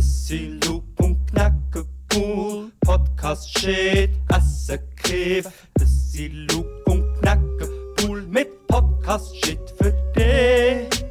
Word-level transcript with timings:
Sind 0.00 0.64
Loop 0.66 0.84
und 1.00 1.26
Knacken 1.30 1.86
cool. 2.14 2.70
Podcast 2.80 3.58
shit, 3.58 4.10
Essen 4.28 4.78
Kiff. 5.02 5.48
Sind 5.84 6.52
Loop 6.52 6.66
und 6.86 7.02
Knacken 7.20 7.68
cool 8.02 8.22
mit 8.28 8.66
Podcast 8.66 9.34
shit 9.44 9.58
für 9.78 9.92
dich. 10.14 11.04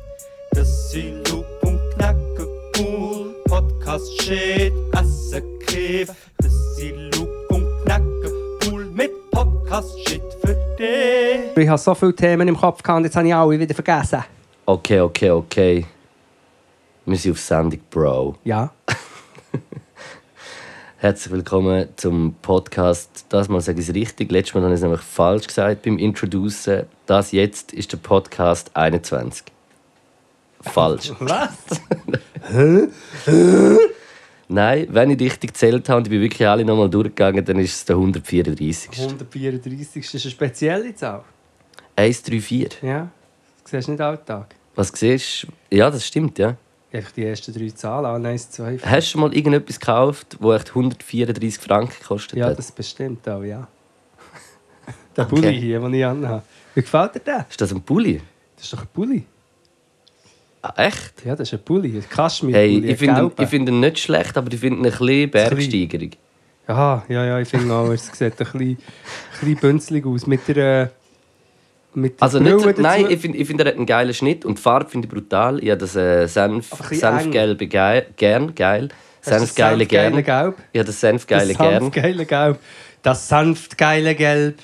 Sind 0.63 1.27
Loop 1.29 1.45
und 1.63 1.79
Knacken 1.95 2.47
cool. 2.77 3.35
Podcast 3.45 4.21
shit, 4.21 4.73
Essen 4.93 5.59
Kiff. 5.65 6.11
Sind 6.75 7.15
Loop 7.15 7.29
und 7.49 7.65
Knacken 7.85 8.31
cool 8.67 8.85
mit 8.85 9.11
Podcast 9.31 9.97
shit 10.07 10.21
für 10.41 10.55
dich. 10.77 11.57
Ich 11.57 11.67
habe 11.67 11.79
so 11.79 11.95
viele 11.95 12.15
Themen 12.15 12.47
im 12.47 12.57
Kopf 12.57 12.83
gehabt 12.83 13.03
jetzt 13.05 13.15
habe 13.15 13.27
ich 13.27 13.33
alle 13.33 13.59
wieder 13.59 13.73
vergessen. 13.73 14.23
Okay, 14.67 14.99
okay, 14.99 15.31
okay. 15.31 15.85
Wir 17.07 17.17
sind 17.17 17.33
auf 17.33 17.39
Sendung, 17.39 17.79
Bro. 17.91 18.35
Ja. 18.43 18.73
Herzlich 20.97 21.31
willkommen 21.31 21.87
zum 21.97 22.33
Podcast. 22.41 23.27
Das 23.29 23.47
Mal 23.47 23.61
sage 23.61 23.79
ich 23.79 23.89
es 23.89 23.93
richtig. 23.93 24.31
Letztes 24.31 24.55
Mal 24.55 24.63
habe 24.63 24.73
ich 24.73 24.79
es 24.79 24.81
nämlich 24.81 25.01
falsch 25.01 25.45
gesagt 25.45 25.83
beim 25.83 25.99
Introducen. 25.99 26.87
Das 27.05 27.31
jetzt 27.31 27.73
ist 27.73 27.91
der 27.91 27.97
Podcast 27.97 28.75
21. 28.75 29.45
Falsch. 30.61 31.11
Was? 31.19 31.51
Nein, 34.47 34.87
wenn 34.89 35.11
ich 35.11 35.19
richtig 35.19 35.53
gezählt 35.53 35.87
habe 35.89 35.99
und 35.99 36.07
ich 36.07 36.09
bin 36.09 36.21
wirklich 36.21 36.47
alle 36.47 36.65
nochmal 36.65 36.89
durchgegangen, 36.89 37.45
dann 37.45 37.59
ist 37.59 37.75
es 37.75 37.85
der 37.85 37.97
134. 37.97 38.99
134 38.99 40.03
ist 40.03 40.25
eine 40.25 40.31
spezielle 40.31 40.95
Zahl. 40.95 41.23
134. 41.97 42.81
Ja. 42.81 43.11
Das 43.61 43.71
siehst 43.71 43.89
du 43.89 43.91
nicht 43.91 44.01
alltag. 44.01 44.55
Was 44.73 44.87
siehst 44.87 45.43
du? 45.43 45.77
Ja, 45.77 45.91
das 45.91 46.03
stimmt, 46.03 46.39
ja. 46.39 46.57
Einfach 46.95 47.11
die 47.11 47.25
ersten 47.25 47.53
drei 47.53 47.69
Zahlen. 47.69 48.05
Ah, 48.25 48.29
1, 48.29 48.51
2, 48.51 48.77
4. 48.79 48.89
Hast 48.91 49.07
du 49.07 49.11
schon 49.11 49.21
mal 49.21 49.33
irgendetwas 49.35 49.79
gekauft, 49.79 50.37
das 50.39 50.55
echt 50.61 50.69
134 50.69 51.57
Franken 51.63 51.93
gekostet 51.99 52.37
Ja, 52.39 52.47
hat? 52.47 52.57
das 52.57 52.71
bestimmt 52.71 53.27
auch, 53.27 53.43
ja. 53.43 53.67
Der 55.17 55.25
Okay. 55.25 55.35
Bulli 55.35 55.59
hier, 55.59 55.79
den 55.79 55.93
ich 55.93 56.05
anhabe. 56.05 56.43
Wie 56.73 56.81
gefällt 56.81 57.15
dir 57.15 57.19
der? 57.19 57.45
Ist 57.49 57.59
das 57.61 57.71
ein 57.73 57.81
Pulli? 57.81 58.21
Das 58.55 58.65
ist 58.65 58.73
doch 58.73 58.81
ein 58.81 58.87
Bulli. 58.93 59.25
Ah, 60.61 60.73
echt? 60.77 61.25
Ja, 61.25 61.35
das 61.35 61.47
ist 61.49 61.53
ein 61.59 61.63
Bulli. 61.63 61.95
Ein 61.97 62.09
Kaschmir-Bulli. 62.09 62.81
Hey, 62.81 62.91
ich 62.91 62.97
finde 62.97 63.31
ihn, 63.37 63.47
find 63.47 63.69
nicht 63.69 63.99
schlecht, 63.99 64.37
aber 64.37 64.51
ich 64.51 64.59
finde 64.59 64.79
ihn 64.79 64.85
ein 64.85 64.91
bisschen 64.97 65.29
Bergsteigerung. 65.31 66.11
Aha, 66.67 67.05
ja, 67.09 67.25
ja, 67.25 67.39
ich 67.39 67.47
finde 67.47 67.73
auch, 67.73 67.89
es 67.91 68.07
sieht 68.07 68.21
ein 68.21 68.29
bisschen, 68.37 68.59
ein 68.61 68.77
bisschen 69.39 69.55
bünzlig 69.57 70.05
aus. 70.05 70.25
Mit 70.25 70.47
der, 70.47 70.91
mit 71.95 72.21
Also 72.21 72.39
nicht, 72.39 72.59
so- 72.59 72.71
nein, 72.81 73.07
ich 73.09 73.19
finde, 73.19 73.37
ich 73.37 73.47
find, 73.47 73.59
er 73.61 73.67
hat 73.67 73.75
einen 73.75 73.85
geilen 73.85 74.13
Schnitt 74.13 74.45
und 74.45 74.57
die 74.57 74.61
Farbe 74.61 74.89
finde 74.89 75.07
ich 75.07 75.13
brutal. 75.13 75.63
Ich 75.63 75.69
habe 75.69 75.79
das 75.79 75.95
äh, 75.95 76.27
Senf, 76.27 76.69
Senfgelbe 76.91 77.67
geil, 77.67 78.07
gern, 78.17 78.53
geil. 78.55 78.89
Senfgeile 79.21 79.85
gern. 79.85 80.13
Gelb? 80.23 80.27
Habe 80.27 80.55
das 80.85 80.99
Senfgeile 80.99 81.47
das 81.53 81.57
gern. 81.57 81.81
sanftgeile 81.81 82.25
Gelb. 82.25 82.59
Das 83.01 83.27
sanftgeile 83.27 84.13
Gelb 84.15 84.59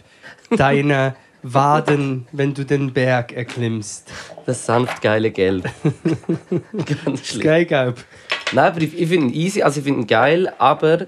deiner 0.56 1.16
Waden, 1.44 2.28
wenn 2.32 2.54
du 2.54 2.64
den 2.64 2.94
Berg 2.94 3.34
erklimmst. 3.34 4.12
Das 4.46 4.64
sanftgeile 4.66 5.32
Gelb. 5.32 5.68
Ganz 7.06 7.26
schlimm. 7.28 7.44
Geil 7.44 7.66
Gelb. 7.66 7.98
Nein, 8.52 8.66
aber 8.66 8.82
ich, 8.82 9.00
ich 9.00 9.10
finde 9.10 9.28
ihn 9.28 9.34
easy, 9.34 9.64
also 9.64 9.80
ich 9.80 9.86
finde 9.86 10.02
ihn 10.02 10.08
geil, 10.08 10.54
aber 10.60 11.08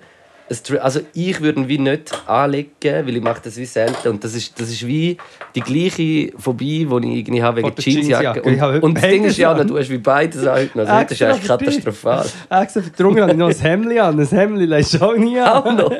also 0.79 1.01
ich 1.13 1.41
würde 1.41 1.67
wie 1.67 1.77
nicht 1.77 2.13
anlegen, 2.27 2.71
weil 2.81 3.15
ich 3.15 3.23
mache 3.23 3.41
das 3.43 3.57
wie 3.57 3.65
selten 3.65 4.09
und 4.09 4.23
das 4.23 4.35
ist, 4.35 4.59
das 4.59 4.69
ist 4.69 4.85
wie 4.85 5.17
die 5.55 5.61
gleiche 5.61 6.31
Phobie, 6.37 6.85
die 6.85 7.07
ich 7.07 7.17
irgendwie 7.19 7.43
habe 7.43 7.63
wegen 7.63 7.73
Jeansjacke. 7.77 8.41
Und, 8.41 8.61
heute 8.61 8.85
und 8.85 8.95
das 8.95 9.03
Ding 9.03 9.23
ist 9.25 9.37
ja, 9.37 9.63
du 9.63 9.77
hast 9.77 9.89
wie 9.89 9.97
beides 9.97 10.45
an. 10.45 10.69
Also 10.73 10.75
das 10.75 11.11
ist 11.11 11.21
eigentlich 11.21 11.47
katastrophal. 11.47 12.25
Extra 12.49 12.81
Runge 12.99 13.21
habe 13.21 13.31
ich 13.31 13.37
noch 13.37 13.49
ein 13.49 13.55
Hemd 13.55 13.99
an. 13.99 14.19
Ein 14.19 14.27
Hemd 14.27 14.59
lässt 14.59 14.93
du 14.93 15.05
auch 15.05 15.15
nie 15.15 15.39
an. 15.39 15.77
noch. 15.77 15.91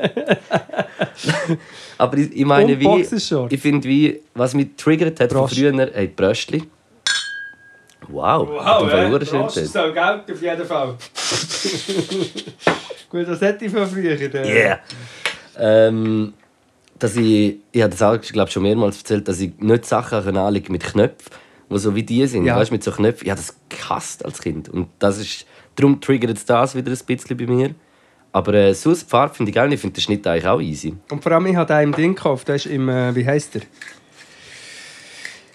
Aber 1.97 2.17
ich, 2.17 2.35
ich 2.35 2.45
meine, 2.45 2.79
wie, 2.79 3.05
ich 3.49 3.61
finde, 3.61 3.87
wie, 3.87 4.19
was 4.33 4.53
mich 4.53 4.69
triggert 4.77 5.19
hat 5.19 5.31
von 5.31 5.47
früher, 5.47 5.73
hey, 5.93 6.07
die 6.07 6.13
Bröstli. 6.13 6.63
Wow, 8.09 8.47
Wow, 8.49 8.89
verdammt 8.89 9.29
Prost, 9.29 9.55
schön 9.55 9.63
das 9.63 9.73
soll 9.73 9.93
Geld 9.93 10.31
auf 10.31 10.41
jeden 10.41 10.65
Fall. 10.65 10.95
Gut, 13.09 13.27
das 13.27 13.41
hätte 13.41 13.65
ich 13.65 13.71
von 13.71 13.87
früher. 13.87 14.17
Yeah. 14.19 14.79
Ähm, 15.57 16.33
dass 16.99 17.15
ich, 17.15 17.57
ich 17.71 17.81
habe 17.81 17.91
das 17.91 18.01
auch 18.01 18.19
glaub, 18.19 18.49
schon 18.49 18.63
mehrmals 18.63 18.99
erzählt, 18.99 19.27
dass 19.27 19.39
ich 19.39 19.57
nicht 19.59 19.85
Sachen 19.85 20.37
anlegen 20.37 20.71
mit 20.71 20.83
Knöpfen, 20.83 21.31
die 21.69 21.77
so 21.77 21.95
wie 21.95 22.03
die 22.03 22.25
sind. 22.27 22.45
Ja. 22.45 22.55
Weißt, 22.55 22.71
mit 22.71 22.83
so 22.83 22.91
Knöpfen. 22.91 23.25
Ich 23.25 23.31
habe 23.31 23.41
das 23.41 23.55
gehasst 23.69 24.25
als 24.25 24.41
Kind. 24.41 24.69
Und 24.69 24.87
das 24.99 25.19
ist, 25.19 25.45
darum 25.75 25.99
triggert 26.01 26.31
jetzt 26.31 26.49
das 26.49 26.75
wieder 26.75 26.91
ein 26.91 26.97
bisschen 27.05 27.37
bei 27.37 27.45
mir. 27.45 27.75
Aber 28.31 28.53
äh, 28.55 28.73
sonst 28.73 29.03
die 29.03 29.09
Farbe 29.09 29.33
finde 29.35 29.51
ich 29.51 29.55
geil. 29.55 29.71
Ich 29.71 29.79
finde 29.79 29.93
den 29.93 30.01
Schnitt 30.01 30.25
eigentlich 30.25 30.47
auch 30.47 30.59
easy. 30.59 30.95
Und 31.11 31.21
vor 31.21 31.31
allem, 31.33 31.45
ich 31.45 31.55
habe 31.55 31.73
einen 31.75 31.93
im 31.93 31.95
Ding 31.95 32.15
gekauft. 32.15 32.47
Der 32.47 32.55
ist 32.55 32.65
im, 32.65 32.89
äh, 32.89 33.15
wie 33.15 33.25
heisst 33.25 33.55
der? 33.55 33.61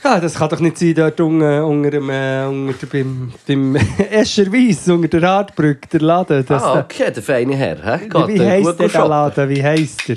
Ja, 0.08 0.20
das 0.20 0.36
kann 0.36 0.48
doch 0.48 0.60
nicht 0.60 0.78
sein, 0.78 0.94
dort 0.94 1.20
unten, 1.20 1.60
unter 1.60 1.90
dem, 1.90 2.08
äh, 2.08 2.46
unter 2.46 2.86
beim, 2.86 3.30
beim 3.46 3.76
Escher 4.10 4.50
Weiss, 4.50 4.88
unter 4.88 5.06
der 5.06 5.22
Radbrücke, 5.22 5.86
der 5.92 6.00
Laden. 6.00 6.46
Das, 6.46 6.62
ah, 6.62 6.80
okay, 6.80 7.12
der 7.12 7.22
feine 7.22 7.54
Herr. 7.54 7.74
Der, 7.74 7.98
Geht, 7.98 8.28
wie 8.28 8.40
heisst 8.40 8.80
der, 8.80 8.88
der. 8.88 9.06
Laden? 9.06 9.48
Wie 9.50 9.62
heisst 9.62 10.08
der? 10.08 10.16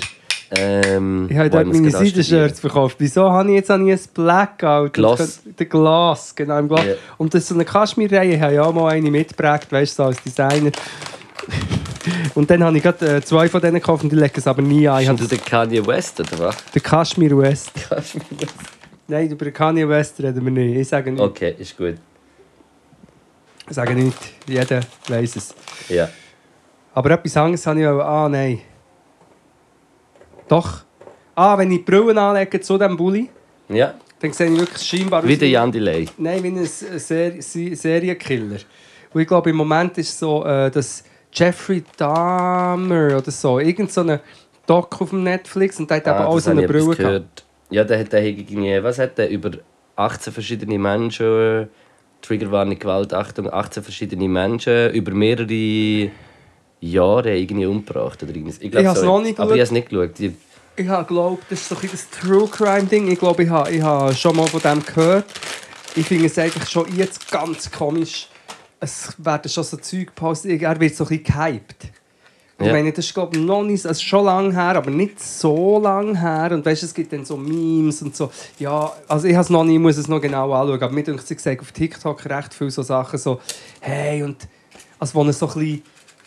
Ähm, 0.56 1.26
Ich 1.28 1.36
habe 1.36 1.50
dort 1.50 1.66
meine? 1.66 1.90
Seidenshirts 1.90 2.60
verkauft. 2.60 2.96
Wieso 3.00 3.30
habe 3.30 3.50
ich 3.50 3.56
jetzt 3.56 3.68
ich 3.68 3.92
ein 3.92 4.00
Blackout? 4.14 4.94
Gloss. 4.94 5.40
Der 5.58 5.66
Glas, 5.66 6.34
genau, 6.34 6.58
im 6.58 6.68
Glas. 6.68 6.86
Ja. 6.86 6.94
Und 7.18 7.34
das 7.34 7.42
ist 7.42 7.48
so 7.48 7.54
eine 7.54 7.66
Kaschmirreihe, 7.66 8.36
ich 8.36 8.40
habe 8.40 8.54
ja 8.54 8.62
auch 8.62 8.72
mal 8.72 8.88
eine 8.92 9.10
mitgeprägt, 9.10 9.70
weißt 9.70 9.98
du, 9.98 10.04
so 10.04 10.06
als 10.08 10.22
Designer. 10.22 10.70
Und 12.34 12.50
dann 12.50 12.64
habe 12.64 12.78
ich 12.78 12.82
gerade 12.82 13.16
äh, 13.16 13.20
zwei 13.20 13.46
von 13.46 13.60
denen 13.60 13.74
gekauft 13.74 14.02
und 14.02 14.10
die 14.10 14.16
legen 14.16 14.32
es 14.34 14.46
aber 14.48 14.60
nie. 14.60 14.86
Ich 14.86 14.90
Bist 14.90 15.08
habe 15.08 15.18
du 15.18 15.26
der 15.28 15.38
Kanye 15.38 15.86
West, 15.86 16.18
oder 16.18 16.38
was? 16.38 16.56
den 16.74 16.82
Kashmir 16.82 17.36
West. 17.38 17.70
Nein, 19.08 19.28
über 19.30 19.50
Kanye 19.50 19.88
West 19.88 20.20
reden 20.20 20.44
wir 20.44 20.52
nicht. 20.52 20.76
Ich 20.76 20.88
sage 20.88 21.10
nicht. 21.12 21.20
Okay, 21.20 21.54
ist 21.58 21.76
gut. 21.76 21.94
Ich 23.68 23.74
sage 23.74 23.94
nicht. 23.94 24.16
Jeder 24.46 24.80
weiß 25.08 25.36
es. 25.36 25.54
Ja. 25.88 26.08
Aber 26.94 27.10
etwas 27.12 27.36
anderes 27.36 27.66
habe 27.66 27.80
ich 27.80 27.86
auch. 27.86 28.00
Ah, 28.00 28.28
nein. 28.28 28.60
Doch. 30.48 30.82
Ah, 31.34 31.56
wenn 31.56 31.70
ich 31.70 31.78
die 31.78 31.84
Brillen 31.84 32.18
anlege 32.18 32.60
zu 32.60 32.76
diesem 32.76 32.96
Bulli, 32.96 33.30
Ja, 33.68 33.94
dann 34.20 34.32
sehe 34.32 34.50
ich 34.52 34.58
wirklich 34.60 34.82
scheinbar 34.82 35.26
wie 35.26 35.36
der 35.36 35.48
Jan 35.48 35.72
Delay. 35.72 36.06
Nein, 36.18 36.42
wie 36.42 36.48
ein 36.48 36.66
Ser 36.66 37.40
Se- 37.40 37.74
Serienkiller. 37.74 38.58
Und 39.14 39.20
ich 39.20 39.26
glaube, 39.26 39.50
im 39.50 39.56
Moment 39.56 39.96
ist 39.98 40.10
es 40.10 40.18
so, 40.18 40.44
äh, 40.44 40.70
dass 40.70 41.04
Jeffrey 41.32 41.82
Dahmer 41.96 43.16
oder 43.16 43.30
so, 43.30 43.58
irgend 43.58 43.90
so 43.90 44.02
eine 44.02 44.20
Doc 44.66 45.00
auf 45.00 45.10
dem 45.10 45.22
Netflix 45.22 45.80
und 45.80 45.88
der 45.90 45.96
hat 45.98 46.06
eben 46.06 46.16
Ah, 46.16 46.26
auch 46.26 46.34
das 46.34 46.44
so 46.44 46.50
eine 46.50 46.66
Brille 46.66 46.94
gehabt. 46.96 47.41
Ja, 47.72 47.84
der 47.84 47.98
hat 47.98 48.12
der 48.12 48.24
irgendwie, 48.24 48.82
was 48.82 48.98
hat 48.98 49.18
der, 49.18 49.30
über 49.30 49.50
18 49.96 50.32
verschiedene 50.32 50.78
Menschen, 50.78 51.68
Triggerwarnung, 52.22 52.78
Gewalt, 52.78 53.12
Achtung, 53.12 53.52
18 53.52 53.82
verschiedene 53.82 54.28
Menschen 54.28 54.90
über 54.92 55.12
mehrere 55.12 56.10
Jahre 56.80 57.36
irgendwie 57.36 57.66
umgebracht. 57.66 58.22
Oder 58.22 58.34
irgendwas. 58.34 58.58
Ich, 58.60 58.70
glaub, 58.70 58.82
Ich 58.82 58.88
hab's 58.88 59.00
so 59.00 59.06
noch 59.06 59.22
nicht 59.22 59.38
Aber 59.38 59.50
ich 59.50 59.60
habe 59.60 59.62
es 59.62 59.70
nicht 59.70 59.88
geschaut. 59.88 60.20
Ich, 60.20 60.32
Ich 60.76 60.88
habe 60.88 61.06
geglaubt, 61.06 61.44
das 61.50 61.60
ist 61.60 61.68
so 61.68 61.76
ein 61.76 61.88
das 61.90 62.10
True 62.10 62.48
Crime 62.48 62.84
Ding. 62.84 63.10
Ich 63.10 63.18
glaube, 63.18 63.42
ich 63.44 63.50
habe, 63.50 63.70
ich 63.70 63.82
habe 63.82 64.14
schon 64.14 64.36
mal 64.36 64.46
von 64.46 64.60
dem 64.60 64.84
gehört. 64.84 65.26
Ich 65.94 66.06
finde 66.06 66.26
es 66.26 66.38
eigentlich 66.38 66.68
schon 66.68 66.86
jetzt 66.96 67.30
ganz 67.30 67.70
komisch. 67.70 68.28
Es 68.80 69.14
werden 69.18 69.48
schon 69.48 69.64
so 69.64 69.76
Zeug 69.76 70.06
gepostet. 70.06 70.62
Er 70.62 70.80
wird 70.80 70.94
so 70.94 71.04
ein 71.04 71.08
bisschen 71.08 71.24
gehypt. 71.24 71.86
Ich 72.58 72.66
Ja. 72.66 72.72
meine, 72.72 72.92
das 72.92 73.04
ist 73.06 73.14
glaube 73.14 73.36
ich, 73.36 73.42
noch 73.42 73.62
nicht, 73.62 73.84
also 73.86 74.00
schon 74.00 74.24
lange 74.26 74.52
her, 74.52 74.76
aber 74.76 74.90
nicht 74.90 75.18
so 75.20 75.80
lange 75.80 76.18
her. 76.20 76.50
Und 76.52 76.64
weißt, 76.64 76.82
es 76.82 76.94
gibt 76.94 77.12
dann 77.12 77.24
so 77.24 77.36
Memes 77.36 78.02
und 78.02 78.14
so. 78.14 78.30
Ja, 78.58 78.92
also 79.08 79.26
ich 79.26 79.34
habe 79.34 79.42
es 79.44 79.50
noch 79.50 79.64
nie, 79.64 79.78
muss 79.78 79.96
es 79.96 80.06
noch 80.06 80.20
genau 80.20 80.52
anschauen. 80.52 80.82
Aber 80.82 80.92
mir 80.92 81.02
denkt 81.02 81.26
sie 81.26 81.34
gesagt 81.34 81.60
auf 81.60 81.72
TikTok 81.72 82.24
recht 82.26 82.54
viele 82.54 82.70
so 82.70 82.82
Sachen 82.82 83.18
so, 83.18 83.40
hey 83.80 84.22
und 84.22 84.36
also 84.98 85.14
wo 85.14 85.24
er 85.24 85.32
so 85.32 85.46
ein 85.48 85.54
bisschen 85.54 85.82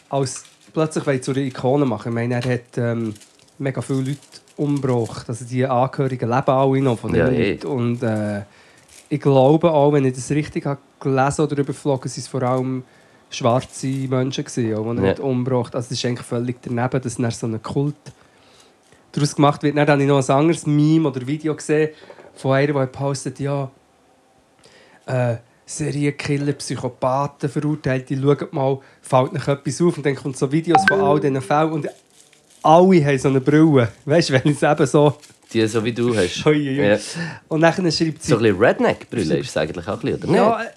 als 0.09 0.43
plötzlich 0.73 1.05
will 1.05 1.21
zu 1.21 1.31
einer 1.31 1.41
Ikone 1.41 1.85
machen. 1.85 2.09
Ich 2.09 2.15
meine, 2.15 2.35
er 2.35 2.53
hat 2.53 2.77
ähm, 2.77 3.13
mega 3.57 3.81
viele 3.81 3.99
Leute 3.99 4.19
umgebracht. 4.57 5.29
Also 5.29 5.45
die 5.45 5.65
Angehörigen 5.65 6.29
leben 6.29 6.49
alle 6.49 6.81
noch 6.81 6.99
von 6.99 7.13
den 7.13 7.19
Ja, 7.21 7.29
eh. 7.31 7.51
Leuten. 7.51 7.67
Und 7.67 8.03
äh, 8.03 8.41
ich 9.09 9.21
glaube 9.21 9.71
auch, 9.71 9.93
wenn 9.93 10.03
ich 10.05 10.15
das 10.15 10.31
richtig 10.31 10.65
habe 10.65 10.79
gelesen 10.99 11.41
oder 11.45 11.57
überflogen, 11.59 12.09
sind 12.09 12.23
es 12.23 12.27
vor 12.27 12.41
allem 12.43 12.83
schwarze 13.29 13.87
Menschen 13.87 14.43
gewesen, 14.45 14.75
auch, 14.75 14.93
die 14.93 14.99
er 15.03 15.17
Ja. 15.17 15.23
umgebracht. 15.23 15.75
Also 15.75 15.87
es 15.87 15.91
ist 15.99 16.05
eigentlich 16.05 16.25
völlig 16.25 16.57
daneben, 16.61 17.01
dass 17.01 17.15
dann 17.17 17.31
so 17.31 17.47
ein 17.47 17.61
Kult 17.61 17.95
daraus 19.11 19.35
gemacht 19.35 19.63
wird. 19.63 19.77
Dann 19.77 19.87
habe 19.87 20.01
ich 20.01 20.07
noch 20.07 20.27
ein 20.27 20.35
anderes 20.35 20.65
Meme 20.65 21.09
oder 21.09 21.25
Video 21.25 21.55
gesehen 21.55 21.89
von 22.35 22.53
einer, 22.53 22.85
die 22.85 22.91
postet, 22.91 23.39
ja, 23.39 23.69
äh, 25.05 25.35
Serienkiller, 25.65 26.53
Psychopathen, 26.53 27.49
Verurteilte, 27.49 28.15
schaut 28.21 28.53
mal, 28.53 28.79
fällt 29.01 29.33
noch 29.33 29.47
etwas 29.47 29.81
auf 29.81 29.97
und 29.97 30.05
dann 30.05 30.15
kommt 30.15 30.37
so 30.37 30.51
Videos 30.51 30.83
von 30.87 31.01
all 31.01 31.19
diesen 31.19 31.41
Fällen 31.41 31.71
und 31.71 31.87
alle 32.61 33.05
haben 33.05 33.17
so 33.17 33.29
eine 33.29 33.41
Brille. 33.41 33.89
Weißt 34.05 34.29
du, 34.29 34.33
wenn 34.33 34.51
es 34.51 34.61
eben 34.61 34.85
so... 34.85 35.15
die 35.51 35.65
so 35.67 35.83
wie 35.83 35.91
du 35.93 36.15
hast. 36.15 36.45
Ui, 36.45 36.53
ui. 36.79 36.87
Ja. 36.87 36.97
Und 37.47 37.61
dann 37.61 37.73
schreibt 37.73 38.21
sie... 38.21 38.29
So 38.29 38.37
ein 38.37 38.41
bisschen 38.43 38.57
Redneck-Brille 38.59 39.37
ist 39.37 39.49
es 39.49 39.57
eigentlich 39.57 39.87
auch 39.87 39.93
ein 39.93 39.99
bisschen, 39.99 40.23
oder 40.23 40.57
nicht? 40.57 40.67
äh, 40.67 40.71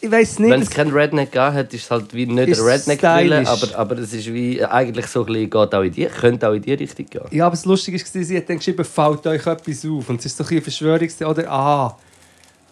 ich 0.00 0.10
weiß 0.10 0.38
Wenn 0.38 0.50
nicht. 0.50 0.62
es 0.62 0.70
kein 0.70 0.90
Redneck 0.90 1.32
gegeben 1.32 1.54
hat, 1.54 1.74
ist 1.74 1.84
es 1.84 1.90
halt 1.90 2.14
wie 2.14 2.26
nicht 2.26 2.58
ein 2.58 2.64
redneck 2.64 2.98
stylisch. 2.98 3.48
aber, 3.48 3.78
aber 3.78 3.98
es 3.98 4.12
ist 4.12 4.32
wie 4.32 4.64
eigentlich 4.64 5.06
so 5.06 5.20
ein 5.20 5.26
bisschen, 5.26 5.50
geht 5.50 5.74
auch 5.74 5.82
in 5.82 5.92
die, 5.92 6.06
könnte 6.06 6.48
auch 6.48 6.52
in 6.52 6.62
die 6.62 6.74
Richtung 6.74 7.06
gehen. 7.06 7.22
Ja, 7.30 7.46
aber 7.46 7.56
das 7.56 7.64
Lustige 7.64 7.98
war, 7.98 8.22
sie 8.22 8.36
hat 8.36 8.48
dann 8.48 8.58
geschrieben, 8.58 8.84
fällt 8.84 9.26
euch 9.26 9.46
etwas 9.46 9.84
auf. 9.84 10.08
Und 10.08 10.20
es 10.20 10.26
ist 10.26 10.36
so 10.36 10.44
ein 10.44 10.48
bisschen 10.48 10.62
Verschwörungs... 10.62 11.22
Oder, 11.22 11.50
ah, 11.50 11.96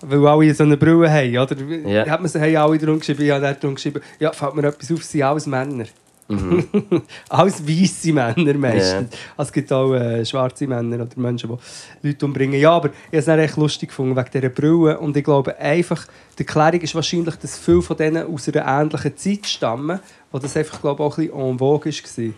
weil 0.02 0.26
alle 0.26 0.55
so 0.55 0.62
eine 0.64 0.76
Brille 0.76 1.11
haben, 1.11 1.38
oder? 1.38 1.56
Ja. 1.88 2.06
Hat 2.06 2.20
man 2.20 2.28
sie 2.28 2.40
haben 2.40 2.56
alle 2.56 2.78
drum 2.78 2.99
geschrieben, 2.99 3.25
ja, 3.25 3.38
der 3.38 3.50
hat 3.50 3.62
drum 3.62 3.75
geschrieben, 3.75 4.02
ja, 4.19 4.32
fällt 4.32 4.55
mir 4.55 4.69
etwas 4.69 4.93
auf, 4.93 5.00
es 5.00 5.11
sind 5.11 5.22
alles 5.22 5.46
Männer. 5.46 5.87
alles 7.28 7.67
weisse 7.67 8.12
Männer 8.12 8.55
meistens. 8.55 9.11
Also 9.37 9.49
es 9.49 9.52
gibt 9.52 9.73
auch 9.73 9.94
äh, 9.94 10.25
schwarze 10.25 10.67
Männer 10.67 10.96
oder 11.02 11.08
Menschen, 11.17 11.56
die 12.02 12.08
Leute 12.08 12.26
umbringen. 12.26 12.61
Ja, 12.61 12.73
aber 12.73 12.90
ich 13.11 13.26
habe 13.26 13.40
es 13.43 13.49
echt 13.49 13.56
lustig 13.56 13.90
gefunden 13.90 14.17
wegen 14.17 14.31
dieser 14.32 14.49
Brille. 14.49 14.99
Und 14.99 15.17
ich 15.17 15.25
glaube 15.25 15.56
einfach, 15.58 16.06
die 16.38 16.46
Erklärung 16.46 16.81
ist 16.81 16.94
wahrscheinlich, 16.94 17.37
dass 17.37 17.58
viele 17.58 17.82
von 17.82 17.96
denen 17.96 18.26
aus 18.26 18.49
einer 18.49 18.67
ähnlichen 18.67 19.17
Zeit 19.17 19.46
stammen, 19.46 20.00
wo 20.32 20.38
das 20.38 20.56
einfach, 20.56 20.81
glaube 20.81 21.02
ich, 21.02 21.06
auch 21.06 21.19
ein 21.19 21.26
bisschen 21.26 21.50
en 21.50 21.58
vogue 21.58 21.93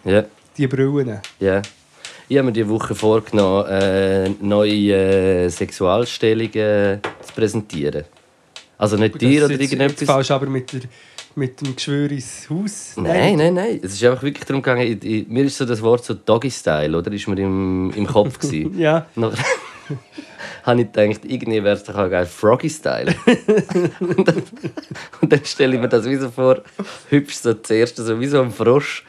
war, 0.05 0.12
Ja, 0.12 0.25
die 0.56 0.67
Brillen. 0.67 1.20
ja. 1.41 1.62
Ich 2.31 2.37
habe 2.37 2.44
mir 2.49 2.52
diese 2.52 2.69
Woche 2.69 2.94
vorgenommen, 2.94 3.67
äh, 3.70 4.29
neue 4.43 4.93
äh, 4.93 5.49
Sexualstellungen 5.49 7.00
zu 7.23 7.32
präsentieren. 7.34 8.05
Also 8.76 8.96
nicht 8.96 9.19
dir 9.20 9.46
oder 9.46 9.58
irgendetwas. 9.58 10.26
du 10.29 10.34
aber 10.34 10.46
mit, 10.46 10.70
der, 10.73 10.81
mit 11.38 11.61
dem 11.61 11.76
Geschwür 11.76 12.11
ins 12.11 12.49
Haus. 12.50 12.94
Nein, 12.96 13.37
nein, 13.37 13.55
nein. 13.55 13.81
Es 13.82 13.94
ist 13.94 14.05
einfach 14.05 14.23
wirklich 14.23 14.44
darum 14.44 14.61
gegangen, 14.61 14.82
ich, 14.82 15.05
ich, 15.05 15.29
mir 15.29 15.44
ist 15.44 15.56
so 15.56 15.64
das 15.64 15.81
Wort 15.81 16.05
so 16.05 16.14
Doggy-Style, 16.14 16.96
oder? 16.96 17.11
Ist 17.12 17.29
mir 17.29 17.38
im, 17.38 17.90
im 17.94 18.06
Kopf 18.06 18.38
gewesen. 18.40 18.79
Ja, 18.79 19.06
Nachher 19.14 19.44
habe 20.64 20.82
ich 20.82 20.93
gedacht, 20.93 21.20
irgendwie 21.25 21.62
wäre 21.62 21.76
es 21.76 21.85
doch 21.85 21.94
auch 21.94 22.11
geil, 22.11 22.26
Froggy-Style. 22.26 23.14
und, 24.00 24.29
dann, 24.29 24.43
dann 25.23 25.44
stelle 25.44 25.76
ich 25.76 25.81
mir 25.81 25.88
das 25.88 26.05
wie 26.05 26.17
so 26.17 26.31
vor, 26.31 26.62
hübsch 27.08 27.37
so 27.37 27.55
zuerst, 27.55 27.96
so 27.96 28.20
wie 28.20 28.26
so 28.26 28.43
ein 28.43 28.50
Frosch. 28.50 29.05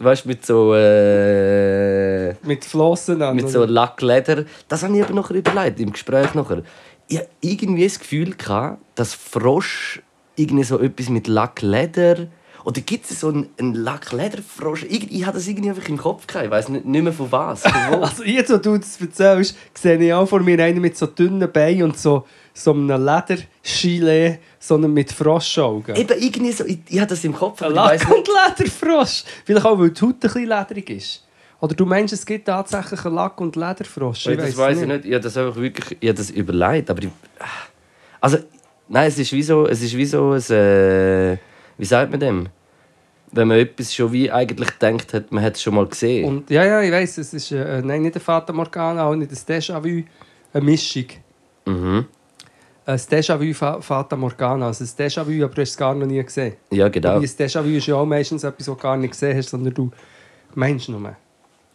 Weißt 0.00 0.24
du, 0.24 0.28
mit 0.28 0.46
so, 0.46 0.74
äh, 0.74 2.34
mit 2.44 2.64
Flossen 2.64 3.20
an. 3.20 3.34
mit 3.34 3.48
so 3.50 3.64
Lackleder. 3.64 4.44
Das 4.68 4.84
habe 4.84 4.96
ich 4.96 5.02
aber 5.02 5.12
noch 5.12 5.30
überlegt, 5.30 5.80
im 5.80 5.92
Gespräch 5.92 6.34
nachher. 6.34 6.62
Ich 7.08 7.18
hatte 7.18 7.30
irgendwie 7.40 7.84
das 7.84 7.98
Gefühl, 7.98 8.36
gehabt, 8.36 8.80
dass 8.94 9.14
Frosch 9.14 10.00
irgendwie 10.38 10.64
so 10.64 10.78
etwas 10.78 11.08
mit 11.08 11.26
Lackleder. 11.28 12.28
Oder 12.64 12.80
gibt 12.80 13.10
es 13.10 13.20
so 13.20 13.28
einen, 13.28 13.48
einen 13.58 13.74
Lacklederfrosch? 13.74 14.84
Ich, 14.84 15.10
ich 15.10 15.24
hatte 15.24 15.38
das 15.38 15.48
irgendwie 15.48 15.70
einfach 15.70 15.88
im 15.88 15.96
Kopf 15.96 16.26
gehabt. 16.26 16.44
Ich 16.44 16.50
weiß 16.50 16.68
nicht, 16.68 16.84
nicht 16.84 17.02
mehr 17.02 17.12
von 17.12 17.30
was. 17.32 17.62
Von. 17.62 17.72
Also 18.02 18.24
jetzt, 18.24 18.52
wo 18.52 18.56
du 18.58 18.76
das 18.76 19.00
erzählst, 19.00 19.56
sehe 19.74 19.96
ich 19.96 20.12
auch 20.12 20.28
vor 20.28 20.40
mir 20.40 20.62
einen 20.62 20.80
mit 20.80 20.96
so 20.96 21.06
dünnen 21.06 21.50
Beinen 21.50 21.84
und 21.84 21.98
so, 21.98 22.26
so 22.52 22.72
einem 22.72 22.88
Ledergilet, 22.88 24.40
sondern 24.58 24.92
mit 24.92 25.12
Froschaugen. 25.12 25.96
Eben 25.96 26.18
irgendwie 26.20 26.52
so, 26.52 26.64
ich, 26.64 26.80
ich 26.88 27.00
hatte 27.00 27.14
das 27.14 27.24
im 27.24 27.32
Kopf, 27.34 27.62
Ein 27.62 27.70
ich 27.70 27.76
Lack- 27.76 28.10
und 28.10 28.28
Lederfrosch. 28.28 29.24
Vielleicht 29.44 29.64
auch, 29.64 29.78
weil 29.78 29.90
die 29.90 30.00
Haut 30.02 30.14
ein 30.14 30.18
bisschen 30.18 30.42
lederig 30.42 30.90
ist. 30.90 31.24
Oder 31.60 31.74
du 31.74 31.86
meinst, 31.86 32.12
es 32.12 32.24
gibt 32.24 32.46
tatsächlich 32.46 33.04
einen 33.04 33.14
Lack- 33.14 33.40
und 33.40 33.56
Lederfrosch? 33.56 34.24
das 34.24 34.36
weiss 34.36 34.56
weiß 34.56 34.80
ich 34.82 34.86
nicht. 34.86 35.04
Ich 35.04 35.12
habe 35.12 35.22
das 35.22 35.36
einfach 35.36 35.56
wirklich, 35.56 35.98
ich 36.00 36.08
habe 36.08 36.18
das 36.18 36.30
überlegt, 36.30 36.90
aber 36.90 37.02
ich, 37.02 37.08
also 38.20 38.38
nein, 38.88 39.08
es 39.08 39.18
ist 39.18 39.32
wie 39.32 39.42
so, 39.42 39.66
es 39.66 39.82
ist 39.82 39.96
wie 39.96 40.06
so 40.06 40.32
ein, 40.32 40.56
äh, 40.56 41.36
wie 41.76 41.84
sagt 41.84 42.10
man 42.10 42.20
dem? 42.20 42.48
Wenn 43.30 43.48
man 43.48 43.58
etwas 43.58 43.94
schon 43.94 44.10
wie 44.12 44.30
eigentlich 44.30 44.70
denkt 44.80 45.12
hat, 45.12 45.30
man 45.30 45.44
hat 45.44 45.56
es 45.56 45.62
schon 45.62 45.74
mal 45.74 45.86
gesehen. 45.86 46.24
Und, 46.24 46.50
ja, 46.50 46.64
ja, 46.64 46.80
ich 46.80 46.90
weiss, 46.90 47.18
es 47.18 47.34
ist 47.34 47.52
äh, 47.52 47.82
nein, 47.84 48.02
nicht 48.02 48.16
ein 48.16 48.20
Fata 48.22 48.52
Morgana, 48.52 49.04
auch 49.04 49.14
nicht 49.14 49.30
ein 49.30 49.36
Déjà-vu, 49.36 50.02
eine 50.54 50.64
Mischung. 50.64 51.06
mhm. 51.66 52.06
Ein 52.86 52.96
Déjà-vu 52.96 53.52
Fa- 53.52 53.82
Fata 53.82 54.16
Morgana. 54.16 54.68
Also 54.68 54.82
ein 54.82 54.88
Déjà-vu, 54.88 55.44
aber 55.44 55.54
du 55.54 55.60
hast 55.60 55.70
es 55.72 55.76
gar 55.76 55.94
noch 55.94 56.06
nie 56.06 56.24
gesehen. 56.24 56.54
Ja, 56.70 56.88
genau. 56.88 57.20
Wie 57.20 57.26
ein 57.26 57.30
Déjà-vu 57.30 57.76
ist 57.76 57.86
ja 57.86 57.96
auch 57.96 58.06
meistens 58.06 58.44
etwas, 58.44 58.66
was 58.66 58.76
du 58.76 58.82
gar 58.82 58.96
nicht 58.96 59.10
gesehen 59.10 59.36
hast, 59.36 59.50
sondern 59.50 59.74
du 59.74 59.90
meinst 60.54 60.88
nur. 60.88 61.14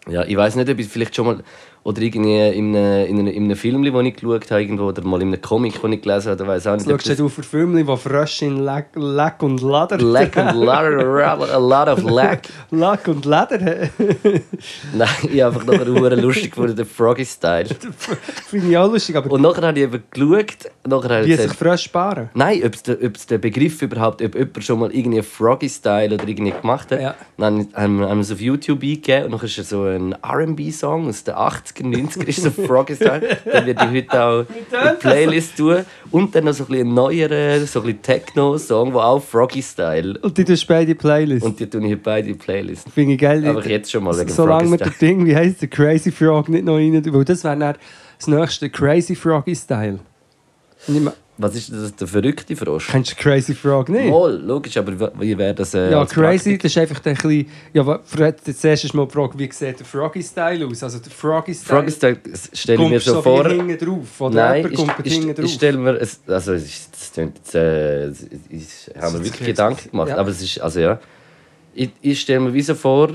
Ja, 0.09 0.23
ich 0.25 0.35
weiß 0.35 0.55
nicht, 0.55 0.67
ob 0.71 0.79
ich 0.79 0.87
vielleicht 0.87 1.15
schon 1.15 1.27
mal 1.27 1.43
oder 1.83 2.01
irgendwie 2.01 2.47
in 2.49 2.75
einem, 2.75 3.05
in 3.07 3.19
einem, 3.19 3.27
in 3.27 3.43
einem 3.43 3.55
Film, 3.57 3.83
den 3.83 4.05
ich 4.05 4.15
geschaut 4.15 4.49
habe, 4.51 4.61
irgendwo, 4.61 4.85
oder 4.85 5.03
mal 5.03 5.21
in 5.21 5.27
einem 5.27 5.41
Comic, 5.41 5.81
den 5.81 5.93
ich 5.93 6.01
gelesen 6.01 6.31
habe, 6.31 6.47
weiß 6.47 6.67
auch 6.67 6.77
nicht. 6.77 6.87
Jetzt 6.87 7.07
schaust 7.07 7.19
du 7.19 7.29
für 7.29 7.43
Filme, 7.43 7.83
die 7.83 7.97
Frösche 7.97 8.45
in 8.45 8.59
Lack, 8.59 8.87
Lack 8.95 9.43
und 9.43 9.61
Leder 9.61 9.97
Lack 9.97 10.37
and 10.37 10.57
Ladder, 10.57 11.53
a 11.53 11.57
lot 11.57 11.87
of 11.89 12.03
lack. 12.03 12.47
Lack 12.71 13.07
und 13.07 13.25
Leder 13.25 13.59
Nein, 14.93 15.09
ich 15.23 15.41
habe 15.41 15.55
einfach 15.55 15.65
noch 15.65 16.11
einen 16.11 16.19
lustig 16.21 16.51
gefunden, 16.51 16.75
den 16.75 16.85
Froggy-Style. 16.85 17.65
finde 18.47 18.69
ich 18.69 18.77
auch 18.77 18.91
lustig, 18.91 19.15
aber 19.17 19.31
Und 19.31 19.41
nachher 19.41 19.67
habe 19.67 19.77
ich 19.77 19.83
eben 19.83 20.03
geschaut, 20.09 20.71
nachher 20.87 21.17
habe 21.17 21.25
wie 21.25 21.33
ich 21.33 21.41
sich 21.41 21.53
Frösche 21.53 21.83
sparen. 21.83 22.29
Nein, 22.33 22.61
ob 22.65 22.75
es 22.75 22.83
der, 22.83 22.95
ob 23.03 23.15
es 23.15 23.25
der 23.25 23.37
Begriff 23.39 23.81
überhaupt, 23.81 24.21
ob 24.21 24.35
jemand 24.35 24.63
schon 24.63 24.79
mal 24.79 24.91
irgendwie 24.91 25.21
Froggy-Style 25.21 26.13
oder 26.15 26.27
irgendwie 26.27 26.51
gemacht 26.51 26.91
hat. 26.91 27.01
Ja. 27.01 27.15
Dann 27.37 27.67
haben 27.73 27.99
wir 27.99 28.09
haben 28.09 28.17
wir 28.17 28.21
es 28.21 28.31
auf 28.31 28.41
YouTube 28.41 28.83
eingegeben 28.83 29.25
und 29.25 29.41
dann 29.41 29.45
ist 29.45 29.69
so 29.69 29.83
ein 29.83 30.15
R&B-Song 30.23 31.07
aus 31.09 31.23
den 31.23 31.35
80er, 31.75 32.17
90er, 32.17 32.27
ist 32.27 32.43
so 32.43 32.51
Froggy-Style. 32.51 33.37
Dann 33.45 33.65
werde 33.65 33.85
ich 33.85 34.03
heute 34.03 34.23
auch 34.23 34.45
eine 34.79 34.93
Playlist 34.95 35.57
tun. 35.57 35.85
Und 36.11 36.35
dann 36.35 36.45
noch 36.45 36.53
so 36.53 36.63
ein 36.63 36.67
bisschen 36.67 36.93
neueren, 36.93 37.65
so 37.65 37.79
ein 37.79 37.85
bisschen 37.85 38.01
Techno-Song, 38.01 38.91
der 38.91 39.01
auch 39.01 39.23
Froggy-Style. 39.23 40.19
Und 40.19 40.37
die 40.37 40.45
tust 40.45 40.63
du 40.63 40.67
beide 40.67 40.95
Playlist. 40.95 41.45
Und 41.45 41.59
die 41.59 41.69
tue 41.69 41.81
ich 41.81 41.91
heute 41.91 41.97
beide 41.97 42.33
Playlist. 42.35 42.89
Finde 42.89 43.13
ich 43.13 43.19
geil. 43.19 43.45
Aber 43.45 43.65
jetzt 43.67 43.91
schon 43.91 44.03
mal 44.03 44.17
wegen 44.17 44.29
Solange 44.29 44.69
Froggy-Style. 44.69 44.89
das 44.89 44.97
Ding, 44.99 45.25
wie 45.25 45.35
heisst 45.35 45.61
der 45.61 45.69
Crazy 45.69 46.11
Frog, 46.11 46.49
nicht 46.49 46.65
noch 46.65 46.75
rein 46.75 47.13
weil 47.13 47.25
das 47.25 47.43
wäre 47.43 47.57
dann 47.57 47.75
das 48.17 48.27
nächste 48.27 48.69
Crazy 48.69 49.15
ich 50.97 51.01
meine, 51.01 51.15
Was 51.37 51.55
ist 51.55 51.71
das, 51.73 51.95
der 51.95 52.07
verrückte 52.07 52.55
Frosch? 52.55 52.89
Kennst 52.91 53.11
du 53.11 53.15
Crazy 53.15 53.55
Frog 53.55 53.89
nicht? 53.89 54.07
Mal, 54.11 54.35
logisch, 54.39 54.77
aber 54.77 55.11
wie- 55.19 55.35
wäre 55.35 55.55
das 55.55 55.73
äh, 55.73 55.89
Ja, 55.89 56.05
crazy, 56.05 56.59
das 56.59 56.71
ist 56.71 56.77
einfach 56.77 57.03
ein 57.03 57.15
bisschen... 57.15 57.47
Ja, 57.73 57.85
wa- 57.87 57.99
Fred, 58.03 58.35
jetzt 58.45 58.63
erst 58.63 58.83
ist 58.85 58.93
mal 58.93 59.07
die 59.07 59.13
Frage, 59.13 59.39
wie 59.39 59.51
sieht 59.51 59.79
der 59.79 59.85
Froggy-Style 59.85 60.67
aus? 60.67 60.83
Also 60.83 60.99
der 60.99 61.11
Froggy-Style... 61.11 61.75
Froggy-Style 61.79 62.17
stelle 62.53 62.83
ich 62.83 62.89
mir 62.89 62.95
kommst 62.97 63.05
so 63.07 63.21
vor... 63.23 63.47
hinten 63.49 63.77
drauf, 63.83 64.21
oder 64.21 64.35
Nein, 64.35 64.69
ich, 64.71 64.79
ich, 65.05 65.39
ich, 65.39 65.53
stelle 65.53 65.77
mir, 65.79 65.99
also 66.27 66.53
es 66.53 66.63
ist- 66.65 66.89
das 66.93 67.11
klingt 67.13 67.37
jetzt, 67.39 67.55
äh, 67.55 68.09
ich 68.49 68.91
habe 69.01 69.17
mir 69.17 69.25
wirklich 69.25 69.47
Gedanken 69.47 69.89
gemacht, 69.89 70.09
ja. 70.09 70.17
aber 70.17 70.29
es 70.29 70.39
ist, 70.39 70.61
also 70.61 70.79
ja, 70.81 70.99
ich, 71.73 71.89
ich 72.01 72.21
stelle 72.21 72.41
mir 72.41 72.53
wie 72.53 72.61
so 72.61 72.75
vor, 72.75 73.09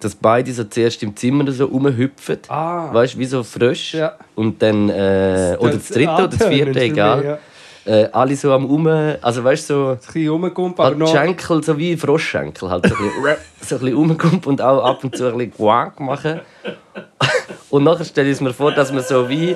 dass 0.00 0.14
beide 0.14 0.52
so 0.52 0.64
zuerst 0.64 1.02
im 1.02 1.14
Zimmer 1.16 1.50
so 1.52 1.66
rumhüpfen, 1.66 2.38
Ah. 2.48 2.92
weißt 2.92 3.14
du, 3.14 3.18
wie 3.18 3.24
so 3.26 3.42
frisch, 3.42 3.94
Ja. 3.94 4.14
und 4.34 4.60
dann, 4.62 4.88
äh, 4.88 5.56
oder 5.58 5.72
das 5.74 5.88
dritte 5.88 6.10
oder 6.12 6.28
das 6.28 6.46
vierte, 6.48 6.80
egal, 6.80 7.24
ja. 7.86 7.92
äh, 7.92 8.08
alle 8.12 8.36
so 8.36 8.52
am 8.52 8.66
um, 8.66 8.86
also 8.86 9.42
weißt 9.42 9.70
du, 9.70 9.74
so, 9.74 9.88
Ein 9.90 9.96
bisschen 9.98 10.28
rumgumpen, 10.28 10.84
aber 10.84 10.94
noch... 10.94 11.12
Schenkel, 11.12 11.62
so 11.64 11.76
wie 11.78 11.96
Froschschenkel, 11.96 12.70
halt 12.70 12.86
so 12.86 12.94
ein 12.94 12.98
bisschen, 13.02 13.36
so 13.60 13.74
ein 13.76 13.80
bisschen 13.80 13.96
rumkommt 13.96 14.46
und 14.46 14.60
auch 14.62 14.84
ab 14.84 15.02
und 15.02 15.16
zu 15.16 15.26
ein 15.26 15.36
bisschen 15.38 15.54
Quack 15.54 15.98
machen. 16.00 16.40
Und 17.70 17.84
nachher 17.84 18.04
stelle 18.04 18.28
ich 18.28 18.34
es 18.36 18.40
mir 18.40 18.52
vor, 18.54 18.72
dass 18.72 18.90
man 18.92 19.02
so 19.02 19.28
wie. 19.28 19.54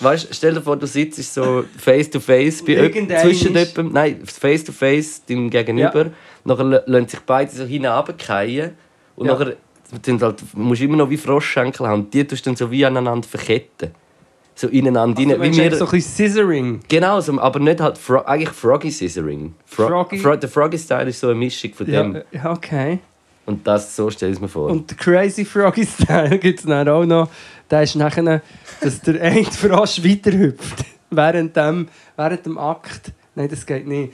Weißt, 0.00 0.28
stell 0.32 0.54
dir 0.54 0.60
vor, 0.60 0.76
du 0.76 0.86
sitzt 0.86 1.32
so 1.34 1.64
face 1.78 2.08
to 2.10 2.18
face 2.20 2.64
bei 2.64 2.74
zwischen 3.20 3.54
jemandem, 3.54 3.92
nein, 3.92 4.22
face 4.24 4.64
to 4.64 4.72
face 4.72 5.24
deinem 5.24 5.50
Gegenüber. 5.50 6.06
Nachher 6.44 6.64
lö- 6.64 6.82
lassen 6.86 7.08
sich 7.08 7.20
beide 7.20 7.50
so 7.50 7.64
hinabfallen 7.64 8.72
und 9.16 9.26
Ja. 9.26 9.32
nachher 9.34 9.56
halt, 10.20 10.42
musst 10.54 10.80
du 10.80 10.84
immer 10.84 10.96
noch 10.96 11.10
wie 11.10 11.16
Froschschenkel 11.16 11.86
haben. 11.86 12.10
Die 12.10 12.24
tust 12.26 12.44
du 12.46 12.50
dann 12.50 12.56
so 12.56 12.70
wie 12.70 12.84
aneinander 12.84 13.28
verketten. 13.28 13.90
So 14.54 14.68
ineinander 14.68 15.18
Also, 15.18 15.30
rein. 15.32 15.52
Wie 15.52 15.56
wir, 15.56 15.74
so 15.76 15.84
ein 15.86 15.90
bisschen 15.90 16.00
Scissoring. 16.28 16.80
Genau, 16.88 17.20
so, 17.20 17.38
aber 17.40 17.58
nicht 17.58 17.80
halt 17.80 17.96
Fro 17.98 18.18
eigentlich 18.22 18.50
Froggy 18.50 18.90
Scissoring. 18.90 19.54
Fro 19.64 19.88
Froggy? 19.88 20.18
Fro 20.18 20.36
der 20.36 20.48
Froggy 20.48 20.78
Style 20.78 21.08
ist 21.08 21.20
so 21.20 21.28
eine 21.28 21.36
Mischung 21.36 21.72
von 21.74 21.86
dem. 21.86 22.22
ja, 22.32 22.50
okay. 22.52 22.98
Und 23.44 23.66
das 23.66 23.96
so 23.96 24.08
stelle 24.10 24.30
ich 24.32 24.36
es 24.36 24.42
mir 24.42 24.48
vor. 24.48 24.70
Und 24.70 24.90
der 24.90 24.96
Crazy 24.96 25.44
Froggy 25.44 25.86
Style 26.02 26.38
gibt 26.38 26.60
es 26.60 26.66
dann 26.66 26.88
auch 26.88 27.04
noch. 27.04 27.28
Der 27.70 27.82
ist 27.82 27.96
nachher, 27.96 28.42
dass 28.80 29.00
der 29.00 29.20
eine 29.22 29.44
Frosch 29.44 30.04
weiterhüpft. 30.04 30.84
während, 31.10 31.56
dem, 31.56 31.88
während 32.16 32.46
dem 32.46 32.58
Akt. 32.58 33.12
Nein, 33.34 33.48
das 33.48 33.66
geht 33.66 33.86
nicht. 33.86 34.12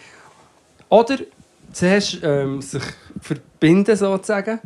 Oder 0.88 1.18
zuerst 1.72 2.20
ähm, 2.22 2.62
sich 2.62 2.82
verbinden 3.20 3.96
sozusagen 3.96 4.60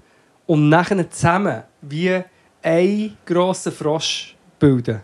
und 0.47 0.69
nachher 0.69 1.09
zusammen 1.11 1.63
wie 1.81 2.23
ein 2.63 3.17
grosser 3.25 3.73
Frosch 3.73 4.37
bilden. 4.59 5.01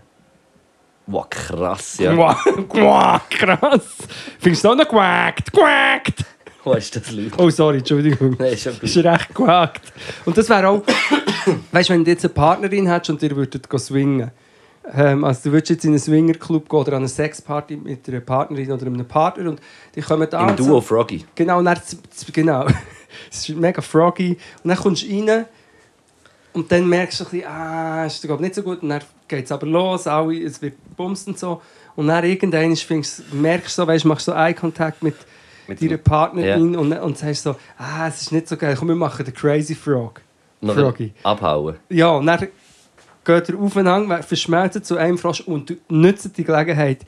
wow, 1.06 1.28
krass, 1.28 1.98
ja. 1.98 2.14
Quack, 2.68 3.30
krass. 3.30 3.96
Findest 4.38 4.64
du 4.64 4.68
auch 4.68 4.76
noch 4.76 4.88
quackt, 4.88 5.52
quackt? 5.52 6.24
Wo 6.64 6.74
ist 6.74 6.94
das 6.94 7.10
laut? 7.12 7.32
Oh, 7.38 7.50
sorry, 7.50 7.78
Entschuldigung. 7.78 8.36
Nein, 8.38 8.52
ist 8.52 8.66
ist 8.66 8.96
recht 8.98 9.34
gewagt. 9.34 9.92
Und 10.24 10.36
das 10.36 10.48
wäre 10.48 10.68
auch, 10.68 10.82
weißt 11.72 11.88
du, 11.88 11.94
wenn 11.94 12.04
du 12.04 12.10
jetzt 12.10 12.24
eine 12.24 12.34
Partnerin 12.34 12.86
hättest 12.86 13.10
und 13.10 13.22
ihr 13.22 13.34
würdet 13.34 13.66
swingen. 13.78 14.30
Ähm, 14.94 15.24
also 15.24 15.48
du 15.48 15.52
würdest 15.52 15.70
jetzt 15.70 15.84
in 15.84 15.90
einen 15.90 15.98
Swingerclub 15.98 16.68
gehen 16.68 16.78
oder 16.78 16.92
an 16.92 16.98
eine 16.98 17.08
Sexparty 17.08 17.76
mit 17.76 18.08
einer 18.08 18.20
Partnerin 18.20 18.72
oder 18.72 18.86
einem 18.86 19.06
Partner 19.06 19.50
und 19.50 19.60
die 19.94 20.00
kommen 20.00 20.26
da 20.30 20.42
Im 20.44 20.48
und 20.50 20.58
so- 20.58 20.64
Duo 20.66 20.80
Froggy. 20.80 21.24
Genau, 21.34 21.58
und 21.58 21.66
dann, 21.66 21.78
genau. 22.32 22.66
es 23.30 23.48
ist 23.48 23.56
mega 23.56 23.82
froggy. 23.82 24.38
Und 24.62 24.68
dann 24.68 24.78
kommst 24.78 25.02
du 25.02 25.08
rein 25.08 25.44
und 26.54 26.72
dann 26.72 26.88
merkst 26.88 27.20
du 27.20 27.24
ein 27.24 27.30
bisschen, 27.30 27.46
ah, 27.46 28.06
ist 28.06 28.22
glaub, 28.22 28.40
nicht 28.40 28.54
so 28.54 28.62
gut. 28.62 28.82
Und 28.82 28.88
dann 28.88 29.02
geht 29.28 29.44
es 29.44 29.52
aber 29.52 29.66
los, 29.66 30.06
alle, 30.06 30.42
es 30.42 30.60
wird 30.62 30.74
bumst 30.96 31.28
und 31.28 31.38
so. 31.38 31.60
Und 31.94 32.08
dann 32.08 32.24
irgendwann 32.24 32.74
findest, 32.76 33.32
merkst 33.32 33.76
du 33.76 33.82
so, 33.82 33.86
weißt, 33.88 34.04
machst 34.04 34.24
so 34.26 34.32
Eye-Contact 34.32 35.02
mit, 35.02 35.14
Mit 35.66 35.82
deiner 35.82 35.98
Partnerin 35.98 36.74
und, 36.76 36.92
und 36.92 37.18
sagst 37.18 37.42
so, 37.42 37.56
ah, 37.76 38.08
es 38.08 38.22
ist 38.22 38.32
nicht 38.32 38.48
so 38.48 38.56
geil, 38.56 38.74
komm, 38.78 38.88
wir 38.88 38.94
machen 38.94 39.24
den 39.24 39.34
Crazy 39.34 39.74
Frog. 39.74 40.22
Froggy. 40.64 41.12
abhauen. 41.22 41.76
Ja, 41.88 42.10
und 42.10 42.26
dann 42.26 42.48
geht 43.28 43.50
er 43.50 43.58
aufeinander, 43.58 44.22
verschmelzt 44.22 44.86
zu 44.86 44.96
einem 44.96 45.18
Frosch 45.18 45.42
und 45.42 45.68
du 45.68 45.74
nutzt 45.90 46.36
die 46.36 46.44
Gelegenheit, 46.44 47.00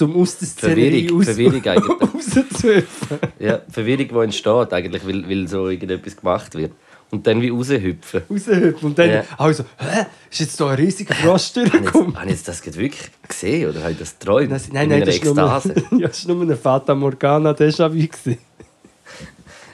um 0.00 0.16
aus 0.16 0.38
der 0.38 0.48
Szenerie 0.48 1.06
Verwirrung, 1.08 1.22
Verwirrung 1.22 1.64
eigentlich. 1.66 2.84
Ja, 3.38 3.60
Verwirrung, 3.70 4.08
die 4.08 4.24
entsteht, 4.24 4.72
eigentlich, 4.72 5.06
weil, 5.06 5.28
weil 5.28 5.46
so 5.46 5.68
irgendetwas 5.68 6.16
gemacht 6.16 6.54
wird. 6.54 6.72
Und 7.10 7.26
dann 7.26 7.40
wie 7.40 7.50
raushüpfen. 7.50 8.22
Raushüpfen. 8.28 8.88
Und 8.88 8.98
dann 8.98 9.10
Ja. 9.10 9.24
also, 9.38 9.64
hä, 9.78 10.06
ist 10.30 10.40
jetzt 10.40 10.60
da 10.60 10.70
ein 10.70 10.76
riesiger 10.76 11.14
Frosch 11.14 11.52
durchgekommen? 11.52 12.16
habe 12.16 12.26
ich 12.26 12.32
jetzt 12.32 12.48
das 12.48 12.64
wirklich 12.64 13.10
gesehen 13.28 13.70
oder 13.70 13.82
habe 13.82 13.92
ich 13.92 13.98
das 13.98 14.18
geträumt? 14.18 14.50
Nein, 14.50 14.60
nein, 14.72 14.82
In 14.84 14.90
nein, 14.90 15.00
das 15.04 15.16
ist, 15.16 15.24
nur, 15.24 15.36
ja, 16.00 16.06
das 16.08 16.18
ist 16.18 16.28
nur 16.28 16.42
eine 16.42 16.56
Fata 16.56 16.94
Morgana 16.94 17.52
Déjà-vu. 17.52 18.34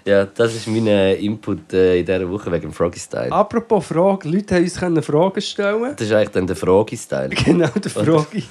Ja, 0.05 0.25
das 0.27 0.55
ist 0.55 0.67
mein 0.67 0.87
äh, 0.87 1.15
Input 1.15 1.73
äh, 1.73 2.01
in 2.01 2.07
dieser 2.07 2.29
Woche 2.29 2.51
wegen 2.51 2.63
dem 2.63 2.73
Froggy-Style. 2.73 3.31
Apropos 3.31 3.87
Frage, 3.87 4.29
Leute 4.29 4.57
haben 4.57 4.65
uns 4.65 4.79
können 4.79 5.03
Fragen 5.03 5.41
stellen. 5.41 5.95
Das 5.97 6.07
ist 6.07 6.13
eigentlich 6.13 6.31
dann 6.31 6.47
der 6.47 6.57
Froggy-Style. 6.57 7.31
Genau, 7.45 7.69
der 7.69 7.91
Frage. 7.91 8.43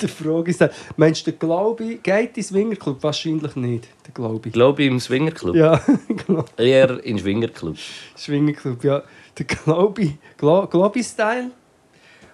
der 0.00 0.08
ist, 0.50 0.64
meinst 0.96 1.26
du, 1.26 1.30
der 1.30 1.38
Glaube 1.38 1.96
geht 1.96 2.36
ins 2.36 2.48
Swingerclub? 2.48 3.02
Wahrscheinlich 3.02 3.56
nicht, 3.56 3.88
der 4.06 4.12
Glaube. 4.12 4.50
Glaube 4.50 4.84
im 4.84 5.00
Swingerclub. 5.00 5.56
Ja, 5.56 5.80
genau. 6.26 6.44
Eher 6.56 7.02
im 7.04 7.18
Swingerclub. 7.18 7.76
Swingerclub, 8.16 8.84
ja. 8.84 9.02
Der 9.38 9.46
Glaube, 9.46 10.14
Glo 10.36 10.66
Globi-Style. 10.66 11.50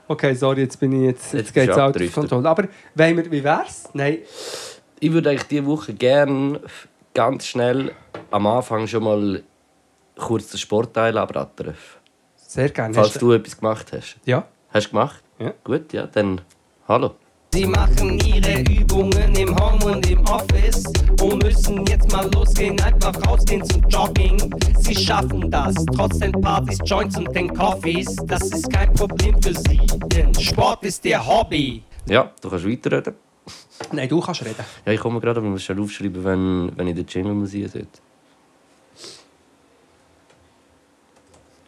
Okay, 0.09 0.35
sorry, 0.35 0.61
jetzt 0.61 0.79
bin 0.79 0.93
ich 0.93 1.03
jetzt, 1.03 1.35
jetzt 1.35 1.35
Jetzt 1.35 1.55
geht 1.55 1.63
es 1.71 1.77
bist 1.77 1.79
du 1.79 1.83
out 1.83 2.01
of 2.01 2.15
control. 2.15 2.47
Aber 2.47 2.69
wir, 2.95 3.31
wie 3.31 3.43
wär's? 3.45 3.89
Nein, 3.93 4.19
Ich 5.01 5.13
würde 5.13 5.31
eigentlich 5.31 5.49
diese 5.49 5.67
Woche 5.67 5.93
gerne 5.95 6.61
ganz 7.17 7.47
schnell 7.47 7.93
am 8.31 8.47
Anfang 8.47 8.87
schon 8.87 9.03
mal 9.03 9.43
kurz 10.19 10.51
den 10.51 10.59
Sportteil 10.59 11.17
abrattern. 11.17 11.75
sehr 12.37 12.69
gerne. 12.69 12.93
Falls 12.93 13.15
Hast 13.15 13.23
du 13.23 13.33
etwas 13.33 13.57
gemacht 13.59 13.91
hast. 13.93 14.19
Ja. 14.27 14.47
Hast 14.69 14.89
du 14.89 14.91
gemacht? 14.91 15.23
Ja. 15.39 15.55
Gut, 15.65 15.95
ja, 15.95 16.07
dann 16.07 16.43
hallo. 16.87 17.15
Sie 17.55 17.65
machen 17.65 18.19
ihre 18.19 18.61
Übungen 18.61 19.35
im 19.35 19.57
Home 19.59 19.83
und 19.93 20.11
im 20.11 20.23
Office 20.27 20.85
und 21.23 21.43
müssen 21.43 21.87
jetzt 21.87 22.13
mal 22.13 22.31
losgehen, 22.35 22.79
einfach 22.83 23.15
rausgehen 23.27 23.65
zum 23.65 23.83
Jogging. 23.89 24.55
Sie 24.81 24.95
schaffen 24.95 25.51
das, 25.51 25.75
trotz 25.95 26.19
den 26.19 26.33
Partys, 26.33 26.79
Joints 26.85 27.17
und 27.17 27.35
den 27.35 27.49
Coffees. 27.55 28.15
Das 28.27 28.43
ist 28.43 28.71
kein 28.71 28.93
Problem 28.93 29.41
für 29.43 29.55
sie, 29.55 29.81
denn 30.13 30.35
Sport 30.35 30.85
ist 30.85 31.03
ihr 31.07 31.27
Hobby. 31.27 31.83
Ja, 32.07 32.31
du 32.43 32.51
kannst 32.51 32.69
weiterreden. 32.69 33.15
Nein, 33.93 34.09
du 34.09 34.21
kannst 34.21 34.43
reden. 34.45 34.65
Ja, 34.85 34.93
ich 34.93 35.01
komme 35.01 35.21
gerade, 35.21 35.39
aber 35.39 35.47
ich 35.47 35.53
muss 35.53 35.63
schnell 35.63 35.81
aufschreiben, 35.81 36.25
wenn, 36.25 36.73
wenn 36.77 36.87
ich 36.89 36.95
den 36.95 37.07
Jingle 37.07 37.35
muss 37.35 37.53
sollte. 37.53 37.87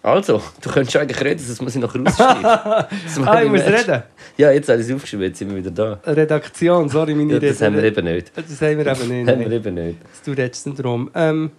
Also, 0.02 0.40
du 0.62 0.70
könntest 0.70 0.96
eigentlich 0.96 1.20
reden, 1.22 1.44
das 1.46 1.60
muss 1.60 1.74
ich 1.74 1.80
noch 1.80 1.94
rausschreiben. 1.94 2.42
Das 2.42 2.88
Ah, 3.26 3.42
ich 3.42 3.50
muss 3.50 3.60
reden. 3.62 4.02
Ja, 4.36 4.50
jetzt 4.52 4.68
habe 4.68 4.80
ich 4.80 4.88
es 4.88 4.94
aufgeschrieben, 4.94 5.26
jetzt 5.26 5.38
sind 5.38 5.50
wir 5.50 5.56
wieder 5.56 5.70
da. 5.70 6.00
Redaktion, 6.10 6.88
sorry, 6.88 7.14
meine 7.14 7.34
Ja, 7.34 7.38
das 7.40 7.56
Rede- 7.60 7.66
haben 7.66 7.76
wir 7.76 7.84
eben 7.84 8.04
nicht. 8.04 8.32
Das 8.36 8.60
haben 8.62 8.78
wir 8.78 8.86
eben 8.86 9.08
nicht. 9.08 9.28
Haben 9.28 9.40
wir 9.40 9.50
eben 9.52 9.74
nicht. 9.74 9.98
Das 10.02 10.22
du 10.22 10.30
redest 10.32 10.66
nicht 10.66 10.82
drum. 10.82 11.10
Ähm, 11.14 11.50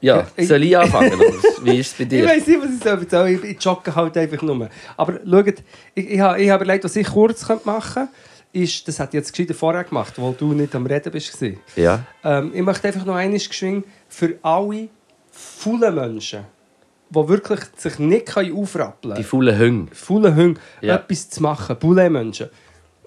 Ja, 0.00 0.26
ich- 0.36 0.46
soll 0.48 0.62
ich 0.62 0.76
anfangen? 0.78 1.12
Wie 1.62 1.78
ist 1.78 1.88
es 1.88 1.94
bei 1.94 2.02
ich 2.04 2.08
dir? 2.08 2.26
weiß 2.26 2.46
nicht, 2.46 2.60
was 2.60 2.70
ich 2.70 2.82
soll 2.82 2.98
erzählen. 3.00 3.34
Ich, 3.42 3.50
ich 3.56 3.64
jogge 3.64 3.94
halt 3.94 4.16
einfach 4.16 4.42
nur. 4.42 4.68
Aber 4.96 5.14
schaut, 5.28 5.54
ich, 5.94 6.10
ich, 6.10 6.20
habe, 6.20 6.40
ich 6.40 6.50
habe 6.50 6.64
überlegt, 6.64 6.84
was 6.84 6.94
ich 6.96 7.06
kurz 7.06 7.46
machen 7.64 7.94
könnte. 7.94 8.12
Ist, 8.50 8.88
das 8.88 8.98
hat 8.98 9.12
jetzt 9.12 9.30
gescheiter 9.32 9.52
vorher 9.54 9.84
gemacht, 9.84 10.14
weil 10.16 10.32
du 10.32 10.54
nicht 10.54 10.74
am 10.74 10.86
Reden 10.86 11.12
bist. 11.12 11.38
Ja. 11.76 12.02
Ähm, 12.24 12.50
ich 12.54 12.62
möchte 12.62 12.88
einfach 12.88 13.04
noch 13.04 13.14
einmal 13.16 13.38
geschwingen 13.38 13.84
für 14.08 14.38
alle 14.40 14.88
faulen 15.30 15.94
Menschen, 15.94 16.44
die 17.10 17.28
wirklich 17.28 17.60
sich 17.76 17.98
nicht 17.98 18.34
aufrappeln 18.36 19.14
Die 19.16 19.22
können, 19.22 19.24
faulen 19.24 19.58
Hunde. 19.58 19.94
faulen 19.94 20.34
Hunde, 20.34 20.60
Ja. 20.80 20.94
etwas 20.96 21.28
zu 21.28 21.42
machen, 21.42 21.76
Bullen-Menschen. 21.78 22.48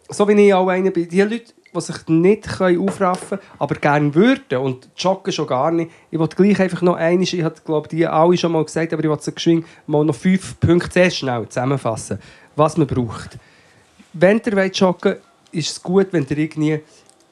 So 0.10 0.28
wie 0.28 0.34
ich 0.48 0.54
auch 0.54 0.68
einer 0.68 0.92
bin. 0.92 1.10
Die 1.10 1.22
Leute, 1.22 1.54
die 1.74 1.82
sich 1.82 2.08
nicht 2.08 2.62
aufraffen 2.62 3.40
können, 3.40 3.52
aber 3.60 3.76
gerne 3.76 4.14
würden 4.14 4.58
und 4.60 4.90
joggen 4.98 5.32
schon 5.32 5.48
gar 5.48 5.72
nicht. 5.72 5.92
Ich 6.10 6.20
wollte 6.20 6.36
gleich 6.36 6.60
einfach 6.60 6.82
noch 6.82 6.96
einmal, 6.96 7.24
ich 7.24 7.44
glaube 7.66 7.88
die 7.88 8.06
alle 8.06 8.38
schon 8.38 8.52
mal 8.52 8.64
gesagt, 8.64 8.94
aber 8.94 9.04
ich 9.04 9.10
wollte 9.10 9.24
so 9.24 9.32
geschwind 9.32 9.66
mal 9.88 10.04
noch 10.04 10.16
fünf 10.16 10.60
Punkte 10.60 10.92
sehr 10.92 11.10
schnell 11.10 11.48
zusammenfassen, 11.48 12.20
was 12.56 12.78
man 12.78 12.88
braucht. 12.88 13.38
Wenn 14.14 14.42
ihr 14.46 14.66
joggen 14.68 15.12
wollt, 15.14 15.22
ist 15.52 15.72
es 15.72 15.84
gut, 15.84 16.08
wenn 16.12 16.26
ihr 16.30 16.38
irgendwie 16.38 16.80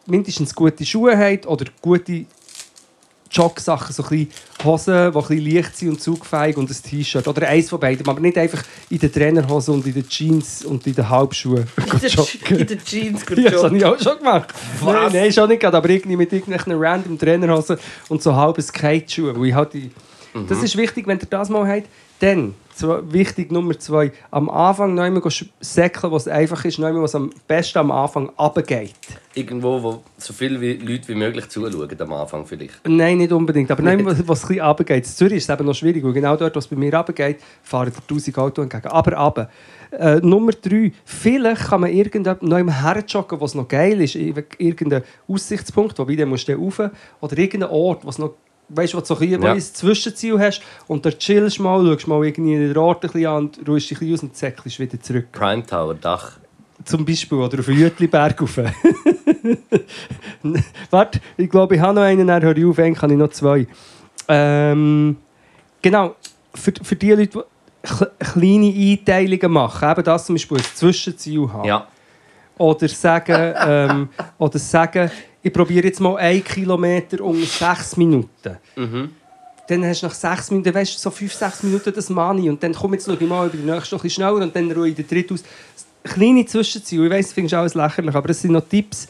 mindestens 0.05 0.53
gute 0.55 0.85
Schuhe 0.85 1.17
habt 1.17 1.45
oder 1.47 1.65
gute 1.81 2.25
Jogsachen, 3.31 3.93
so 3.93 4.03
ein 4.03 4.09
bisschen 4.09 4.29
Hosen, 4.63 4.93
die 4.93 4.99
ein 4.99 5.11
bisschen 5.13 5.53
leicht 5.53 5.77
sind 5.77 5.89
und 5.89 6.01
zugfähig 6.01 6.57
und 6.57 6.69
ein 6.69 6.75
T-Shirt. 6.75 7.27
Oder 7.27 7.47
eins 7.47 7.69
von 7.69 7.79
beiden, 7.79 8.07
aber 8.07 8.19
nicht 8.19 8.37
einfach 8.37 8.63
in 8.89 8.99
den 8.99 9.11
Trainerhosen 9.11 9.75
und 9.75 9.85
in 9.85 9.93
den 9.93 10.07
Jeans 10.07 10.65
und 10.65 10.85
in 10.87 10.95
den 10.95 11.09
Halbschuhen 11.09 11.65
joggen. 12.01 12.59
In 12.59 12.67
den 12.67 12.83
Jeans 12.83 13.25
gut 13.25 13.37
Ja, 13.37 13.51
das 13.51 13.63
habe 13.63 13.77
ich 13.77 13.85
auch 13.85 13.99
schon 13.99 14.17
gemacht. 14.17 14.53
Was? 14.81 14.93
Nein, 14.93 15.11
nein, 15.13 15.33
schon 15.33 15.49
nicht 15.49 15.63
aber 15.63 15.89
irgendwie 15.89 16.17
mit 16.17 16.33
irgendwelchen 16.33 16.73
random 16.75 17.17
Trainerhosen 17.17 17.77
und 18.07 18.21
so 18.21 18.35
halben 18.35 18.61
Skate-Schuhen. 18.61 19.43
ich 19.43 19.53
halt 19.53 19.73
die... 19.73 19.91
Das 20.47 20.61
ist 20.61 20.77
wichtig, 20.77 21.07
wenn 21.07 21.19
ihr 21.19 21.25
das 21.27 21.49
mal 21.49 21.67
habt. 21.67 21.87
Dann, 22.19 22.53
zwei, 22.75 22.99
wichtig 23.13 23.51
Nummer 23.51 23.77
zwei, 23.79 24.11
am 24.31 24.49
Anfang 24.49 24.93
noch 24.93 25.03
einmal 25.03 25.21
säckeln, 25.61 26.11
was 26.11 26.27
einfach 26.27 26.65
ist, 26.65 26.77
noch 26.79 26.87
einmal, 26.87 27.03
was 27.03 27.15
am 27.15 27.29
besten 27.47 27.77
am 27.79 27.91
Anfang 27.91 28.29
runtergeht. 28.37 28.93
Irgendwo, 29.35 29.81
wo 29.81 30.03
so 30.17 30.33
viele 30.33 30.59
wie 30.59 30.73
Leute 30.73 31.07
wie 31.07 31.15
möglich 31.15 31.47
zuschauen 31.47 31.89
am 32.01 32.13
Anfang 32.13 32.45
vielleicht. 32.45 32.73
Nein, 32.85 33.19
nicht 33.19 33.31
unbedingt. 33.31 33.71
Aber 33.71 33.81
nein, 33.83 34.05
was, 34.05 34.27
was 34.27 34.43
ein 34.43 34.47
bisschen 34.49 34.65
runtergeht. 34.65 34.97
In 35.05 35.09
Zürich 35.11 35.37
ist 35.37 35.49
es 35.49 35.53
eben 35.53 35.65
noch 35.65 35.75
schwierig, 35.75 36.03
weil 36.03 36.11
genau 36.13 36.35
dort, 36.35 36.55
wo 36.55 36.59
es 36.59 36.67
bei 36.67 36.75
mir 36.75 36.93
runtergeht, 36.93 37.37
fahren 37.63 37.93
1000 38.09 38.37
Autos 38.37 38.63
entgegen. 38.63 38.87
Aber 38.87 39.13
runter. 39.17 39.49
Äh, 39.91 40.17
Nummer 40.17 40.51
drei. 40.51 40.91
Vielleicht 41.05 41.67
kann 41.69 41.81
man 41.81 41.91
irgendjemand 41.91 42.43
noch 42.43 42.57
einmal 42.57 42.83
herjoggen, 42.83 43.39
was 43.41 43.55
noch 43.55 43.67
geil 43.67 44.01
ist. 44.01 44.15
Ir- 44.15 44.43
Irgendein 44.57 45.03
Aussichtspunkt, 45.27 45.97
wobei 45.97 46.15
dann 46.15 46.29
musst 46.29 46.47
du 46.47 46.51
dann 46.51 46.61
rauf. 46.61 46.81
Oder 47.21 47.37
irgendein 47.37 47.69
Ort, 47.69 48.05
was 48.05 48.17
noch 48.19 48.33
Weißt 48.69 48.93
du, 48.93 48.97
wo 48.97 49.01
du 49.01 49.07
so 49.07 49.17
ein, 49.17 49.29
Ja. 49.29 49.37
du 49.37 49.47
ein 49.47 49.59
Zwischenziel 49.61 50.39
hast 50.39 50.61
und 50.87 51.05
da 51.05 51.11
chillst 51.11 51.59
mal, 51.59 51.83
schaust 51.85 52.07
mal 52.07 52.23
irgendwie 52.25 52.55
den 52.55 52.77
Ort 52.77 53.03
ein 53.03 53.11
bisschen 53.11 53.27
an 53.27 53.37
und 53.47 53.67
ruhst 53.67 53.89
dich 53.89 53.97
ein 53.97 53.99
bisschen 53.99 54.13
aus 54.15 54.23
und 54.23 54.35
zäckelst 54.35 54.79
wieder 54.79 54.99
zurück. 55.01 55.27
Prime 55.31 55.65
Tower, 55.65 55.95
Dach. 55.95 56.33
Zum 56.85 57.03
Beispiel, 57.03 57.37
oder 57.39 57.59
auf 57.59 57.65
den 57.65 57.77
Jütliberg 57.79 58.39
rauf. 58.41 58.57
Warte, 60.89 61.19
ich 61.37 61.49
glaube, 61.49 61.75
ich 61.75 61.81
habe 61.81 61.93
noch 61.95 62.01
einen, 62.03 62.27
dann 62.27 62.41
höre 62.41 62.55
ich 62.57 62.65
auf, 62.65 62.79
einen 62.79 62.95
kann 62.95 63.09
ich 63.11 63.17
noch 63.17 63.29
zwei. 63.29 63.67
Ähm, 64.27 65.17
genau, 65.81 66.15
für, 66.53 66.71
für 66.81 66.95
die 66.95 67.11
Leute, 67.11 67.27
die 67.83 67.87
kle- 67.87 68.11
kleine 68.19 68.73
Einteilungen 68.91 69.51
machen, 69.51 69.89
eben 69.91 70.03
das 70.03 70.25
zum 70.25 70.35
Beispiel 70.35 70.57
ein 70.57 70.63
Zwischenziel 70.75 71.49
haben. 71.51 71.65
Ja. 71.67 71.87
Oder 72.57 72.87
sagen, 72.89 73.53
ähm, 73.65 74.09
oder 74.37 74.59
sagen 74.59 75.09
ich 75.41 75.53
probiere 75.53 75.85
jetzt 75.87 75.99
mal 75.99 76.17
einen 76.17 76.43
Kilometer 76.43 77.21
unter 77.23 77.45
sechs 77.45 77.95
Minuten. 77.97 78.57
Dann 79.67 79.85
hast 79.85 80.01
du 80.01 80.07
nach 80.07 80.13
sechs 80.13 80.49
Minuten, 80.51 80.73
weißt 80.73 80.95
du, 80.95 80.99
so 80.99 81.11
fünf, 81.11 81.33
sechs 81.33 81.61
Minuten 81.63 81.93
das 81.93 82.09
Money. 82.09 82.49
Und 82.49 82.61
dann 82.63 82.73
komm 82.73 82.93
jetzt 82.93 83.07
ich 83.07 83.19
mal 83.21 83.47
über 83.47 83.57
die 83.57 83.63
nächste 83.63 83.95
ein 83.95 84.01
bisschen 84.01 84.09
schneller 84.23 84.43
und 84.43 84.55
dann 84.55 84.71
ruhe 84.71 84.89
ich 84.89 84.95
den 84.95 85.07
dritten 85.07 85.35
aus. 85.35 85.43
Kleine 86.03 86.45
Zwischenziele, 86.45 87.05
ich 87.05 87.11
weiss, 87.11 87.25
das 87.27 87.33
findest 87.33 87.53
du 87.53 87.57
alles 87.57 87.73
lächerlich, 87.75 88.15
aber 88.15 88.29
es 88.29 88.41
sind 88.41 88.51
noch 88.53 88.67
Tipps. 88.67 89.07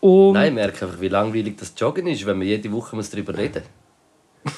Um, 0.00 0.34
Nein, 0.34 0.48
ich 0.48 0.54
merke 0.54 0.86
einfach, 0.86 1.00
wie 1.00 1.08
langweilig 1.08 1.56
das 1.58 1.72
Joggen 1.76 2.06
ist, 2.06 2.24
wenn 2.24 2.38
man 2.38 2.46
jede 2.46 2.70
Woche 2.70 2.94
muss 2.94 3.10
darüber 3.10 3.36
reden 3.36 3.62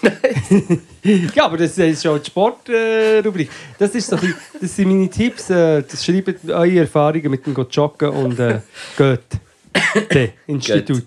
Ja, 1.35 1.47
aber 1.47 1.57
das 1.57 1.79
ist 1.79 2.03
schon 2.03 2.21
die 2.23 2.27
Sportrubrik. 2.27 3.49
Das, 3.79 3.95
ist 3.95 4.09
so 4.09 4.17
ein 4.17 4.21
bisschen- 4.21 4.37
das 4.61 4.77
sind 4.77 4.89
meine 4.89 5.09
Tipps. 5.09 5.49
Äh, 5.49 5.83
das 5.83 6.05
schreibt 6.05 6.49
eure 6.49 6.79
Erfahrungen 6.81 7.31
mit 7.31 7.47
dem 7.47 7.55
Joggen 7.71 8.11
und 8.11 8.39
äh, 8.39 8.61
Goethe 9.95 10.33
Institut. 10.47 11.07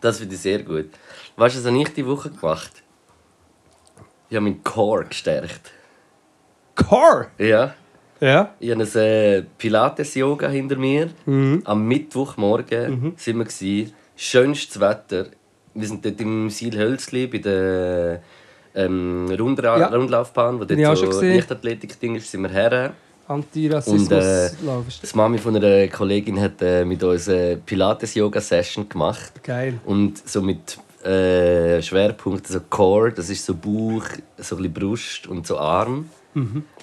Das 0.00 0.18
finde 0.18 0.34
ich 0.34 0.40
sehr 0.40 0.62
gut. 0.62 0.90
Weißt 1.36 1.56
du, 1.56 1.60
was 1.60 1.66
habe 1.66 1.78
ich 1.80 1.88
diese 1.88 2.06
Woche 2.06 2.30
gemacht? 2.30 2.82
Ich 4.28 4.36
habe 4.36 4.44
meinen 4.44 4.62
Core 4.62 5.06
gestärkt. 5.06 5.72
Car! 6.74 7.30
Ja. 7.38 7.74
Ja. 8.20 8.54
Ich 8.58 8.70
habe 8.70 8.82
ein 8.82 8.96
äh, 8.96 9.42
Pilates-Yoga 9.58 10.48
hinter 10.48 10.76
mir. 10.76 11.10
Mhm. 11.26 11.62
Am 11.64 11.86
Mittwochmorgen 11.86 13.14
sind 13.16 13.38
wir. 13.38 13.44
Gewesen. 13.44 13.92
Schönstes 14.16 14.80
Wetter. 14.80 15.26
Wir 15.74 15.88
sind 15.88 16.04
dort 16.04 16.20
im 16.20 16.48
Silhölzli 16.50 17.26
bei 17.26 17.38
der 17.38 18.22
ähm, 18.74 19.26
Rundra 19.38 19.78
Ja. 19.78 19.86
Rundlaufbahn, 19.88 20.60
wo 20.60 20.64
dort 20.64 20.80
schon 20.80 20.96
so 20.96 21.06
gesehen. 21.06 21.34
Leichtathletik-Ding 21.36 22.16
ist, 22.16 22.30
sind 22.30 22.42
wir 22.42 22.50
her. 22.50 22.94
Antirassismus 23.26 24.02
Und, 24.02 24.12
äh, 24.12 24.50
laufst. 24.64 25.12
Die 25.12 25.16
Mami 25.16 25.38
von 25.38 25.56
einer 25.56 25.88
Kollegin 25.88 26.40
hat 26.40 26.60
äh, 26.60 26.84
mit 26.84 27.02
uns 27.02 27.28
eine 27.28 27.56
Pilates-Yoga-Session 27.56 28.88
gemacht. 28.88 29.42
Geil. 29.42 29.80
Und 29.84 30.26
so 30.28 30.42
mit 30.42 30.78
äh, 31.04 31.80
Schwerpunkten, 31.82 32.52
so 32.52 32.60
Core, 32.68 33.12
das 33.12 33.30
ist 33.30 33.44
so 33.44 33.54
Bauch, 33.54 34.04
so 34.38 34.56
ein 34.56 34.62
bisschen 34.62 34.72
Brust 34.72 35.26
und 35.26 35.46
so 35.46 35.58
Arm. 35.58 36.08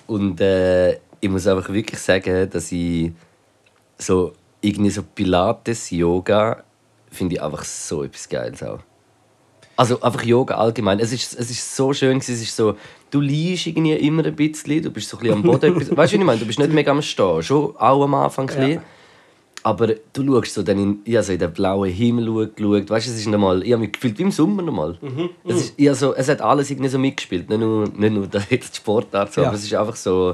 Und 0.08 0.42
äh, 0.42 0.94
ich 1.20 1.30
muss 1.30 1.48
einfach 1.48 1.72
wirklich 1.72 2.00
sagen, 2.00 2.50
dass 2.50 2.72
ich 2.72 3.12
so 3.98 4.34
irgendwie 4.62 4.90
so 4.90 5.04
Pilates, 5.04 5.90
Yoga, 5.90 6.64
finde 7.12 7.36
ich 7.36 7.42
einfach 7.42 7.64
so 7.64 8.04
etwas 8.04 8.30
Geiles 8.30 8.64
auch. 8.64 8.80
Also 9.76 10.02
einfach 10.02 10.24
Yoga 10.24 10.56
allgemein. 10.56 11.00
Es 11.00 11.12
ist, 11.12 11.38
es 11.38 11.50
ist 11.50 11.76
so 11.76 11.94
schön, 11.94 12.18
es 12.18 12.30
ist 12.30 12.56
so, 12.56 12.76
du 13.12 13.20
liegst 13.22 13.68
irgendwie 13.68 13.94
immer 13.94 14.26
ein 14.26 14.36
bisschen, 14.36 14.82
du 14.82 14.90
bist 14.90 15.10
so 15.10 15.18
ein 15.18 15.22
bisschen 15.22 15.36
am 15.38 15.44
Boden. 15.44 15.76
weißt 15.80 15.92
du, 15.92 15.98
was 15.98 16.14
ich 16.14 16.20
meine? 16.20 16.40
Du 16.40 16.46
bist 16.46 16.58
nicht 16.60 16.72
mega 16.74 16.92
am 16.92 17.02
Stehen, 17.02 17.44
schon 17.44 17.76
auch 17.78 18.04
am 18.04 18.14
Anfang 18.16 18.50
ein 18.50 18.56
bisschen. 18.56 18.72
Ja. 18.74 18.82
Aber 19.64 19.88
du 20.14 20.26
schaust 20.26 20.56
so 20.56 20.64
dann 20.64 20.80
in, 20.80 21.00
ich 21.06 21.14
habe 21.16 21.24
so 21.24 21.34
in 21.34 21.38
den 21.40 21.54
blauen 21.54 21.92
Himmel 21.92 22.52
geschaut. 22.56 22.90
Weißt 22.90 23.06
du, 23.08 23.12
es 23.12 23.18
ist 23.20 23.28
normal. 23.28 23.62
Ich 23.64 23.72
habe 23.72 23.82
mich 23.82 23.92
gefühlt 23.92 24.18
wie 24.18 24.24
im 24.24 24.32
Sommer 24.32 24.64
nochmal. 24.64 24.98
Es, 25.46 25.56
ist, 25.58 25.74
ich 25.78 25.86
habe 25.88 25.96
so, 25.96 26.16
es 26.16 26.28
hat 26.30 26.42
alles 26.42 26.72
irgendwie 26.72 26.90
so 26.90 26.98
mitgespielt. 26.98 27.48
Nicht 27.48 27.60
nur, 27.60 27.88
nicht 27.90 28.14
nur 28.14 28.26
der 28.28 28.42
Sportart, 28.74 29.32
so, 29.34 29.42
Ja. 29.42 29.48
aber 29.50 29.58
es 29.58 29.72
war 29.72 29.82
einfach 29.82 29.96
so 29.96 30.34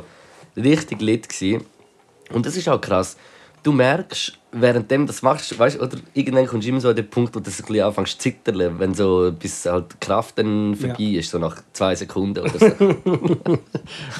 richtig 0.55 1.01
lit. 1.01 1.27
Gewesen. 1.27 1.65
Und 2.31 2.45
das 2.45 2.55
ist 2.55 2.69
auch 2.69 2.79
krass. 2.79 3.17
Du 3.63 3.73
merkst, 3.73 4.37
währenddem 4.61 5.07
das 5.07 5.21
machst, 5.21 5.57
weißt, 5.57 5.79
oder 5.79 5.97
irgendwann 6.13 6.47
kommst 6.47 6.65
du 6.65 6.69
immer 6.71 6.81
so 6.81 6.89
an 6.89 6.95
den 6.95 7.09
Punkt, 7.09 7.35
wo 7.35 7.39
du 7.39 7.49
so 7.49 7.63
ein 7.63 7.67
bisschen 7.67 7.85
anfängst 7.85 8.13
zu 8.13 8.17
zittern, 8.17 8.79
wenn 8.79 8.93
so, 8.93 9.31
bis 9.37 9.65
halt 9.65 9.93
die 9.93 9.97
Kraft 10.05 10.37
dann 10.37 10.75
vorbei 10.75 11.03
ist, 11.03 11.31
so 11.31 11.37
nach 11.37 11.61
zwei 11.73 11.95
Sekunden 11.95 12.39
oder 12.39 12.59
so. 12.59 12.95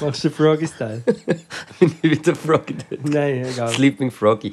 Machst 0.04 0.24
du 0.24 0.30
Froggy-Style? 0.30 1.02
Bin 1.80 1.94
ich 2.02 2.10
wieder 2.10 2.34
Froggy. 2.34 2.76
Nein, 3.04 3.46
egal. 3.52 3.68
Sleeping 3.68 4.10
Froggy. 4.10 4.52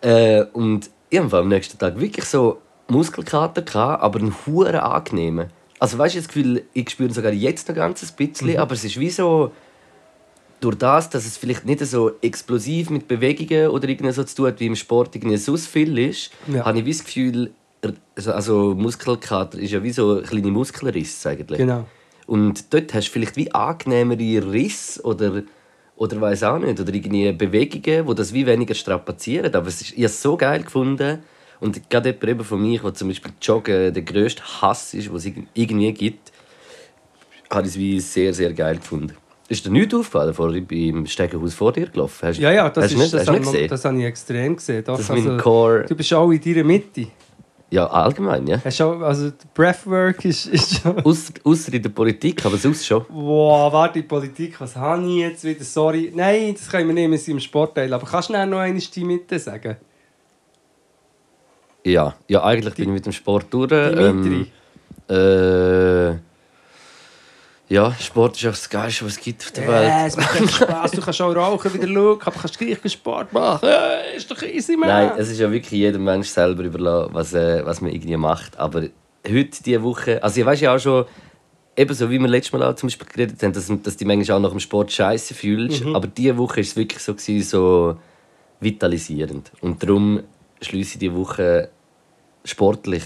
Äh, 0.00 0.44
und 0.52 0.90
ich 1.08 1.18
habe 1.18 1.38
am 1.38 1.48
nächsten 1.48 1.78
Tag 1.78 1.98
wirklich 1.98 2.24
so 2.24 2.60
Muskelkater, 2.88 3.62
gehabt, 3.62 4.02
aber 4.02 4.18
einen 4.18 4.34
huren 4.46 4.76
angenehmen. 4.76 5.50
Also 5.78 5.96
weißt 5.96 6.14
du, 6.14 6.18
das 6.18 6.28
Gefühl, 6.28 6.64
ich 6.72 6.90
spüre 6.90 7.12
sogar 7.12 7.32
jetzt 7.32 7.68
noch 7.68 7.74
ganz 7.74 8.02
ein 8.02 8.16
bisschen, 8.16 8.58
aber 8.58 8.74
es 8.74 8.84
ist 8.84 8.98
wie 9.00 9.10
so 9.10 9.52
durch 10.60 10.76
das, 10.76 11.08
dass 11.10 11.24
es 11.26 11.36
vielleicht 11.36 11.64
nicht 11.64 11.84
so 11.86 12.12
explosiv 12.20 12.90
mit 12.90 13.08
Bewegungen 13.08 13.68
oder 13.68 13.88
irgendwie 13.88 14.12
so 14.12 14.24
zu 14.24 14.36
tun 14.36 14.46
hat, 14.48 14.60
wie 14.60 14.66
im 14.66 14.76
Sport 14.76 15.14
irgendwie 15.16 15.36
so 15.36 15.56
viel 15.56 15.98
ist, 15.98 16.30
Ja. 16.52 16.64
habe 16.64 16.78
ich 16.80 16.84
wie 16.84 16.92
das 16.92 17.04
Gefühl, 17.04 17.50
also- 18.16 18.32
also 18.32 18.74
Muskelkater 18.74 19.58
ist 19.58 19.70
ja 19.72 19.82
wie 19.82 19.90
so 19.90 20.20
kleine 20.22 20.50
Muskelrisse 20.50 21.30
eigentlich. 21.30 21.58
Genau. 21.58 21.86
Und 22.26 22.72
dort 22.72 22.92
hast 22.94 23.08
du 23.08 23.12
vielleicht 23.12 23.36
wie 23.36 23.50
angenehmere 23.52 24.52
Risse 24.52 25.02
oder, 25.02 25.42
oder 25.96 26.20
weiß 26.20 26.42
auch 26.44 26.58
nicht, 26.58 26.78
oder 26.78 26.92
irgendwie 26.94 27.32
Bewegungen, 27.32 28.06
die 28.06 28.14
das 28.14 28.32
wie 28.32 28.46
weniger 28.46 28.74
strapazieren. 28.74 29.52
Aber 29.54 29.66
es 29.68 29.80
ist, 29.80 29.90
ich 29.92 29.96
habe 29.96 30.04
es 30.06 30.22
so 30.22 30.36
geil 30.36 30.62
gefunden. 30.62 31.20
Und 31.58 31.90
gerade 31.90 32.10
jemand 32.10 32.24
eben 32.28 32.44
von 32.44 32.60
mir, 32.62 32.82
wo 32.82 32.90
zum 32.90 33.08
Beispiel 33.08 33.32
Joggen 33.42 33.92
der 33.92 34.02
grösste 34.02 34.42
Hass 34.62 34.94
ist, 34.94 35.12
was 35.12 35.26
es 35.26 35.32
irgendwie 35.54 35.92
gibt, 35.92 36.32
habe 37.50 37.62
ich 37.66 37.74
es 37.74 37.78
wie 37.78 38.00
sehr, 38.00 38.32
sehr 38.32 38.52
geil 38.52 38.76
gefunden. 38.76 39.14
Ist 39.50 39.66
dir 39.66 39.70
nichts 39.70 39.92
aufgefallen, 39.92 40.32
vor 40.32 40.54
ich 40.54 40.64
bin 40.64 40.98
im 40.98 41.06
Stegenhaus 41.06 41.54
vor 41.54 41.72
dir 41.72 41.86
gelaufen? 41.86 42.28
Hast, 42.28 42.38
Ja, 42.38 42.52
ja, 42.52 42.70
das, 42.70 42.84
hast 42.84 42.92
ist, 42.92 42.98
nicht, 42.98 43.14
das, 43.14 43.26
habe 43.26 43.40
gesehen? 43.40 43.68
das 43.68 43.84
habe 43.84 43.98
ich 43.98 44.04
extrem 44.04 44.54
gesehen. 44.54 44.84
Doch, 44.84 44.96
Das 44.96 45.00
ist 45.00 45.08
mein 45.08 45.26
also, 45.26 45.42
Core. 45.42 45.86
Du 45.88 45.96
bist 45.96 46.14
auch 46.14 46.30
in 46.30 46.40
deiner 46.40 46.62
Mitte. 46.62 47.08
Ja, 47.68 47.88
allgemein, 47.88 48.46
ja. 48.46 48.60
Hast 48.64 48.80
auch, 48.80 49.00
also, 49.00 49.30
die 49.30 49.46
Breathwork 49.52 50.24
ist, 50.24 50.46
ist 50.46 50.80
schon... 50.80 50.96
Ausser 51.44 51.74
in 51.74 51.82
der 51.82 51.88
Politik, 51.88 52.46
aber 52.46 52.58
sonst 52.58 52.86
schon. 52.86 53.04
Wow, 53.08 53.72
warte, 53.72 54.00
die 54.00 54.06
Politik, 54.06 54.60
was 54.60 54.76
habe 54.76 55.04
ich 55.04 55.16
jetzt 55.16 55.42
wieder? 55.42 55.64
Sorry. 55.64 56.12
Nein, 56.14 56.54
das 56.54 56.68
können 56.68 56.86
wir 56.86 56.94
nicht, 56.94 57.10
wir 57.10 57.18
sind 57.18 57.34
im 57.34 57.40
Sportteil. 57.40 57.92
Aber 57.92 58.06
kannst 58.06 58.28
du 58.28 58.34
noch 58.34 58.38
einmal 58.38 58.72
die 58.72 59.04
Mitte 59.04 59.36
sagen? 59.40 59.78
Ja, 61.84 62.14
ja 62.28 62.44
eigentlich 62.44 62.74
bin 62.74 62.84
ich 62.84 62.94
mit 62.94 63.06
dem 63.06 63.12
Sport 63.12 63.46
durch. 63.52 63.68
Dimitri. 63.68 64.46
Ähm, 65.08 66.14
äh, 66.14 66.29
ja, 67.70 67.94
Sport 68.00 68.36
ist 68.36 68.44
auch 68.46 68.50
das 68.50 68.68
Geilste, 68.68 69.04
was 69.06 69.12
es 69.12 69.20
gibt 69.20 69.42
auf 69.44 69.52
der 69.52 69.64
Ja, 69.64 69.70
Welt. 69.70 70.08
es 70.08 70.16
macht 70.16 70.40
echt 70.40 70.54
Spaß. 70.54 70.90
Du 70.90 71.00
kannst 71.00 71.22
auch 71.22 71.34
rauchen, 71.34 71.72
wieder 71.72 71.86
schauen, 71.86 72.20
aber 72.20 72.32
kannst 72.40 72.58
gleich 72.58 72.82
keinen 72.82 72.90
Sport 72.90 73.32
machen. 73.32 73.66
Ja, 73.68 73.94
ist 74.16 74.28
doch 74.30 74.42
easy, 74.42 74.76
man. 74.76 74.88
Nein, 74.88 75.12
es 75.16 75.30
ist 75.30 75.38
ja 75.38 75.50
wirklich 75.50 75.70
jedem 75.70 76.02
Mensch 76.04 76.28
selber 76.28 76.64
überlassen, 76.64 77.14
was, 77.14 77.32
äh, 77.32 77.64
was 77.64 77.80
man 77.80 77.92
irgendwie 77.92 78.16
macht. 78.16 78.58
Aber 78.58 78.82
heute, 79.26 79.62
diese 79.64 79.82
Woche, 79.84 80.20
also 80.22 80.40
ich 80.40 80.44
weiß 80.46 80.60
ja 80.60 80.74
auch 80.74 80.80
schon, 80.80 81.04
ebenso 81.76 82.10
wie 82.10 82.18
wir 82.18 82.26
letztes 82.28 82.52
Mal 82.52 82.64
auch 82.64 82.74
zum 82.74 82.88
Beispiel 82.88 83.06
geredet 83.06 83.42
haben, 83.42 83.52
dass, 83.52 83.70
dass 83.84 83.96
die 83.96 84.04
manchmal 84.04 84.38
auch 84.38 84.42
nach 84.42 84.50
dem 84.50 84.60
Sport 84.60 84.90
scheiße 84.90 85.32
fühlst. 85.34 85.86
Aber 85.86 86.08
diese 86.08 86.36
Woche 86.36 86.56
war 86.56 86.62
es 86.62 86.74
wirklich 86.76 87.00
so, 87.00 87.14
gewesen, 87.14 87.48
so 87.48 87.96
vitalisierend. 88.58 89.52
Und 89.60 89.80
darum 89.82 90.20
schließe 90.60 90.94
ich 90.94 90.98
diese 90.98 91.14
Woche 91.14 91.68
sportlich 92.44 93.04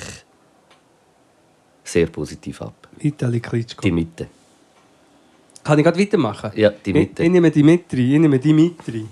sehr 1.84 2.06
positiv 2.06 2.62
ab. 2.62 2.88
Vitali 2.96 3.40
Klitschko. 3.40 3.82
Die 3.82 3.92
Mitte. 3.92 4.26
Kann 5.64 5.78
ich 5.78 5.84
gerade 5.84 5.98
weitermachen? 5.98 6.52
Ja, 6.54 6.70
die 6.70 6.90
Ich, 6.90 7.18
ich 7.18 7.30
nehme 7.30 7.50
Dimitri. 7.50 8.14
Ich 8.14 8.20
nehme 8.20 8.38
Dimitri. 8.38 9.06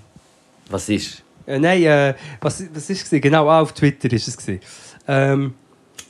Was 0.69 0.87
ist? 0.87 1.23
Äh, 1.47 1.59
nein, 1.59 1.83
äh, 1.83 2.13
was, 2.39 2.63
was 2.73 2.89
ist 2.89 3.11
es? 3.11 3.21
Genau, 3.21 3.49
auch 3.49 3.63
auf 3.63 3.73
Twitter 3.73 4.11
ist 4.13 4.27
es. 4.27 4.59
Ähm, 5.07 5.55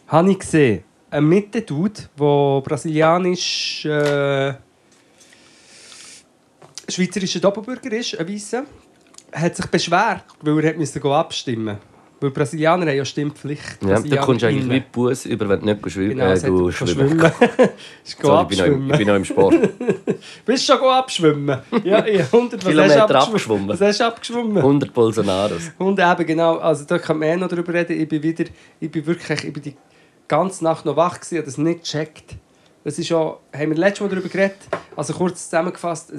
habe 0.07 0.31
ich 0.31 0.39
gesehen. 0.39 0.83
Ein 1.09 1.25
Mitte-Dude, 1.29 2.01
der 2.19 2.61
brasilianisch 2.65 3.85
äh, 3.85 4.53
schweizerischer 6.89 7.39
Doppelbürger 7.39 7.91
ist, 7.93 8.19
ein 8.19 8.27
Weisser, 8.27 8.65
hat 9.31 9.55
sich 9.55 9.65
beschwert, 9.67 10.25
weil 10.41 10.65
er 10.65 10.69
hat 10.71 11.05
abstimmen 11.05 11.77
Weil 12.23 12.31
Brasilianer 12.31 12.85
haben 12.85 12.95
ja 12.95 13.03
Stimmpflicht. 13.03 13.83
Ja, 13.85 13.99
du 13.99 14.15
kommst 14.15 14.45
eigentlich 14.45 14.69
wie. 14.69 14.79
Bus 14.79 15.25
über, 15.25 15.49
wenn 15.49 15.59
du 15.59 15.65
nicht 15.65 15.91
schwimmen 15.91 16.11
Genau, 16.11 16.31
äh, 16.31 16.39
du 16.39 16.71
schwimmen 16.71 17.17
gehen 17.17 17.31
Sorry, 18.03 18.47
ich 18.49 18.63
bin, 18.63 18.87
noch 18.87 18.93
ich 18.93 18.97
bin 18.97 19.07
noch 19.09 19.15
im 19.15 19.25
Sport. 19.25 19.55
Bist 20.45 20.69
du 20.69 20.73
schon 20.73 20.87
abschwimmen? 20.87 21.59
Ja, 21.83 22.07
ja 22.07 22.23
100 22.23 22.63
was 22.63 22.71
Kilometer 22.71 23.15
abgeschwommen. 23.19 23.67
Was 23.67 23.81
hast 23.81 23.99
du 23.99 24.05
abgeschwommen? 24.05 24.55
100 24.55 24.93
Bolsonaros. 24.93 25.73
Und 25.77 25.99
eben 25.99 26.25
genau, 26.25 26.59
also 26.59 26.85
da 26.85 26.97
kann 26.97 27.19
man 27.19 27.27
eh 27.27 27.35
noch 27.35 27.49
darüber 27.49 27.73
reden. 27.73 27.99
Ich 27.99 28.07
bin 28.07 28.23
wieder, 28.23 28.45
ich 28.79 28.89
bin 28.89 29.05
wirklich, 29.05 29.43
ich 29.43 29.51
bin 29.51 29.63
die 29.63 29.75
ganze 30.29 30.63
Nacht 30.63 30.85
noch 30.85 30.95
wach 30.95 31.19
gewesen, 31.19 31.39
habe 31.39 31.45
das 31.45 31.57
nicht 31.57 31.83
gecheckt. 31.83 32.35
Das 32.85 32.97
ist 32.97 33.07
schon, 33.07 33.33
haben 33.53 33.69
wir 33.71 33.75
letztes 33.75 33.99
Mal 33.99 34.07
darüber 34.07 34.29
geredet. 34.29 34.59
Also 34.95 35.11
kurz 35.11 35.49
zusammengefasst, 35.49 36.13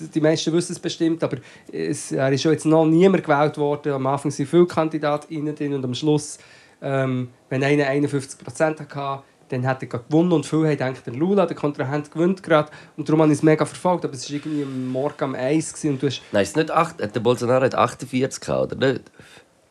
die 0.00 0.20
meisten 0.20 0.52
wissen 0.52 0.72
es 0.72 0.78
bestimmt, 0.78 1.22
aber 1.22 1.38
es 1.72 2.12
er 2.12 2.32
ist 2.32 2.42
schon 2.42 2.52
jetzt 2.52 2.66
noch 2.66 2.86
niemand 2.86 3.24
gewählt 3.24 3.58
worden. 3.58 3.92
Am 3.92 4.06
Anfang 4.06 4.30
sind 4.30 4.46
viele 4.46 4.66
Kandidatinnen 4.66 5.54
drin 5.54 5.74
und 5.74 5.84
am 5.84 5.94
Schluss, 5.94 6.38
ähm, 6.80 7.28
wenn 7.48 7.62
einer 7.62 7.86
51 7.86 8.38
Prozent 8.38 8.80
hatte, 8.80 9.22
dann 9.48 9.66
hat 9.66 9.82
er 9.82 9.88
gewonnen 9.88 10.32
und 10.32 10.46
viele 10.46 10.64
haben 10.64 10.70
gedacht, 10.72 11.06
der 11.06 11.14
Lula, 11.14 11.46
der 11.46 11.56
Kontrahent, 11.56 12.10
gewinnt 12.10 12.42
gerade. 12.42 12.70
Und 12.96 13.08
darum 13.08 13.22
habe 13.22 13.32
ich 13.32 13.38
es 13.38 13.42
mega 13.42 13.64
verfolgt, 13.64 14.04
aber 14.04 14.14
es 14.14 14.28
war 14.28 14.36
irgendwie 14.36 14.62
am 14.62 14.88
Morgen 14.88 15.24
um 15.24 15.34
1 15.34 15.72
gewesen 15.72 15.90
und 15.92 16.02
du 16.02 16.06
hast 16.06 16.22
Nein, 16.32 16.42
ist 16.42 16.56
nicht 16.56 16.70
acht, 16.70 17.00
der 17.00 17.20
Bolsonaro 17.20 17.64
hat 17.64 17.74
48 17.74 18.40
gehabt, 18.40 18.72
oder 18.72 18.92
nicht? 18.92 19.10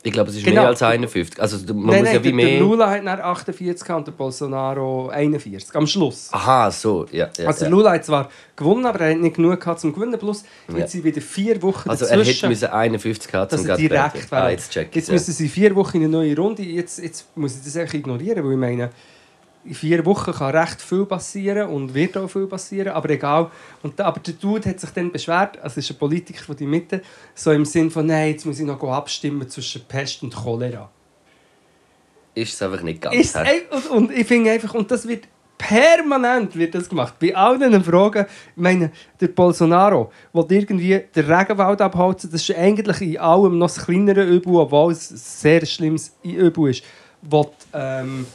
Ich 0.08 0.14
glaube, 0.14 0.30
es 0.30 0.38
ist 0.38 0.46
Genau. 0.46 0.62
mehr 0.62 0.70
als 0.70 0.82
51. 0.82 1.42
Also 1.42 1.58
man 1.58 1.66
nein, 1.68 1.86
muss 1.86 1.96
nein, 1.96 2.06
ja 2.06 2.12
wie 2.12 2.12
der, 2.14 2.24
der 2.24 2.34
mehr... 2.34 2.60
Lula 2.60 2.90
hat 2.90 3.04
nach 3.04 3.20
48 3.20 3.86
gehabt 3.86 4.00
und 4.00 4.08
der 4.08 4.12
Bolsonaro 4.14 5.10
41. 5.10 5.76
Am 5.76 5.86
Schluss. 5.86 6.30
Aha, 6.32 6.72
so, 6.72 7.06
ja. 7.12 7.30
ja, 7.38 7.48
also 7.48 7.60
der 7.60 7.68
ja. 7.70 7.76
Lula 7.76 7.92
hat 7.92 8.06
zwar 8.06 8.30
gewonnen, 8.56 8.86
aber 8.86 9.02
er 9.02 9.12
hat 9.12 9.18
nicht 9.20 9.36
genug 9.36 9.60
gehabt 9.60 9.80
zum 9.80 9.94
Gewinnen. 9.94 10.18
Plus 10.18 10.44
jetzt 10.76 10.94
sind 10.94 11.04
wieder 11.04 11.22
vier 11.22 11.62
Wochen 11.62 11.90
Also 11.90 12.06
er 12.06 12.12
hätte 12.12 12.20
dazwischen. 12.22 12.50
müssen 12.50 12.70
51 12.70 13.34
haben, 13.34 13.50
dass 13.50 13.62
zum 13.62 13.70
er 13.70 13.78
gerade 13.78 13.90
direkt 13.90 14.32
werden. 14.32 14.46
Ah, 14.46 14.50
jetzt 14.50 14.72
check 14.72 14.96
Jetzt 14.96 15.08
ja. 15.10 15.14
müssen 15.14 15.34
sie 15.34 15.50
vier 15.50 15.76
Wochen 15.76 15.98
in 15.98 16.04
eine 16.04 16.12
neue 16.12 16.36
Runde. 16.36 16.64
Jetzt, 16.64 17.00
jetzt 17.00 17.26
muss 17.36 17.58
ich 17.58 17.64
das 17.66 17.76
einfach 17.76 17.94
ignorieren, 17.96 18.44
weil 18.46 18.52
ich 18.54 18.58
meine, 18.58 18.90
in 19.68 19.76
vier 19.76 20.06
Wochen 20.06 20.32
kann 20.32 20.56
recht 20.56 20.82
viel 20.82 21.06
passieren 21.06 21.70
und 21.70 21.94
wird 21.94 22.18
auch 22.18 22.28
viel 22.28 22.48
passieren, 22.48 22.94
aber 22.94 23.10
egal. 23.10 23.52
Und, 23.84 24.00
aber 24.00 24.20
der 24.20 24.34
Dude 24.36 24.70
hat 24.70 24.80
sich 24.80 24.90
dann 24.92 25.12
beschwert, 25.12 25.58
also 25.58 25.80
es 25.80 25.90
ist 25.90 25.92
ein 25.92 25.98
Politiker 25.98 26.44
von 26.44 26.56
die 26.56 26.66
Mitte, 26.66 27.02
so 27.36 27.52
im 27.52 27.66
Sinn 27.66 27.92
von, 27.92 28.06
nein, 28.06 28.32
jetzt 28.32 28.46
muss 28.46 28.60
ich 28.60 28.66
noch 28.66 28.82
abstimmen 28.84 29.48
zwischen 29.50 29.84
Pest 29.84 30.24
und 30.24 30.34
Cholera. 30.34 30.90
Ist 32.34 32.54
es 32.54 32.62
einfach 32.62 32.84
nicht 32.84 33.02
ganz. 33.02 33.16
Ist 33.16 33.36
ein- 33.36 33.62
und, 33.72 33.90
und 33.90 34.12
ich 34.12 34.28
finde 34.28 34.52
einfach, 34.52 34.74
und 34.74 34.90
das 34.92 35.08
wird 35.08 35.28
permanent 35.58 36.56
wird 36.56 36.76
das 36.76 36.88
gemacht. 36.88 37.16
Bei 37.20 37.36
all 37.36 37.58
diesen 37.58 37.84
Fragen, 37.84 38.26
ich 38.56 38.62
meine, 38.62 38.92
der 39.20 39.28
Bolsonaro, 39.30 40.12
der 40.34 40.52
irgendwie 40.52 41.02
den 41.16 41.32
Regenwald 41.32 41.82
abholzen, 41.82 42.32
das 42.32 42.48
ist 42.48 42.56
eigentlich 42.56 43.02
in 43.02 43.18
allem 43.18 43.58
noch 43.58 43.68
das 43.68 43.84
kleinere 43.84 44.24
Übel, 44.24 44.56
obwohl 44.56 44.92
es 44.92 45.12
ein 45.12 45.18
sehr 45.18 45.66
schlimmes 45.66 46.16
Übel 46.24 46.70
ist. 46.70 46.84
Will, 47.24 47.48
ähm, 47.74 48.28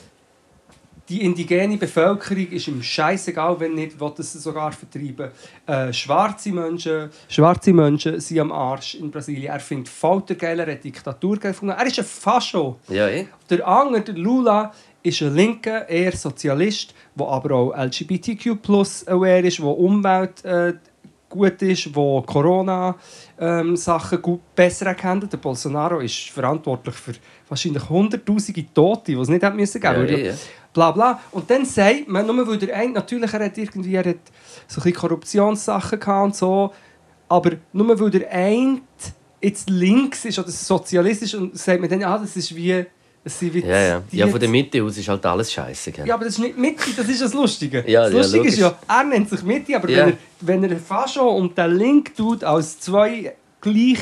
die 1.13 1.25
indigene 1.27 1.77
Bevölkerung 1.77 2.49
ist 2.49 2.69
ihm 2.69 2.83
scheißegal, 2.83 3.61
wenn 3.61 3.75
nicht, 3.75 4.01
will 4.01 4.13
es 4.17 4.33
sogar 4.33 4.73
vertreiben. 4.73 5.31
Äh, 5.67 5.93
schwarze 5.93 6.53
Menschen, 6.53 7.11
schwarze 7.29 7.73
Menschen 7.75 8.19
sind 8.19 8.41
am 8.41 8.51
Arsch 8.51 8.95
in 8.95 9.11
Brasilien. 9.11 9.53
Er 9.53 9.61
findet 9.61 9.91
Folter 9.91 10.35
geil, 10.37 10.59
er 10.61 10.73
hat 10.73 10.83
Diktatur 10.83 11.37
gefunden. 11.37 11.75
Er 11.79 11.87
ist 11.87 11.99
ein 11.99 12.05
Fascho. 12.07 12.79
Ja, 12.89 13.09
eh. 13.09 13.27
Der 13.51 13.67
andere, 13.67 14.01
der 14.01 14.15
Lula, 14.15 14.73
ist 15.03 15.21
ein 15.21 15.35
Linker, 15.35 15.87
eher 15.87 16.13
Sozialist, 16.13 16.95
der 17.15 17.27
aber 17.27 17.55
auch 17.57 17.77
LGBTQ 17.77 18.47
aware 19.07 19.41
ist, 19.41 19.59
der 19.59 19.67
Umwelt 19.67 20.43
äh, 20.47 20.73
gut 21.29 21.61
ist, 21.63 21.87
der 21.87 22.23
Corona-Sachen 22.27 24.23
gut 24.23 24.55
besser 24.55 24.87
erkennt. 24.87 25.31
Der 25.33 25.39
Bolsonaro 25.39 25.99
ist 26.01 26.31
verantwortlich 26.31 26.95
für 26.95 27.15
wahrscheinlich 27.49 27.89
hunderttausende 27.89 28.65
Tote, 28.73 29.13
die 29.13 29.19
es 29.19 29.29
nicht 29.29 29.43
hätte 29.43 29.57
müssen 29.57 29.81
geben 29.81 30.09
Ja, 30.09 30.17
ja. 30.17 30.35
Bla 30.73 30.91
bla. 30.91 31.21
Und 31.33 31.51
dann 31.51 31.65
sagt 31.67 32.09
man, 32.09 32.27
nur 32.27 32.47
weil 32.47 32.59
der 32.59 32.75
eine, 32.77 32.93
natürlich, 32.93 33.33
er 33.33 33.45
hat 33.45 33.59
irgendwie 33.59 33.95
er 33.95 34.05
hat 34.05 34.17
so 34.67 34.81
ein 34.81 34.85
bisschen 34.85 34.95
Korruptionssachen 34.95 36.01
gehabt 36.01 36.25
und 36.25 36.37
so, 36.37 36.73
aber 37.29 37.53
nur 37.73 37.99
weil 38.01 38.11
der 38.11 38.31
eine 38.31 38.81
jetzt 39.41 39.69
links 39.69 40.25
ist 40.25 40.39
oder 40.39 40.51
sozialistisch 40.51 41.35
und 41.35 41.59
sagt 41.59 41.81
man 41.81 41.91
dann, 41.91 42.03
ah, 42.05 42.19
das 42.19 42.37
ist 42.37 42.55
wie... 42.55 42.85
Das 43.25 43.39
sind 43.39 43.55
wie 43.55 43.61
Ja, 43.61 43.81
ja. 43.81 44.03
die 44.11 44.17
Ja, 44.17 44.27
von 44.27 44.41
der 44.41 44.49
Mitte 44.49 44.83
aus 44.83 44.99
ist 44.99 45.09
halt 45.09 45.25
alles 45.27 45.53
scheiße. 45.53 45.93
Ja, 46.05 46.15
aber 46.15 46.25
das 46.25 46.35
ist 46.35 46.41
nicht 46.41 46.59
Mitte, 46.59 46.91
das 46.97 47.09
ist 47.09 47.23
das 47.23 47.33
Lustige. 47.33 47.85
Ja, 47.87 48.03
das 48.05 48.13
ja, 48.13 48.19
Lustige 48.19 48.49
ist 48.49 48.59
ja, 48.59 48.77
er 48.89 49.05
nennt 49.05 49.31
sich 49.31 49.43
Mitte, 49.45 49.77
aber 49.77 49.89
Ja. 49.89 50.07
wenn, 50.07 50.13
er, 50.13 50.19
wenn 50.41 50.65
er 50.65 50.77
Fascho 50.79 51.29
und 51.29 51.57
den 51.57 51.71
Link 51.77 52.17
tut 52.17 52.43
als 52.43 52.81
zwei 52.81 53.33
gleich 53.61 54.01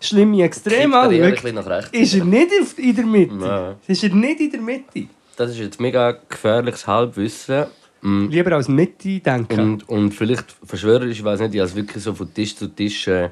schlimme 0.00 0.42
Extreme 0.42 0.96
anschaut, 0.96 1.30
bisschen 1.34 1.54
nach 1.54 1.66
rechts. 1.66 1.90
ist 1.92 2.14
er 2.14 2.24
nicht 2.24 2.78
in 2.78 2.96
der 2.96 3.06
Mitte. 3.06 3.34
Ja. 3.40 3.76
Ist 3.86 4.02
er 4.02 4.14
nicht 4.14 4.40
in 4.40 4.50
der 4.50 4.60
Mitte. 4.60 5.06
Das 5.38 5.52
ist 5.52 5.58
jetzt 5.58 5.78
mega 5.78 6.18
gefährliches 6.28 6.84
Halbwissen. 6.88 7.66
Mm, 8.00 8.26
Lieber 8.26 8.56
als 8.56 8.66
Mitte 8.66 9.20
denken. 9.20 9.60
Und, 9.60 9.88
und 9.88 10.10
vielleicht 10.10 10.50
verschwörerisch, 10.64 11.20
ich 11.20 11.24
weiß 11.24 11.38
nicht, 11.38 11.54
ich 11.54 11.60
es 11.60 11.76
wirklich 11.76 12.02
so 12.02 12.12
von 12.12 12.34
Tisch 12.34 12.56
zu 12.56 12.66
Tisch 12.66 13.06
äh, 13.06 13.30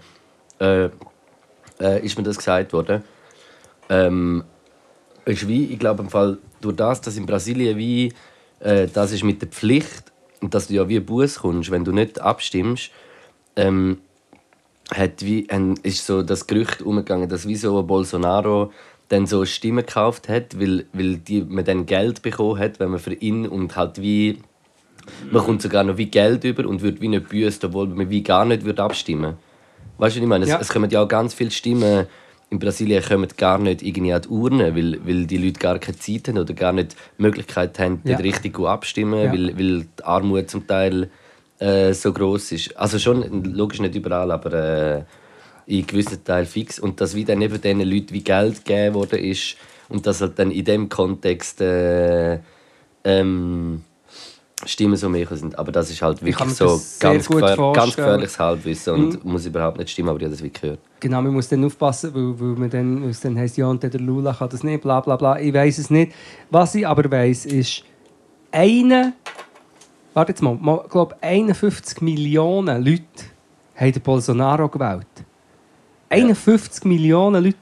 äh, 0.60 0.88
äh, 1.80 2.04
ist 2.06 2.16
mir 2.16 2.22
das 2.22 2.36
gesagt 2.36 2.72
worden. 2.72 3.02
Ähm, 3.88 4.44
ist 5.24 5.48
wie, 5.48 5.64
ich 5.64 5.80
glaube 5.80 6.04
im 6.04 6.08
Fall, 6.08 6.38
durch 6.60 6.76
das, 6.76 7.00
dass 7.00 7.16
in 7.16 7.26
Brasilien 7.26 7.76
wie 7.76 8.12
äh, 8.60 8.86
das 8.86 9.10
ist 9.10 9.24
mit 9.24 9.42
der 9.42 9.48
Pflicht 9.48 10.12
und 10.40 10.54
dass 10.54 10.68
du 10.68 10.74
ja 10.74 10.88
wie 10.88 11.00
Buß 11.00 11.40
kommst, 11.40 11.72
wenn 11.72 11.84
du 11.84 11.90
nicht 11.90 12.20
abstimmst, 12.20 12.92
ähm, 13.56 13.98
hat 14.94 15.24
wie 15.24 15.50
ein, 15.50 15.74
ist 15.82 16.06
so 16.06 16.22
das 16.22 16.46
Gerücht 16.46 16.82
umgegangen, 16.82 17.28
dass 17.28 17.48
wie 17.48 17.56
so 17.56 17.82
Bolsonaro 17.82 18.70
dann 19.08 19.26
so 19.26 19.44
Stimmen 19.44 19.84
gekauft 19.86 20.28
hat, 20.28 20.58
weil, 20.60 20.84
weil 20.92 21.16
die, 21.18 21.42
man 21.42 21.64
dann 21.64 21.86
Geld 21.86 22.22
bekommen 22.22 22.58
hat, 22.58 22.80
wenn 22.80 22.90
man 22.90 22.98
für 23.00 23.14
ihn 23.14 23.46
und 23.46 23.76
halt 23.76 24.00
wie 24.02 24.38
man 25.30 25.42
kommt 25.44 25.62
sogar 25.62 25.84
noch 25.84 25.96
wie 25.98 26.06
Geld 26.06 26.42
über 26.44 26.66
und 26.68 26.82
wird 26.82 27.00
wie 27.00 27.08
nicht 27.08 27.28
büßt, 27.28 27.64
obwohl 27.64 27.86
man 27.86 28.10
wie 28.10 28.22
gar 28.22 28.44
nicht 28.44 28.64
wird 28.64 28.80
abstimmen. 28.80 29.34
Weißt 29.98 30.16
du, 30.16 30.20
was 30.20 30.24
ich 30.24 30.28
meine? 30.28 30.44
Es, 30.44 30.50
Ja. 30.50 30.58
es 30.60 30.68
kommen 30.68 30.90
ja 30.90 31.02
auch 31.02 31.08
ganz 31.08 31.32
viele 31.34 31.50
Stimmen 31.52 32.06
in 32.48 32.58
Brasilien 32.60 33.02
kommen 33.02 33.28
gar 33.36 33.58
nicht 33.58 33.82
irgendwie 33.82 34.12
an 34.12 34.22
die 34.22 34.28
Urne, 34.28 34.74
weil, 34.76 35.04
weil 35.04 35.26
die 35.26 35.36
Leute 35.36 35.58
gar 35.58 35.78
keine 35.78 35.98
Zeit 35.98 36.28
haben 36.28 36.38
oder 36.38 36.54
gar 36.54 36.72
nicht 36.72 36.92
die 37.18 37.22
Möglichkeit 37.22 37.78
haben, 37.78 38.00
Ja. 38.04 38.16
richtig 38.18 38.54
gut 38.54 38.66
abstimmen, 38.66 39.24
Ja. 39.24 39.32
weil, 39.32 39.58
weil 39.58 39.80
die 39.82 40.04
Armut 40.04 40.48
zum 40.50 40.66
Teil 40.66 41.10
äh, 41.58 41.92
so 41.92 42.12
groß 42.12 42.52
ist. 42.52 42.76
Also 42.76 42.98
schon, 42.98 43.42
logisch 43.44 43.80
nicht 43.80 43.94
überall, 43.96 44.30
aber 44.30 44.52
äh, 44.52 45.02
in 45.66 45.86
gewissen 45.86 46.22
Teilen 46.24 46.46
fix. 46.46 46.78
Und 46.78 47.00
dass 47.00 47.14
wie 47.14 47.24
dann 47.24 47.42
eben 47.42 47.60
diesen 47.60 47.80
Leuten 47.80 48.12
wie 48.12 48.24
Geld 48.24 48.64
gegeben 48.64 48.94
worden 48.94 49.18
ist 49.18 49.56
und 49.88 50.06
dass 50.06 50.20
halt 50.20 50.38
dann 50.38 50.50
in 50.50 50.64
dem 50.64 50.88
Kontext 50.88 51.60
äh, 51.60 52.40
ähm, 53.04 53.82
Stimmen 54.64 54.96
so 54.96 55.08
mehr 55.08 55.26
sind. 55.30 55.58
Aber 55.58 55.70
das 55.70 55.90
ist 55.90 56.00
halt 56.00 56.24
wirklich 56.24 56.54
so 56.54 56.80
ganz, 56.98 56.98
gefähr 56.98 57.10
ganz 57.10 57.26
vorstellen. 57.26 57.70
Mhm. 57.74 57.90
gefährliches 57.90 58.38
Halbwissen 58.38 58.94
und 58.94 59.24
muss 59.24 59.44
überhaupt 59.44 59.78
nicht 59.78 59.90
stimmen, 59.90 60.08
aber 60.08 60.18
ich 60.18 60.24
habe 60.24 60.34
das 60.34 60.42
wie 60.42 60.50
gehört. 60.50 60.78
Genau, 60.98 61.20
man 61.20 61.34
muss 61.34 61.48
dann 61.48 61.62
aufpassen, 61.64 62.14
weil, 62.14 62.40
weil 62.40 62.56
man 62.56 62.70
dann, 62.70 63.02
weil 63.02 63.10
es 63.10 63.20
dann 63.20 63.38
heisst, 63.38 63.58
ja, 63.58 63.66
und 63.66 63.82
der 63.82 63.90
Lula 64.00 64.32
kann 64.32 64.48
das 64.48 64.64
nicht, 64.64 64.82
bla 64.82 65.00
bla 65.00 65.16
bla. 65.16 65.38
Ich 65.38 65.52
weiß 65.52 65.78
es 65.78 65.90
nicht. 65.90 66.12
Was 66.50 66.74
ich 66.74 66.86
aber 66.86 67.10
weiß, 67.10 67.46
ist, 67.46 67.84
eine, 68.50 69.12
warte 70.14 70.32
jetzt 70.32 70.40
mal, 70.40 70.58
ich 70.84 70.90
glaube 70.90 71.16
51 71.20 72.00
Millionen 72.00 72.82
Leute 72.82 73.02
haben 73.74 73.92
den 73.92 74.02
Bolsonaro 74.02 74.68
gewählt. 74.68 75.25
51 76.08 76.84
Millionen 76.84 77.44
Leute. 77.44 77.58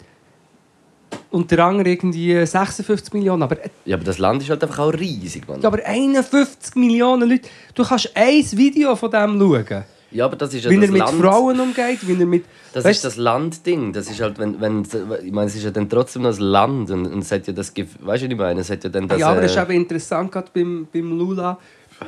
Unter 1.31 1.65
anderem 1.65 1.87
irgendwie 1.93 2.45
56 2.45 3.13
Millionen. 3.13 3.43
Aber, 3.43 3.57
Ja, 3.85 3.97
aber 3.97 4.05
das 4.05 4.19
Land 4.19 4.43
ist 4.43 4.51
halt 4.51 4.63
einfach 4.63 4.79
auch 4.79 4.93
riesig, 4.93 5.47
Mann. 5.49 5.61
ja, 5.61 5.69
aber 5.69 5.85
51 5.85 6.77
Millionen 6.77 7.29
Leute. 7.29 7.49
Du 7.75 7.85
kannst 7.85 8.11
ein 8.15 8.45
Video 8.53 8.95
von 8.97 9.11
dem 9.11 9.39
schauen. 9.39 9.85
Ja, 10.11 10.27
aber 10.27 10.37
das 10.37 10.55
ist 10.55 10.65
ja 10.65 10.71
wie 10.71 10.77
das 10.77 10.85
er 10.85 10.93
mit 10.93 11.01
Land. 11.01 11.21
Frauen 11.21 11.59
umgeht, 11.59 11.99
wie 12.07 12.21
er 12.21 12.27
mit... 12.27 12.45
Das 12.73 12.85
Weißt 12.85 12.99
ist 12.99 13.05
das 13.05 13.17
Landding. 13.17 13.93
Das 13.93 14.09
ist 14.09 14.21
halt, 14.21 14.39
wenn, 14.39 14.61
wenn, 14.61 14.87
ich 15.25 15.33
meine, 15.33 15.49
es 15.49 15.57
ist 15.57 15.65
ja 15.65 15.73
dann 15.73 15.89
trotzdem 15.89 16.23
noch 16.23 16.31
das 16.31 16.39
Land 16.39 16.91
und, 16.93 17.07
und 17.07 17.19
es 17.19 17.33
hat 17.33 17.49
ja 17.49 17.53
das, 17.53 17.73
weißt 17.77 17.89
du, 17.89 18.07
was 18.07 18.23
ich 18.23 18.37
meine? 18.37 18.61
Es 18.61 18.71
hat 18.71 18.85
ja 18.85 18.91
dann 18.91 19.09
das. 19.09 19.19
ja, 19.19 19.29
aber 19.29 19.43
es 19.43 19.51
ist 19.51 19.57
äh, 19.57 19.63
eben 19.63 19.73
interessant 19.73 20.31
gerade 20.31 20.51
beim, 20.55 20.87
beim 20.93 21.19
Lula, 21.19 21.59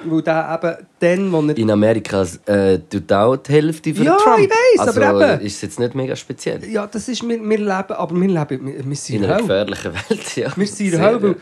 weil 0.05 0.23
der 0.23 0.61
eben 0.63 0.87
dann, 0.99 1.33
wo 1.33 1.41
er... 1.49 1.57
in 1.57 1.71
Amerika 1.71 2.27
äh, 2.47 2.79
tut 2.79 3.13
auch 3.13 3.37
die 3.37 3.53
Hälfte 3.53 3.95
für 3.95 4.05
Ja, 4.05 4.17
Trump. 4.17 4.39
ich 4.41 4.51
weiss, 4.51 4.89
also, 4.89 5.03
aber 5.03 5.35
eben. 5.35 5.47
ist 5.47 5.57
es 5.57 5.63
jetzt 5.63 5.81
nicht 5.81 5.95
mega 5.95 6.17
speziell. 6.17 6.65
Ja, 6.69 6.87
das 6.87 7.09
ist... 7.09 7.27
Wir, 7.27 7.41
wir 7.43 7.59
leben... 7.59 7.69
Aber 7.69 8.15
wir 8.21 8.29
leben... 8.29 8.67
Wir, 8.67 8.85
wir 8.89 8.97
sind 8.97 9.17
In 9.17 9.25
in 9.25 9.31
einer 9.31 9.41
gefährlichen 9.41 9.93
Welt, 9.95 10.37
ja. 10.37 10.57
Wir 10.57 10.67
sind 10.67 10.87
in 10.87 10.93
der 10.93 11.01
Hölle, 11.03 11.29
ja. 11.29 11.35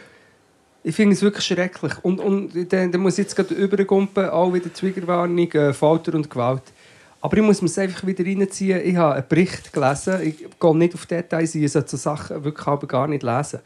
Ich 0.86 0.94
finde 0.94 1.14
es 1.14 1.22
wirklich 1.22 1.46
schrecklich. 1.46 1.92
Und, 2.02 2.20
und 2.20 2.72
dann, 2.72 2.92
dann 2.92 3.00
muss 3.00 3.14
ich 3.14 3.24
jetzt 3.24 3.34
gerade 3.34 3.54
übergumpen, 3.54 4.28
auch 4.28 4.52
wieder 4.52 4.72
Triggerwarnung, 4.72 5.50
äh, 5.52 5.72
Folter 5.72 6.14
und 6.14 6.28
Gewalt. 6.28 6.62
Aber 7.22 7.38
ich 7.38 7.42
muss 7.42 7.62
mir 7.62 7.82
einfach 7.82 8.06
wieder 8.06 8.22
reinziehen. 8.22 8.82
Ich 8.84 8.96
habe 8.96 9.14
einen 9.14 9.24
Bericht 9.26 9.72
gelesen. 9.72 10.20
Ich 10.22 10.44
gehe 10.60 10.76
nicht 10.76 10.94
auf 10.94 11.06
Details 11.06 11.54
ein, 11.54 11.62
ich 11.62 11.72
sollte 11.72 11.88
so 11.88 11.96
Sachen 11.96 12.44
wirklich 12.44 12.66
aber 12.66 12.86
gar 12.86 13.08
nicht 13.08 13.22
lesen. 13.22 13.60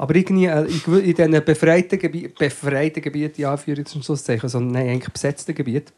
Aber 0.00 0.14
irgendwie 0.14 0.46
äh, 0.46 0.62
in 0.62 1.14
diesen 1.14 1.44
befreiten 1.44 1.98
Gebieten, 1.98 2.32
befreiten 2.38 3.02
Gebieten, 3.02 3.38
ja, 3.38 3.54
Anführungs- 3.54 3.94
und 3.94 4.02
Schlusszeichen, 4.02 4.48
sondern 4.48 4.72
nein, 4.72 4.94
eigentlich 4.94 5.12
besetzten 5.12 5.54
Gebieten, 5.54 5.92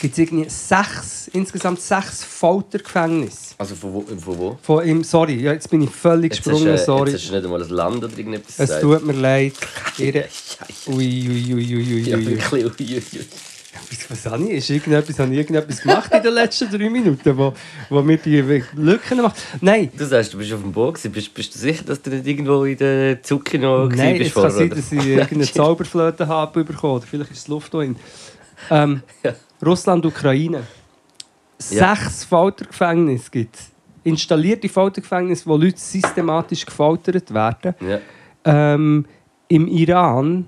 gibt 0.00 0.14
es 0.14 0.18
irgendwie 0.18 0.50
sechs, 0.50 1.28
insgesamt 1.32 1.80
sechs 1.80 2.24
Foltergefängnisse. 2.24 3.54
Also 3.56 3.76
von 3.76 3.94
wo? 3.94 4.00
Von 4.00 4.38
wo? 4.38 4.58
Von 4.60 4.84
ihm, 4.84 5.04
sorry, 5.04 5.36
ja, 5.40 5.52
jetzt 5.52 5.70
bin 5.70 5.82
ich 5.82 5.90
völlig 5.90 6.32
Jetzt 6.32 6.42
gesprungen, 6.42 6.72
hast, 6.72 6.82
äh, 6.82 6.84
sorry. 6.86 7.10
Jetzt 7.12 7.20
hast 7.20 7.30
du 7.30 7.34
nicht 7.36 7.44
einmal 7.44 7.62
ein 7.62 7.68
Land 7.68 8.02
oder 8.02 8.18
irgendetwas 8.18 8.50
Es 8.50 8.56
gesagt. 8.56 8.82
tut 8.82 9.06
mir 9.06 9.12
leid. 9.12 9.52
Ihre... 9.98 10.22
Scheiße. 10.24 10.90
Ui, 10.90 10.96
ui, 10.96 11.54
ui, 11.54 11.76
ui, 11.76 11.94
ui, 11.94 12.00
Ja, 12.00 12.16
ui. 12.16 12.26
wirklich. 12.26 12.52
Ui, 12.52 12.64
ui, 12.64 12.96
ui. 12.96 13.26
Was, 14.08 14.26
habe 14.26 14.42
ich? 14.44 14.50
Ist 14.50 14.70
irgendetwas, 14.70 15.18
habe 15.18 15.32
ich 15.32 15.38
irgendetwas 15.38 15.80
gemacht 15.80 16.12
in 16.12 16.22
den 16.22 16.34
letzten 16.34 16.70
drei 16.70 16.90
Minuten, 16.90 17.36
wo, 17.38 17.54
wo 17.88 18.02
mir 18.02 18.18
die 18.18 18.40
Lücken 18.76 19.22
macht? 19.22 19.36
Nein, 19.62 19.90
Du 19.96 20.04
sagst, 20.04 20.34
du 20.34 20.38
bist 20.38 20.52
auf 20.52 20.60
dem 20.60 20.72
Boot. 20.72 21.00
Bist, 21.10 21.32
bist 21.32 21.54
du 21.54 21.58
sicher, 21.58 21.84
dass 21.84 22.02
du 22.02 22.10
nicht 22.10 22.26
irgendwo 22.26 22.64
in 22.64 22.76
der 22.76 23.22
Zucki 23.22 23.56
noch 23.58 23.88
nein 23.88 24.18
bist 24.18 24.36
es 24.36 24.42
kann 24.42 24.50
sein, 24.50 24.68
dass 24.70 24.92
ich 24.92 25.06
irgendeine 25.06 25.44
Zauberflöte 25.52 26.28
habe 26.28 26.64
bekommen. 26.64 26.96
Oder 26.96 27.06
vielleicht 27.06 27.30
ist 27.30 27.46
die 27.46 27.50
Luft 27.50 27.72
drin. 27.72 27.96
Ähm, 28.70 29.02
Ja. 29.22 29.32
Russland, 29.64 30.04
Ukraine. 30.04 30.64
Ja. 31.70 31.94
Sechs 31.94 32.24
Foltergefängnisse 32.24 33.30
gibt 33.30 33.56
es. 33.56 33.70
Installierte 34.04 34.68
Foltergefängnisse, 34.68 35.46
wo 35.46 35.56
Leute 35.56 35.78
systematisch 35.78 36.66
gefoltert 36.66 37.32
werden. 37.32 37.74
Ja. 37.80 38.00
Ähm, 38.44 39.06
Im 39.48 39.68
Iran 39.68 40.46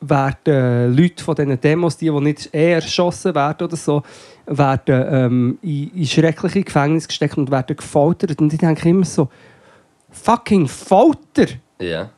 werden 0.00 0.96
Leute 0.96 1.22
von 1.22 1.34
diesen 1.34 1.60
Demos, 1.60 1.96
die, 1.96 2.10
die 2.10 2.20
nicht 2.20 2.54
eher 2.54 2.76
erschossen 2.76 3.34
werden 3.34 3.66
oder 3.66 3.76
so, 3.76 4.02
werden 4.46 5.04
ähm, 5.08 5.58
in, 5.62 5.90
in 5.94 6.06
schreckliche 6.06 6.62
Gefängnisse 6.62 7.08
gesteckt 7.08 7.36
und 7.36 7.50
werden 7.50 7.76
gefoltert. 7.76 8.40
Und 8.40 8.52
ich 8.52 8.58
denke 8.58 8.88
immer 8.88 9.04
so, 9.04 9.28
fucking 10.10 10.66
Folter! 10.66 11.46
ja. 11.78 12.10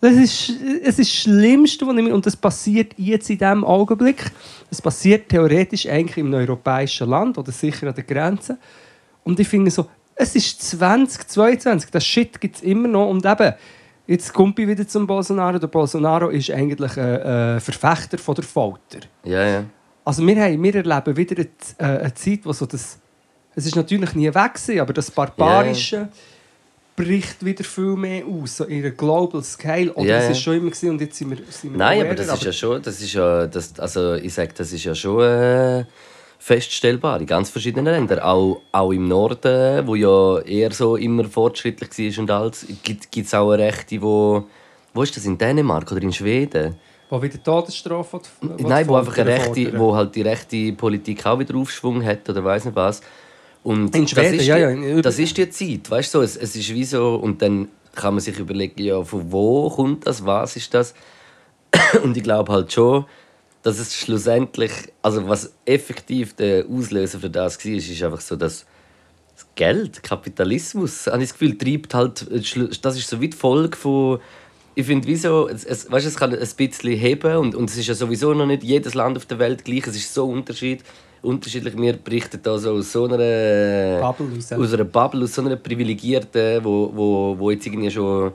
Das 0.00 0.12
ist, 0.12 0.50
es 0.84 0.98
ist 0.98 0.98
das 0.98 1.10
Schlimmste, 1.10 1.84
was 1.84 1.96
ich. 1.96 2.12
Und 2.12 2.24
das 2.24 2.36
passiert 2.36 2.94
jetzt 2.96 3.28
in 3.30 3.38
diesem 3.38 3.64
Augenblick. 3.64 4.30
Es 4.70 4.80
passiert 4.80 5.28
theoretisch 5.28 5.88
eigentlich 5.88 6.18
im 6.18 6.32
europäischen 6.32 7.08
Land 7.08 7.36
oder 7.36 7.50
sicher 7.50 7.88
an 7.88 7.94
der 7.94 8.04
Grenze. 8.04 8.58
Und 9.24 9.40
ich 9.40 9.48
finde 9.48 9.72
so, 9.72 9.86
es 10.14 10.36
ist 10.36 10.62
2022, 10.62 11.90
das 11.90 12.04
Shit 12.04 12.40
gibt 12.40 12.56
es 12.56 12.62
immer 12.62 12.86
noch. 12.86 13.08
Und 13.08 13.26
eben, 13.26 13.54
jetzt 14.08 14.34
kommt 14.34 14.58
ich 14.58 14.66
wieder 14.66 14.88
zum 14.88 15.06
Bolsonaro. 15.06 15.58
Der 15.58 15.68
Bolsonaro 15.68 16.30
ist 16.30 16.50
eigentlich 16.50 16.96
ein 16.96 17.20
äh, 17.20 17.60
Verfechter 17.60 18.18
von 18.18 18.34
der 18.34 18.44
Folter. 18.44 19.00
Ja, 19.22 19.46
ja. 19.46 19.64
Also 20.04 20.26
wir, 20.26 20.42
haben, 20.42 20.60
wir 20.60 20.74
erleben 20.74 21.16
wieder 21.16 21.36
eine, 21.36 21.48
äh, 21.78 22.00
eine 22.00 22.14
Zeit, 22.14 22.40
wo 22.44 22.52
so 22.52 22.66
das... 22.66 22.98
Es 23.54 23.66
ist 23.66 23.76
natürlich 23.76 24.14
nie 24.14 24.28
weg, 24.28 24.54
gewesen, 24.54 24.80
aber 24.80 24.92
das 24.92 25.10
Barbarische 25.10 26.08
bricht 26.98 27.44
wieder 27.44 27.64
viel 27.64 27.96
mehr 27.96 28.24
aus, 28.24 28.56
so 28.56 28.64
in 28.64 28.84
einer 28.84 28.90
Global 28.90 29.42
Scale. 29.42 29.92
Oder 29.92 30.08
Ja, 30.08 30.16
es 30.18 30.24
ja. 30.24 30.30
ist 30.30 30.40
schon 30.40 30.56
immer 30.56 30.70
gewesen, 30.70 30.90
und 30.90 31.00
jetzt 31.00 31.16
sind 31.16 31.30
wir, 31.30 31.38
sind 31.48 31.72
wir 31.72 31.78
Nein, 31.78 32.00
aber 32.02 32.14
das 32.14 32.28
ist 32.28 32.44
ja 32.44 32.52
schon, 32.52 32.82
das 32.82 33.00
ist 33.00 33.12
ja, 33.12 33.46
das, 33.46 33.78
also 33.78 34.14
ich 34.14 34.32
sage, 34.34 34.52
das 34.56 34.72
ist 34.72 34.84
ja 34.84 34.94
schon 34.94 35.22
äh, 35.22 35.84
feststellbar 36.38 37.20
in 37.20 37.26
ganz 37.26 37.50
verschiedenen 37.50 37.86
Ländern. 37.86 38.20
Auch, 38.20 38.60
auch 38.72 38.92
im 38.92 39.08
Norden, 39.08 39.86
wo 39.86 39.94
ja 39.94 40.38
eher 40.40 40.70
so 40.72 40.96
immer 40.96 41.24
fortschrittlich 41.24 41.90
war 42.16 42.22
und 42.22 42.30
alles, 42.30 42.66
gibt 42.82 43.16
es 43.26 43.34
auch 43.34 43.50
eine 43.50 43.64
Rechte, 43.64 44.00
wo, 44.00 44.44
wo 44.94 45.02
ist 45.02 45.16
das, 45.16 45.24
in 45.26 45.36
Dänemark 45.36 45.90
oder 45.92 46.02
in 46.02 46.12
Schweden? 46.12 46.76
Wo 47.10 47.20
wieder 47.22 47.42
Todesstrafe 47.42 48.20
will- 48.42 48.58
will 48.58 48.66
Nein, 48.66 48.86
wo 48.86 48.96
einfach 48.96 49.16
eine 49.18 49.30
rechte, 49.30 49.78
wo 49.78 49.94
halt 49.94 50.14
die 50.14 50.22
rechte 50.22 50.72
Politik 50.72 51.24
auch 51.26 51.38
wieder 51.38 51.56
Aufschwung 51.56 52.04
hat 52.04 52.28
oder 52.28 52.44
weiß 52.44 52.66
nicht 52.66 52.76
was. 52.76 53.00
Und 53.64 53.94
In 53.96 54.06
Schweden, 54.06 54.32
das 54.32 54.42
ist 54.42 54.46
ja, 54.46 54.70
die, 54.72 54.82
ja, 54.86 55.00
Das 55.02 55.18
ist 55.18 55.36
die 55.36 55.48
Zeit, 55.50 55.90
weißt 55.90 56.14
du? 56.14 56.18
So, 56.18 56.24
es, 56.24 56.36
es 56.36 56.54
ist 56.54 56.72
wie 56.72 56.84
so 56.84 57.16
und 57.16 57.42
dann 57.42 57.68
kann 57.94 58.14
man 58.14 58.20
sich 58.20 58.38
überlegen, 58.38 58.80
ja, 58.82 59.02
von 59.02 59.32
wo 59.32 59.68
kommt 59.70 60.06
das, 60.06 60.24
was 60.24 60.54
ist 60.56 60.72
das? 60.72 60.94
Und 62.02 62.16
ich 62.16 62.22
glaube 62.22 62.52
halt 62.52 62.72
schon, 62.72 63.04
dass 63.62 63.78
es 63.78 63.94
schlussendlich, 63.94 64.72
also 65.02 65.28
was 65.28 65.54
effektiv 65.64 66.34
der 66.34 66.66
Auslöser 66.66 67.18
für 67.18 67.30
das 67.30 67.64
war, 67.64 67.72
ist 67.72 68.02
einfach 68.02 68.20
so, 68.20 68.36
dass 68.36 68.66
das 69.34 69.46
Geld, 69.54 70.02
Kapitalismus, 70.02 71.06
habe 71.06 71.22
ich 71.22 71.30
das 71.30 71.38
Gefühl, 71.38 71.56
treibt 71.58 71.94
halt, 71.94 72.26
das 72.84 72.96
ist 72.96 73.08
so 73.08 73.20
wie 73.20 73.28
die 73.28 73.36
Folge 73.36 73.76
von, 73.76 74.20
ich 74.74 74.86
finde, 74.86 75.08
wieso, 75.08 75.48
es, 75.48 75.64
es, 75.64 75.90
weißt, 75.90 76.06
es 76.06 76.16
kann 76.16 76.32
ein 76.32 76.38
bisschen 76.38 76.96
heben 76.96 77.36
und, 77.36 77.54
und 77.54 77.68
es 77.68 77.76
ist 77.76 77.88
ja 77.88 77.94
sowieso 77.94 78.32
noch 78.34 78.46
nicht 78.46 78.62
jedes 78.62 78.94
Land 78.94 79.16
auf 79.16 79.26
der 79.26 79.38
Welt 79.38 79.64
gleich, 79.64 79.86
es 79.86 79.96
ist 79.96 80.14
so 80.14 80.28
ein 80.30 80.38
Unterschied, 80.38 80.84
unterschiedlich. 81.22 81.76
Wir 81.76 81.94
berichten 81.94 82.40
da 82.42 82.58
so 82.58 82.72
aus 82.72 82.92
so 82.92 83.04
einer 83.04 84.00
Bubble 84.00 84.38
aus 84.38 84.72
einer 84.72 84.84
Bubble, 84.84 85.24
aus 85.24 85.34
so 85.34 85.42
einer 85.42 85.56
privilegierten, 85.56 86.64
wo, 86.64 86.90
wo, 86.94 87.36
wo 87.38 87.50
jetzt 87.50 87.66
irgendwie 87.66 87.90
schon 87.90 88.32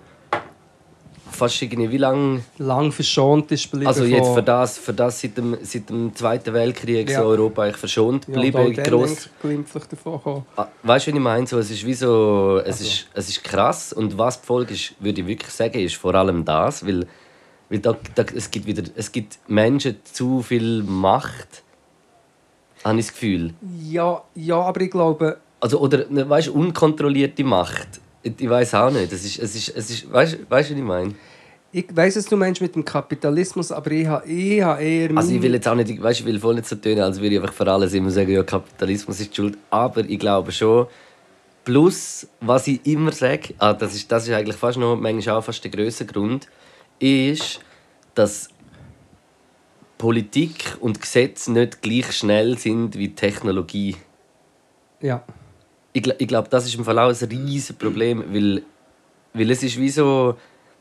fast 1.33 1.61
irgendwie 1.61 1.89
wie 1.91 1.97
lange 1.97 2.41
Lang 2.57 2.91
verschont 2.91 3.51
ist 3.51 3.69
geblieben 3.71 3.87
also 3.87 4.03
jetzt 4.05 4.29
für 4.33 4.43
das, 4.43 4.77
für 4.77 4.93
das 4.93 5.19
seit 5.21 5.37
dem, 5.37 5.57
seit 5.61 5.89
dem 5.89 6.15
Zweiten 6.15 6.53
Weltkrieg 6.53 7.09
Ja. 7.09 7.21
so 7.21 7.27
Europa 7.27 7.63
eigentlich 7.63 7.77
verschont 7.77 8.27
ja, 8.27 8.33
geblieben. 8.35 8.73
dann 8.75 8.83
gross, 8.85 9.29
glimpflich 9.41 9.83
davon 9.85 10.13
gekommen. 10.13 10.45
Ah, 10.55 10.67
Weißt 10.83 11.07
du, 11.07 11.11
was 11.11 11.17
ich 11.17 11.23
meine? 11.23 11.47
So, 11.47 11.57
es 11.59 11.71
ist 11.71 11.85
wie 11.85 11.93
so, 11.93 12.59
es, 12.63 12.67
Also. 12.79 12.83
ist, 12.85 13.07
es 13.13 13.29
ist 13.29 13.43
krass 13.43 13.93
und 13.93 14.17
was 14.17 14.39
die 14.41 14.45
Folge 14.47 14.73
ist, 14.73 14.93
würde 14.99 15.21
ich 15.21 15.27
wirklich 15.27 15.51
sagen, 15.51 15.79
ist 15.79 15.95
vor 15.95 16.15
allem 16.15 16.45
das, 16.45 16.85
weil, 16.85 17.05
weil 17.69 17.79
da, 17.79 17.95
da, 18.15 18.23
es, 18.35 18.49
gibt 18.51 18.65
wieder, 18.65 18.83
es 18.95 19.11
gibt 19.11 19.39
Menschen 19.47 19.97
zu 20.03 20.41
viel 20.41 20.83
Macht, 20.83 21.63
habe 22.83 22.99
ich 22.99 23.05
das 23.07 23.13
Gefühl. 23.13 23.53
Ja, 23.81 24.21
ja, 24.35 24.55
aber 24.61 24.81
ich 24.81 24.91
glaube, 24.91 25.37
Also, 25.59 25.79
oder, 25.79 26.05
ne, 26.09 26.29
weißt 26.29 26.47
du, 26.47 26.53
unkontrollierte 26.53 27.43
Macht. 27.43 28.01
Ich, 28.23 28.49
weiß 28.49 28.73
auch 28.75 28.91
nicht. 28.91 29.11
Es 29.11 29.25
ist, 29.25 29.39
es 29.39 29.55
ist, 29.55 29.75
es 29.75 29.89
ist, 29.89 30.11
weißt 30.11 30.33
du, 30.33 30.37
was 30.49 30.69
ich 30.69 30.77
meine? 30.77 31.13
ich 31.75 31.85
weiß, 31.91 32.17
was 32.17 32.25
du 32.25 32.37
meinst 32.37 32.61
mit 32.61 32.75
dem 32.75 32.85
Kapitalismus, 32.85 33.71
aber 33.71 33.89
ich 33.91 34.05
habe, 34.05 34.27
ich 34.27 34.61
habe 34.61 34.83
eher... 34.83 35.17
Also 35.17 35.33
ich 35.33 35.41
will 35.41 35.55
jetzt 35.55 35.67
auch 35.67 35.73
nicht, 35.73 36.01
weißt, 36.01 36.19
ich 36.19 36.25
will 36.25 36.39
voll 36.39 36.53
nicht 36.53 36.67
so 36.67 36.75
tönen, 36.75 37.01
als 37.01 37.19
würde 37.19 37.33
ich 37.33 37.41
einfach 37.41 37.53
für 37.53 37.69
alles 37.69 37.95
immer 37.95 38.11
sagen, 38.11 38.31
ja, 38.31 38.43
Kapitalismus 38.43 39.19
ist 39.19 39.31
die 39.31 39.35
schuld. 39.35 39.57
Aber 39.71 40.01
ich 40.07 40.19
glaube 40.19 40.51
schon, 40.51 40.85
plus, 41.65 42.27
was 42.41 42.67
ich 42.67 42.85
immer 42.85 43.11
sage, 43.11 43.55
ah, 43.57 43.73
das, 43.73 43.95
ist, 43.95 44.11
das 44.11 44.27
ist 44.27 44.33
eigentlich 44.35 44.55
fast 44.55 44.77
noch 44.77 44.95
manchmal 44.95 45.37
auch 45.37 45.43
fast 45.43 45.63
der 45.63 45.71
grösste 45.71 46.05
Grund, 46.05 46.47
ist, 46.99 47.59
dass 48.13 48.49
Politik 49.97 50.77
und 50.79 51.01
Gesetze 51.01 51.51
nicht 51.51 51.81
gleich 51.81 52.11
schnell 52.11 52.55
sind 52.59 52.99
wie 52.99 53.15
Technologie. 53.15 53.95
Ja. 55.01 55.23
Ich, 55.93 56.07
ich 56.07 56.27
glaube, 56.27 56.49
das 56.49 56.65
ist 56.65 56.75
im 56.75 56.85
Fall 56.85 56.99
auch 56.99 57.09
ein 57.09 57.29
riesiges 57.29 57.73
Problem, 57.73 58.23
weil, 58.29 58.63
weil 59.33 59.51
es 59.51 59.63
ist 59.63 59.79
wie 59.79 59.89
so, 59.89 60.35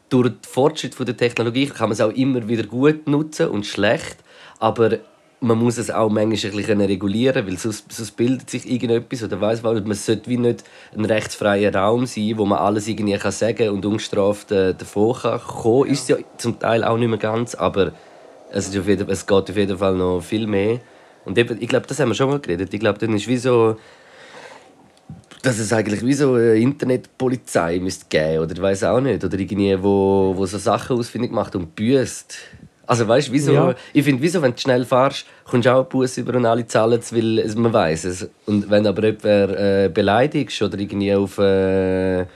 durch 0.09 0.29
den 0.29 0.39
Fortschritt 0.43 0.99
der 0.99 1.17
Technologie 1.17 1.67
kann 1.67 1.89
man 1.89 1.93
es 1.93 2.01
auch 2.01 2.13
immer 2.13 2.47
wieder 2.47 2.65
gut 2.65 3.07
nutzen 3.07 3.49
und 3.49 3.67
schlecht, 3.67 4.17
aber 4.59 4.99
man 5.41 5.59
muss 5.59 5.77
es 5.77 5.91
auch 5.91 6.09
manchmal 6.09 6.53
ein 6.53 6.57
bisschen 6.57 6.81
regulieren, 6.81 7.47
weil 7.47 7.59
sonst, 7.59 7.91
sonst 7.91 8.13
bildet 8.13 8.49
sich 8.49 8.71
irgendetwas 8.71 9.25
oder 9.25 9.41
weiss 9.41 9.63
man, 9.63 9.83
man 9.83 9.95
sollte 9.95 10.31
wie 10.31 10.37
nicht 10.37 10.63
ein 10.97 11.05
rechtsfreier 11.05 11.75
Raum 11.75 12.07
sein, 12.07 12.35
wo 12.37 12.45
man 12.45 12.59
alles 12.59 12.87
irgendwie 12.87 13.17
kann 13.17 13.33
sagen 13.33 13.71
und 13.71 13.85
ungestraft 13.85 14.53
äh, 14.53 14.73
davon 14.73 15.15
kann 15.15 15.41
kommen. 15.41 15.91
Ist 15.91 16.03
es 16.03 16.09
ja 16.09 16.17
zum 16.37 16.61
Teil 16.61 16.85
auch 16.85 16.97
nicht 16.97 17.09
mehr 17.09 17.19
ganz, 17.19 17.57
aber 17.57 17.93
es, 18.53 18.69
ist 18.69 18.79
auf 18.79 18.87
jeden, 18.87 19.09
es 19.11 19.27
geht 19.27 19.51
auf 19.51 19.57
jeden 19.57 19.79
Fall 19.79 19.97
noch 19.97 20.21
viel 20.21 20.47
mehr. 20.47 20.79
Und 21.25 21.37
eben, 21.39 21.61
ich 21.61 21.69
glaube, 21.69 21.87
das 21.87 21.99
haben 21.99 22.11
wir 22.11 22.15
schon 22.15 22.31
mal 22.31 22.39
geredet. 22.39 22.73
Ich 22.73 22.81
glaube, 22.81 22.99
dann 22.99 23.15
ist 23.15 23.27
wie 23.27 23.37
so 23.37 23.77
dass 25.43 25.59
es 25.59 25.73
eigentlich 25.73 26.05
wie 26.07 26.15
so 26.15 26.35
eine 26.35 26.55
Internetpolizei 26.55 27.81
müsste 27.81 28.07
geben 28.09 28.45
oder 28.45 28.53
ich 28.53 28.63
weiß 28.63 28.85
auch 28.85 29.01
nicht 29.01 29.25
oder 29.25 29.39
irgendwie 29.39 29.77
wo, 29.83 30.33
wo 30.37 30.47
so 30.47 30.57
Sachen 30.57 30.97
ausfindig 30.97 31.33
macht 31.33 31.57
und 31.57 31.75
büßt. 31.75 32.37
Also 32.87 33.09
weißt 33.09 33.29
du, 33.29 33.33
wieso? 33.33 33.53
Ja. 33.53 33.75
Ich 33.93 34.05
finde, 34.05 34.23
wieso, 34.23 34.43
wenn 34.43 34.53
du 34.53 34.59
schnell 34.59 34.85
fahrst, 34.85 35.27
kommst 35.45 35.67
du 35.67 35.75
auch 35.75 35.85
Bus 35.85 36.17
über 36.19 36.35
und 36.37 36.47
alle 36.47 36.67
zahlen 36.67 37.01
es, 37.01 37.13
weil 37.13 37.39
es, 37.41 37.57
man 37.57 37.73
weiß 37.73 38.05
es. 38.05 38.29
Und 38.47 38.71
wenn 38.71 38.87
aber 38.87 39.05
jemand 39.05 39.25
äh, 39.25 39.91
beleidigst 39.93 40.63
oder 40.63 40.79
irgendwie 40.79 41.15
auf 41.15 41.39
äh, 41.39 42.27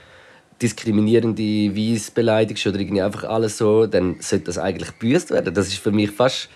diskriminierende 0.61 1.75
Weise 1.75 2.11
beleidigst 2.13 2.65
oder 2.67 2.79
irgendwie 2.79 3.01
einfach 3.01 3.25
alles 3.25 3.57
so, 3.57 3.85
dann 3.85 4.17
sollte 4.19 4.45
das 4.45 4.57
eigentlich 4.57 4.97
gebüßt 4.99 5.31
werden. 5.31 5.53
Das 5.53 5.67
ist 5.67 5.77
für 5.77 5.91
mich 5.91 6.11
fast 6.11 6.49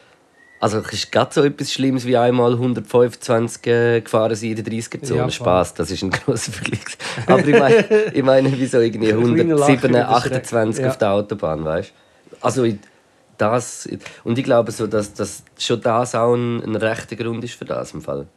also 0.61 0.77
es 0.79 0.93
ist 0.93 1.11
gerade 1.11 1.33
so 1.33 1.43
etwas 1.43 1.73
Schlimmes 1.73 2.05
wie 2.05 2.15
einmal 2.15 2.53
125 2.53 3.67
äh, 3.67 4.01
gefahren 4.01 4.35
sein 4.35 4.51
in 4.51 4.63
der 4.63 4.65
30er-Zone. 4.73 5.19
Ja. 5.19 5.29
Spaß, 5.29 5.73
das 5.73 5.91
ist 5.91 6.03
ein 6.03 6.09
grosser 6.25 6.51
Vergleich. 6.53 6.79
Aber 7.27 7.45
ich 7.45 7.59
meine, 7.59 8.11
ich 8.13 8.23
meine 8.23 8.51
wieso 8.57 8.79
irgendwie 8.79 9.11
Ein 9.11 9.33
kleiner 9.33 9.55
Lacher 9.55 9.67
107, 9.73 9.85
in 9.87 9.93
der 9.93 10.09
28 10.09 10.75
Schreck. 10.77 10.89
auf 10.91 10.97
der 10.97 11.11
Autobahn, 11.11 11.65
weißt 11.65 11.91
Also 12.41 12.63
ich- 12.63 12.77
das... 13.37 13.89
Und 14.23 14.37
ich 14.37 14.43
glaube 14.45 14.71
so, 14.71 14.85
dass, 14.85 15.13
dass 15.15 15.43
schon 15.57 15.81
das 15.81 16.13
auch 16.13 16.35
ein, 16.35 16.61
ein 16.63 16.75
rechter 16.75 17.15
Grund 17.15 17.43
ist 17.43 17.55
für 17.55 17.65
das 17.65 17.91
im 17.93 18.01
Fall. 18.01 18.27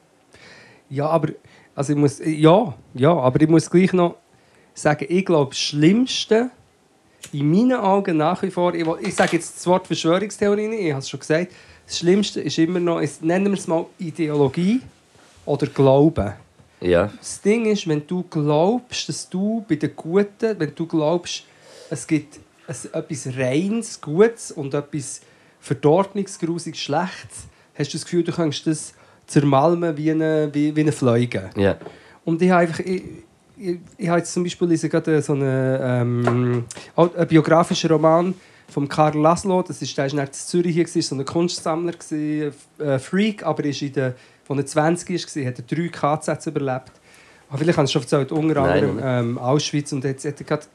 Ja, 0.89 1.07
aber 1.09 1.29
also 1.75 1.93
ich 1.93 1.99
muss, 1.99 2.21
ja, 2.25 2.75
ja, 2.95 3.13
aber 3.13 3.41
ich 3.43 3.49
muss 3.49 3.69
gleich 3.71 3.93
noch 3.93 4.17
sagen, 4.73 5.05
ich 5.09 5.27
glaube, 5.27 5.51
das 5.51 5.59
Schlimmste 5.59 6.51
in 7.33 7.51
meinen 7.51 7.73
Augen 7.73 8.17
nach 8.17 8.43
wie 8.43 8.51
vor, 8.51 8.75
ich, 8.75 8.87
ich 9.03 9.15
sage 9.15 9.37
jetzt 9.37 9.57
das 9.59 9.67
Wort 9.67 9.87
Verschwörungstheorie 9.87 10.69
nicht, 10.69 10.81
ich 10.85 10.91
habe 10.93 11.01
es 11.01 11.09
schon 11.11 11.21
gesagt, 11.21 11.53
das 11.87 11.99
Schlimmste 11.99 12.41
ist 12.41 12.59
immer 12.59 12.81
noch, 12.81 13.01
ist, 13.01 13.23
nennen 13.23 13.47
wir 13.47 13.59
es 13.59 13.67
mal 13.67 13.87
Ideologie 13.99 14.81
oder 15.45 15.67
Glauben. 15.67 16.33
Ja, 16.81 17.11
Das 17.19 17.41
Ding 17.41 17.67
ist, 17.67 17.89
wenn 17.89 18.07
du 18.07 18.25
glaubst, 18.25 19.09
dass 19.09 19.29
du 19.29 19.65
bei 19.69 19.77
den 19.77 19.95
Guten, 19.97 20.59
wenn 20.59 20.75
du 20.75 20.87
glaubst, 20.87 21.45
es 21.89 22.07
gibt 22.07 22.41
etwas 22.69 23.29
Reines, 23.37 24.01
Gutes 24.01 24.53
und 24.53 24.75
etwas 24.75 25.21
Verdorbenes, 25.61 26.39
Grusiges, 26.39 26.81
Schlechtes, 26.81 27.47
hast 27.75 27.93
du 27.93 27.97
das 27.97 28.05
Gefühl, 28.05 28.25
du 28.25 28.33
kannst 28.33 28.67
das 28.67 28.93
zermalmen 29.27 29.97
wie 29.97 30.11
eine, 30.11 30.51
wie, 30.53 30.75
wie 30.77 30.81
eine 30.81 30.93
Fliege. 30.93 31.51
ja. 31.57 31.77
Und 32.25 32.41
ich 32.41 32.51
habe 32.51 32.63
einfach... 32.63 32.81
Ich, 32.81 33.03
ich, 33.57 33.79
ich 33.97 34.09
habe 34.09 34.19
jetzt 34.19 34.33
zum 34.33 34.43
Beispiel 34.43 34.67
lese 34.69 34.89
gerade 34.89 35.23
so 35.23 35.33
einen, 35.33 35.79
ähm, 35.81 36.65
einen 36.97 37.29
biografischen 37.29 37.91
Roman 37.91 38.35
von 38.69 38.89
Karl 38.89 39.19
Laszlo. 39.19 39.63
Das 39.63 39.81
ist, 39.83 39.97
der 39.97 40.13
war 40.13 40.25
in 40.25 40.33
Zürich 40.33 40.75
hier, 40.75 41.03
so 41.03 41.15
ein 41.15 41.25
Kunstsammler, 41.25 41.93
gewesen, 41.93 42.55
äh, 42.79 42.99
Freak, 42.99 43.45
aber 43.45 43.65
ist 43.65 43.83
in 43.83 43.93
der, 43.93 44.15
als 44.49 44.59
er 44.59 44.67
20 44.67 45.37
war, 45.37 45.47
hat 45.47 45.59
er 45.59 45.65
drei 45.65 45.89
KZs 45.89 46.47
überlebt. 46.47 46.93
Aber 47.49 47.59
vielleicht 47.59 47.79
habe 47.79 47.85
ich 47.85 47.89
es 47.89 47.93
schon 47.93 48.03
erzählt, 48.03 48.33
unter 48.33 48.63
anderem 48.63 49.01
ähm, 49.03 49.39
Auschwitz. 49.39 49.93
Und 49.93 50.05
jetzt 50.05 50.25
hat 50.25 50.41
er 50.41 50.47
gerade 50.47 50.67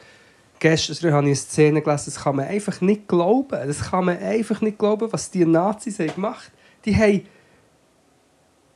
gestern 0.60 1.12
habe 1.13 1.23
ich 1.23 1.28
eine 1.28 1.36
Szene 1.36 1.82
gelesen, 1.82 2.06
das 2.06 2.23
kann 2.23 2.36
man 2.36 2.47
einfach 2.47 2.82
nicht 2.82 3.08
glauben. 3.08 3.67
Das 3.67 3.89
kann 3.89 4.06
man 4.06 4.17
einfach 4.17 4.62
nicht 4.62 4.78
glauben, 4.78 5.12
was 5.12 5.32
die 5.32 5.45
Nazis 5.45 5.99
haben 5.99 6.13
gemacht 6.13 6.52
Die 6.86 6.95
haben 6.95 7.21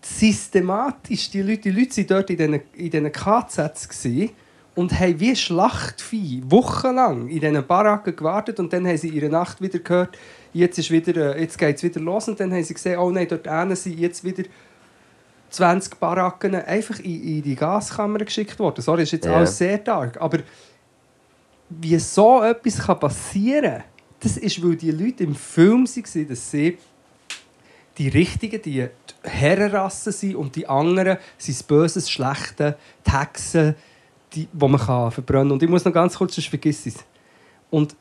systematisch, 0.02 1.30
die 1.30 1.42
Leute, 1.42 1.62
die 1.62 1.72
Leute 1.72 1.98
waren 1.98 2.08
dort 2.08 2.30
in 2.30 2.38
diesen, 2.38 2.62
in 2.74 2.90
diesen 2.90 3.12
KZs 3.12 3.88
gewesen 3.88 4.32
und 4.76 5.00
haben 5.00 5.20
wie 5.20 5.36
Schlachtvieh 5.36 6.42
wochenlang 6.48 7.28
in 7.28 7.40
diesen 7.40 7.66
Baracken 7.68 8.16
gewartet 8.16 8.60
und 8.60 8.74
dann 8.74 8.88
haben 8.88 8.98
sie 8.98 9.10
ihre 9.10 9.30
Nacht 9.30 9.62
wieder 9.62 9.80
gehört, 9.80 10.18
jetzt, 10.52 10.80
ist 10.80 10.90
wieder, 10.90 11.36
äh, 11.36 11.42
jetzt 11.42 11.58
geht 11.58 11.78
es 11.78 11.84
wieder 11.84 12.00
los 12.00 12.28
und 12.28 12.40
dann 12.40 12.52
haben 12.52 12.64
sie 12.64 12.74
gesehen, 12.74 12.98
oh 12.98 13.12
nein, 13.12 13.28
dort 13.28 13.48
hinten 13.48 13.76
sind 13.76 14.00
jetzt 14.00 14.24
wieder 14.24 14.44
20 15.52 16.00
Baracken 16.00 16.56
einfach 16.56 17.00
in, 17.00 17.24
in 17.24 17.42
die 17.44 17.56
Gaskammer 17.56 18.20
geschickt 18.20 18.58
worden. 18.58 18.82
Sorry, 18.82 19.04
ist 19.04 19.12
jetzt 19.12 19.26
Ja. 19.26 19.36
alles 19.36 19.58
sehr 19.58 19.78
dark, 19.78 20.20
aber 20.20 20.40
wie 21.70 21.98
so 22.00 22.42
etwas 22.42 22.80
kann 22.80 23.00
passieren 23.00 23.74
kann, 23.74 23.84
das 24.22 24.38
ist, 24.38 24.64
weil 24.64 24.76
die 24.76 24.92
Leute 24.92 25.24
im 25.24 25.36
Film 25.36 25.86
waren, 25.86 26.28
dass 26.28 26.52
sie 26.52 26.78
die 27.98 28.08
Richtigen, 28.08 28.62
die 28.62 28.72
die 28.72 28.90
Herrenrassen 29.30 30.12
sind 30.12 30.36
und 30.36 30.56
die 30.56 30.68
anderen 30.68 31.18
sind 31.38 31.58
das 31.58 31.64
Böse, 31.64 32.00
das 32.00 32.10
Schlechte, 32.10 32.78
die 33.06 33.12
Hexen, 33.12 33.76
die, 34.34 34.48
die 34.52 34.68
man 34.68 34.80
kann 34.80 35.12
verbrennen 35.12 35.48
kann. 35.50 35.52
Und 35.54 35.64
ich 35.64 35.70
muss 35.70 35.86
noch 35.86 35.94
ganz 35.94 36.18
kurz, 36.18 36.36
sonst 36.36 36.48
vergiss 36.48 36.86
es. 36.86 36.96
Und 37.70 37.96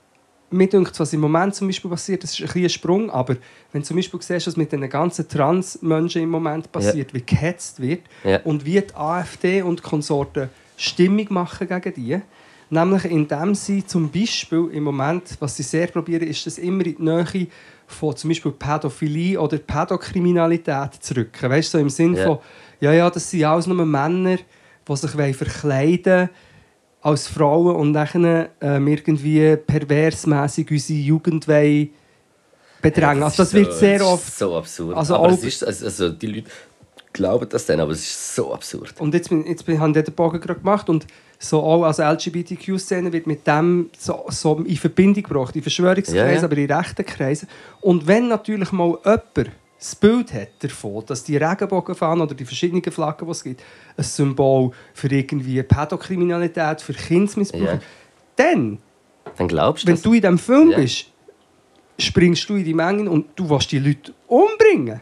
mir 0.50 0.68
denkt, 0.68 0.98
was 1.00 1.12
im 1.12 1.20
Moment 1.20 1.54
zum 1.54 1.66
Beispiel 1.66 1.90
passiert, 1.90 2.22
das 2.22 2.32
ist 2.32 2.42
ein 2.42 2.48
kleiner 2.48 2.68
Sprung, 2.68 3.10
aber 3.10 3.36
wenn 3.72 3.80
du 3.80 3.86
zum 3.88 3.96
Beispiel 3.96 4.20
siehst, 4.20 4.46
was 4.46 4.56
mit 4.56 4.70
den 4.70 4.88
ganzen 4.88 5.26
Trans-Menschen 5.26 6.22
im 6.22 6.28
Moment 6.30 6.70
passiert, 6.70 7.14
wie 7.14 7.22
gehetzt 7.22 7.80
wird 7.80 8.02
Ja. 8.22 8.40
und 8.44 8.64
wie 8.66 8.80
die 8.80 8.94
AfD 8.94 9.62
und 9.62 9.82
Konsorten 9.82 10.50
Stimmung 10.76 11.26
machen 11.30 11.68
gegen 11.68 11.94
die, 11.94 12.20
nämlich 12.68 13.04
indem 13.06 13.54
sie 13.54 13.84
zum 13.86 14.10
Beispiel 14.10 14.68
im 14.72 14.82
Moment, 14.84 15.36
was 15.40 15.56
sie 15.56 15.62
sehr 15.62 15.86
probieren, 15.86 16.26
ist 16.28 16.46
das 16.46 16.58
immer 16.58 16.84
in 16.84 16.96
die 16.96 17.02
Nähe 17.02 17.46
von 17.86 18.14
zum 18.16 18.28
Beispiel 18.28 18.52
Pädophilie 18.52 19.40
oder 19.40 19.56
Pädokriminalität 19.58 20.94
zu 21.02 21.16
rücken. 21.16 21.50
Weißt 21.50 21.72
du, 21.72 21.78
so 21.78 21.82
im 21.82 21.90
Sinn 21.90 22.14
Ja. 22.14 22.24
von, 22.24 22.38
ja, 22.80 22.92
ja, 22.92 23.10
das 23.10 23.30
sind 23.30 23.44
alles 23.44 23.66
nur 23.66 23.84
Männer, 23.84 24.38
die 24.88 24.96
sich 24.96 25.36
verkleiden 25.36 26.28
als 27.00 27.26
Frauen 27.26 27.74
und 27.76 27.92
dann 27.94 28.46
ähm, 28.60 28.86
irgendwie 28.88 29.56
perversmässig 29.56 30.70
unsere 30.70 30.98
Jugend 30.98 31.48
wollen 31.48 31.90
bedrängen. 32.80 33.22
Also 33.22 33.38
das 33.38 33.48
ist 33.48 33.54
wird 33.54 33.72
so- 33.72 33.78
sehr 33.78 33.98
das 33.98 34.06
ist 34.08 34.12
oft... 34.12 34.38
so 34.38 34.56
absurd. 34.56 34.96
Also 34.96 35.16
aber 35.16 35.28
es 35.30 35.44
ist, 35.44 35.64
also, 35.64 35.84
also 35.86 36.08
die 36.10 36.26
Leute 36.26 36.50
glauben 37.12 37.48
das 37.48 37.66
dann, 37.66 37.80
aber 37.80 37.92
es 37.92 38.00
ist 38.00 38.34
so 38.36 38.54
absurd. 38.54 38.94
Und 39.00 39.14
jetzt, 39.14 39.30
jetzt 39.30 39.68
haben 39.68 39.92
die 39.92 40.02
den 40.02 40.14
Bogen 40.14 40.40
gerade 40.40 40.60
gemacht 40.60 40.88
und 40.88 41.06
so 41.38 41.60
auch 41.60 41.82
als 41.82 41.98
LGBTQ-Szene 41.98 43.12
wird 43.12 43.26
mit 43.26 43.46
dem 43.46 43.90
so, 43.98 44.24
so 44.28 44.58
in 44.58 44.76
Verbindung 44.76 45.24
gebracht, 45.24 45.54
in 45.56 45.62
Verschwörungskreisen, 45.62 46.26
Ja, 46.28 46.32
ja. 46.34 46.42
aber 46.44 46.56
in 46.56 46.70
rechten 46.70 47.04
Kreisen. 47.04 47.48
Und 47.80 48.06
wenn 48.06 48.28
natürlich 48.28 48.70
mal 48.72 48.96
jemand 49.04 49.50
das 49.82 49.96
Bild 49.96 50.32
hat 50.32 50.48
davon, 50.60 51.04
dass 51.06 51.24
die 51.24 51.36
Regenbogenfahnen 51.36 52.22
oder 52.22 52.36
die 52.36 52.44
verschiedenen 52.44 52.84
Flaggen, 52.92 53.26
die 53.26 53.32
es 53.32 53.42
gibt, 53.42 53.62
ein 53.96 54.04
Symbol 54.04 54.70
für 54.94 55.08
irgendwie 55.10 55.60
Pädokriminalität, 55.60 56.80
für 56.80 56.92
Kindesmissbrauch, 56.92 57.60
Ja. 57.60 57.78
dann, 58.36 58.78
Dann 59.36 59.48
glaubst 59.48 59.82
du 59.82 59.88
wenn 59.88 59.94
das? 59.96 60.02
du 60.02 60.12
in 60.14 60.20
diesem 60.20 60.38
Film 60.38 60.70
Ja. 60.70 60.78
bist, 60.78 61.06
springst 61.98 62.48
du 62.48 62.54
in 62.54 62.64
die 62.64 62.74
Menge 62.74 63.10
und 63.10 63.26
du 63.34 63.50
willst 63.50 63.72
die 63.72 63.80
Leute 63.80 64.14
umbringen. 64.28 65.00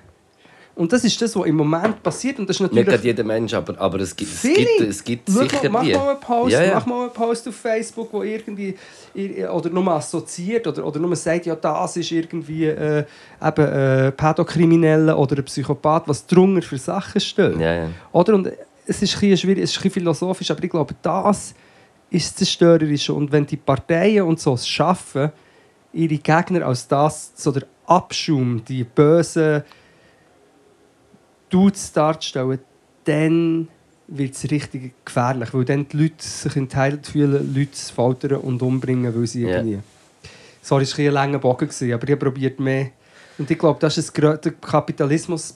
Und 0.80 0.90
das 0.94 1.04
ist 1.04 1.20
das, 1.20 1.36
was 1.36 1.44
im 1.44 1.56
Moment 1.56 2.02
passiert. 2.02 2.38
Und 2.38 2.48
das 2.48 2.56
ist 2.56 2.60
Nicht 2.62 2.70
natürlich 2.72 2.88
gerade 2.88 3.06
jeder 3.06 3.22
Mensch, 3.22 3.52
aber, 3.52 3.78
aber 3.78 4.00
es 4.00 4.16
gibt, 4.16 4.32
es 4.32 4.40
Viele. 4.40 4.64
gibt, 4.64 4.80
es 4.80 5.04
gibt 5.04 5.30
Schau 5.30 5.40
sicher 5.42 5.68
mach 5.68 5.82
die. 5.82 5.92
mal 5.92 6.08
einen 6.08 6.20
Post, 6.20 6.52
Ja, 6.52 6.62
ja. 6.62 6.74
mach 6.76 6.86
mal 6.86 7.02
einen 7.02 7.12
Post 7.12 7.48
auf 7.48 7.54
Facebook, 7.54 8.08
wo 8.10 8.22
irgendwie 8.22 8.74
ir- 9.14 9.52
oder 9.52 9.68
nur 9.68 9.86
assoziiert 9.88 10.66
oder, 10.66 10.86
oder 10.86 10.98
nur 10.98 11.14
sagt, 11.16 11.44
ja, 11.44 11.54
das 11.54 11.98
ist 11.98 12.10
irgendwie 12.10 12.64
äh, 12.64 13.04
eben 13.44 13.66
äh, 13.66 14.10
Pädokriminelle 14.12 15.14
oder 15.14 15.36
ein 15.36 15.44
Psychopath, 15.44 16.08
was 16.08 16.26
drunter 16.26 16.62
für 16.62 16.78
Sachen 16.78 17.20
stehen. 17.20 17.60
Ja, 17.60 17.74
ja. 17.74 17.88
Oder? 18.12 18.34
Und 18.36 18.50
es 18.86 19.02
ist 19.02 19.22
ein 19.22 19.36
schwierig, 19.36 19.62
es 19.62 19.76
ist 19.76 19.84
ein 19.84 19.90
philosophisch, 19.90 20.50
aber 20.50 20.64
ich 20.64 20.70
glaube, 20.70 20.94
das 21.02 21.54
ist 22.08 22.26
das 22.30 22.36
Zerstörerische. 22.36 23.12
Und 23.12 23.30
wenn 23.32 23.44
die 23.44 23.58
Parteien 23.58 24.24
und 24.24 24.40
so 24.40 24.54
es 24.54 24.66
schaffen, 24.66 25.30
ihre 25.92 26.16
Gegner 26.16 26.64
als 26.66 26.88
das, 26.88 27.32
so 27.34 27.52
der 27.52 27.64
Abschaum, 27.84 28.62
die 28.64 28.82
bösen 28.84 29.62
Dudes 31.50 31.92
darzustellen, 31.92 32.58
dann 33.04 33.68
wird 34.08 34.34
es 34.34 34.50
richtig 34.50 34.92
gefährlich, 35.04 35.52
weil 35.52 35.64
dann 35.64 35.86
die 35.88 35.96
Leute 35.96 36.14
sich 36.18 36.56
entheilt 36.56 37.06
fühlen, 37.06 37.54
Leute 37.54 37.76
foltern 37.94 38.38
und 38.40 38.62
umbringen, 38.62 39.14
weil 39.14 39.26
sie 39.26 39.42
Ja. 39.42 39.58
irgendwie... 39.58 39.80
Sorry, 40.62 40.82
es 40.82 40.96
war 40.98 41.04
ein 41.06 41.12
langer 41.12 41.38
Bogen, 41.38 41.68
gewesen, 41.68 41.92
aber 41.92 42.04
ich 42.04 42.10
habe 42.10 42.24
probiert 42.24 42.60
mehr. 42.60 42.90
Und 43.38 43.50
ich 43.50 43.58
glaube, 43.58 43.78
das 43.80 43.96
ist 43.96 44.16
das 44.16 44.40
der 44.40 44.52
Kapitalismus 44.52 45.54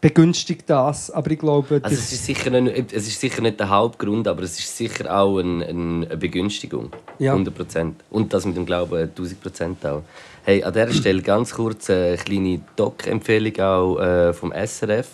begünstigt 0.00 0.68
das, 0.68 1.10
aber 1.10 1.30
ich 1.30 1.38
glaube, 1.38 1.80
Also 1.82 1.96
es 1.96 2.12
ist, 2.12 2.26
sicher 2.26 2.50
nicht, 2.60 2.92
es 2.92 3.08
ist 3.08 3.20
sicher 3.20 3.42
nicht 3.42 3.58
der 3.58 3.68
Hauptgrund, 3.70 4.28
aber 4.28 4.42
es 4.42 4.58
ist 4.58 4.76
sicher 4.76 5.14
auch 5.14 5.38
ein, 5.38 5.62
ein, 5.62 6.04
eine 6.04 6.16
Begünstigung. 6.16 6.92
Ja. 7.18 7.34
100%. 7.34 7.92
Und 8.10 8.32
das 8.32 8.44
mit 8.44 8.56
dem 8.56 8.66
Glauben 8.66 9.10
1000% 9.10 9.88
auch. 9.88 10.02
Hey, 10.46 10.62
an 10.62 10.72
dieser 10.72 10.92
Stelle 10.92 11.22
ganz 11.22 11.52
kurz 11.54 11.90
eine 11.90 12.16
kleine 12.16 12.60
Doc-Empfehlung 12.76 13.58
auch 13.58 13.98
äh, 13.98 14.32
vom 14.32 14.52
SRF. 14.52 15.08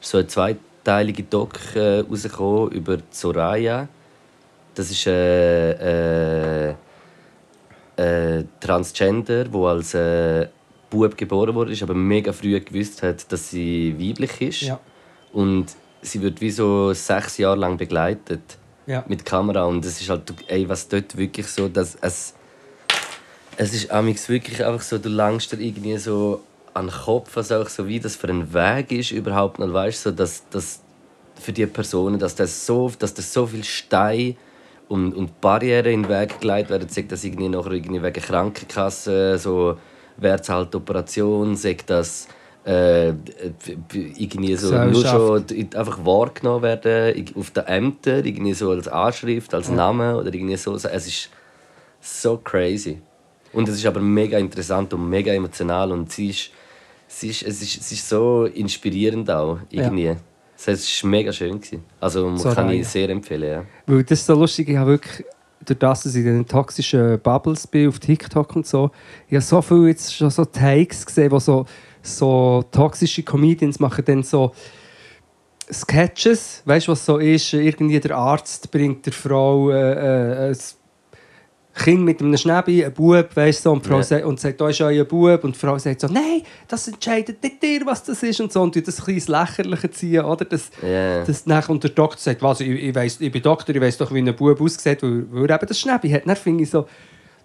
Es 0.00 0.06
ist 0.06 0.10
so 0.10 0.18
eine 0.18 0.26
zweiteilige 0.26 1.22
Doc 1.22 1.52
äh, 1.76 2.00
rausgekommen 2.00 2.72
über 2.72 2.98
Soraya. 3.12 3.86
Das 4.74 4.90
ist 4.90 5.06
äh, 5.06 6.70
äh, 6.70 6.74
äh, 7.94 8.44
Transgender, 8.58 9.52
wo 9.52 9.68
als 9.68 9.94
äh, 9.94 10.48
Bub 10.90 11.16
geboren 11.16 11.54
wurde, 11.54 11.76
aber 11.80 11.94
mega 11.94 12.32
früh 12.32 12.58
gewusst 12.58 13.04
hat, 13.04 13.30
dass 13.30 13.50
sie 13.50 13.94
weiblich 13.96 14.40
ist. 14.40 14.62
Ja. 14.62 14.80
Und 15.32 15.66
sie 16.00 16.20
wird 16.22 16.40
wie 16.40 16.50
so 16.50 16.92
sechs 16.92 17.38
Jahre 17.38 17.60
lang 17.60 17.76
begleitet 17.76 18.58
Ja. 18.86 19.04
mit 19.06 19.24
Kamera 19.24 19.62
und 19.62 19.84
es 19.84 20.00
ist 20.00 20.10
halt, 20.10 20.34
ey, 20.48 20.68
was 20.68 20.88
dort 20.88 21.16
wirklich 21.16 21.46
so, 21.46 21.68
dass 21.68 21.96
es 22.00 22.34
es 23.56 23.74
ist 23.74 23.90
amix 23.90 24.28
wirklich 24.28 24.64
einfach 24.64 24.82
so, 24.82 24.98
du 24.98 25.08
langst 25.08 25.52
dir 25.52 25.60
irgendwie 25.60 25.98
so 25.98 26.42
an 26.74 26.86
den 26.86 26.94
Kopf, 26.94 27.36
was 27.36 27.52
auch 27.52 27.68
so 27.68 27.86
wie 27.86 28.00
das 28.00 28.16
für 28.16 28.28
ein 28.28 28.52
Weg 28.54 28.92
ist 28.92 29.10
überhaupt 29.10 29.58
noch, 29.58 29.72
weißt 29.72 30.06
du, 30.06 30.10
so, 30.10 30.16
dass, 30.16 30.48
dass 30.48 30.80
für 31.34 31.52
die 31.52 31.66
Personen, 31.66 32.18
dass 32.18 32.34
das 32.34 32.66
so, 32.66 32.90
dass 32.98 33.12
das 33.14 33.32
so 33.32 33.46
viel 33.46 33.64
Stein 33.64 34.36
und, 34.88 35.14
und 35.14 35.40
Barrieren 35.40 35.86
in 35.86 36.02
den 36.02 36.08
Weg 36.08 36.40
gelegt 36.40 36.70
werden, 36.70 36.88
sagt 36.88 37.12
das 37.12 37.24
irgendwie 37.24 37.48
nachher 37.48 37.72
irgendwie 37.72 38.02
wegen 38.02 38.22
Krankenkasse, 38.22 39.38
so 39.38 39.76
wäre 40.16 40.40
halt 40.48 40.74
Operation, 40.74 41.56
sagt 41.56 41.90
das 41.90 42.28
äh, 42.64 43.08
irgendwie 43.90 44.54
so 44.56 44.72
nur 44.84 45.04
schon 45.04 45.44
einfach 45.74 46.04
wahrgenommen 46.04 46.62
werden 46.62 47.26
auf 47.36 47.50
den 47.50 47.64
Ämtern, 47.64 48.24
irgendwie 48.24 48.54
so 48.54 48.70
als 48.70 48.88
Anschrift, 48.88 49.52
als 49.52 49.68
Name 49.68 50.16
oder 50.16 50.32
irgendwie 50.32 50.56
so. 50.56 50.74
Es 50.74 50.84
ist 50.84 51.28
so 52.00 52.38
crazy. 52.38 53.02
Und 53.52 53.68
es 53.68 53.76
ist 53.76 53.86
aber 53.86 54.00
mega 54.00 54.38
interessant 54.38 54.92
und 54.94 55.08
mega 55.08 55.32
emotional 55.32 55.92
und 55.92 56.10
sie 56.10 56.30
ist, 56.30 56.50
sie 57.06 57.28
ist, 57.28 57.42
es, 57.42 57.62
ist, 57.62 57.80
es 57.80 57.92
ist 57.92 58.08
so 58.08 58.46
inspirierend 58.46 59.30
auch 59.30 59.58
irgendwie. 59.70 60.16
Es 60.64 61.02
war 61.02 61.10
mega 61.10 61.32
schön. 61.32 61.60
Gewesen. 61.60 61.84
Also 62.00 62.26
kann 62.26 62.38
Soraya. 62.38 62.72
ich 62.72 62.86
sehr 62.86 63.08
empfehlen. 63.08 63.50
Ja. 63.50 63.64
Weil 63.86 64.04
das 64.04 64.20
ist 64.20 64.26
so 64.26 64.34
lustig, 64.34 64.68
ich 64.68 64.76
habe 64.76 64.90
wirklich, 64.90 65.26
durch 65.64 65.78
das, 65.78 66.02
dass 66.04 66.14
ich 66.14 66.24
in 66.24 66.36
den 66.36 66.46
toxischen 66.46 67.18
Bubbles 67.20 67.66
bin, 67.66 67.88
auf 67.88 67.98
TikTok 67.98 68.56
und 68.56 68.66
so, 68.66 68.90
ich 69.28 69.34
habe 69.34 69.42
so 69.42 69.62
viel 69.62 69.88
jetzt 69.88 70.14
schon 70.14 70.30
so 70.30 70.44
Takes 70.44 71.04
gesehen, 71.04 71.30
wo 71.30 71.38
so, 71.38 71.66
so 72.00 72.64
toxische 72.70 73.22
Comedians 73.22 73.78
machen 73.78 74.04
dann 74.04 74.22
so 74.22 74.52
Sketches, 75.70 76.62
weißt 76.64 76.88
du, 76.88 76.92
was 76.92 77.06
so 77.06 77.18
ist, 77.18 77.52
irgendwie 77.52 77.98
der 78.00 78.16
Arzt 78.16 78.70
bringt 78.70 79.06
der 79.06 79.12
Frau 79.12 79.70
äh, 79.70 79.92
äh, 79.92 80.48
ein 80.50 80.56
Kind 81.74 82.02
mit 82.02 82.20
einem 82.20 82.36
Schnäbi, 82.36 82.84
ein 82.84 82.92
Bub, 82.92 83.34
weißt 83.34 83.64
du, 83.64 83.70
und, 83.70 83.84
die 83.84 83.88
Frau 83.88 83.96
Ja. 83.98 84.02
sagt, 84.02 84.24
und 84.26 84.38
sagt, 84.38 84.60
da 84.60 84.68
ist 84.68 84.80
euer 84.82 85.04
Bub, 85.04 85.42
und 85.42 85.54
die 85.54 85.58
Frau 85.58 85.78
sagt 85.78 86.02
so, 86.02 86.06
nein, 86.06 86.42
das 86.68 86.86
entscheidet 86.88 87.42
nicht 87.42 87.62
dir, 87.62 87.80
was 87.86 88.04
das 88.04 88.22
ist, 88.22 88.40
und 88.40 88.52
so, 88.52 88.60
und 88.60 88.76
das 88.86 89.06
ein 89.08 89.14
ins 89.14 89.28
Lächerliche 89.28 89.90
ziehen, 89.90 90.24
oder? 90.24 90.44
Das, 90.44 90.70
Ja. 90.82 91.24
das 91.24 91.46
nach, 91.46 91.68
und 91.70 91.82
der 91.82 91.90
Doktor 91.90 92.18
sagt, 92.18 92.42
was, 92.42 92.60
ich, 92.60 92.68
ich, 92.68 92.94
weiss, 92.94 93.18
ich 93.20 93.32
bin 93.32 93.40
Doktor, 93.42 93.74
ich 93.74 93.80
weiß 93.80 93.96
doch, 93.98 94.12
wie 94.12 94.18
ein 94.18 94.36
Bub 94.36 94.60
aussieht, 94.60 95.02
weil, 95.02 95.24
weil 95.32 95.46
er 95.50 95.56
eben 95.56 95.66
das 95.66 95.78
Schnäbi 95.80 96.10
hat. 96.10 96.26
Dann 96.26 96.36
finde 96.36 96.64
ich 96.64 96.70
so, 96.70 96.86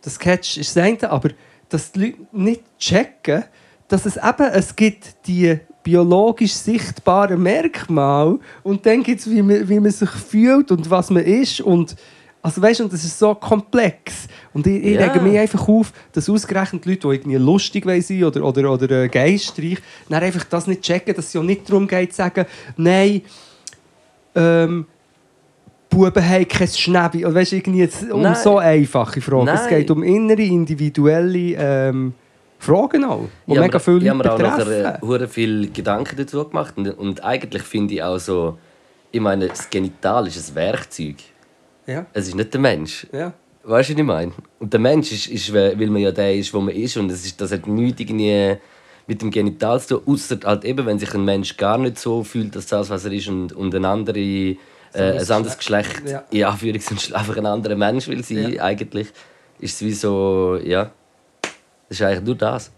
das 0.01 0.15
Sketch 0.15 0.57
ist 0.57 0.75
das 0.75 0.83
eine, 0.83 1.09
aber 1.09 1.29
dass 1.69 1.91
die 1.93 1.99
Leute 1.99 2.17
nicht 2.33 2.63
checken, 2.77 3.45
dass 3.87 4.05
es 4.05 4.17
eben, 4.17 4.47
es 4.51 4.75
gibt 4.75 5.25
die 5.27 5.57
biologisch 5.83 6.51
sichtbaren 6.53 7.41
Merkmale 7.41 8.39
und 8.63 8.85
dann 8.85 9.03
gibt 9.03 9.21
es, 9.21 9.29
wie 9.29 9.41
man, 9.41 9.69
wie 9.69 9.79
man 9.79 9.91
sich 9.91 10.09
fühlt 10.09 10.69
und 10.71 10.89
was 10.89 11.09
man 11.09 11.23
ist 11.23 11.61
und 11.61 11.95
also 12.41 12.61
weißt, 12.61 12.81
und 12.81 12.93
das 12.93 13.03
ist 13.03 13.17
so 13.19 13.35
komplex. 13.35 14.27
Und 14.53 14.65
ich, 14.67 14.83
ich 14.83 14.99
Ja. 14.99 15.07
rege 15.07 15.19
mich 15.19 15.37
einfach 15.37 15.67
auf, 15.67 15.91
dass 16.13 16.29
ausgerechnet 16.29 16.85
Leute, 16.85 17.07
die 17.07 17.15
irgendwie 17.15 17.37
lustig 17.37 17.83
sein 18.03 18.23
oder, 18.23 18.43
oder, 18.45 18.71
oder 18.71 19.03
äh, 19.03 19.09
geistreich, 19.09 19.79
dann 20.07 20.23
einfach 20.23 20.45
das 20.45 20.67
nicht 20.67 20.81
checken, 20.81 21.15
dass 21.15 21.25
es 21.25 21.33
ja 21.33 21.43
nicht 21.43 21.69
darum 21.69 21.87
geht, 21.87 22.11
zu 22.11 22.17
sagen, 22.17 22.45
nein, 22.77 23.21
ähm, 24.35 24.85
Buben 25.89 26.23
haben 26.29 26.47
kein 26.47 26.67
Schnäbi. 26.67 27.25
Oder 27.25 27.35
weißt, 27.35 27.53
irgendwie 27.53 27.79
jetzt 27.79 28.09
um 28.11 28.21
Nein. 28.21 28.35
so 28.35 28.57
einfache 28.57 29.21
Fragen. 29.21 29.47
Es 29.47 29.61
Nein. 29.61 29.69
geht 29.69 29.91
um 29.91 30.03
innere, 30.03 30.41
individuelle 30.41 31.55
ähm, 31.57 32.13
Fragen 32.59 33.03
auch, 33.05 33.29
die 33.47 33.53
Ich 33.53 33.59
mega 33.59 33.79
viele 33.79 33.99
ich 34.03 34.09
habe 34.09 34.17
mir 34.17 34.33
auch 34.33 34.39
nachher 34.39 34.99
äh, 35.01 35.27
viel 35.27 35.71
Gedanken 35.71 36.17
dazu 36.17 36.43
gemacht. 36.43 36.73
Und, 36.77 36.89
und 36.97 37.23
eigentlich 37.23 37.63
finde 37.63 37.95
ich 37.95 38.03
auch 38.03 38.19
so, 38.19 38.57
ich 39.11 39.21
meine, 39.21 39.47
das 39.47 39.69
Genital 39.69 40.27
ist 40.27 40.49
ein 40.49 40.55
Werkzeug. 40.55 41.15
Ja, 41.87 42.05
Es 42.13 42.27
ist 42.27 42.35
nicht 42.35 42.53
der 42.53 42.61
Mensch. 42.61 43.07
ja. 43.11 43.33
Weißt 43.63 43.89
du, 43.89 43.93
was 43.95 43.99
ich 43.99 44.05
meine? 44.05 44.31
Und 44.59 44.71
der 44.71 44.79
Mensch 44.79 45.11
ist, 45.11 45.27
ist, 45.27 45.53
weil 45.53 45.75
man 45.75 45.97
ja 46.01 46.11
der 46.11 46.33
ist, 46.35 46.53
wo 46.53 46.61
man 46.61 46.73
ist. 46.73 46.95
Und 46.95 47.09
es 47.11 47.25
ist, 47.25 47.41
das 47.41 47.51
hat 47.51 47.67
nichts 47.67 47.99
irgendwie 47.99 48.55
mit 49.07 49.21
dem 49.21 49.29
Genital 49.29 49.81
zu 49.81 49.99
tun. 49.99 50.13
Außer 50.13 50.37
halt 50.45 50.63
eben, 50.63 50.85
wenn 50.85 50.97
sich 50.99 51.13
ein 51.13 51.25
Mensch 51.25 51.57
gar 51.57 51.77
nicht 51.77 51.97
so 51.99 52.23
fühlt, 52.23 52.55
dass 52.55 52.67
das, 52.67 52.89
was 52.89 53.03
er 53.03 53.11
ist, 53.11 53.27
und, 53.27 53.51
und 53.51 53.75
ein, 53.75 53.83
andere, 53.83 54.17
äh, 54.19 54.57
ein 54.93 55.31
anderes 55.31 55.57
Geschlecht, 55.57 56.01
Ja. 56.07 56.23
in 56.31 56.45
Anführungszeichen, 56.45 57.13
einfach 57.13 57.35
ein 57.35 57.45
anderer 57.45 57.75
Mensch 57.75 58.07
will 58.07 58.23
sein, 58.23 58.53
Ja. 58.53 58.63
eigentlich, 58.63 59.07
ist 59.59 59.75
es 59.75 59.81
wie 59.81 59.91
so, 59.93 60.57
ja. 60.63 60.91
Das 61.89 61.99
ist 61.99 62.01
eigentlich 62.01 62.23
nur 62.23 62.35
das. 62.35 62.71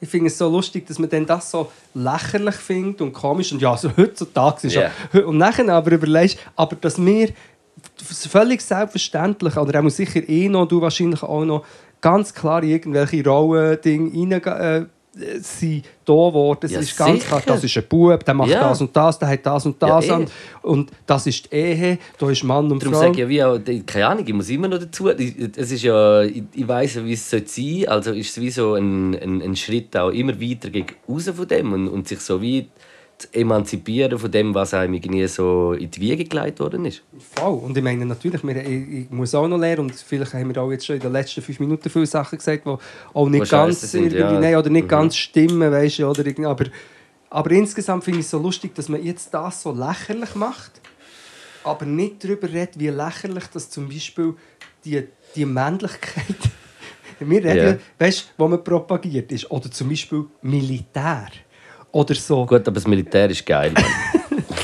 Ich 0.00 0.08
finde 0.08 0.26
es 0.26 0.36
so 0.36 0.48
lustig, 0.48 0.86
dass 0.88 0.98
man 0.98 1.08
dann 1.08 1.24
das 1.24 1.52
so 1.52 1.70
lächerlich 1.94 2.56
findet 2.56 3.00
und 3.00 3.12
komisch. 3.12 3.52
Und 3.52 3.62
ja, 3.62 3.70
also 3.70 3.90
heutzutage 3.96 4.66
ist 4.66 4.74
Ja. 4.74 4.90
ja. 5.12 5.24
Und 5.24 5.38
nachher 5.38 5.68
aber 5.68 5.92
überlegst, 5.92 6.38
aber 6.56 6.74
dass 6.76 6.98
wir 7.04 7.28
völlig 7.96 8.60
selbstverständlich, 8.62 9.56
oder 9.56 9.84
auch 9.84 9.88
sicher 9.90 10.26
eh 10.28 10.48
noch, 10.48 10.66
du 10.68 10.80
wahrscheinlich 10.80 11.22
auch 11.22 11.44
noch, 11.44 11.64
ganz 12.00 12.32
klar 12.34 12.62
irgendwelche 12.62 13.24
Rollen-Dinge 13.24 14.44
rein 14.46 14.86
äh, 15.18 15.38
sind 15.40 15.86
da 16.04 16.12
geworden. 16.12 16.58
Es 16.62 16.72
Ja, 16.72 16.80
ist 16.80 16.94
ganz 16.96 17.22
sicher. 17.22 17.40
klar, 17.40 17.42
das 17.46 17.64
ist 17.64 17.74
ein 17.78 17.84
Bub, 17.88 18.22
der 18.22 18.34
macht 18.34 18.50
Ja. 18.50 18.68
das 18.68 18.82
und 18.82 18.94
das, 18.94 19.18
der 19.18 19.28
hat 19.28 19.46
das 19.46 19.64
und 19.64 19.80
Ja, 19.80 19.88
das 19.88 20.04
eh. 20.08 20.10
an. 20.10 20.26
Und 20.60 20.90
das 21.06 21.26
ist 21.26 21.50
die 21.50 21.56
Ehe, 21.56 21.98
da 22.18 22.28
ist 22.30 22.44
Mann 22.44 22.70
und 22.70 22.82
Darum 22.82 22.92
Frau. 22.92 23.00
sage 23.00 23.12
ich 23.12 23.18
ja, 23.20 23.28
wie 23.30 23.42
auch, 23.42 23.58
keine 23.86 24.06
Ahnung, 24.08 24.24
ich 24.26 24.34
muss 24.34 24.50
immer 24.50 24.68
noch 24.68 24.78
dazu. 24.78 25.08
Ich- 25.08 25.34
Es 25.56 25.72
ist 25.72 25.82
ja, 25.82 26.20
ich, 26.22 26.42
ich 26.52 26.68
weiss 26.68 26.96
ja, 26.96 27.04
wie 27.06 27.14
es 27.14 27.30
sein 27.30 27.44
sollte. 27.46 27.90
Also 27.90 28.12
ist 28.12 28.36
es 28.36 28.40
wie 28.42 28.50
so 28.50 28.74
ein, 28.74 29.14
ein, 29.18 29.40
ein 29.40 29.56
Schritt 29.56 29.96
auch 29.96 30.10
immer 30.10 30.38
weiter 30.38 30.68
gegen 30.68 30.88
raus 31.08 31.30
von 31.34 31.48
dem 31.48 31.72
und, 31.72 31.88
und 31.88 32.06
sich 32.06 32.20
so 32.20 32.42
wie 32.42 32.64
zu 32.64 32.68
emanzipieren 33.32 34.18
von 34.18 34.30
dem, 34.30 34.54
was 34.54 34.74
einem 34.74 34.94
irgendwie 34.94 35.26
so 35.26 35.72
in 35.72 35.90
die 35.90 36.00
Wiege 36.00 36.24
gelegt 36.24 36.60
worden 36.60 36.84
ist. 36.84 37.02
Voll. 37.34 37.58
Und 37.58 37.76
ich 37.76 37.82
meine 37.82 38.04
natürlich, 38.04 38.42
wir, 38.44 38.56
ich, 38.56 38.88
ich 38.88 39.10
muss 39.10 39.34
auch 39.34 39.48
noch 39.48 39.58
lernen 39.58 39.82
und 39.82 39.94
vielleicht 39.94 40.34
haben 40.34 40.54
wir 40.54 40.62
auch 40.62 40.70
jetzt 40.70 40.86
schon 40.86 40.96
in 40.96 41.02
den 41.02 41.12
letzten 41.12 41.40
fünf 41.42 41.60
Minuten 41.60 41.88
viele 41.88 42.06
Sachen 42.06 42.38
gesagt, 42.38 42.66
die 42.66 42.76
auch 43.14 43.28
nicht 43.28 43.50
ganz 43.50 43.80
sind, 43.90 44.12
ja. 44.12 44.38
nein, 44.38 44.56
oder 44.56 44.70
nicht 44.70 44.84
Mhm. 44.84 44.88
ganz 44.88 45.16
stimmen, 45.16 45.72
weißt 45.72 46.00
du, 46.00 46.06
oder 46.08 46.26
irgendwie, 46.26 46.46
aber, 46.46 46.66
aber 47.30 47.50
insgesamt 47.52 48.04
finde 48.04 48.20
ich 48.20 48.26
es 48.26 48.30
so 48.30 48.38
lustig, 48.38 48.74
dass 48.74 48.88
man 48.88 49.02
jetzt 49.02 49.32
das 49.32 49.62
so 49.62 49.72
lächerlich 49.72 50.34
macht, 50.34 50.80
aber 51.64 51.84
nicht 51.86 52.22
darüber 52.22 52.48
redet, 52.48 52.78
wie 52.78 52.88
lächerlich 52.88 53.44
das 53.52 53.70
zum 53.70 53.88
Beispiel 53.88 54.34
die, 54.84 55.04
die 55.34 55.44
Männlichkeit, 55.44 56.36
wir 57.20 57.44
reden, 57.44 57.78
ja. 57.98 58.06
weißt 58.06 58.34
wo 58.36 58.46
man 58.46 58.62
propagiert 58.62 59.32
ist, 59.32 59.50
oder 59.50 59.70
zum 59.70 59.88
Beispiel 59.88 60.26
Militär. 60.42 61.28
Oder 61.96 62.14
so. 62.14 62.44
Gut, 62.44 62.60
aber 62.68 62.72
das 62.72 62.86
Militär 62.86 63.30
ist 63.30 63.44
geil. 63.46 63.72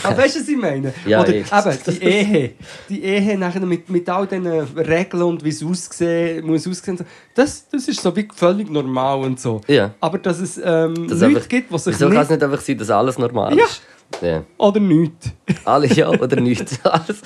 Aber 0.05 0.17
weißt 0.19 0.35
du, 0.35 0.41
was 0.41 0.49
ich 0.49 0.57
meine? 0.57 0.93
Ja, 1.07 1.21
Oder 1.21 1.29
ich- 1.37 1.47
eben, 1.53 1.79
die 1.87 2.03
Ehe. 2.03 2.51
Die 2.89 3.05
Ehe 3.05 3.39
nachher 3.39 3.61
mit, 3.61 3.89
mit 3.89 4.09
all 4.09 4.27
diesen 4.27 4.49
Regeln 4.49 5.23
und 5.23 5.45
wie 5.45 5.51
es 5.51 5.63
aussehen 5.65 6.45
muss. 6.45 6.67
Aussehen, 6.67 6.97
so, 6.99 7.05
das, 7.37 7.69
das 7.69 7.87
ist 7.87 8.01
so 8.03 8.15
wie 8.17 8.27
völlig 8.35 8.69
normal 8.69 9.21
und 9.21 9.39
so. 9.39 9.61
Ja. 9.69 9.95
Aber 10.01 10.19
dass 10.19 10.41
es 10.41 10.59
ähm, 10.59 11.07
Das 11.09 11.21
Leute 11.21 11.37
einfach- 11.37 11.49
gibt, 11.49 11.73
die 11.73 11.79
sich 11.79 11.95
Wieso 11.95 12.09
kann 12.09 12.17
es 12.19 12.31
nicht... 12.31 12.43
einfach 12.43 12.61
sein, 12.61 12.79
dass 12.79 12.91
alles 12.91 13.17
normal 13.17 13.57
Ja. 13.57 13.65
ist? 13.65 13.83
Ja. 14.21 14.43
Oder 14.59 14.81
nichts. 14.81 15.31
Alle 15.65 15.87
ja 15.87 16.09
oder 16.09 16.41
nicht. 16.41 16.65
Alles. 16.85 17.23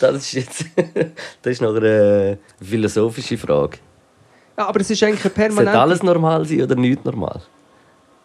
Das 0.00 0.16
ist 0.16 0.32
jetzt 0.32 0.64
das 1.42 1.52
ist 1.52 1.62
noch 1.62 1.76
eine 1.76 2.38
philosophische 2.60 3.38
Frage. 3.38 3.78
Ja, 4.58 4.66
aber 4.66 4.80
es 4.80 4.90
ist 4.90 5.00
eigentlich 5.04 5.24
eine 5.38 5.52
Sollte 5.52 5.78
alles 5.78 6.02
normal 6.02 6.44
sein 6.44 6.62
oder 6.62 6.74
nicht 6.74 7.04
normal? 7.04 7.40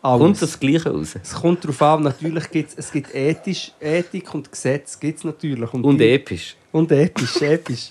Alles. 0.05 0.19
Kommt 0.21 0.41
das 0.41 0.59
Gleiche 0.59 0.89
raus? 0.91 1.15
Es 1.21 1.33
kommt 1.33 1.63
darauf 1.63 1.81
an, 1.81 2.03
natürlich 2.03 2.49
gibt 2.51 2.69
es, 2.69 2.75
es 2.77 2.91
gibt 2.91 3.13
ethisch, 3.15 3.71
Ethik 3.79 4.33
und 4.33 4.51
Gesetz 4.51 4.99
gibt's 4.99 5.23
natürlich. 5.23 5.73
Und 5.73 5.97
die- 5.97 6.09
episch. 6.11 6.55
Und 6.71 6.91
episch, 6.91 7.41
episch. 7.41 7.89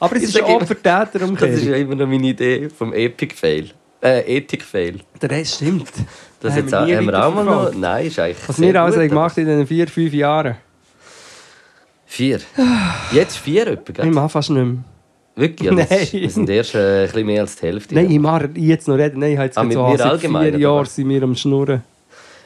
Aber 0.00 0.16
es 0.16 0.22
Ich 0.22 0.28
ist 0.28 0.34
sag 0.34 0.44
eine 0.44 0.54
immer- 0.56 1.36
Das 1.36 1.50
ist 1.50 1.64
ja 1.64 1.76
immer 1.76 1.94
noch 1.94 2.06
meine 2.06 2.26
Idee 2.26 2.68
vom 2.68 2.92
Epic-Fail. 2.92 3.70
Äh, 4.02 4.36
Ethik-Fail. 4.36 5.00
Der 5.22 5.30
Rest 5.30 5.54
stimmt. 5.56 5.90
Das 6.40 6.52
Haben 6.52 6.58
jetzt 6.62 6.72
wir 6.72 6.96
haben 6.98 7.06
wir 7.06 7.26
auch 7.26 7.34
mal 7.34 7.44
noch. 7.44 7.72
Nein, 7.74 8.06
ist 8.06 8.18
eigentlich. 8.18 8.48
Was 8.48 8.60
wir 8.60 8.82
also 8.82 8.94
gut, 8.96 9.02
haben 9.02 9.08
gemacht 9.08 9.38
in 9.38 9.46
diesen 9.46 9.66
vier, 9.66 9.88
fünf 9.88 10.12
Jahren. 10.12 10.56
Vier. 12.06 12.40
Jetzt 13.12 13.38
vier 13.38 13.66
etwa, 13.68 13.90
Ich 13.90 13.94
gell? 13.94 14.06
mache 14.06 14.28
fast 14.28 14.50
nicht 14.50 14.62
mehr. 14.64 14.84
Wirklich? 15.36 15.68
Ja, 15.70 15.74
das, 15.74 16.12
Nein. 16.12 16.28
sind 16.30 16.48
erst 16.48 16.74
äh, 16.74 16.78
ein 17.00 17.06
bisschen 17.06 17.26
mehr 17.26 17.40
als 17.42 17.56
die 17.56 17.66
Hälfte. 17.66 17.94
Nein, 17.94 18.10
ich 18.10 18.18
mache 18.20 18.50
jetzt 18.54 18.86
noch 18.86 18.96
reden. 18.96 19.18
Nein, 19.18 19.32
ich 19.32 19.36
habe 19.36 19.46
jetzt 19.46 19.58
Ah, 19.58 19.64
mit 19.64 19.72
so 19.72 19.86
mir 19.88 19.98
seit 19.98 20.20
vier 20.20 20.58
Jahren 20.58 20.86
sind 20.86 21.08
wir 21.08 21.22
am 21.24 21.34
Schnurren. 21.34 21.82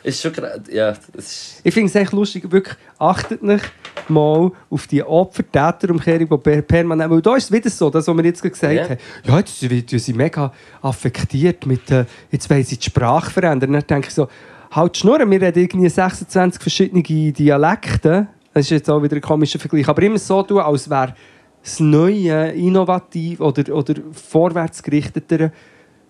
Ist 0.05 0.23
schon 0.23 0.33
gerade. 0.33 0.63
Ja, 0.73 0.95
ist. 1.15 1.61
Ich 1.65 1.75
finde 1.75 1.89
es 1.89 1.95
echt 1.97 2.13
lustig, 2.13 2.51
wirklich, 2.51 2.77
achtet 2.99 3.43
nicht 3.43 3.71
mal 4.09 4.51
auf 4.71 4.87
die 4.87 5.03
Opfer-Täter-Umkehrung, 5.03 6.29
die 6.31 6.37
per- 6.39 6.63
permanent... 6.63 7.11
Weil 7.11 7.21
da 7.21 7.37
ist 7.37 7.45
es 7.45 7.53
wieder 7.53 7.69
so, 7.69 7.91
das, 7.91 8.07
was 8.07 8.17
wir 8.17 8.25
jetzt 8.25 8.41
gesagt 8.43 8.73
Ja. 8.73 8.85
haben. 8.85 8.97
Ja, 9.25 9.39
jetzt 9.39 9.59
sind 9.59 9.91
sie 10.01 10.13
mega 10.15 10.53
affektiert 10.81 11.67
mit... 11.67 11.91
Äh, 11.91 12.05
jetzt 12.31 12.49
wollen 12.49 12.65
sie 12.65 12.77
die 12.79 12.85
Sprache 12.87 13.31
verändern. 13.31 13.73
Dann 13.73 13.87
denke 13.87 14.09
ich 14.09 14.15
so, 14.15 14.29
halt 14.71 14.95
die 14.95 15.01
Schnurren, 15.01 15.31
wir 15.31 15.43
reden 15.43 15.59
irgendwie 15.63 15.89
26 15.89 16.63
verschiedene 16.63 17.03
Dialekte. 17.03 18.29
Das 18.55 18.65
ist 18.67 18.71
jetzt 18.71 18.89
auch 18.89 19.03
wieder 19.03 19.17
ein 19.17 19.21
komischer 19.21 19.59
Vergleich. 19.59 19.89
Aber 19.89 20.01
immer 20.03 20.19
so 20.19 20.43
tun, 20.43 20.59
als 20.61 20.89
wäre 20.89 21.15
das 21.63 21.81
Neue, 21.81 22.51
innovativ 22.53 23.41
oder, 23.41 23.75
oder 23.75 23.95
vorwärtsgerichtetere 24.13 25.53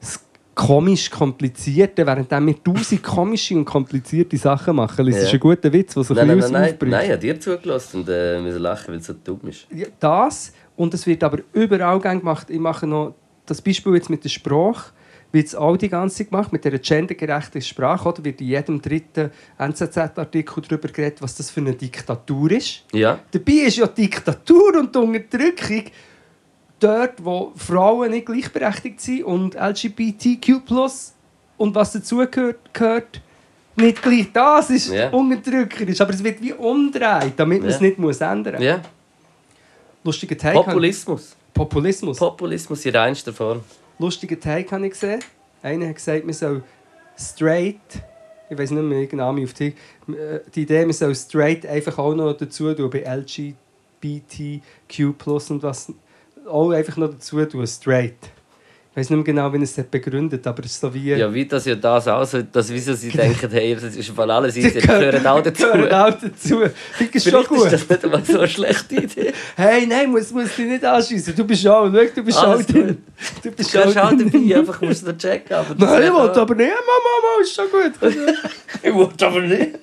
das 0.00 0.24
komisch 0.54 1.10
komplizierte, 1.10 2.06
während 2.06 2.30
wir 2.30 2.62
tausend 2.64 3.02
komische 3.02 3.56
und 3.56 3.64
komplizierte 3.64 4.36
Sachen 4.36 4.76
machen. 4.76 5.06
Das 5.06 5.16
ist 5.16 5.28
Ja. 5.28 5.32
ein 5.34 5.40
guter 5.40 5.72
Witz, 5.72 5.94
der 5.94 6.02
sich 6.04 6.16
Nein, 6.16 6.26
nein, 6.28 6.36
uns 6.36 6.44
nein, 6.50 6.52
nein, 6.62 6.72
aufbringt. 6.72 6.92
nein, 6.92 7.04
ich 7.06 7.10
habe 7.12 7.20
dir 7.20 7.40
zugelassen 7.40 8.00
und 8.00 8.08
äh, 8.08 8.40
müssen 8.40 8.60
lachen, 8.62 8.88
weil 8.88 8.96
es 9.00 9.06
so 9.06 9.14
dumm 9.22 9.40
ist. 9.44 9.66
Ja, 9.74 9.86
das, 10.00 10.52
und 10.76 10.94
es 10.94 11.06
wird 11.06 11.22
aber 11.24 11.38
überall 11.52 12.00
gern 12.00 12.18
gemacht. 12.20 12.50
Ich 12.50 12.58
mache 12.58 12.86
noch 12.86 13.14
das 13.46 13.62
Beispiel 13.62 13.94
jetzt 13.94 14.10
mit 14.10 14.22
der 14.24 14.28
Sprache. 14.28 14.92
Wird 15.30 15.46
es 15.46 15.54
auch 15.54 15.76
die 15.76 15.90
ganze 15.90 16.16
Zeit 16.18 16.30
gemacht, 16.30 16.52
mit 16.52 16.64
dieser 16.64 16.78
gendergerechten 16.78 17.60
Sprache. 17.60 18.08
Oder 18.08 18.24
wird 18.24 18.40
in 18.40 18.46
jedem 18.46 18.80
dritten 18.80 19.30
NZZ-Artikel 19.58 20.62
darüber 20.66 20.88
geredet, 20.88 21.20
was 21.20 21.34
das 21.36 21.50
für 21.50 21.60
eine 21.60 21.74
Diktatur 21.74 22.50
ist. 22.52 22.84
Ja, 22.92 23.18
Dabei 23.30 23.52
ist 23.52 23.76
ja 23.76 23.86
Diktatur 23.86 24.78
und 24.78 24.96
Unterdrückung 24.96 25.84
dort, 26.80 27.22
wo 27.22 27.52
Frauen 27.56 28.10
nicht 28.12 28.24
gleichberechtigt 28.26 29.00
sind 29.00 29.24
und 29.24 29.54
LGBTQ 29.54 30.60
und 31.58 31.74
was 31.74 31.92
dazugehört, 31.92 32.72
gehört, 32.72 33.20
nicht 33.76 34.00
gleich. 34.02 34.28
Das 34.32 34.70
ist 34.70 34.92
Ja. 34.92 35.10
unterdrückerisch, 35.10 36.00
aber 36.00 36.14
es 36.14 36.24
wird 36.24 36.40
wie 36.40 36.52
umdreht, 36.54 37.34
damit 37.36 37.60
man 37.60 37.68
Ja. 37.70 37.74
es 37.76 37.80
nicht 37.82 37.98
muss 37.98 38.20
ändern 38.20 38.54
muss. 38.54 38.62
ja. 38.64 38.80
Lustiger 40.04 40.38
Take. 40.38 40.54
Populismus. 40.62 41.36
Populismus. 41.52 42.18
Populismus 42.18 42.86
in 42.86 42.94
reinster 42.96 43.32
Form. 43.32 43.60
Lustiger 43.98 44.38
Take 44.38 44.70
habe 44.70 44.86
ich 44.86 44.92
gesehen. 44.92 45.20
Einer 45.62 45.88
hat 45.88 45.96
gesagt, 45.96 46.24
man 46.24 46.32
soll 46.32 46.62
straight, 47.16 47.80
ich 48.48 48.56
weiß 48.56 48.70
nicht 48.70 48.82
mehr 48.82 49.06
den 49.06 49.16
Namen 49.16 49.42
auf 49.44 49.52
die, 49.54 49.74
äh, 50.08 50.40
die 50.54 50.62
Idee, 50.62 50.82
man 50.82 50.92
soll 50.92 51.14
straight 51.16 51.66
einfach 51.66 51.98
auch 51.98 52.14
noch 52.14 52.32
dazu 52.34 52.72
tun, 52.74 52.90
bei 52.90 53.00
LGBTQ 53.00 54.60
und 55.50 55.62
was, 55.64 55.92
auch 56.46 56.70
einfach 56.70 56.96
noch 56.96 57.10
dazu 57.10 57.44
tun, 57.44 57.66
straight. 57.66 58.30
Ich 58.98 59.02
weiß 59.02 59.10
nicht 59.10 59.16
mehr 59.18 59.24
genau, 59.26 59.52
wie 59.52 59.62
es 59.62 59.78
hat 59.78 59.92
begründet, 59.92 60.44
aber 60.44 60.64
es 60.64 60.72
ist 60.72 60.80
so 60.80 60.92
wie... 60.92 61.10
Ja, 61.10 61.32
wie 61.32 61.46
das 61.46 61.64
ja 61.66 61.76
das 61.76 62.08
auch 62.08 62.24
so, 62.24 62.42
dass 62.42 62.68
wieso 62.68 62.94
sie 62.94 63.10
denken, 63.10 63.48
hey, 63.48 63.76
das 63.76 63.94
ist 63.94 64.10
von 64.10 64.28
alles 64.28 64.54
Die 64.54 64.60
easy, 64.60 64.80
die 64.80 64.86
gehören 64.88 65.24
auch 65.24 65.40
dazu. 65.40 65.66
Gehören 65.66 65.92
auch 65.92 66.10
dazu. 66.20 66.64
Ich 66.64 66.72
finde 66.96 67.18
es 67.18 67.30
schon 67.30 67.44
gut. 67.44 67.72
ist 67.72 67.88
das 67.88 68.02
nicht 68.02 68.26
so 68.26 68.38
eine 68.38 68.48
schlechte 68.48 68.96
Idee. 68.96 69.32
Hey, 69.54 69.86
nein, 69.86 70.10
muss, 70.10 70.32
muss 70.32 70.56
dich 70.56 70.66
nicht 70.66 70.84
anschießen. 70.84 71.32
Du 71.36 71.44
bist 71.44 71.64
auch, 71.68 71.84
schau, 71.84 71.88
du 71.90 72.22
bist 72.24 72.38
Alles 72.38 72.66
auch 72.66 72.66
drin. 72.66 72.98
Du 73.40 73.52
bist 73.52 73.72
Du 73.72 73.78
auch 73.78 73.92
drin. 73.92 74.32
dabei, 74.32 74.56
einfach 74.58 74.80
musst 74.80 75.06
du 75.06 75.16
checken. 75.16 75.56
Aber 75.56 75.74
das 75.76 75.90
Nein, 75.90 76.02
ich 76.02 76.12
wollte 76.12 76.40
aber 76.40 76.54
nicht. 76.56 76.68
Mama, 76.68 77.14
Mama, 77.22 77.40
ist 77.40 77.54
schon 77.54 77.66
gut. 77.70 77.92
Ich 78.82 78.92
wollte 78.94 79.26
aber 79.28 79.40
nicht. 79.42 79.78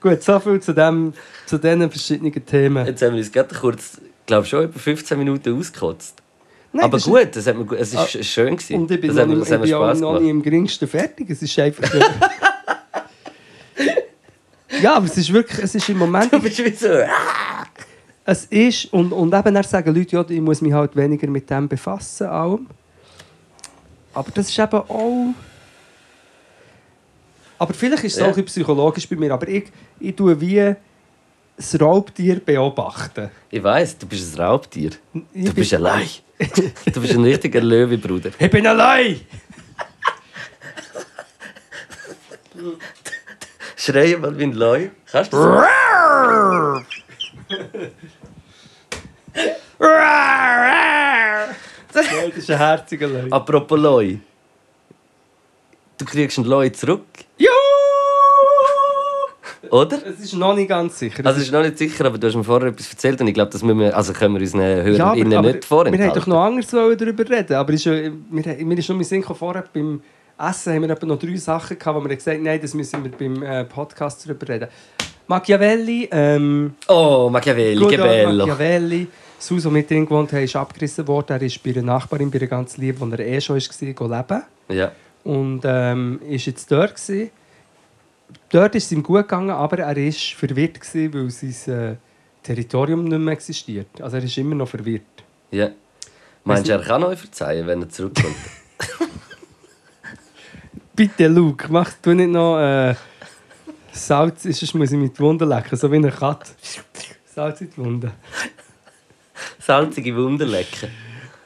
Gut, 0.00 0.22
so 0.24 0.40
viel 0.40 0.58
zu, 0.58 0.74
dem, 0.74 1.12
zu 1.46 1.56
diesen 1.56 1.88
verschiedenen 1.88 2.44
Themen. 2.44 2.84
Jetzt 2.84 3.00
haben 3.00 3.12
wir 3.12 3.18
uns 3.18 3.30
gerade 3.30 3.54
kurz, 3.54 4.00
glaube 4.26 4.44
schon 4.44 4.64
über 4.64 4.76
15 4.80 5.16
Minuten 5.16 5.56
ausgekotzt. 5.56 6.25
Nein, 6.76 6.84
aber 6.84 6.98
gut, 6.98 7.34
das 7.34 7.46
hat 7.46 7.56
mir, 7.56 7.78
es 7.78 7.94
ist 7.94 8.26
schön 8.26 8.54
gewesen. 8.56 8.80
Und 8.80 8.90
ich 8.90 9.00
bin, 9.00 9.14
das 9.14 9.26
noch 9.26 9.34
nicht, 9.34 9.50
ich 9.50 9.58
bin 9.58 10.00
noch 10.00 10.20
nicht 10.20 10.28
im 10.30 10.42
geringsten 10.42 10.86
fertig. 10.86 11.30
Es 11.30 11.40
ist 11.40 11.58
einfach. 11.58 11.90
ja, 14.82 14.94
aber 14.96 15.06
es 15.06 15.16
ist 15.16 15.32
wirklich, 15.32 15.62
es 15.64 15.74
ist 15.74 15.88
im 15.88 15.98
Moment. 15.98 16.32
Du 16.32 16.40
bist 16.40 16.58
wie 16.64 16.70
so... 16.70 16.88
Es 18.28 18.44
ist, 18.46 18.92
und, 18.92 19.12
und 19.12 19.32
eben 19.32 19.54
dann 19.54 19.62
sagen 19.62 19.94
Leute, 19.94 20.16
ja, 20.16 20.24
ich 20.28 20.40
muss 20.40 20.60
mich 20.60 20.72
halt 20.72 20.96
weniger 20.96 21.28
mit 21.28 21.48
dem 21.48 21.68
befassen. 21.68 22.26
Allem. 22.26 22.66
Aber 24.12 24.32
das 24.32 24.48
ist 24.48 24.58
eben 24.58 24.74
auch. 24.74 25.32
Aber 27.56 27.72
vielleicht 27.72 28.02
ist 28.02 28.14
es 28.14 28.18
Ja. 28.18 28.28
auch 28.28 28.44
psychologisch 28.46 29.08
bei 29.08 29.14
mir. 29.14 29.32
Aber 29.32 29.46
ich, 29.46 29.66
ich 30.00 30.16
tue 30.16 30.40
wie 30.40 30.74
das 31.56 31.80
Raubtier 31.80 32.40
beobachten. 32.40 33.30
Ich 33.48 33.62
weiss, 33.62 33.96
du 33.96 34.08
bist 34.08 34.36
ein 34.36 34.42
Raubtier. 34.44 34.90
Ich 35.32 35.44
Du 35.44 35.54
bist 35.54 35.72
allein. 35.74 36.08
Du 36.92 37.00
bist 37.00 37.14
ein 37.14 37.24
richtiger 37.24 37.60
Löwe, 37.60 37.98
Bruder. 37.98 38.30
Ich 38.38 38.50
bin 38.50 38.66
allein! 38.66 39.20
Schreie 43.76 44.16
mal 44.18 44.36
wie 44.36 44.44
ein 44.44 44.52
Leu. 44.52 44.88
Kannst 45.10 45.32
du 45.32 45.36
das? 45.36 45.66
Das 51.92 52.06
ist 52.36 52.50
ein 52.50 52.58
herziger 52.58 53.06
Leute. 53.06 53.32
Apropos 53.32 53.78
Leu. 53.78 54.16
Du 55.98 56.04
kriegst 56.04 56.38
einen 56.38 56.46
Leu 56.48 56.68
zurück! 56.70 57.06
Oder? 59.70 59.98
Es 60.06 60.20
ist 60.20 60.34
noch 60.34 60.54
nicht 60.54 60.68
ganz 60.68 60.98
sicher. 60.98 61.24
Also, 61.24 61.40
es 61.40 61.46
ist 61.46 61.52
noch 61.52 61.62
nicht 61.62 61.78
sicher, 61.78 62.04
aber 62.06 62.18
du 62.18 62.26
hast 62.26 62.34
mir 62.34 62.44
vorher 62.44 62.68
etwas 62.68 62.90
erzählt 62.90 63.20
und 63.20 63.28
ich 63.28 63.34
glaube, 63.34 63.50
das 63.50 63.62
müssen 63.62 63.80
wir, 63.80 63.96
also 63.96 64.12
können 64.12 64.34
wir 64.34 64.40
unseren 64.40 64.60
HörerInnen 64.60 65.34
aber 65.34 65.52
nicht 65.52 65.64
vorenthalten. 65.64 66.00
Wir 66.00 66.10
haben 66.10 66.18
doch 66.18 66.26
noch 66.26 66.40
anders 66.40 66.66
darüber 66.68 67.28
reden. 67.28 67.54
Aber 67.54 67.72
ist 67.72 67.84
ja, 67.84 67.92
wir, 67.92 68.12
mir 68.30 68.78
ist 68.78 68.88
nur 68.88 68.96
mein 68.96 69.04
Sinn 69.04 69.22
vorher 69.22 69.64
beim 69.72 70.00
Essen 70.38 70.74
haben 70.74 70.82
wir 70.82 71.06
noch 71.06 71.18
drei 71.18 71.36
Sachen 71.36 71.78
gehabt, 71.78 71.96
wo 71.98 72.06
wir 72.08 72.14
gesagt 72.14 72.36
haben, 72.36 72.44
nein, 72.44 72.60
das 72.60 72.74
müssen 72.74 73.02
wir 73.02 73.10
beim 73.10 73.42
äh, 73.42 73.64
Podcast 73.64 74.26
darüber 74.26 74.46
reden. 74.48 74.68
Machiavelli, 75.26 76.08
ähm, 76.12 76.74
Oh, 76.88 77.28
Machiavelli, 77.30 77.82
old 77.82 77.96
bello. 77.96 78.46
Machiavelli. 78.46 79.08
Das 79.38 79.50
Haus, 79.50 79.62
das 79.64 79.72
mit 79.72 79.90
drin 79.90 80.04
gewohnt 80.04 80.32
haben, 80.32 80.44
ist 80.44 80.56
abgerissen 80.56 81.06
worden. 81.08 81.32
Er 81.32 81.42
ist 81.42 81.62
bei 81.62 81.70
einer 81.70 81.82
Nachbarin, 81.82 82.30
bei 82.30 82.38
einer 82.38 82.46
ganz 82.46 82.76
lieben, 82.76 83.00
wo 83.00 83.06
er 83.14 83.20
eh 83.20 83.40
schon 83.40 83.56
war, 83.56 84.18
leben. 84.18 84.42
Ja. 84.68 84.92
Und 85.24 85.62
ähm, 85.64 86.20
ist 86.28 86.46
jetzt 86.46 86.70
dort. 86.70 86.94
Gewesen. 86.94 87.30
Dort 88.50 88.74
ist 88.74 88.86
es 88.86 88.92
ihm 88.92 89.02
gut 89.02 89.22
gegangen, 89.22 89.50
aber 89.50 89.78
er 89.78 89.96
war 89.96 90.12
verwirrt, 90.12 90.80
gewesen, 90.80 91.14
weil 91.14 91.30
sein 91.30 91.74
äh, 91.74 91.96
Territorium 92.42 93.04
nicht 93.04 93.18
mehr 93.18 93.32
existiert. 93.32 94.00
Also 94.00 94.16
er 94.16 94.24
ist 94.24 94.36
immer 94.38 94.54
noch 94.54 94.68
verwirrt. 94.68 95.02
ja. 95.50 95.70
Meinst 96.44 96.68
du, 96.68 96.72
er 96.72 96.80
kann 96.80 97.02
euch 97.02 97.18
verzeihen, 97.18 97.66
wenn 97.66 97.82
er 97.82 97.88
zurückkommt? 97.88 98.36
Bitte, 100.94 101.26
Luke, 101.26 101.66
mach 101.68 101.90
du 102.00 102.14
nicht 102.14 102.30
noch 102.30 102.60
äh, 102.60 102.94
Salz, 103.90 104.44
sonst 104.44 104.74
muss 104.74 104.92
ich 104.92 104.98
mit 104.98 105.18
die 105.18 105.20
Wunde 105.20 105.44
lecken, 105.44 105.76
so 105.76 105.90
wie 105.90 105.96
eine 105.96 106.12
Katze. 106.12 106.52
Salz 107.24 107.62
in 107.62 107.70
die 107.70 107.78
Wunde. 107.78 108.12
Salzige 109.58 110.14
Wunder 110.14 110.46
lecken. 110.46 110.88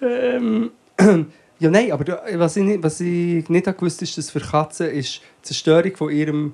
Ähm, 0.02 0.70
ja, 1.58 1.70
nein, 1.70 1.92
aber 1.92 2.22
was 2.34 2.56
ich 2.56 2.64
nicht, 2.64 2.82
was 2.82 3.00
ich 3.00 3.48
nicht 3.48 3.64
gewusst 3.64 4.02
ist, 4.02 4.18
dass 4.18 4.30
für 4.30 4.40
Katzen 4.40 4.90
ist 4.90 5.22
die 5.38 5.42
Zerstörung 5.42 5.96
von 5.96 6.10
ihrem 6.10 6.52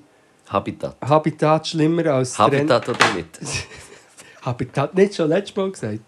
Habitat. 0.49 0.97
Habitat 1.01 1.67
schlimmer 1.67 2.07
als 2.07 2.39
Habitat 2.39 2.89
oder 2.89 2.99
nicht? 3.15 3.29
Habitat, 4.43 4.95
nicht 4.95 5.15
schon 5.15 5.29
letztes 5.29 5.57
Mal 5.57 5.71
gesagt. 5.71 6.01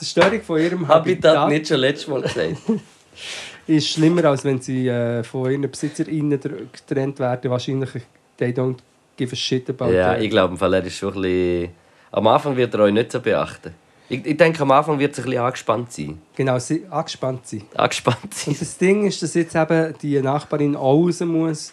Die 0.00 0.04
Zerstörung 0.04 0.42
von 0.42 0.58
ihrem 0.58 0.88
Habitat 0.88 1.36
Habitat, 1.36 1.48
nicht 1.50 1.68
schon 1.68 1.80
letztes 1.80 2.08
Mal 2.08 2.22
gesagt. 2.22 2.56
ist 3.66 3.88
schlimmer, 3.88 4.24
als 4.24 4.44
wenn 4.44 4.60
sie 4.60 4.88
äh, 4.88 5.22
von 5.22 5.50
ihren 5.50 5.70
BesitzerInnen 5.70 6.40
getrennt 6.72 7.18
werden. 7.18 7.50
Wahrscheinlich, 7.50 7.90
they 8.36 8.50
don't 8.50 8.78
give 9.16 9.32
a 9.32 9.36
shit 9.36 9.68
about 9.68 9.92
Ja, 9.92 10.14
that. 10.14 10.22
ich 10.22 10.30
glaube, 10.30 10.56
er 10.60 10.84
ist 10.84 10.96
schon 10.96 11.14
ein 11.14 11.22
bisschen... 11.22 11.68
Am 12.12 12.26
Anfang 12.26 12.56
wird 12.56 12.74
er 12.74 12.80
euch 12.80 12.92
nicht 12.92 13.12
so 13.12 13.20
beachten. 13.20 13.72
Ich, 14.08 14.26
ich 14.26 14.36
denke, 14.36 14.60
am 14.62 14.70
Anfang 14.72 14.98
wird 14.98 15.16
er 15.16 15.22
ein 15.22 15.26
bisschen 15.26 15.42
angespannt 15.42 15.92
sein. 15.92 16.20
Genau, 16.34 16.58
sie 16.58 16.84
angespannt 16.90 17.46
sein. 17.46 17.62
Angespannt 17.76 18.34
sein. 18.34 18.54
Und 18.54 18.60
das 18.60 18.76
Ding 18.78 19.06
ist, 19.06 19.22
dass 19.22 19.34
jetzt 19.34 19.54
eben 19.54 19.94
die 20.02 20.20
Nachbarin 20.20 20.74
auch 20.74 20.94
raus 20.94 21.20
muss 21.20 21.72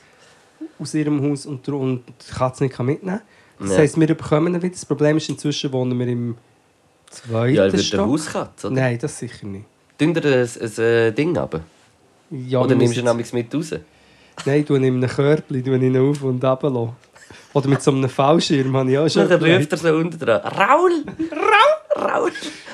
aus 0.79 0.93
ihrem 0.93 1.21
Haus 1.29 1.45
und, 1.45 1.67
und 1.69 2.03
die 2.07 2.33
Katze 2.33 2.63
nicht 2.65 2.77
mitnehmen 2.79 3.19
kann. 3.19 3.21
Das 3.59 3.71
Ja. 3.71 3.77
heisst, 3.79 3.99
wir 3.99 4.07
bekommen 4.07 4.53
ihn 4.53 4.61
wieder. 4.61 4.73
Das 4.73 4.85
Problem 4.85 5.17
ist, 5.17 5.29
inzwischen 5.29 5.71
wohnen 5.73 5.97
wir 5.97 6.07
im 6.07 6.35
zweiten 7.09 7.55
Ja, 7.55 7.63
er 7.65 7.71
wird 7.73 7.83
Stock. 7.83 8.07
Hauskatze, 8.07 8.67
oder? 8.67 8.75
Nein, 8.75 8.99
das 8.99 9.17
sicher 9.17 9.47
nicht. 9.47 9.65
Tun 9.97 10.13
ihr 10.15 10.25
ein, 10.25 10.47
ein, 10.61 10.83
äh, 10.83 11.11
Ding 11.11 11.35
runter? 11.37 11.61
Ja, 12.29 12.59
oder 12.59 12.69
wir 12.69 12.75
nimmst 12.75 12.95
du 12.97 13.01
ihn 13.01 13.07
amigs 13.07 13.33
mit 13.33 13.53
raus? 13.55 13.73
Nein, 14.45 14.65
ihn 14.69 14.83
in 14.83 14.95
einem 15.03 15.09
Körbchen, 15.09 15.63
tue 15.63 15.77
ihn 15.77 15.97
auf 15.97 16.21
und 16.21 16.43
runter. 16.43 16.93
Oder 17.53 17.67
mit 17.69 17.81
so 17.81 17.91
einem 17.91 18.07
Fallschirm 18.09 18.75
habe 18.77 18.91
ich 18.91 18.97
auch 18.99 19.09
schon 19.09 19.23
Dann 19.27 19.39
ruft 19.39 19.47
überlegt. 19.49 19.71
er 19.71 19.77
so 19.79 19.89
unten 19.95 20.19
dran. 20.19 20.41
Raul! 20.41 20.91
Raul! 21.31 22.09
Raul! 22.11 22.31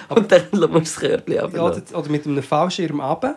Und 0.09 0.31
dann 0.31 0.41
musst 0.51 0.63
du 0.63 0.67
das 0.79 0.95
Körbchen 0.99 1.35
ja, 1.35 1.43
runterlassen. 1.43 1.83
oder, 1.91 1.99
oder 1.99 2.09
mit 2.09 2.27
einem 2.27 2.43
Fallschirm 2.43 2.99
runter. 2.99 3.35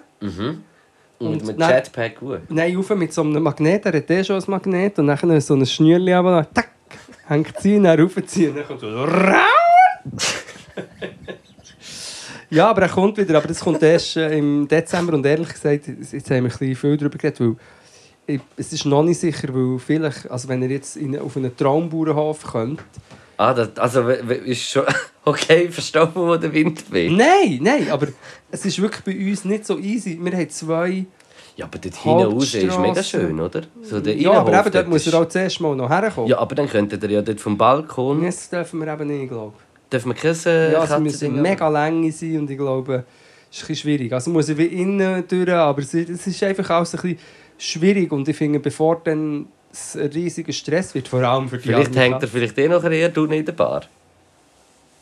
Und, 1.19 1.29
Und 1.29 1.47
mit 1.47 1.59
nein. 1.59 1.77
Jetpack 1.77 2.21
hoch. 2.21 2.39
Nein, 2.49 2.77
rauf 2.77 2.91
mit 2.91 3.13
so 3.13 3.23
einem 3.23 3.43
Magnet. 3.43 3.87
Er 3.87 3.95
hat 3.95 4.11
eh 4.11 4.23
schon 4.23 4.37
ein 4.37 4.45
Magnet. 4.47 4.99
Und 4.99 5.07
dann 5.07 5.41
so 5.41 5.55
ein 5.55 5.65
Schnürchen 5.65 6.15
runter. 6.15 6.49
Tack! 6.53 6.71
Hängt 7.27 7.59
sie, 7.61 7.81
dann 7.81 7.99
raufziehen. 7.99 8.55
Dann 8.55 8.67
kommt 8.67 8.81
so! 8.81 9.07
Ja, 12.51 12.71
aber 12.71 12.83
er 12.83 12.89
kommt 12.89 13.17
wieder. 13.19 13.37
Aber 13.39 13.49
das 13.49 13.61
kommt 13.61 13.83
erst 13.83 14.17
äh, 14.17 14.39
im 14.39 14.69
Dezember. 14.69 15.15
Und 15.15 15.27
ehrlich 15.27 15.49
gesagt, 15.49 15.89
jetzt 15.89 16.31
haben 16.31 16.31
wir 16.31 16.37
ein 16.37 16.45
bisschen 16.45 16.77
viel 16.77 16.97
darüber 16.97 17.19
geredet. 17.19 17.41
Weil 17.41 17.57
ich, 18.27 18.41
es 18.57 18.73
ist 18.73 18.85
noch 18.85 19.03
nicht 19.03 19.21
sicher, 19.21 19.49
weil 19.53 19.79
vielleicht, 19.79 20.31
also 20.31 20.49
wenn 20.49 20.63
er 20.63 20.71
jetzt 20.71 20.97
in, 20.97 21.19
auf 21.19 21.37
einen 21.37 21.57
Traumbauernhof 21.57 22.45
kommt. 22.45 22.83
Ah, 23.37 23.55
das, 23.55 23.77
also 23.79 24.09
ist 24.09 24.71
schon... 24.71 24.85
Okay, 25.29 25.69
verstehe, 25.71 26.09
wo 26.15 26.37
der 26.37 26.53
Wind 26.53 26.85
weht. 26.93 27.11
Nein, 27.11 27.59
nein, 27.61 27.91
aber 27.91 28.07
es 28.49 28.65
ist 28.65 28.81
wirklich 28.81 29.03
bei 29.03 29.29
uns 29.29 29.45
nicht 29.45 29.67
so 29.67 29.77
easy. 29.77 30.17
Wir 30.23 30.33
haben 30.33 30.49
zwei. 30.51 31.05
Ja, 31.57 31.65
aber 31.65 31.79
dort 31.79 31.97
hinten 31.97 32.33
raus 32.33 32.55
ist 32.55 32.79
mega 32.79 33.03
schön, 33.03 33.41
oder? 33.41 33.63
So 33.83 33.99
der 33.99 34.15
Ja, 34.15 34.35
aber 34.35 34.61
eben, 34.61 34.71
dort 34.71 34.89
muss 34.89 35.05
er 35.09 35.21
auch 35.21 35.27
zuerst 35.27 35.61
mal 35.61 35.75
noch 35.75 35.91
herkommen. 35.91 36.31
Ja, 36.31 36.39
aber 36.39 36.55
dann 36.55 36.69
könntet 36.69 37.03
ihr 37.03 37.11
ja 37.11 37.23
dort 37.23 37.41
vom 37.41 37.59
Balkon... 37.59 38.23
Das 38.25 38.49
dürfen 38.49 38.79
wir 38.79 38.93
eben 38.93 39.09
nicht, 39.09 39.29
glaube 39.31 39.55
ich. 39.57 39.91
Dürfen 39.91 40.11
wir 40.11 40.15
kein 40.15 40.37
äh, 40.47 40.73
Ja, 40.73 40.85
es 40.85 40.99
müssen 41.01 41.43
mega 41.43 41.69
Länge 41.69 42.13
sein 42.13 42.39
und 42.39 42.51
ich 42.51 42.59
glaube, 42.59 43.05
es 43.51 43.57
ist 43.57 43.65
ein 43.65 43.67
bisschen 43.67 43.77
schwierig. 43.77 44.13
Also 44.13 44.31
muss 44.31 44.49
ich 44.49 44.57
wie 44.57 44.67
innen 44.67 45.25
durch, 45.27 45.51
aber 45.51 45.83
es 45.83 45.93
ist 45.93 46.43
einfach 46.45 46.71
alles 46.71 46.95
ein 46.95 47.01
bisschen 47.01 47.19
schwierig 47.59 48.13
und 48.13 48.29
ich 48.29 48.37
finde, 48.37 48.61
bevor 48.61 49.01
dann 49.03 49.47
ein 49.95 50.07
riesiger 50.15 50.53
Stress 50.53 50.95
wird, 50.95 51.09
vor 51.09 51.23
allem 51.23 51.49
für 51.49 51.59
die 51.59 51.65
Vielleicht 51.65 51.97
hängt 51.97 52.23
er 52.23 52.29
vielleicht 52.29 52.57
eh 52.59 52.69
noch 52.69 52.85
eher 52.85 53.09
du 53.09 53.25
in 53.25 53.45
der 53.45 53.53
Bar. 53.53 53.83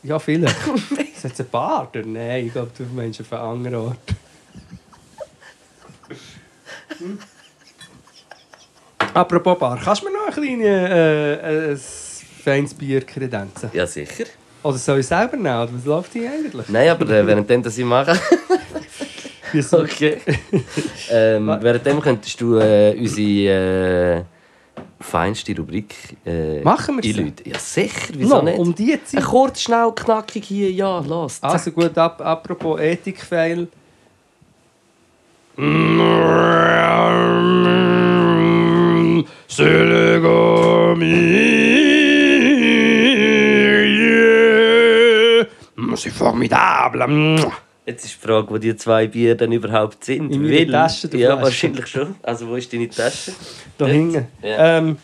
Ja, 0.05 0.19
vielleicht. 0.19 0.55
Ist 1.15 1.23
jetzt 1.23 1.39
ein 1.41 1.49
Bart? 1.49 1.95
oder? 1.95 2.05
Nein, 2.05 2.45
ich 2.45 2.53
glaube, 2.53 2.69
du 2.77 2.83
meinst 2.95 3.19
auf 3.21 3.33
einen 3.33 3.41
anderen 3.41 3.75
Ort. 3.75 3.97
Hm? 6.99 7.19
Apropos 9.13 9.57
Bar, 9.57 9.79
kannst 9.83 10.03
du 10.03 10.05
mir 10.05 10.13
noch 10.13 10.27
ein 10.27 10.33
kleines 10.33 10.65
äh, 10.65 11.71
ein 11.71 11.79
feines 12.43 12.73
Bier 12.73 13.01
kredenzen? 13.01 13.69
Ja, 13.73 13.87
sicher. 13.87 14.25
Oder 14.61 14.77
soll 14.77 14.99
ich 14.99 15.07
selber 15.07 15.37
nehmen? 15.37 15.47
Oder 15.47 15.73
was 15.73 15.85
läuft 15.85 16.13
hier 16.13 16.29
eigentlich? 16.31 16.69
Nein, 16.69 16.89
aber 16.89 17.09
äh, 17.09 17.25
währenddem 17.25 17.63
das 17.63 17.77
ich 17.77 17.85
mache... 17.85 18.19
Okay. 19.71 20.17
ähm, 21.09 21.47
währenddem 21.47 22.01
könntest 22.01 22.41
du 22.41 22.57
äh, 22.57 22.93
unsere 22.99 24.19
äh, 24.19 24.23
feinste 24.99 25.55
Rubrik 25.57 25.93
äh, 26.25 26.61
Machen 26.61 27.01
wir 27.01 27.03
einläuten. 27.17 27.51
Ja, 27.51 27.59
sicher. 27.59 28.13
Wieso 28.13 28.35
Noch, 28.35 28.43
nicht? 28.43 28.57
um 28.59 28.73
die 28.73 28.93
Ein 28.93 28.99
Zeit. 29.05 29.23
kurz, 29.23 29.61
schnell, 29.61 29.91
knackig 29.95 30.45
hier. 30.45 30.71
Ja, 30.71 30.99
los. 30.99 31.39
zack. 31.41 31.51
Also 31.51 31.71
gut, 31.71 31.97
ap 31.97 32.21
apropos 32.21 32.79
Ethikfeil. 32.79 33.67
C'est 45.95 46.09
formidable. 46.11 47.05
Jetzt 47.85 48.03
ist 48.05 48.15
die 48.15 48.27
Frage, 48.27 48.49
wo 48.49 48.57
die 48.57 48.75
zwei 48.75 49.05
Bier 49.05 49.35
dann 49.35 49.51
überhaupt 49.51 50.03
sind. 50.03 50.31
In 50.31 50.41
meiner 50.41 50.71
Tasche, 50.71 51.07
der 51.07 51.19
Ja, 51.19 51.41
wahrscheinlich 51.41 51.85
schon. 51.85 52.15
Also, 52.23 52.47
wo 52.47 52.55
ist 52.55 52.73
deine 52.73 52.89
Tasche? 52.89 53.33
Da 53.77 53.85
hinten. 53.85 54.27
Ja. 54.41 54.77
Ähm, 54.79 54.97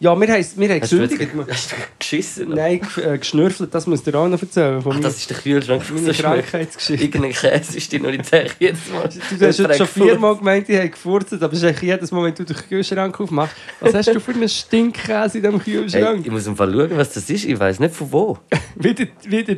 ja, 0.00 0.18
wir 0.20 0.28
haben, 0.28 0.46
wir 0.56 0.68
haben 0.68 0.80
Hast 0.80 0.92
du, 0.92 0.96
jetzt, 0.96 1.10
gesündigt. 1.18 1.32
hast 1.50 1.72
du 1.72 1.76
geschissen? 1.98 2.48
Nein, 2.50 2.80
g- 2.94 3.00
äh, 3.00 3.18
geschnürfelt, 3.18 3.74
das 3.74 3.86
musst 3.86 4.06
du 4.06 4.12
dir 4.12 4.18
auch 4.18 4.28
noch 4.28 4.40
erzählen. 4.40 4.80
Von 4.80 4.96
Ach, 4.96 5.00
das 5.00 5.16
ist 5.16 5.30
der 5.30 5.36
Kühlschrank. 5.38 5.84
schmeckt. 5.84 6.18
Krankheitsgeschichte. 6.18 7.04
Irgendein 7.04 7.32
Käse 7.32 7.76
ist 7.76 7.90
dir 7.92 8.00
noch 8.00 8.10
nicht 8.10 8.24
sicher 8.24 8.46
jedes 8.60 8.80
Mal. 8.92 9.08
Du 9.38 9.46
hast 9.46 9.58
jetzt 9.58 9.76
schon 9.76 9.86
viermal 9.88 10.36
gemeint, 10.36 10.68
ich 10.68 10.76
habe 10.78 10.88
gefurzt, 10.90 11.32
aber 11.42 11.52
es 11.52 11.62
ist 11.62 11.82
jedes 11.82 12.12
Mal, 12.12 12.24
wenn 12.24 12.34
du 12.34 12.44
den 12.44 12.56
Kühlschrank 12.56 13.18
aufmachst. 13.20 13.56
Was 13.80 13.94
hast 13.94 14.14
du 14.14 14.20
für 14.20 14.32
einen 14.32 14.48
Stinkkäse 14.48 15.38
in 15.38 15.44
diesem 15.44 15.60
Hey, 15.60 15.74
Kühlschrank? 15.74 16.20
ich 16.24 16.30
muss 16.30 16.46
im 16.46 16.56
Fall 16.56 16.72
schauen, 16.72 16.90
was 16.96 17.12
das 17.14 17.28
ist. 17.28 17.44
Ich 17.44 17.58
weiß 17.58 17.80
nicht 17.80 17.94
von 17.94 18.12
wo. 18.12 18.38
Wieder, 18.76 19.06
wieder, 19.24 19.56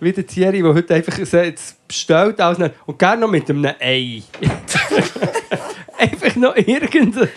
wieder 0.00 0.26
Thierry, 0.26 0.62
der 0.62 0.74
heute 0.74 0.94
einfach 0.94 1.16
bestellt 1.86 2.40
noch- 2.58 2.70
und 2.86 2.98
gerne 2.98 3.20
noch 3.20 3.30
mit 3.30 3.48
einem 3.48 3.64
Ei. 3.80 4.22
einfach 5.98 6.36
noch 6.36 6.56
irgendein... 6.56 7.28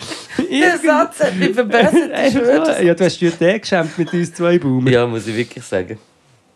irgendein 0.48 1.08
hat 1.08 1.36
mich 1.36 1.54
verbessert. 1.54 2.12
einfach, 2.12 2.80
ja, 2.80 2.94
du 2.94 3.04
hast 3.04 3.20
dich 3.20 3.32
heute 3.32 3.44
eh 3.50 3.58
geschämt 3.58 3.96
mit 3.98 4.12
uns 4.12 4.32
zwei 4.34 4.58
Baumen. 4.58 4.92
Ja, 4.92 5.06
muss 5.06 5.26
ich 5.26 5.36
wirklich 5.36 5.64
sagen. 5.64 5.98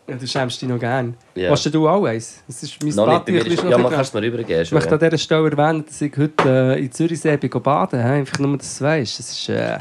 Ja, 0.07 0.15
du 0.15 0.27
schämst 0.27 0.61
dich 0.61 0.69
noch 0.69 0.79
gern. 0.79 1.15
Ja. 1.33 1.49
Hast 1.49 1.65
du 1.73 1.87
auch 1.89 2.05
eins? 2.05 2.43
Das 2.47 2.61
ist 2.61 2.81
mein 2.83 2.93
Noch 2.93 3.07
nicht, 3.07 3.25
bei 3.25 3.31
mir 3.31 3.45
ist- 3.47 3.63
ja, 3.63 3.77
man 3.77 3.91
kann 3.91 4.01
es 4.01 4.13
mir 4.13 4.21
übergeben. 4.21 4.61
Ich 4.61 4.71
möchte 4.71 4.91
an 4.93 4.99
dieser 4.99 5.17
Stelle 5.17 5.49
erwähnen, 5.49 5.83
dass 5.85 5.99
ich 5.99 6.15
heute 6.15 6.75
äh, 6.75 6.79
in 6.79 6.91
Zürichsee 6.91 7.37
bin 7.37 7.49
baden 7.49 7.99
bin. 7.99 8.07
Einfach 8.07 8.37
nur, 8.39 8.57
dass 8.57 8.67
du 8.67 8.73
es 8.73 8.81
weißt. 8.81 9.19
Das 9.19 9.31
ist... 9.31 9.49
Äh, 9.49 9.79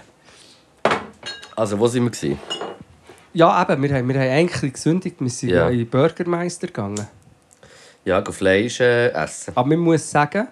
Also, 1.56 1.78
wo 1.78 1.86
sind 1.86 2.04
wir? 2.04 2.10
Gewesen? 2.10 2.38
ja, 3.34 3.62
eben, 3.62 3.82
wir 3.82 3.94
haben, 3.94 4.08
wir 4.08 4.14
haben 4.20 4.30
eigentlich 4.30 4.72
gesündigt. 4.72 5.16
Wir 5.20 5.28
sind 5.28 5.50
Ja. 5.50 5.68
in 5.68 5.78
den 5.78 5.86
Bürgermeister 5.88 6.68
gegangen. 6.68 7.06
Ja, 8.04 8.22
Fleisch 8.30 8.80
äh, 8.80 9.08
essen. 9.08 9.52
Aber 9.54 9.68
man 9.68 9.78
muss 9.78 10.10
sagen, 10.10 10.48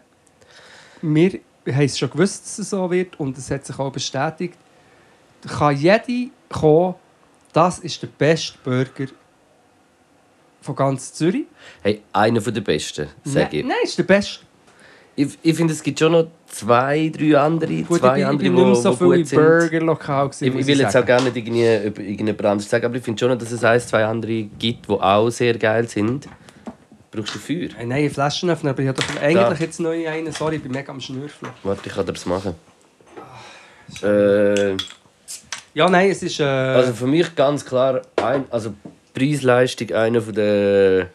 wir 1.01 1.39
haben 1.67 1.85
es 1.85 1.99
schon 1.99 2.11
gewusst, 2.11 2.45
dass 2.45 2.59
es 2.59 2.71
so 2.71 2.91
wird 2.91 3.19
und 3.21 3.37
es 3.39 3.51
hat 3.51 3.65
sich 3.65 3.79
auch 3.79 3.93
bestätigt. 3.93 4.55
Da 5.43 5.49
kann 5.49 5.77
jede 5.77 6.31
kommen, 6.49 6.95
das 7.53 7.79
ist 7.81 8.03
der 8.03 8.09
beste 8.09 8.59
Burger 8.63 9.11
von 10.61 10.77
ganz 10.77 11.13
Zürich. 11.13 11.47
Hey, 11.83 12.03
einer 12.13 12.41
der 12.41 12.61
besten, 12.61 13.09
sage 13.25 13.59
ich. 13.59 13.65
Nein, 13.65 13.77
ist 13.83 13.99
der 13.99 14.05
beste. 14.05 14.45
Ich, 15.15 15.39
ich 15.43 15.55
finde, 15.55 15.75
es 15.75 15.83
gibt 15.83 15.99
schon 15.99 16.13
noch 16.13 16.29
zwei, 16.47 17.11
drei 17.15 17.39
andere, 17.39 17.83
Gut, 17.83 18.01
zwei 18.01 18.07
ich 18.07 18.13
bin, 18.13 18.21
ich 18.21 18.27
andere, 18.27 18.51
bin 18.51 18.71
nicht 18.71 18.83
so 18.83 18.91
die 18.93 18.97
viel 18.97 19.07
gut 19.07 19.17
im 19.17 19.25
sind. 19.27 19.39
Burgerlokal. 19.39 20.31
Ich, 20.41 20.55
ich 20.55 20.67
will 20.67 20.81
jetzt 20.81 20.93
sagen. 20.93 21.05
auch 21.05 21.07
gar 21.07 21.23
nicht 21.23 21.37
irgendwie 21.37 21.87
über 21.87 22.01
irgendjemand 22.01 22.45
anderes 22.47 22.71
sagen, 22.71 22.87
aber 22.87 22.97
ich 22.97 23.03
finde 23.05 23.21
schon, 23.21 23.39
dass 23.39 23.53
es 23.53 23.63
ein, 23.63 23.81
zwei 23.81 24.05
andere 24.07 24.45
gibt, 24.45 24.89
die 24.89 24.93
auch 24.93 25.29
sehr 25.29 25.59
geil 25.59 25.87
sind. 25.87 26.29
Brauchst 27.15 27.35
du 27.35 27.39
Feuer? 27.39 27.69
Hey, 27.77 27.87
nein, 27.87 28.11
Flaschenöffner, 28.11 28.71
aber 28.71 28.81
ich 28.81 28.89
habe 28.89 28.99
doch 29.01 29.23
eigentlich 29.23 29.61
jetzt 29.61 29.79
neu 29.81 30.09
einen. 30.09 30.33
Sorry, 30.33 30.57
ich 30.57 30.63
bin 30.63 30.73
mega 30.73 30.91
am 30.91 31.01
Schnürfeln. 31.01 31.53
Warte, 31.63 31.83
ich 31.87 31.95
kann 31.95 32.07
dir 32.07 32.15
das 32.15 32.25
machen. 32.25 32.55
Äh, 34.03 34.77
Ja, 35.75 35.89
nein, 35.91 36.11
es 36.11 36.23
ist... 36.23 36.41
Äh, 36.41 36.45
also 36.45 36.93
für 36.95 37.07
mich 37.07 37.35
ganz 37.35 37.65
klar, 37.65 38.01
ein, 38.17 38.45
also 38.51 38.73
Preis-Leistung 39.15 39.91
einer 39.93 40.21
der 40.21 41.09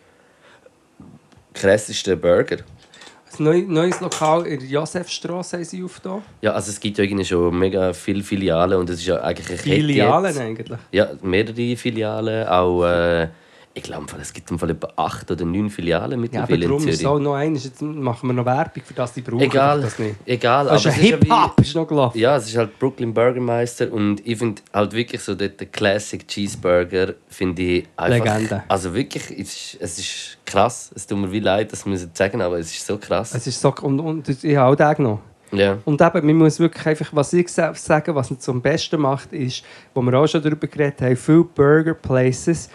krassesten 1.55 2.19
Burger. 2.19 2.57
ein 2.57 3.43
neu, 3.43 3.63
neues 3.67 3.99
Lokal 3.99 4.45
in 4.45 4.59
der 4.59 4.67
Josefstrasse 4.67 5.57
haben 5.57 5.63
sie 5.63 5.83
aufgetan. 5.83 6.21
Ja, 6.41 6.53
also 6.53 6.69
es 6.69 6.79
gibt 6.79 6.99
ja 6.99 7.03
irgendwie 7.03 7.25
schon 7.25 7.57
mega 7.57 7.93
viele 7.93 8.21
Filialen 8.21 8.79
und 8.79 8.89
es 8.91 8.99
ist 8.99 9.07
ja 9.07 9.19
eigentlich 9.21 9.47
eine 9.47 9.57
Kette 9.57 9.69
Filialen 9.69 10.37
eigentlich. 10.37 10.79
Ja, 10.91 11.09
mehrere 11.23 11.75
Filialen, 11.75 12.47
auch... 12.47 12.85
Äh, 12.85 13.29
ich 13.78 13.84
glaube, 13.84 14.05
es 14.19 14.34
gibt 14.34 14.49
im 14.51 14.57
Fall 14.59 14.71
etwa 14.71 14.91
acht 14.95 15.30
oder 15.30 15.45
neun 15.45 15.69
Filialen 15.69 16.28
Ja, 16.32 16.43
aber 16.43 16.53
in 16.55 16.61
darum 16.61 16.78
ist 16.88 16.97
Zürich. 16.99 17.05
auch 17.07 17.19
noch 17.19 17.36
eines. 17.36 17.63
Jetzt 17.65 17.82
machen 17.82 18.28
wir 18.28 18.34
noch 18.34 18.45
Werbung, 18.45 18.84
für 18.84 18.93
das 18.93 19.13
die 19.13 19.21
brauchen. 19.21 19.41
Egal, 19.41 19.82
Das 19.82 19.99
nicht. 19.99 20.15
egal. 20.25 20.65
Das 20.65 20.86
aber 20.86 20.95
ein 20.95 20.99
ist 21.01 21.07
Hip-Hop, 21.07 21.61
ist 21.61 21.75
noch 21.75 21.88
gelaufen. 21.88 22.17
Ja, 22.17 22.36
es 22.38 22.47
ist 22.47 22.57
halt 22.57 22.78
Brooklyn 22.80 23.13
Burgermeister 23.13 23.91
und 23.93 24.25
ich 24.25 24.38
finde 24.38 24.61
halt 24.73 24.93
wirklich 24.93 25.21
so 25.21 25.36
der, 25.36 25.49
der 25.49 25.67
Classic 25.67 26.28
Cheeseburger 26.28 27.13
finde 27.28 27.61
ich 27.61 27.88
einfach... 27.95 28.25
Legende. 28.25 28.63
Also 28.67 28.93
wirklich, 28.93 29.23
es 29.30 29.53
ist, 29.73 29.78
es 29.82 29.99
ist 29.99 30.38
krass. 30.45 30.91
Es 30.95 31.05
tut 31.05 31.17
mir 31.19 31.32
wie 31.32 31.39
leid, 31.39 31.71
das 31.71 31.86
ich 31.86 32.07
sagen, 32.13 32.41
aber 32.41 32.57
es 32.59 32.71
ist 32.71 32.86
so 32.86 32.97
krass. 32.97 33.34
Es 33.36 33.45
ist 33.47 33.61
so, 33.61 33.73
und, 33.82 33.99
und 33.99 34.43
ich 34.43 34.55
habe 34.57 34.71
auch 34.71 34.75
den 34.75 34.95
genommen. 34.95 35.19
ja. 35.51 35.78
Und 35.86 36.01
eben, 36.01 36.25
man 36.25 36.36
muss 36.38 36.59
wirklich 36.59 36.86
einfach, 36.88 37.09
was 37.13 37.32
ich 37.34 37.47
sa- 37.49 37.73
sage, 37.73 38.13
was 38.15 38.32
ihn 38.32 38.39
zum 38.39 38.61
Besten 38.61 38.99
macht, 38.99 39.32
ist, 39.34 39.63
wo 39.93 40.01
wir 40.01 40.13
auch 40.17 40.28
schon 40.28 40.41
darüber 40.41 40.67
geredet 40.67 41.01
haben, 41.01 41.15
viele 41.15 41.43
Burger 41.43 41.93
Places, 41.93 42.69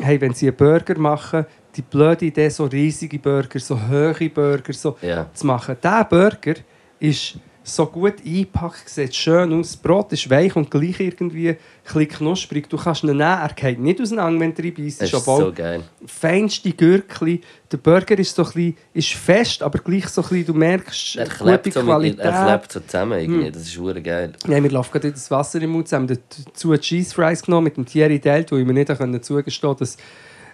hey, 0.00 0.20
wenn 0.20 0.34
sie 0.34 0.48
einen 0.48 0.56
Burger 0.56 0.98
machen, 0.98 1.46
die 1.74 1.82
blöde 1.82 2.26
Idee, 2.26 2.48
so 2.48 2.64
riesige 2.64 3.18
Burger, 3.18 3.58
so 3.58 3.78
hohe 3.88 4.30
Burger 4.30 4.72
so 4.72 4.96
Ja. 5.02 5.26
zu 5.32 5.46
machen. 5.46 5.76
Dieser 5.82 6.04
Burger 6.04 6.54
ist 7.00 7.38
so 7.68 7.86
gut 7.86 8.14
eingepackt, 8.24 8.88
sieht 8.88 9.14
schön 9.14 9.52
aus. 9.52 9.68
Das 9.72 9.76
Brot 9.76 10.12
ist 10.12 10.28
weich 10.30 10.56
und 10.56 10.70
gleich 10.70 10.98
irgendwie 11.00 11.50
ein 11.50 11.56
bisschen 11.84 12.08
knusprig. 12.08 12.68
Du 12.68 12.76
kannst 12.76 13.02
ihn 13.02 13.08
nehmen, 13.08 13.20
er 13.20 13.50
geht 13.54 13.78
nicht 13.78 14.00
auseinander, 14.00 14.40
wenn 14.40 14.54
du 14.54 14.62
reinbeißt. 14.62 15.02
Das 15.02 15.12
ist 15.12 15.24
so 15.24 15.52
geil. 15.54 15.82
feinste 16.06 16.72
Gürkli. 16.72 17.40
Der 17.70 17.76
Burger 17.76 18.18
ist 18.18 18.34
so 18.34 18.42
ein 18.42 18.46
bisschen, 18.52 18.76
ist 18.94 19.08
fest, 19.12 19.62
aber 19.62 19.78
gleich 19.78 20.08
so 20.08 20.22
ein 20.22 20.28
bisschen, 20.28 20.46
du 20.46 20.54
merkst, 20.54 21.16
Er 21.16 21.24
gute 21.26 21.36
klebt, 21.44 21.72
so 21.72 21.80
mit, 21.80 21.88
Qualität. 21.88 22.24
er 22.24 22.46
klebt 22.46 22.72
so 22.72 22.80
zusammen 22.80 23.18
Hm. 23.18 23.24
irgendwie. 23.24 23.50
Das 23.52 23.62
ist 23.62 23.78
hure 23.78 24.00
geil. 24.02 24.32
Ja, 24.46 24.62
wir 24.62 24.70
laufen 24.70 24.90
gerade 24.92 25.12
das 25.12 25.30
Wasser 25.30 25.60
im 25.62 25.70
Mund. 25.70 25.90
Wir 25.90 25.96
haben 25.96 26.06
dazu 26.06 26.76
Cheese 26.76 27.14
Fries 27.14 27.42
genommen 27.42 27.64
mit 27.64 27.76
dem 27.76 27.84
Thierry 27.86 28.18
Delt, 28.18 28.50
wo 28.52 28.56
ich 28.56 28.66
mir 28.66 28.72
nicht 28.72 28.88
zugestehen 29.24 29.68
konnte, 29.68 29.80
dass 29.80 29.96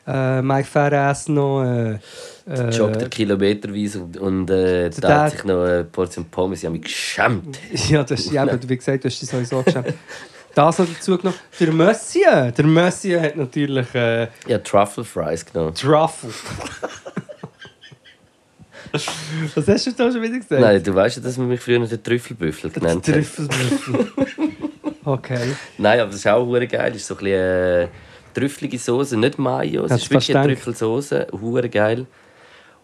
äh, 0.06 0.42
Mike 0.42 0.68
Ferraz 0.68 1.28
noch... 1.28 1.62
Äh, 1.62 1.98
äh, 2.46 2.70
Joggt 2.70 3.00
er 3.00 3.08
kilometerweise 3.08 4.02
und, 4.02 4.18
und 4.18 4.50
äh, 4.50 4.90
da 4.90 5.22
hat 5.22 5.32
sich 5.32 5.44
noch 5.44 5.64
eine 5.64 5.84
Portion 5.84 6.26
Pommes. 6.26 6.58
Ich 6.58 6.66
habe 6.66 6.74
mich 6.74 6.82
geschämt. 6.84 7.58
ja, 7.88 8.04
das 8.04 8.20
ist 8.20 8.32
ja, 8.32 8.42
aber 8.42 8.58
wie 8.68 8.76
gesagt, 8.76 9.04
du 9.04 9.08
hast 9.08 9.20
dich 9.20 9.28
sowieso 9.28 9.62
geschämt. 9.62 9.94
Das 10.54 10.78
noch 10.78 10.86
dazu 10.86 11.18
genommen. 11.18 11.36
Der 11.58 11.72
Monsieur, 11.72 12.52
der 12.52 12.64
Monsieur 12.64 13.20
hat 13.20 13.34
natürlich 13.34 13.92
äh, 13.92 14.28
habe 14.44 14.62
Truffle 14.62 15.02
Fries 15.02 15.44
genommen. 15.44 15.74
Truffle. 15.74 16.30
Was 18.92 19.66
hast 19.66 19.86
du 19.88 19.90
da 19.90 20.12
schon 20.12 20.22
wieder 20.22 20.38
gesagt? 20.38 20.60
Nein, 20.60 20.80
du 20.80 20.94
weißt 20.94 21.16
ja, 21.16 21.22
dass 21.24 21.36
man 21.38 21.48
mich 21.48 21.58
früher 21.60 21.84
den 21.84 22.00
Trüffelbüffel 22.00 22.70
genannt 22.70 23.08
hat. 23.08 23.14
Trüffelbüffel. 23.14 24.06
okay. 25.04 25.56
Nein, 25.76 25.98
aber 25.98 26.10
das 26.10 26.20
ist 26.20 26.28
auch 26.28 26.48
geil. 26.52 26.68
Das 26.70 26.96
ist 26.98 27.08
so 27.08 27.14
ein 27.14 27.18
bisschen 27.18 27.40
äh, 27.40 27.88
trüffelige 28.34 28.78
Soße, 28.78 29.16
nicht 29.16 29.38
Mayo. 29.38 29.84
Es 29.84 29.92
Hat's 29.92 30.02
ist 30.04 30.10
wirklich 30.10 30.36
eine. 30.36 30.54
Trüffelsoße. 30.54 31.28
Hure 31.40 31.68
geil. 31.68 32.06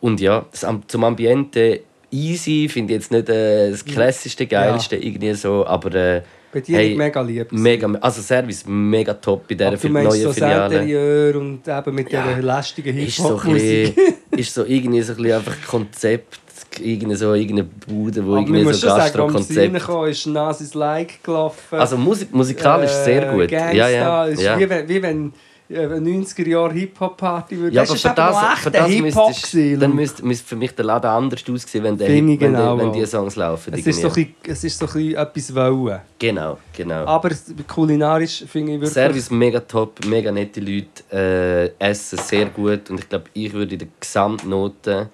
Und 0.01 0.21
ja, 0.21 0.47
zum 0.87 1.05
Ambiente 1.05 1.81
easy 2.11 2.69
finde 2.69 2.95
ich 2.95 3.01
jetzt 3.01 3.13
nicht 3.13 3.29
äh, 3.29 3.71
das 3.71 3.85
krasseste, 3.85 4.47
geilste 4.47 4.97
irgendwie 4.97 5.35
so, 5.35 5.67
aber 5.67 5.95
äh, 5.95 6.23
Bedienung 6.53 6.81
Hey, 6.81 6.95
mega 6.97 7.21
lieb. 7.21 7.53
mega, 7.53 7.87
also 8.01 8.21
Service 8.23 8.65
mega 8.67 9.15
top 9.15 9.47
bei 9.47 9.55
dieser 9.55 9.71
meinst 9.71 9.85
neuen 10.11 10.21
so 10.23 10.27
das 10.29 10.35
Filiale. 10.35 10.75
Interieur 10.75 11.37
und 11.37 11.69
eben 11.69 11.95
mit 11.95 12.11
Ja. 12.11 12.23
dieser 12.27 12.43
lästigen 12.43 12.99
ist 12.99 13.17
so, 13.19 13.29
Hip-Hop-Musik. 13.41 13.95
bisschen, 13.95 14.15
ist 14.37 14.55
so 14.55 14.65
irgendwie 14.65 15.03
so 15.03 15.13
ein 15.13 15.17
bisschen 15.19 15.37
einfach 15.39 15.57
Konzept, 15.69 16.40
irgendwie 16.81 17.17
so 17.17 17.35
irgendeine 17.35 17.65
Bude, 17.65 18.25
wo 18.25 18.37
Aber 18.37 18.43
man 18.43 18.55
irgendwie 18.55 18.75
so 18.75 18.87
Gastro-Konzept. 18.87 19.75
reinkommen, 19.75 20.11
ist 20.11 20.27
Nasis 20.27 20.75
Like 20.75 21.23
gelaufen. 21.23 21.79
Also 21.79 21.97
Musik, 21.97 22.33
musikalisch 22.33 22.91
sehr 22.91 23.33
gut. 23.33 23.49
Gangsta, 23.49 23.73
ja, 23.73 23.89
ja, 23.89 24.25
ist 24.27 24.43
ja. 24.43 24.59
wie 24.59 24.69
wenn, 24.69 24.89
wie 24.89 25.03
wenn 25.03 25.33
äh, 25.71 25.85
eine 25.85 26.01
90er-Jahre-Hip-Hop-Party 26.01 27.57
würde. 27.59 27.77
Ja, 27.77 27.83
das 27.83 27.91
aber 27.91 27.97
ist 27.97 28.03
für 28.03 28.15
das, 28.15 28.59
für 28.59 28.71
das 28.73 28.89
müsstest, 28.91 29.83
dann 29.83 29.95
müsste, 29.95 30.27
müsste 30.27 30.47
für 30.49 30.57
mich 30.57 30.75
der 30.75 30.85
Laden 30.85 31.09
anders 31.09 31.45
aussehen, 31.49 31.85
wenn, 31.85 31.97
der, 31.97 32.09
Finde 32.09 32.33
ich 32.33 32.41
wenn, 32.41 32.53
genau 32.53 32.77
der, 32.77 32.87
wenn 32.87 32.93
die 32.93 33.07
Songs 33.07 33.37
laufen. 33.37 33.73
es, 33.75 33.87
ist 33.87 34.01
so 34.01 34.09
ein 34.09 34.35
es 34.43 34.65
ist 34.65 34.79
so 34.79 34.87
ein 34.87 35.15
etwas 35.15 35.55
wollen. 35.55 36.01
Genau, 36.19 36.59
genau. 36.77 37.07
Aber 37.07 37.31
kulinarisch 37.69 38.45
finde 38.49 38.73
ich 38.73 38.81
wirklich... 38.81 38.95
Service 38.95 39.31
mega 39.31 39.61
top, 39.61 40.05
mega 40.07 40.33
nette 40.33 40.61
Leute, 40.61 41.05
äh, 41.13 41.71
Essen 41.79 42.19
sehr 42.19 42.47
gut 42.47 42.91
und 42.91 42.99
ich 42.99 43.09
glaube, 43.09 43.27
ich 43.33 43.53
würde 43.53 43.75
in 43.75 43.79
der 43.79 43.89
Gesamtnote, 44.01 45.09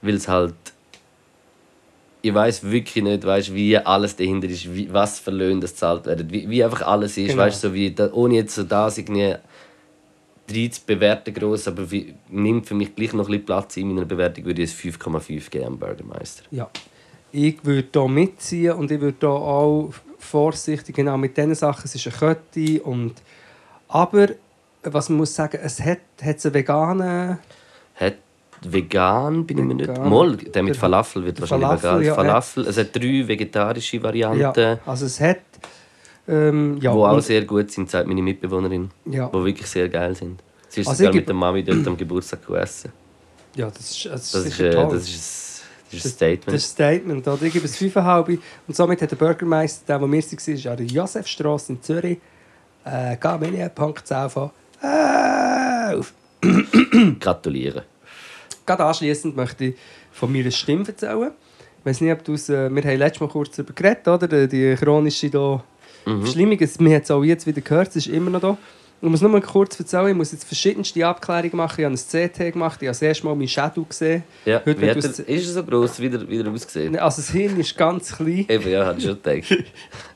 weil 0.00 0.14
es 0.14 0.26
halt 0.26 0.54
ich 2.22 2.32
weiß 2.32 2.70
wirklich 2.70 3.02
nicht, 3.02 3.26
weißt, 3.26 3.52
wie 3.52 3.76
alles 3.76 4.14
dahinter 4.14 4.48
ist, 4.48 4.72
wie, 4.72 4.92
was 4.92 5.18
für 5.18 5.32
Löhne 5.32 5.60
das 5.60 5.72
gezahlt 5.72 6.06
werden, 6.06 6.30
wie, 6.30 6.48
wie 6.48 6.62
einfach 6.62 6.82
alles 6.82 7.18
ist, 7.18 7.30
Genau. 7.30 7.42
weißt, 7.42 7.60
so 7.60 7.74
wie 7.74 7.90
da, 7.90 8.12
ohne 8.12 8.36
jetzt 8.36 8.54
so 8.54 8.62
das 8.62 8.96
irgendwie 8.98 9.34
rein 10.50 10.72
zu 10.72 10.80
bewerten 10.86 11.34
gross, 11.34 11.66
aber 11.66 11.90
wie, 11.90 12.14
nimmt 12.28 12.66
für 12.66 12.74
mich 12.74 12.94
gleich 12.94 13.12
noch 13.12 13.24
ein 13.24 13.32
bisschen 13.32 13.44
Platz 13.44 13.76
in 13.76 13.88
meiner 13.88 14.06
Bewertung, 14.06 14.44
würde 14.44 14.62
ich 14.62 14.70
es 14.70 14.78
5,5 14.78 15.50
geben 15.50 15.66
am 15.66 15.78
Bürgermeister. 15.78 16.44
Ja. 16.52 16.70
Ich 17.32 17.64
würde 17.64 17.88
hier 17.92 18.08
mitziehen 18.08 18.72
und 18.74 18.90
ich 18.90 19.00
würde 19.00 19.16
hier 19.18 19.30
auch 19.30 19.92
vorsichtig, 20.18 20.94
genau 20.94 21.16
mit 21.16 21.36
diesen 21.36 21.54
Sachen, 21.54 21.82
es 21.86 21.94
ist 21.94 22.06
eine 22.06 22.36
Kette 22.52 22.82
und 22.82 23.14
aber, 23.88 24.28
was 24.84 25.08
man 25.08 25.18
muss 25.18 25.34
sagen, 25.34 25.58
es 25.62 25.80
hat, 25.80 25.98
hat 26.22 26.44
einen 26.44 26.54
veganen... 26.54 27.38
Vegan, 28.70 29.46
bin 29.46 29.58
ich 29.58 29.64
mir 29.64 29.74
nicht... 29.74 29.88
Vegan. 29.88 30.08
Moll, 30.08 30.36
der 30.36 30.62
mit 30.62 30.74
Der- 30.74 30.80
Falafel 30.80 31.24
wird 31.24 31.38
der 31.38 31.42
wahrscheinlich 31.42 31.68
Falafel, 31.68 31.90
vegan. 32.00 32.04
ja, 32.06 32.14
Falafel, 32.14 32.66
es 32.66 32.76
hat 32.78 32.94
drei 32.94 33.24
vegetarische 33.26 33.96
Ja, 33.96 34.02
Varianten. 34.02 34.78
also 34.86 35.06
es 35.06 35.20
hat... 35.20 35.38
Ähm, 36.28 36.78
ja, 36.80 36.92
die 36.92 36.98
auch 36.98 37.20
sehr 37.20 37.44
gut 37.44 37.70
sind, 37.72 37.90
sagt 37.90 38.06
meine 38.06 38.22
Mitbewohnerin. 38.22 38.90
Ja. 39.06 39.28
Die 39.28 39.44
wirklich 39.44 39.66
sehr 39.66 39.88
geil 39.88 40.14
sind. 40.14 40.40
Sie 40.68 40.82
ist 40.82 40.86
Also 40.88 40.98
sogar 41.04 41.14
mit 41.16 41.26
der 41.28 41.34
Mami 41.34 41.64
dort 41.64 41.86
am 41.86 41.96
Geburtstag 41.96 42.46
gegessen. 42.46 42.92
Ja, 43.56 43.66
das 43.66 43.90
ist, 43.90 44.06
das 44.06 44.22
ist 44.26 44.34
Das 44.34 44.44
ist, 44.46 44.60
äh, 44.60 44.70
das 44.70 44.92
ist, 45.08 45.62
ein- 45.62 45.62
das 45.90 45.98
ist 45.98 46.04
ein 46.06 46.10
Statement. 46.10 46.46
Das 46.46 46.54
ist 46.54 46.80
ein 46.80 46.96
Statement. 46.96 47.28
Oder? 47.28 47.42
Ich 47.42 47.52
gebe 47.52 47.64
es 47.66 47.76
5,5. 47.76 48.38
Und 48.68 48.76
somit 48.76 49.02
hat 49.02 49.10
der 49.10 49.16
Bürgermeister, 49.16 49.84
der, 49.88 50.00
wo 50.00 50.06
wir 50.06 50.22
waren, 50.22 50.54
ist 50.54 50.66
an 50.66 50.76
der 50.76 50.86
Josefstrasse 50.86 51.72
in 51.72 51.82
Zürich, 51.82 52.18
äh, 52.84 53.16
Gamelie.10 53.16 54.50
äh, 54.82 55.94
auf. 55.96 56.14
Gratulieren. 57.20 57.82
Gerade 58.76 58.84
anschliessend 58.88 59.36
möchte 59.36 59.64
ich 59.66 59.74
von 60.12 60.32
meiner 60.32 60.50
Stimme 60.50 60.86
erzählen. 60.86 61.30
Ich 61.80 61.86
weiß 61.86 62.00
nicht, 62.00 62.12
ob 62.12 62.24
du 62.24 62.32
äh, 62.34 62.70
wir 62.74 62.82
haben 62.82 62.96
letztes 62.98 63.20
Mal 63.20 63.28
kurz 63.28 63.54
darüber 63.56 63.72
geredet, 63.74 64.08
oder? 64.08 64.46
Die- 64.46 64.74
chronische 64.76 65.28
da 65.30 65.62
Mhm. 66.06 66.22
Verschlimmung. 66.22 66.58
Es- 66.60 66.78
Wir 66.80 66.94
haben 66.94 67.02
es 67.02 67.10
auch 67.10 67.22
jetzt 67.22 67.46
wieder 67.46 67.60
gehört, 67.60 67.88
es 67.88 67.96
ist 67.96 68.06
immer 68.08 68.30
noch 68.30 68.40
da. 68.40 68.56
Ich 69.04 69.08
muss 69.08 69.20
nur 69.20 69.30
mal 69.30 69.40
kurz 69.40 69.78
erzählen, 69.80 70.08
ich 70.08 70.14
muss 70.16 70.30
jetzt 70.32 70.44
verschiedenste 70.44 71.04
Abklärungen 71.06 71.56
machen. 71.56 71.80
Ich 71.80 71.84
habe 71.84 71.94
ein 71.94 71.98
CT 72.30 72.52
gemacht, 72.52 72.76
ich 72.80 72.86
habe 72.88 72.92
das 72.92 73.02
erste 73.02 73.26
Mal 73.26 73.34
meinen 73.34 73.48
Shadow 73.48 73.84
gesehen. 73.84 74.22
Ja, 74.44 74.62
Heute, 74.64 74.80
wie 74.80 74.88
hat 74.90 74.96
er, 74.96 75.10
es- 75.10 75.18
ist 75.18 75.28
er 75.48 75.52
so 75.54 75.64
gross 75.64 75.98
wieder, 76.00 76.26
wieder 76.28 76.50
ausgesehen? 76.50 76.96
Also 76.98 77.16
das 77.20 77.30
Hirn 77.30 77.58
ist 77.60 77.76
ganz 77.76 78.16
klein. 78.16 78.46
Eben, 78.48 78.70
ja, 78.70 78.86
hat 78.86 79.02
schon 79.02 79.20
gedacht. 79.22 79.44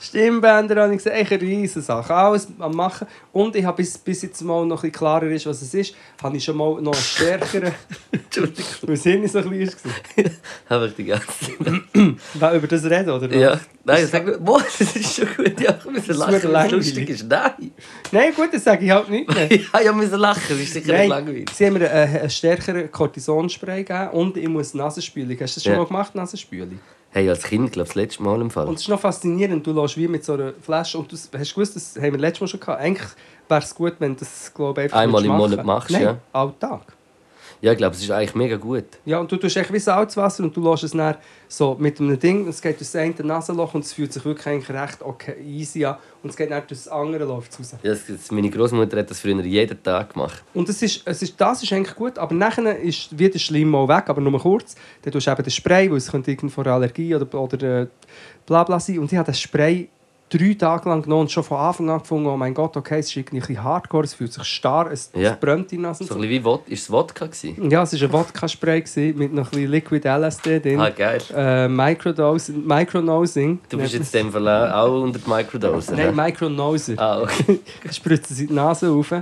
Stimmbänder 0.00 0.82
habe 0.82 0.92
ich 0.92 0.98
gesehen, 0.98 1.12
echt 1.12 1.32
eine 1.32 1.40
riesige 1.42 1.80
Sache. 1.80 2.14
Alles 2.14 2.48
am 2.58 2.74
Machen. 2.74 3.06
Und 3.32 3.56
ich 3.56 3.64
habe 3.64 3.76
bis, 3.78 3.96
bis 3.98 4.22
jetzt 4.22 4.42
mal 4.42 4.66
noch 4.66 4.78
ein 4.78 4.90
bisschen 4.90 4.92
klarer 4.92 5.26
ist, 5.30 5.46
was 5.46 5.62
es 5.62 5.72
ist, 5.74 5.94
habe 6.22 6.36
ich 6.36 6.44
schon 6.44 6.56
mal 6.56 6.80
noch 6.80 6.92
einen 6.92 7.02
stärkeren, 7.02 7.72
Entschuldigung. 8.10 8.64
weil 8.82 8.94
das 8.94 9.02
Hirn 9.02 9.28
so 9.28 9.40
klein 9.42 9.68
war. 10.16 10.24
Habe 10.70 10.86
ich 10.88 10.94
die 10.94 11.04
ganze 11.04 11.26
Zeit. 11.28 12.54
Über 12.54 12.66
das 12.66 12.84
reden, 12.84 13.10
oder? 13.10 13.34
Ja. 13.34 13.60
Nein, 13.84 14.06
sag 14.06 14.26
nur, 14.26 14.38
boah, 14.38 14.60
das 14.62 14.80
ist 14.96 15.16
schon 15.16 15.26
gut. 15.36 15.60
Ja, 15.60 15.76
ich 15.78 15.90
muss 15.90 16.06
lachen, 16.16 16.52
weil 16.52 16.66
es 16.66 16.72
lustig 16.72 17.08
ist. 17.10 17.28
Nein. 17.28 17.72
Nein, 18.10 18.32
gut, 18.34 18.48
das 18.52 18.64
sage 18.64 18.84
ich 18.84 18.90
halt 18.90 19.08
nicht. 19.10 19.28
Ja, 19.34 19.80
ich 19.80 19.92
muss 19.92 20.10
lachen, 20.12 20.42
das 20.48 20.58
ist 20.58 20.72
sicher 20.72 20.86
nicht 20.92 20.98
Nein, 20.98 21.08
langweilig. 21.08 21.50
sie 21.52 21.66
haben 21.66 21.74
mir 21.74 21.90
einen, 21.90 22.16
einen 22.20 22.30
stärkeren 22.30 22.90
Cortisonspray 22.90 23.84
gegeben 23.84 24.10
und 24.10 24.36
ich 24.36 24.48
muss 24.48 24.74
Nasenspülung. 24.74 25.36
Hast 25.40 25.56
du 25.56 25.58
das 25.58 25.64
schon 25.64 25.72
Ja. 25.72 25.78
mal 25.78 25.86
gemacht, 25.86 26.14
Nasenspülung? 26.14 26.78
Hey, 27.14 27.28
als 27.28 27.42
Kind, 27.42 27.72
glaube 27.72 27.84
ich, 27.84 27.88
das 27.90 27.94
letzte 27.94 28.22
Mal 28.22 28.40
im 28.40 28.50
Fall. 28.50 28.66
Und 28.66 28.74
es 28.76 28.82
ist 28.82 28.88
noch 28.88 28.98
faszinierend, 29.00 29.66
du 29.66 29.72
lässt 29.72 29.98
wie 29.98 30.08
mit 30.08 30.24
so 30.24 30.32
einer 30.32 30.54
Flasche 30.54 30.98
und 30.98 31.12
du 31.12 31.16
hast 31.16 31.54
gewusst, 31.54 31.76
das 31.76 31.96
haben 31.96 32.12
wir 32.12 32.18
letztes 32.18 32.40
Mal 32.40 32.48
schon 32.48 32.60
gehabt. 32.60 32.80
Eigentlich 32.80 33.08
wäre 33.48 33.60
es 33.60 33.74
gut, 33.74 33.94
wenn 33.98 34.14
du 34.14 34.20
das 34.20 34.52
glaube 34.54 34.80
ich, 34.80 34.84
einfach 34.84 34.98
Einmal 34.98 35.24
im 35.24 35.32
Monat 35.32 35.58
machen. 35.58 35.66
machst, 35.66 35.90
Nein, 35.90 36.02
ja. 36.02 36.18
Alltag. 36.32 36.96
Ja, 37.62 37.70
ich 37.70 37.78
glaube, 37.78 37.94
es 37.94 38.02
ist 38.02 38.10
eigentlich 38.10 38.34
mega 38.34 38.56
gut. 38.56 38.86
Ja, 39.04 39.20
und 39.20 39.30
du 39.30 39.36
tust 39.36 39.56
echt 39.56 39.72
wie 39.72 39.78
Salzwasser 39.78 40.42
und 40.42 40.56
du 40.56 40.68
lässt 40.68 40.82
es 40.82 40.90
dann 40.90 41.14
so 41.46 41.76
mit 41.78 42.00
einem 42.00 42.18
Ding, 42.18 42.48
es 42.48 42.60
geht 42.60 42.80
durch 42.80 42.90
das 42.90 42.96
eine 42.96 43.14
Nasenloch 43.22 43.72
und 43.74 43.84
es 43.84 43.92
fühlt 43.92 44.12
sich 44.12 44.24
wirklich 44.24 44.44
eigentlich 44.48 44.76
recht 44.76 45.00
okay, 45.00 45.36
easy 45.40 45.84
an 45.84 45.96
und 46.24 46.30
es 46.30 46.36
geht 46.36 46.50
dann 46.50 46.66
durch 46.66 46.82
das 46.82 46.88
andere 46.88 47.24
läuft 47.24 47.56
raus. 47.56 47.76
Ja, 47.84 47.92
das, 47.94 48.32
meine 48.32 48.50
Großmutter 48.50 48.98
hat 48.98 49.08
das 49.08 49.20
früher 49.20 49.40
jeden 49.42 49.80
Tag 49.80 50.12
gemacht. 50.12 50.42
Und 50.54 50.68
es 50.68 50.82
ist, 50.82 51.02
es 51.04 51.22
ist, 51.22 51.40
das 51.40 51.62
ist 51.62 51.72
eigentlich 51.72 51.94
gut, 51.94 52.18
aber 52.18 52.34
nachher 52.34 52.76
ist 52.80 53.16
wieder 53.16 53.38
schlimm 53.38 53.68
mal 53.68 53.86
weg, 53.86 54.08
aber 54.08 54.20
nur 54.20 54.40
kurz. 54.40 54.74
Dann 55.02 55.12
tust 55.12 55.28
du 55.28 55.30
eben 55.30 55.44
den 55.44 55.50
Spray, 55.52 55.88
weil 55.88 55.98
es 55.98 56.10
könnte 56.10 56.32
irgendwo 56.32 56.52
vor 56.52 56.66
Allergie 56.66 57.14
oder, 57.14 57.32
oder 57.40 57.82
äh, 57.82 57.86
bla 58.44 58.64
bla 58.64 58.80
sein. 58.80 58.98
Und 58.98 59.12
ich 59.12 59.16
habe 59.16 59.26
das 59.26 59.38
Spray 59.40 59.88
drei 60.32 60.54
Tage 60.54 60.88
lang 60.88 61.02
genommen 61.02 61.22
und 61.22 61.30
schon 61.30 61.44
von 61.44 61.58
Anfang 61.58 61.90
an 61.90 61.98
gefunden, 62.00 62.26
oh 62.26 62.36
mein 62.36 62.54
Gott, 62.54 62.76
okay, 62.76 62.98
es 63.00 63.06
ist 63.08 63.16
irgendwie 63.16 63.36
ein 63.38 63.40
bisschen 63.40 63.62
hardcore, 63.62 64.04
es 64.04 64.14
fühlt 64.14 64.32
sich 64.32 64.44
starr, 64.44 64.90
es, 64.90 65.10
Ja. 65.14 65.32
es 65.32 65.36
brennt 65.40 65.72
in 65.72 65.82
Nase. 65.82 66.04
So 66.04 66.14
ein 66.14 66.20
bisschen 66.20 66.30
wie 66.30 66.44
Wod 66.44 66.68
ist 66.68 66.82
es 66.82 66.90
Wodka 66.90 67.26
gewesen? 67.26 67.70
Ja, 67.70 67.82
es 67.82 67.92
war 67.92 68.08
ein 68.08 68.12
Wodka-Spray 68.12 68.84
mit 69.14 69.32
noch 69.34 69.46
ein 69.46 69.50
bisschen 69.50 69.70
Liquid 69.70 70.08
LSD 70.08 70.60
drin. 70.60 70.80
Ah, 70.80 70.90
geil. 70.90 71.20
Äh, 71.34 71.68
Microdosing. 71.68 72.66
Micronosing. 72.66 73.58
Du 73.68 73.78
bist 73.78 73.94
jetzt 73.94 74.14
in 74.14 74.26
dem 74.26 74.32
Fall 74.32 74.72
auch 74.72 75.02
unter 75.02 75.20
Microdose. 75.28 75.94
Nein, 75.94 76.06
hä? 76.06 76.12
Micronoser. 76.12 76.94
Ah, 76.96 77.22
okay. 77.22 77.60
Ich 77.84 77.96
spritze 77.96 78.32
sie 78.34 78.46
die 78.46 78.54
Nase 78.54 78.88
rauf. 78.88 79.12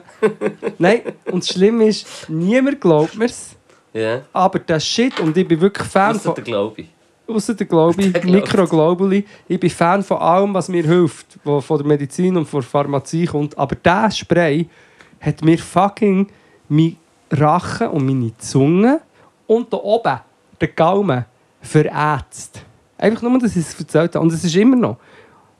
Nein, 0.78 1.00
und 1.30 1.42
das 1.42 1.48
Schlimme 1.48 1.86
ist, 1.86 2.06
niemand 2.28 2.80
glaubt 2.80 3.16
mir's. 3.16 3.56
Ja. 3.92 4.22
Aber 4.32 4.58
das 4.60 4.86
Shit, 4.86 5.18
und 5.18 5.36
ich 5.36 5.46
bin 5.48 5.60
wirklich 5.60 5.88
Fan 5.88 6.18
von... 6.18 6.34
der 6.34 6.44
Glaube 6.44 6.82
ich. 6.82 6.88
Außer 7.30 7.54
der 7.54 7.66
Der 7.66 7.66
glaubt. 7.66 7.96
Mikroglobuli. 8.24 9.24
Ich 9.48 9.60
bin 9.60 9.70
Fan 9.70 10.02
von 10.02 10.18
allem, 10.18 10.52
was 10.54 10.68
mir 10.68 10.82
hilft. 10.84 11.38
Was 11.44 11.64
von 11.64 11.78
der 11.78 11.86
Medizin 11.86 12.36
und 12.36 12.46
von 12.46 12.60
der 12.60 12.68
Pharmazie 12.68 13.26
kommt. 13.26 13.56
Aber 13.56 13.76
dieser 13.76 14.10
Spray 14.10 14.68
hat 15.20 15.42
mir 15.44 15.58
fucking 15.58 16.26
mein 16.68 16.96
Rachen 17.30 17.88
und 17.88 18.06
meine 18.06 18.36
Zunge 18.38 19.00
und 19.46 19.72
da 19.72 19.76
oben, 19.78 20.20
der 20.60 20.68
Gaumen, 20.68 21.24
verätzt. 21.60 22.62
Einfach 22.98 23.22
nur, 23.22 23.38
dass 23.38 23.56
ich 23.56 23.66
es 23.66 23.78
erzählt 23.78 24.14
habe. 24.14 24.24
Und 24.24 24.32
es 24.32 24.44
ist 24.44 24.54
immer 24.56 24.76
noch. 24.76 24.96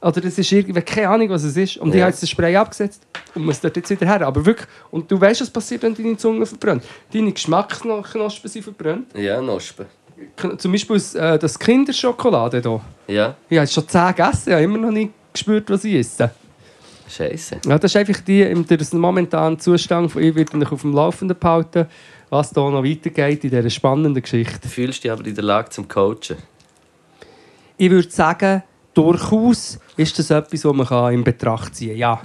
Oder 0.03 0.25
es 0.25 0.39
ist 0.39 0.51
irgendwie, 0.51 0.81
keine 0.81 1.09
Ahnung, 1.11 1.29
was 1.31 1.43
es 1.45 1.57
ist. 1.57 1.77
Und 1.77 1.91
ich 1.91 1.97
Ja. 1.97 2.03
habe 2.03 2.11
jetzt 2.11 2.23
den 2.23 2.27
Spray 2.27 2.57
abgesetzt 2.57 3.07
und 3.35 3.45
muss 3.45 3.61
dort 3.61 3.77
jetzt 3.77 3.91
wieder 3.91 4.07
her. 4.07 4.27
Aber 4.27 4.45
wirklich, 4.47 4.67
und 4.91 5.11
du 5.11 5.21
weißt, 5.21 5.43
was 5.43 5.51
passiert, 5.51 5.83
wenn 5.83 5.95
deine 5.95 6.17
Zunge 6.17 6.47
verbrennt. 6.47 6.85
Deine 7.13 7.33
Geschmacksknospen 7.33 8.51
sind 8.51 8.63
verbrannt. 8.63 9.09
Ja, 9.15 9.41
Nospen. 9.43 9.87
Zum 10.59 10.73
Beispiel 10.73 10.97
äh, 11.15 11.39
das 11.39 11.59
Kinderschokolade 11.59 12.61
hier. 12.61 12.81
Ja, 13.09 13.37
Ich 13.49 13.59
habe 13.59 13.67
schon 13.67 13.89
10 13.89 14.09
gegessen, 14.09 14.49
ich 14.49 14.53
habe 14.55 14.63
immer 14.65 14.79
noch 14.79 14.91
nicht 14.91 15.11
gespürt, 15.33 15.69
was 15.71 15.85
ich 15.85 15.95
esse. 15.95 16.31
scheiße. 17.09 17.61
Ja, 17.67 17.79
das 17.79 17.91
ist 17.91 17.97
einfach 17.97 18.21
die, 18.21 18.43
im 18.43 18.67
der 18.67 18.79
momentanen 18.93 19.59
Zustand, 19.59 20.13
von 20.13 20.23
ich 20.23 20.35
werde 20.35 20.57
mich 20.57 20.71
auf 20.71 20.83
dem 20.83 20.93
Laufenden 20.95 21.39
behalten, 21.39 21.87
was 22.29 22.51
da 22.51 22.69
noch 22.71 22.85
weitergeht 22.85 23.45
in 23.45 23.51
dieser 23.51 23.71
spannenden 23.71 24.23
Geschichte. 24.23 24.69
Fühlst 24.69 24.99
du 24.99 25.03
dich 25.03 25.11
aber 25.11 25.27
in 25.27 25.35
der 25.35 25.45
Lage 25.45 25.71
zum 25.71 25.89
Coachen? 25.89 26.37
Ich 27.77 27.91
würde 27.91 28.11
sagen, 28.11 28.63
durchaus 28.95 29.79
ist 29.97 30.19
das 30.19 30.31
etwas, 30.31 30.65
was 30.65 30.73
man 30.75 30.87
kann 30.87 31.15
in 31.15 31.25
Betracht 31.25 31.75
ziehen 31.75 31.91
kann. 31.91 31.99
Ja. 31.99 32.21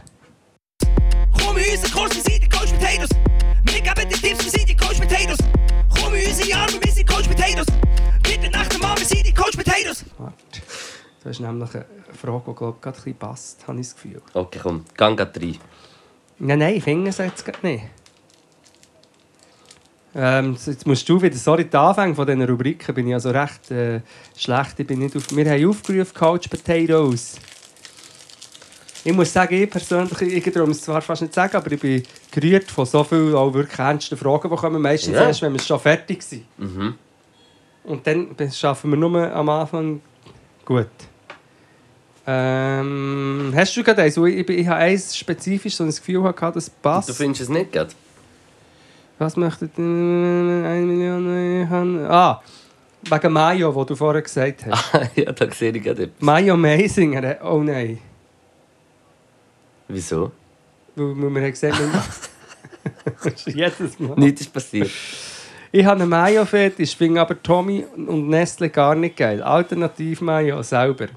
Potatoes. 9.76 10.06
Warte. 10.18 10.36
Das 11.24 11.32
ist 11.32 11.40
nämlich 11.40 11.74
eine 11.74 11.86
Frage, 12.14 12.44
die 12.48 12.54
glaube 12.56 12.76
ich, 12.78 12.82
gerade 12.82 12.98
ein 12.98 13.04
bisschen 13.04 13.18
passt, 13.18 13.68
habe 13.68 13.80
ich 13.80 13.88
das 13.88 13.96
Gefühl. 13.96 14.22
Okay, 14.34 14.60
komm, 14.62 14.86
gang 14.96 15.20
rein. 15.20 15.58
Nein, 16.38 16.60
nein, 16.60 17.08
es 17.08 17.18
jetzt 17.18 17.46
gerade 17.46 17.66
nicht. 17.66 17.84
Ähm, 20.18 20.56
jetzt 20.66 20.88
musst 20.88 21.10
du 21.10 21.22
wieder, 21.22 21.36
sorry, 21.36 21.66
die 21.66 21.76
Anfänge 21.76 22.16
von 22.16 22.26
diesen 22.26 22.44
Rubriken 22.44 22.96
bin 22.96 23.08
ich 23.08 23.14
also 23.14 23.32
recht 23.32 23.70
äh, 23.72 24.02
schlecht. 24.38 24.80
Ich 24.80 24.88
bin 24.88 25.00
nicht 25.00 25.16
auf, 25.16 25.24
wir 25.36 25.50
haben 25.50 25.68
aufgerufen, 25.68 26.14
Couch 26.14 26.50
Potatoes. 26.50 27.36
Ich 29.04 29.14
muss 29.14 29.34
sagen, 29.34 29.62
ich 29.62 29.70
persönlich, 29.70 30.22
ich 30.22 30.54
traue 30.54 30.72
es 30.72 30.82
zwar 30.82 31.02
fast 31.02 31.22
nicht 31.22 31.34
sagen, 31.34 31.56
aber 31.58 31.72
ich 31.72 31.80
bin 31.80 32.02
gerührt 32.32 32.72
von 32.72 32.86
so 32.86 33.04
vielen 33.04 33.36
auch 33.36 33.54
wirklich 33.54 33.78
ernsten 33.78 34.18
Fragen, 34.18 34.50
die 34.50 34.56
kommen 34.56 34.82
meistens 34.82 35.16
Ja. 35.16 35.28
erst, 35.28 35.42
wenn 35.42 35.54
wir 35.54 35.60
schon 35.60 35.80
fertig 35.80 36.24
sind. 36.24 36.46
Mhm. 36.58 36.96
Und 37.86 38.06
dann 38.08 38.36
schaffen 38.52 38.92
wir 38.92 38.98
nur 38.98 39.32
am 39.32 39.50
Anfang 39.50 40.02
gut. 40.66 40.88
Ähm, 42.28 43.54
hast 43.56 43.78
du 43.78 43.84
gerade 43.84 44.02
eins? 44.02 44.18
Weil 44.20 44.30
Ich, 44.30 44.50
ich 44.50 44.68
habe 44.68 44.78
eins 44.80 45.16
spezifisch 45.16 45.76
so 45.76 45.84
ein 45.84 45.90
Gefühl 45.90 46.22
gehabt, 46.34 46.56
das 46.56 46.70
passt. 46.70 47.10
Du 47.10 47.14
findest 47.14 47.42
es 47.44 47.50
nicht, 47.50 47.72
gell? 47.72 47.88
Was 49.20 49.38
möchtet 49.38 49.78
ihr? 49.78 49.84
Eine 49.86 50.84
Million 50.86 51.70
haben? 51.70 52.06
Ah, 52.10 52.42
wegen 53.10 53.32
Mayo, 53.34 53.74
wo 53.76 53.84
du 53.84 53.96
vorher 53.96 54.22
gesagt 54.24 54.66
hast. 54.66 54.94
ja, 55.16 55.32
da 55.32 55.52
sehe 55.52 55.72
ich 55.72 55.84
gerade 55.84 56.04
etwas. 56.04 56.22
Mayo 56.22 56.56
Amazing. 56.56 57.24
Oh 57.44 57.62
nein. 57.62 58.00
Wieso? 59.88 60.32
Weil, 60.96 61.22
weil 61.22 61.30
wir 61.36 61.42
haben 61.44 61.52
gesagt 61.52 61.78
wir- 61.80 63.34
Jedes 63.54 64.00
Mal. 64.00 64.16
Nichts 64.18 64.42
ist 64.42 64.52
passiert. 64.54 64.90
Ich 65.76 65.84
habe 65.86 66.04
einen 66.04 66.10
Mayo-Fetisch, 66.10 66.96
finde 66.96 67.20
aber 67.20 67.44
Tommy 67.44 67.86
und 67.98 68.30
Nestle 68.30 68.70
gar 68.70 68.96
nicht 68.96 69.18
geil. 69.18 69.44
Alternativ 69.44 70.22
Mayo 70.22 70.64
selber. 70.64 71.08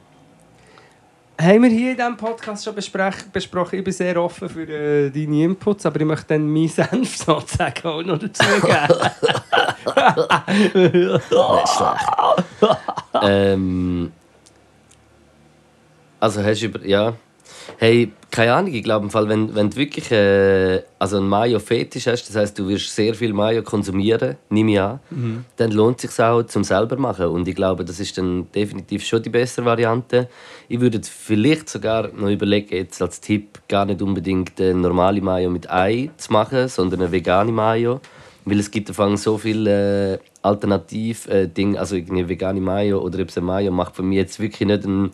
Haben 1.40 1.62
wir 1.62 1.70
hier 1.70 1.92
in 1.92 1.96
diesem 1.96 2.16
Podcast 2.16 2.64
schon 2.64 2.74
besprochen. 2.74 3.78
Ich 3.78 3.84
bin 3.84 3.92
sehr 3.92 4.20
offen 4.20 4.48
für 4.48 4.68
äh, 4.68 5.10
deine 5.10 5.44
Inputs, 5.44 5.86
aber 5.86 6.00
ich 6.00 6.06
möchte 6.06 6.34
dann 6.34 6.52
meinen 6.52 6.66
Senf 6.66 7.16
sozusagen 7.24 7.86
auch 7.86 8.02
noch 8.02 8.18
dazu 8.18 8.42
geben. 8.42 8.98
Nicht 10.74 11.68
schlecht. 11.68 12.80
ähm, 13.22 14.12
also 16.18 16.42
hast 16.42 16.62
du 16.62 16.66
über. 16.66 16.84
Ja. 16.84 17.14
Hey, 17.76 18.12
keine 18.30 18.54
Ahnung, 18.54 18.74
ich 18.74 18.82
glaube 18.82 19.04
im 19.04 19.10
Fall, 19.10 19.28
wenn, 19.28 19.54
wenn 19.54 19.70
du 19.70 19.76
wirklich 19.76 20.10
äh, 20.10 20.82
also 20.98 21.18
einen 21.18 21.28
Mayo-Fetisch 21.28 22.06
hast, 22.06 22.28
das 22.28 22.36
heißt, 22.36 22.58
du 22.58 22.68
wirst 22.68 22.94
sehr 22.94 23.14
viel 23.14 23.32
Mayo 23.32 23.62
konsumieren, 23.62 24.36
nehme 24.50 24.72
ich 24.72 24.80
an, 24.80 25.00
dann 25.56 25.70
lohnt 25.70 26.02
es 26.02 26.14
sich 26.14 26.24
auch 26.24 26.42
zum 26.42 26.64
selber 26.64 26.96
machen. 26.96 27.26
Und 27.26 27.46
ich 27.48 27.54
glaube, 27.54 27.84
das 27.84 28.00
ist 28.00 28.18
dann 28.18 28.50
definitiv 28.52 29.04
schon 29.04 29.22
die 29.22 29.30
bessere 29.30 29.64
Variante. 29.64 30.28
Ich 30.68 30.80
würde 30.80 31.00
vielleicht 31.02 31.68
sogar 31.68 32.08
noch 32.08 32.28
überlegen, 32.28 32.74
jetzt 32.74 33.00
als 33.00 33.20
Tipp 33.20 33.60
gar 33.68 33.86
nicht 33.86 34.02
unbedingt 34.02 34.60
eine 34.60 34.74
normale 34.74 35.20
Mayo 35.20 35.50
mit 35.50 35.70
Ei 35.70 36.10
zu 36.16 36.32
machen, 36.32 36.68
sondern 36.68 37.00
eine 37.00 37.12
vegane 37.12 37.52
Mayo. 37.52 38.00
Weil 38.44 38.60
es 38.60 38.70
gibt 38.70 38.98
am 38.98 39.16
so 39.16 39.36
viele 39.36 40.14
äh, 40.14 40.18
Alternativ-Dinge, 40.42 41.78
also 41.78 41.96
irgendwie 41.96 42.28
vegane 42.28 42.60
Mayo 42.60 43.00
oder 43.00 43.18
eben 43.18 43.44
Mayo 43.44 43.70
macht 43.70 43.96
für 43.96 44.02
mich 44.02 44.16
jetzt 44.16 44.40
wirklich 44.40 44.66
nicht 44.66 44.84
einen 44.84 45.12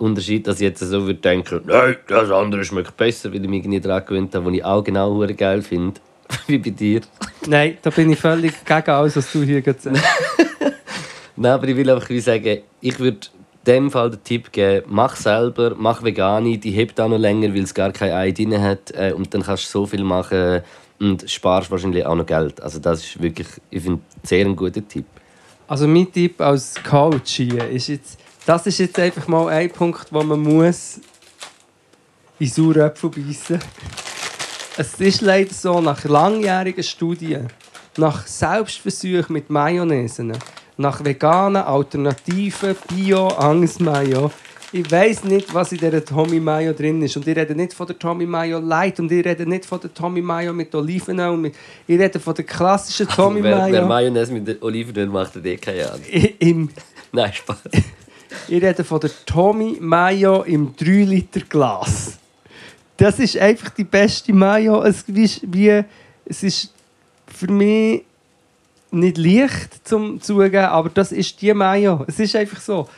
Unterschied, 0.00 0.46
dass 0.46 0.56
ich 0.56 0.62
jetzt 0.62 0.80
so 0.80 1.06
würde 1.06 1.20
denken, 1.20 1.60
nein, 1.66 1.96
das 2.06 2.30
andere 2.30 2.64
schmeckt 2.64 2.96
besser, 2.96 3.32
weil 3.32 3.42
ich 3.42 3.50
mich 3.50 3.60
irgendwie 3.60 3.80
daran 3.80 4.04
gewöhnt 4.04 4.34
habe, 4.34 4.46
was 4.46 4.54
ich 4.54 4.64
auch 4.64 4.82
genau 4.82 5.26
geil 5.36 5.62
finde. 5.62 6.00
Wie 6.46 6.58
bei 6.58 6.70
dir. 6.70 7.00
Nein, 7.46 7.78
da 7.82 7.90
bin 7.90 8.10
ich 8.10 8.18
völlig 8.18 8.64
gegen 8.64 8.90
alles, 8.90 9.16
was 9.16 9.32
du 9.32 9.42
hier 9.42 9.62
gerade 9.62 9.80
sagst. 9.80 10.02
Nein, 11.36 11.52
aber 11.52 11.68
ich 11.68 11.76
will 11.76 11.90
einfach 11.90 12.08
sagen, 12.20 12.58
ich 12.80 12.98
würde 13.00 13.26
dem 13.66 13.90
Fall 13.90 14.10
den 14.10 14.24
Tipp 14.24 14.52
geben, 14.52 14.86
mach 14.88 15.16
selber, 15.16 15.74
mach 15.76 16.02
vegane, 16.02 16.58
die 16.58 16.70
hebt 16.70 17.00
auch 17.00 17.08
noch 17.08 17.18
länger, 17.18 17.52
weil 17.54 17.62
es 17.62 17.74
gar 17.74 17.92
kein 17.92 18.12
Ei 18.12 18.30
drin 18.30 18.60
hat 18.60 18.92
äh, 18.92 19.12
und 19.12 19.32
dann 19.34 19.42
kannst 19.42 19.66
du 19.66 19.80
so 19.80 19.86
viel 19.86 20.04
machen 20.04 20.62
und 20.98 21.28
sparst 21.30 21.70
wahrscheinlich 21.70 22.04
auch 22.06 22.14
noch 22.14 22.26
Geld. 22.26 22.60
Also 22.60 22.78
das 22.78 23.04
ist 23.04 23.22
wirklich, 23.22 23.48
ich 23.70 23.82
finde, 23.82 24.02
sehr 24.22 24.44
ein 24.44 24.56
guter 24.56 24.86
Tipp. 24.86 25.06
Also 25.66 25.86
mein 25.86 26.10
Tipp 26.12 26.40
als 26.40 26.74
Coach 26.82 27.36
hier 27.36 27.68
ist 27.68 27.88
jetzt, 27.88 28.19
das 28.50 28.66
ist 28.66 28.78
jetzt 28.78 28.98
einfach 28.98 29.28
mal 29.28 29.46
ein 29.48 29.70
Punkt, 29.70 30.06
wo 30.10 30.24
man 30.24 30.40
muss 30.40 30.98
in 32.40 32.48
saure 32.48 32.86
Äpfel 32.86 33.08
beißen. 33.10 33.60
Es 34.76 34.94
ist 34.94 35.20
leider 35.20 35.54
so, 35.54 35.80
nach 35.80 36.02
langjährigen 36.04 36.82
Studien, 36.82 37.46
nach 37.96 38.26
Selbstversuchen 38.26 39.32
mit 39.34 39.50
Mayonnaise, 39.50 40.32
nach 40.76 41.04
veganen 41.04 41.62
Alternativen, 41.62 42.74
Bio, 42.88 43.28
Angst-Mayo, 43.28 44.32
ich 44.72 44.90
weiß 44.90 45.22
nicht, 45.24 45.54
was 45.54 45.70
in 45.70 45.78
dieser 45.78 46.04
Tommy 46.04 46.40
Mayo 46.40 46.72
drin 46.72 47.00
ist. 47.02 47.16
Und 47.16 47.28
ich 47.28 47.36
rede 47.36 47.54
nicht 47.54 47.72
von 47.72 47.86
der 47.86 47.98
Tommy 48.00 48.26
Mayo 48.26 48.58
Light 48.58 48.98
und 48.98 49.12
ich 49.12 49.24
rede 49.24 49.46
nicht 49.46 49.64
von 49.64 49.78
der 49.80 49.94
Tommy 49.94 50.22
Mayo 50.22 50.52
mit 50.52 50.74
Olivenöl. 50.74 51.36
mit- 51.36 51.54
Ich 51.86 51.98
rede 52.00 52.18
von 52.18 52.34
der 52.34 52.44
klassischen 52.46 53.06
Tommy 53.08 53.42
wer, 53.44 53.56
wer 53.56 53.68
Mayo 53.68 53.86
Mayonnaise 53.86 54.32
mit 54.32 54.46
der 54.48 54.60
Olivenöl 54.60 55.06
macht, 55.06 55.36
hat 55.36 55.46
eh 55.46 55.56
keine 55.56 55.88
Ahnung. 55.88 56.04
im 56.40 56.68
Nein, 57.12 57.32
Spaß. 57.32 57.58
Ich 58.48 58.62
rede 58.62 58.84
von 58.84 59.00
der 59.00 59.10
Tommy 59.26 59.78
Mayo 59.80 60.42
im 60.42 60.74
3-Liter-Glas. 60.74 62.18
Das 62.96 63.18
ist 63.18 63.36
einfach 63.38 63.70
die 63.70 63.84
beste 63.84 64.32
Mayo. 64.32 64.82
Es 64.82 65.02
ist, 65.02 65.40
wie, 65.52 65.82
es 66.24 66.42
ist 66.42 66.72
für 67.26 67.50
mich 67.50 68.04
nicht 68.90 69.18
leicht 69.18 69.86
zum 69.86 70.20
zugeben, 70.20 70.64
aber 70.64 70.90
das 70.90 71.12
ist 71.12 71.40
die 71.40 71.54
Mayo. 71.54 72.04
Es 72.06 72.18
ist 72.18 72.36
einfach 72.36 72.60
so. 72.60 72.88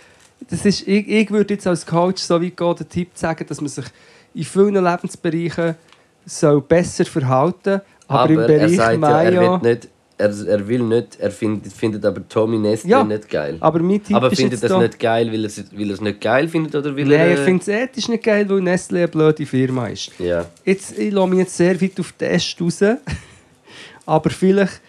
Das 0.48 0.64
ist, 0.64 0.88
ich, 0.88 1.08
ich 1.08 1.30
würde 1.30 1.54
jetzt 1.54 1.66
als 1.66 1.86
Coach 1.86 2.22
so 2.22 2.42
weit 2.42 2.56
gehen, 2.56 2.76
den 2.76 2.88
Tipp 2.88 3.10
sagen, 3.14 3.46
dass 3.46 3.60
man 3.60 3.68
sich 3.68 3.84
in 4.34 4.44
vielen 4.44 4.74
Lebensbereichen 4.74 5.76
soll 6.26 6.60
besser 6.62 7.04
verhalten 7.04 7.80
soll. 7.80 7.82
Aber, 8.08 8.32
im 8.32 8.38
er 8.40 8.46
Bereich 8.46 8.76
sagt 8.76 8.92
ja, 8.92 8.98
Mayo... 8.98 9.42
er 9.42 9.62
will 9.62 9.70
nicht, 9.70 9.88
er, 10.18 10.30
er 10.46 10.68
will 10.68 10.82
nicht, 10.82 11.18
er 11.18 11.30
findet, 11.30 11.72
findet 11.72 12.04
aber 12.04 12.26
Tommy 12.28 12.58
Nestle 12.58 12.90
Ja, 12.90 13.04
nicht 13.04 13.28
geil. 13.28 13.56
aber 13.60 13.80
mein 13.80 14.02
Tipp 14.02 14.14
aber 14.16 14.30
ist 14.30 14.38
findet 14.38 14.62
das 14.62 14.70
da- 14.70 14.78
nicht 14.78 14.98
geil, 14.98 15.32
weil 15.32 15.40
er 15.40 15.46
es 15.46 15.64
weil 15.72 15.88
er 15.88 15.94
es 15.94 16.00
nicht 16.00 16.20
geil 16.20 16.48
findet 16.48 16.74
oder 16.74 16.96
weil 16.96 17.04
Nein, 17.04 17.18
er... 17.20 17.32
ich 17.34 17.40
finde 17.40 17.62
es 17.62 17.68
ethisch 17.68 18.08
nicht 18.08 18.22
geil, 18.22 18.48
weil 18.48 18.60
Nestle 18.60 18.98
eine 18.98 19.08
blöde 19.08 19.46
Firma 19.46 19.88
ist. 19.88 20.10
Ja. 20.18 20.46
Jetzt, 20.64 20.98
ich 20.98 21.12
lasse 21.12 21.28
mich 21.28 21.38
jetzt 21.40 21.56
sehr 21.56 21.80
weit 21.80 21.98
auf 21.98 22.12
den 22.12 22.28
Test 22.28 22.60
raus. 22.60 22.80
Aber 24.06 24.30
vielleicht 24.30 24.80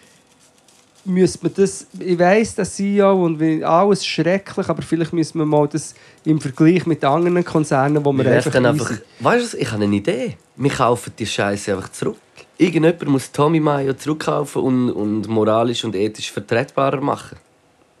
müsste 1.04 1.38
man 1.42 1.54
das. 1.54 1.86
Ich 1.98 2.18
weiss, 2.18 2.54
das 2.54 2.74
CEO 2.74 3.24
und 3.24 3.62
alles 3.62 4.04
schrecklich, 4.06 4.68
aber 4.68 4.82
vielleicht 4.82 5.12
müsste 5.12 5.38
man 5.38 5.48
mal 5.48 5.68
das 5.68 5.94
im 6.24 6.40
Vergleich 6.40 6.86
mit 6.86 7.04
anderen 7.04 7.44
Konzernen, 7.44 8.04
wo 8.04 8.12
man 8.12 8.26
einfach. 8.26 8.54
einfach... 8.54 8.92
Weißt 9.20 9.52
du, 9.52 9.58
ich 9.58 9.70
habe 9.70 9.84
eine 9.84 9.94
Idee. 9.94 10.36
Wir 10.56 10.70
kaufen 10.70 11.12
die 11.18 11.26
Scheiße 11.26 11.74
einfach 11.74 11.90
zurück. 11.92 12.16
Irgendjemand 12.56 13.06
muss 13.08 13.32
Tommy 13.32 13.60
Mayo 13.60 13.94
zurückkaufen 13.94 14.62
und, 14.62 14.90
und 14.90 15.28
moralisch 15.28 15.84
und 15.84 15.94
ethisch 15.96 16.30
vertretbarer 16.30 17.00
machen. 17.00 17.36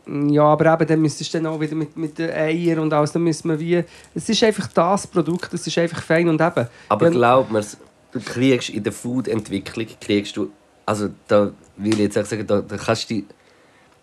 Ja, 0.06 0.44
aber 0.44 0.74
eben, 0.74 0.86
dann 0.86 1.00
müsstest 1.00 1.32
du 1.32 1.38
dann 1.38 1.46
auch 1.46 1.58
wieder 1.58 1.74
mit, 1.74 1.96
mit 1.96 2.18
den 2.18 2.30
Eiern 2.30 2.78
und 2.78 2.92
alles, 2.92 3.12
dann 3.12 3.22
müssen 3.22 3.48
wir 3.48 3.58
wie. 3.58 3.84
Es 4.14 4.28
ist 4.28 4.44
einfach 4.44 4.68
das 4.68 5.06
Produkt, 5.06 5.52
es 5.54 5.66
ist 5.66 5.78
einfach 5.78 6.02
fein 6.02 6.28
und 6.28 6.40
eben. 6.40 6.68
Aber 6.88 7.06
Ja, 7.06 7.10
glaub 7.10 7.50
mir, 7.50 7.62
du 8.12 8.20
kriegst 8.20 8.68
in 8.68 8.82
der 8.82 8.92
Food-Entwicklung, 8.92 9.86
kriegst 10.00 10.36
du, 10.36 10.50
also 10.84 11.08
da 11.26 11.50
will 11.76 11.94
ich 11.94 12.00
jetzt 12.00 12.18
auch 12.18 12.24
sagen, 12.24 12.46
da, 12.46 12.60
da 12.60 12.76
kannst 12.76 13.10
du 13.10 13.22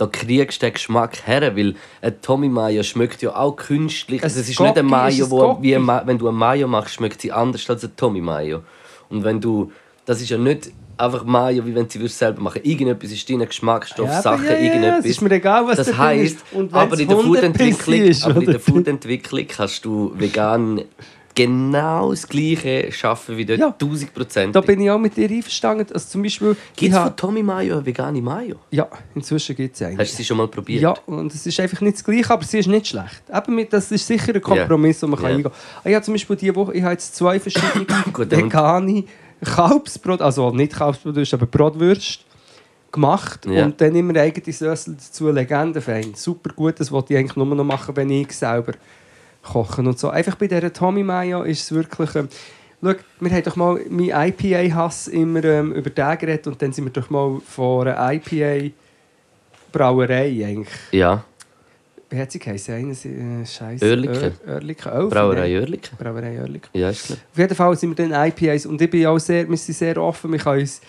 da 0.02 0.08
kriegst 0.08 0.64
du 0.64 0.66
den 0.66 0.74
Geschmack 0.74 1.28
her, 1.28 1.56
weil 1.56 1.76
ein 2.02 2.22
Tommy 2.24 2.50
Mayo 2.50 2.82
schmeckt 2.82 3.22
ja 3.22 3.36
auch 3.36 3.56
künstlich. 3.56 4.24
Also 4.24 4.40
es 4.40 4.50
ist 4.50 4.60
nicht 4.60 4.76
ein 4.76 4.88
Gocki 4.88 4.90
Mayo, 4.90 5.30
wo, 5.30 5.62
wie 5.62 5.74
Gocki. 5.74 5.92
ein 5.92 6.08
wenn 6.08 6.18
du 6.18 6.28
ein 6.28 6.34
Mayo 6.34 6.68
machst, 6.68 6.96
schmeckt 6.96 7.22
sie 7.22 7.32
anders 7.32 7.70
als 7.70 7.84
ein 7.84 7.96
Tommy 7.96 8.20
Mayo. 8.20 8.64
Und 9.10 9.24
wenn 9.24 9.40
du 9.40 9.72
das 10.06 10.22
ist 10.22 10.30
ja 10.30 10.38
nicht 10.38 10.72
einfach 10.98 11.24
Mayo, 11.24 11.66
wie 11.66 11.74
wenn 11.74 11.90
sie 11.90 12.04
es 12.04 12.18
selber 12.18 12.42
machen. 12.42 12.62
Irgendetwas 12.64 13.12
ist 13.12 13.28
drin, 13.28 13.40
Geschmacksstoff, 13.40 14.08
Ja, 14.08 14.22
Sachen, 14.22 14.46
ja, 14.46 14.52
ja, 14.54 14.60
irgendetwas. 14.60 15.00
es 15.06 15.12
ist 15.12 15.22
mir 15.22 15.32
egal, 15.32 15.66
was 15.66 15.78
das 15.78 15.98
heisst, 15.98 16.38
aber 16.72 17.00
in 17.00 17.08
der 17.08 17.18
100 17.18 17.24
Foodentwicklung, 17.56 18.02
ist, 18.02 18.24
aber 18.26 18.42
in 18.42 18.52
der? 18.52 18.60
Foodentwicklung 18.60 19.46
kannst 19.48 19.84
du 19.86 20.14
vegan 20.16 20.82
genau 21.34 22.12
das 22.12 22.28
Gleiche 22.28 22.92
schaffen 22.92 23.38
wie 23.38 23.46
dort, 23.46 23.60
Ja. 23.60 23.68
1000 23.72 24.14
Prozent. 24.14 24.56
Da 24.56 24.62
bin 24.62 24.82
ich 24.82 24.92
auch 24.92 25.00
mit 25.00 25.16
dir 25.16 25.30
einverstanden. 25.30 25.88
Also 25.94 26.08
zum 26.10 26.24
Beispiel, 26.24 26.56
Gibt 26.76 26.94
es 26.94 27.00
von 27.00 27.16
Tommy 27.16 27.42
Mayo 27.42 27.76
eine 27.78 27.86
vegane 27.86 28.22
Mayo? 28.22 28.58
ja, 28.72 28.88
inzwischen 29.16 29.56
gibt 29.56 29.76
es 29.76 29.82
eine. 29.82 29.98
Hast 29.98 30.12
du 30.12 30.18
sie 30.18 30.26
schon 30.26 30.38
mal 30.38 30.50
probiert? 30.50 30.82
Ja, 30.82 30.94
und 31.06 31.34
es 31.34 31.46
ist 31.46 31.58
einfach 31.60 31.80
nicht 31.82 31.96
das 31.98 32.04
Gleiche, 32.04 32.30
aber 32.30 32.44
sie 32.44 32.60
ist 32.60 32.68
nicht 32.68 32.88
schlecht. 32.88 33.24
Eben 33.34 33.56
mit, 33.56 33.72
das 33.72 33.92
ist 33.92 34.06
sicher 34.06 34.36
ein 34.36 34.42
Kompromiss, 34.42 35.00
den 35.00 35.10
man 35.10 35.20
Ja. 35.20 35.24
kann 35.28 35.36
eingehen 35.38 35.52
kann. 35.52 35.62
Ah, 35.84 35.90
Ich 35.90 35.96
habe 35.96 36.04
zum 36.06 36.14
Beispiel 36.14 36.36
diese 36.36 36.56
Woche 36.56 36.74
ich 36.74 36.82
habe 36.84 36.92
jetzt 36.94 37.16
zwei 37.16 37.40
verschiedene 37.40 37.86
Gut, 38.14 38.20
und- 38.26 38.32
vegane 38.32 39.04
Kalbsbrot, 39.44 40.22
also 40.22 40.52
nicht 40.52 40.74
Kalbsbrot, 40.74 41.34
aber 41.34 41.46
Brotwürste 41.46 42.24
gemacht 42.92 43.46
Ja. 43.46 43.66
und 43.66 43.80
dann 43.80 43.96
immer 43.96 44.20
eigene 44.20 44.54
Sössel 44.54 44.96
dazu, 44.96 45.32
Legendenfein. 45.32 46.14
Super 46.16 46.52
gut, 46.54 46.80
das 46.80 46.92
wollte 46.92 47.14
ich 47.14 47.20
eigentlich 47.20 47.36
nur 47.38 47.46
noch 47.46 47.64
machen, 47.64 47.96
wenn 47.96 48.10
ich 48.10 48.32
selber 48.34 48.74
koche 49.42 49.82
und 49.82 49.98
so. 49.98 50.10
Einfach 50.10 50.36
bei 50.36 50.48
dieser 50.48 50.72
Tommy 50.74 51.04
Mayo 51.04 51.44
ist 51.44 51.64
es 51.64 51.72
wirklich... 51.72 52.16
Ähm, 52.16 52.28
Schau, 52.84 52.94
wir 53.20 53.32
haben 53.32 53.44
doch 53.44 53.56
mal 53.56 53.80
meinen 53.90 54.10
IPA-Hass 54.10 55.08
immer 55.10 55.44
ähm, 55.44 55.72
über 55.72 55.92
den 55.92 56.18
geredet 56.18 56.48
und 56.48 56.60
dann 56.60 56.74
sind 56.74 56.86
wir 56.86 56.92
doch 56.92 57.12
mal 57.12 57.40
vor 57.48 57.86
einer 57.86 58.14
IPA-Brauerei 59.72 60.44
eigentlich. 60.46 60.68
Ja. 60.92 61.24
Wie 62.12 62.20
hat 62.20 62.32
sie 62.32 62.40
geheißen? 62.40 62.76
Eine 62.76 63.42
äh, 63.42 63.46
Scheiße. 63.46 63.86
Oerlikon. 63.86 64.16
Oer- 64.48 64.54
Oerlikon. 64.54 64.92
Oh, 64.94 65.10
Brauerei. 65.10 65.58
Oerlikon. 65.60 65.98
Brauerei 65.98 66.40
Oerlikon. 66.42 66.70
Ja, 66.74 66.90
ist 66.90 67.06
klar. 67.06 67.18
Auf 67.32 67.38
jeden 67.40 67.56
Fall 67.56 67.76
sind 67.78 67.98
wir 67.98 68.08
dann 68.10 68.28
IPAs 68.28 68.66
und 68.66 68.82
ich 68.82 68.90
bin 68.90 69.06
auch 69.08 69.18
sehr, 69.18 69.50
wir 69.50 69.58
sind 69.58 69.76
sehr 69.76 69.98
offen. 69.98 70.32
Wir 70.32 70.40
können 70.40 70.60
uns 70.62 70.82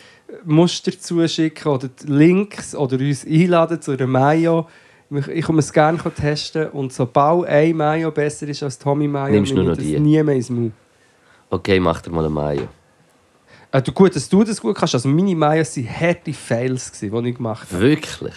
Muster 0.45 0.93
zuschicken 0.99 1.70
oder 1.70 1.89
Links 2.07 2.75
oder 2.75 2.97
uns 2.99 3.25
einladen 3.25 3.81
zu 3.81 3.93
einer 3.93 4.07
Mayo. 4.07 4.66
Ich 5.11 5.29
ich 5.29 5.45
komme 5.45 5.61
es 5.61 5.73
gerne 5.73 5.99
testen 6.16 6.68
und 6.70 6.93
sobald 6.93 7.47
ein 7.47 7.77
Mayo 7.77 8.11
besser 8.11 8.49
ist 8.49 8.62
als 8.62 8.79
Tommy 8.79 9.07
Mayo, 9.07 9.33
Nimmst 9.35 9.53
nehme 9.53 9.64
nur 9.64 9.70
noch 9.73 9.77
das 9.79 9.87
die? 9.87 10.01
nie 10.01 10.23
mehr 10.23 10.35
ins 10.35 10.49
Maul. 10.51 10.73
Okay, 11.51 11.79
mach 11.79 12.01
dir 12.01 12.11
mal 12.11 12.20
eine 12.25 12.31
Mayo. 12.31 12.62
Äh, 13.70 13.83
du, 13.83 13.93
gut, 13.93 14.16
dass 14.16 14.29
du 14.29 14.43
das 14.43 14.61
gut 14.61 14.75
kannst. 14.75 14.95
Also 14.95 15.09
meine 15.09 15.37
Mayos 15.37 15.77
waren 15.77 15.89
harte 16.01 16.33
Fails, 16.33 16.91
die 16.99 17.07
ich 17.07 17.37
gemacht 17.37 17.68
habe. 17.70 17.81
Wirklich? 17.83 18.35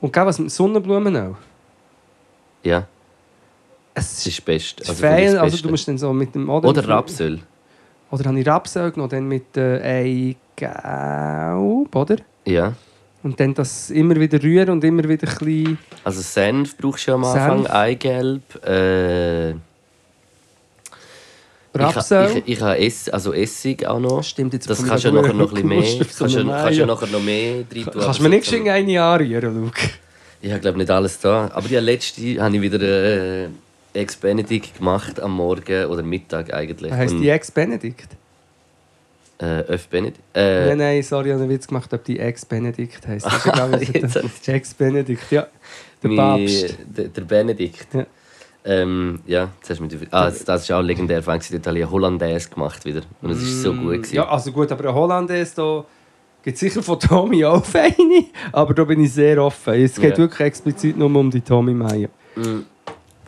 Und 0.00 0.12
gell, 0.12 0.24
was 0.26 0.38
mit 0.38 0.50
Sonnenblumen 0.50 1.16
auch? 1.16 1.36
Ja, 2.64 2.86
Es 3.94 4.26
ist 4.26 4.38
das 4.38 4.40
Beste. 4.44 4.82
Also, 4.88 5.02
das 5.02 5.34
also 5.36 5.62
du 5.64 5.68
musst 5.70 5.88
dann 5.88 5.98
so 5.98 6.12
mit 6.12 6.34
dem... 6.34 6.48
Oder 6.48 6.86
Rapsöl. 6.88 7.40
Oder 8.10 8.24
habe 8.26 8.38
ich 8.40 8.46
Rapsöl 8.46 8.90
genommen, 8.90 9.10
dann 9.10 9.26
mit 9.28 9.56
äh, 9.56 10.26
Eigelb, 10.60 11.94
oder? 11.94 12.16
Ja. 12.44 12.74
Und 13.22 13.38
dann 13.38 13.54
das 13.54 13.90
immer 13.90 14.16
wieder 14.16 14.42
rühren 14.42 14.70
und 14.70 14.84
immer 14.84 15.04
wieder 15.08 15.28
ein 15.28 15.36
bisschen... 15.38 15.78
Also 16.04 16.20
Senf 16.20 16.76
brauchst 16.76 17.06
du 17.06 17.12
ja 17.12 17.14
am 17.16 17.24
Anfang, 17.24 17.58
Senf. 17.62 17.70
Eigelb. 17.70 18.64
Äh, 18.66 19.54
Rapsöl. 21.74 22.28
Ich, 22.30 22.36
ich, 22.36 22.48
ich 22.48 22.60
habe 22.60 22.78
Ess, 22.78 23.08
also 23.08 23.32
Essig 23.32 23.86
auch 23.86 23.98
noch. 23.98 24.22
Stimmt, 24.22 24.52
jetzt 24.52 24.68
Das 24.68 24.84
kannst 24.84 25.04
du 25.04 25.08
ja 25.08 25.14
nachher 25.22 25.32
noch 25.32 25.48
ein 25.48 25.54
bisschen 25.54 25.68
mehr. 25.68 26.06
Kannst 26.18 26.34
du 26.36 26.44
Mayo. 26.44 26.86
nachher 26.86 27.06
noch 27.08 27.22
mehr 27.22 27.54
rein 27.54 27.66
tun. 27.70 27.92
Kannst 28.02 28.18
du 28.18 28.22
mir 28.24 28.28
nicht 28.28 28.44
so- 28.44 28.56
schon 28.56 28.68
eine 28.68 29.02
anrühren, 29.02 29.64
Luke? 29.64 29.80
Ich 30.42 30.50
habe 30.50 30.60
glaube 30.60 30.78
nicht 30.78 30.90
alles 30.90 31.18
da. 31.20 31.50
Aber 31.54 31.66
die 31.68 31.76
letzte 31.76 32.42
habe 32.42 32.54
ich 32.56 32.62
wieder 32.62 32.80
äh, 32.82 33.48
Ex 33.94 34.16
Benedict 34.16 34.76
gemacht 34.76 35.20
am 35.20 35.32
Morgen 35.36 35.86
oder 35.86 36.02
Mittag 36.02 36.52
eigentlich. 36.52 36.92
Heißt 36.92 37.14
die 37.14 37.28
Ex-Benedikt? 37.28 38.08
äh, 39.38 39.60
Öff 39.62 39.88
Benedict. 39.88 40.20
Äh, 40.34 40.66
Nein, 40.68 40.78
nein, 40.78 41.02
sorry, 41.02 41.28
ich 41.28 41.32
habe 41.34 41.42
einen 41.44 41.50
Witz 41.52 41.66
gemacht, 41.66 41.92
ob 41.92 42.04
die 42.04 42.18
Ex-Benedikt 42.18 43.06
heisst. 43.08 43.26
Das 43.26 43.34
ist 43.38 43.46
egal, 43.46 43.82
Jetzt 43.82 44.16
habe 44.16 44.30
der 44.46 44.54
Ex-Benedikt, 44.54 45.30
ja. 45.32 45.46
Der 46.02 46.10
mein- 46.10 46.46
Papst. 46.46 46.76
Der, 46.96 47.08
der 47.08 47.22
Benedikt. 47.22 47.86
Ja. 47.94 48.06
Ähm, 48.64 49.20
ja, 49.26 49.48
jetzt 49.58 49.70
hast 49.70 49.78
du 49.80 49.84
mich... 49.84 49.94
Ah, 50.12 50.26
das, 50.26 50.44
das 50.44 50.62
ist 50.62 50.70
auch 50.70 50.80
legendär. 50.82 51.20
Dort 51.22 51.26
habe 51.28 51.42
ich 51.50 51.66
eine 51.66 51.90
Hollandaise 51.90 52.48
gemacht 52.48 52.84
wieder. 52.84 53.02
Und 53.20 53.30
es 53.32 53.40
war 53.40 53.46
so 53.46 53.74
gut. 53.74 53.94
Gewesen. 54.04 54.12
Mm, 54.12 54.16
Ja, 54.16 54.28
also 54.28 54.52
gut, 54.52 54.70
aber 54.70 54.88
ein 54.88 54.94
Hollandaise 54.94 55.52
da 55.56 55.84
gibt 56.42 56.58
sicher 56.58 56.82
von 56.82 56.98
Tommy 56.98 57.44
auch 57.44 57.62
eine, 57.74 58.24
aber 58.52 58.74
da 58.74 58.84
bin 58.84 59.02
ich 59.02 59.12
sehr 59.12 59.42
offen. 59.42 59.74
Es 59.74 59.96
geht 59.96 60.12
Ja. 60.12 60.18
wirklich 60.18 60.40
explizit 60.40 60.96
nur 60.96 61.14
um 61.14 61.30
die 61.30 61.40
Tommy 61.40 61.72
Mayo. 61.74 62.08
Mm. 62.36 62.60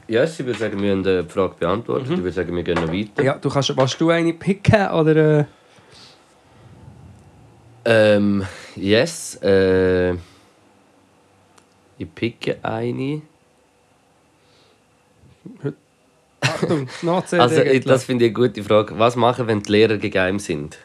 Ja, 0.07 0.25
ich 0.25 0.39
würde 0.39 0.59
sagen, 0.59 0.83
wir 0.83 0.93
haben 0.93 1.03
die 1.03 1.23
Frage 1.29 1.55
beantwortet. 1.59 2.11
Ich 2.11 2.19
würde 2.19 2.33
sagen, 2.33 2.55
wir 2.55 2.62
gehen 2.62 2.75
noch 2.75 2.93
weiter. 2.93 3.23
Ja, 3.23 3.39
du 3.39 3.49
kannst, 3.49 3.75
willst 3.77 4.01
du 4.01 4.11
eine 4.11 4.33
picken 4.35 4.89
oder... 4.91 5.41
Äh, 5.41 5.45
Ähm, 7.87 8.45
yes. 8.77 9.37
Äh, 9.43 10.12
ich 11.99 12.15
picke 12.15 12.57
eine. 12.62 13.23
Achtung, 16.41 16.89
Nazi 17.03 17.37
Also, 17.37 17.61
ich, 17.62 17.85
das 17.85 18.05
finde 18.05 18.25
ich 18.27 18.35
eine 18.35 18.49
gute 18.49 18.62
Frage. 18.62 18.99
Was 18.99 19.17
machen, 19.17 19.47
wenn 19.47 19.62
die 19.62 19.71
Lehrer 19.73 19.97
geheim 19.99 20.39
sind? 20.39 20.79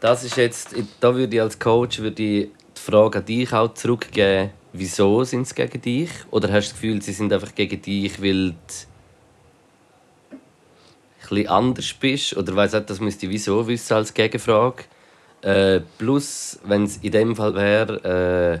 Das 0.00 0.24
ist 0.24 0.36
jetzt, 0.36 0.74
da 1.00 1.14
würde 1.14 1.36
ich 1.36 1.42
als 1.42 1.58
Coach 1.58 1.98
würde 1.98 2.22
ich 2.22 2.48
die 2.74 2.80
Frage 2.80 3.18
an 3.18 3.24
dich 3.26 3.52
auch 3.52 3.74
zurückgeben. 3.74 4.50
Wieso 4.72 5.24
sind 5.24 5.46
sie 5.46 5.54
gegen 5.54 5.82
dich? 5.82 6.10
Oder 6.30 6.50
hast 6.52 6.68
du 6.68 6.72
das 6.72 6.80
Gefühl, 6.80 7.02
sie 7.02 7.12
sind 7.12 7.32
einfach 7.32 7.54
gegen 7.54 7.82
dich, 7.82 8.22
weil 8.22 8.50
du 8.50 8.56
bisschen 11.30 11.48
anders 11.48 11.92
bist? 11.92 12.36
Oder 12.36 12.54
weiss 12.56 12.72
nicht, 12.72 12.88
das 12.88 13.00
müsste 13.00 13.26
ich 13.26 13.32
wieso 13.32 13.66
wissen 13.66 13.94
als 13.94 14.12
Gegenfrage. 14.12 14.84
Äh, 15.42 15.80
plus, 15.98 16.58
wenn 16.64 16.84
es 16.84 16.98
in 16.98 17.12
dem 17.12 17.34
Fall 17.36 17.54
wäre, 17.54 18.60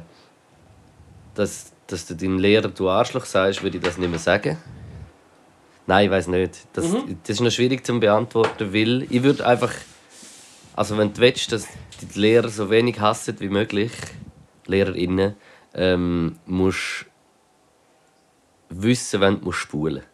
dass, 1.34 1.72
dass 1.86 2.06
du 2.06 2.14
deinem 2.14 2.38
Lehrer 2.38 2.68
du 2.68 2.88
Arschloch 2.88 3.24
sagst, 3.24 3.62
würde 3.62 3.78
ich 3.78 3.82
das 3.82 3.98
nicht 3.98 4.08
mehr 4.08 4.18
sagen. 4.18 4.56
Nein, 5.86 6.06
ich 6.06 6.10
weiß 6.10 6.28
nicht. 6.28 6.66
Das, 6.72 6.86
das 7.22 7.30
ist 7.30 7.40
noch 7.40 7.50
schwierig 7.50 7.84
zu 7.84 7.98
beantworten, 7.98 8.72
weil 8.72 9.06
ich 9.10 9.22
würde 9.22 9.46
einfach. 9.46 9.72
Also, 10.80 10.96
wenn 10.96 11.12
du 11.12 11.20
willst, 11.20 11.52
dass 11.52 11.68
die 12.00 12.18
Lehrer 12.18 12.48
so 12.48 12.70
wenig 12.70 12.98
hassen 12.98 13.36
wie 13.38 13.50
möglich, 13.50 13.92
LehrerInnen, 14.66 15.34
ähm, 15.74 16.38
musst 16.46 17.04
du 18.70 18.82
wissen, 18.82 19.20
wenn 19.20 19.42
du 19.42 19.52
spulen 19.52 20.04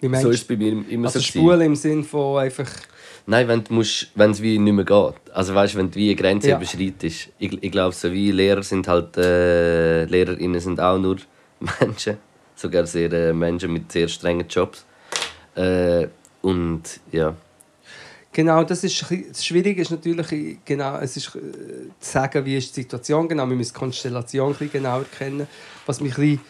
musst. 0.00 0.22
So 0.22 0.28
du? 0.28 0.30
ist 0.30 0.40
es 0.40 0.44
bei 0.48 0.56
mir 0.56 0.88
immer 0.88 1.08
Also 1.08 1.18
so. 1.18 1.24
Spulen 1.26 1.60
im 1.60 1.76
Sinn 1.76 2.02
von 2.02 2.38
einfach... 2.38 2.70
Nein, 3.26 3.46
wenn 3.46 3.62
du 3.62 3.74
musst, 3.74 4.10
wenn 4.14 4.30
es 4.30 4.40
wie 4.40 4.58
nicht 4.58 4.72
mehr 4.72 4.86
geht. 4.86 5.34
Also 5.34 5.54
weißt, 5.54 5.74
wenn 5.74 5.90
du 5.90 5.96
wie 5.96 6.08
eine 6.08 6.16
Grenze 6.16 6.48
Ja. 6.48 6.56
überschreitest. 6.56 7.32
Ich, 7.38 7.62
ich 7.62 7.70
glaube, 7.70 7.94
so 7.94 8.10
wie 8.10 8.30
Lehrer 8.30 8.62
sind 8.62 8.88
halt 8.88 9.18
äh, 9.18 10.06
LehrerInnen 10.06 10.60
sind 10.62 10.80
auch 10.80 10.96
nur 10.96 11.16
Menschen, 11.80 12.16
sogar 12.54 12.86
sehr 12.86 13.12
äh, 13.12 13.34
Menschen 13.34 13.70
mit 13.70 13.92
sehr 13.92 14.08
strengen 14.08 14.48
Jobs. 14.48 14.86
Äh, 15.54 16.08
und 16.40 16.84
ja, 17.12 17.36
Genau, 18.36 18.62
das 18.64 18.84
ist 18.84 19.02
das 19.30 19.42
Schwierige 19.46 19.80
ist 19.80 19.90
natürlich, 19.90 20.58
genau, 20.62 20.98
es 20.98 21.16
ist, 21.16 21.34
äh, 21.36 21.40
zu 21.98 22.10
sagen, 22.12 22.44
wie 22.44 22.58
ist 22.58 22.76
die 22.76 22.82
Situation 22.82 23.26
genau. 23.26 23.48
Wir 23.48 23.56
müssen 23.56 23.72
die 23.72 23.78
Konstellation 23.78 24.48
ein 24.48 24.52
bisschen 24.58 24.72
genauer 24.72 25.06
kennen. 25.06 25.46
Was 25.86 26.02
mich 26.02 26.18
ein 26.18 26.20
bisschen, 26.20 26.40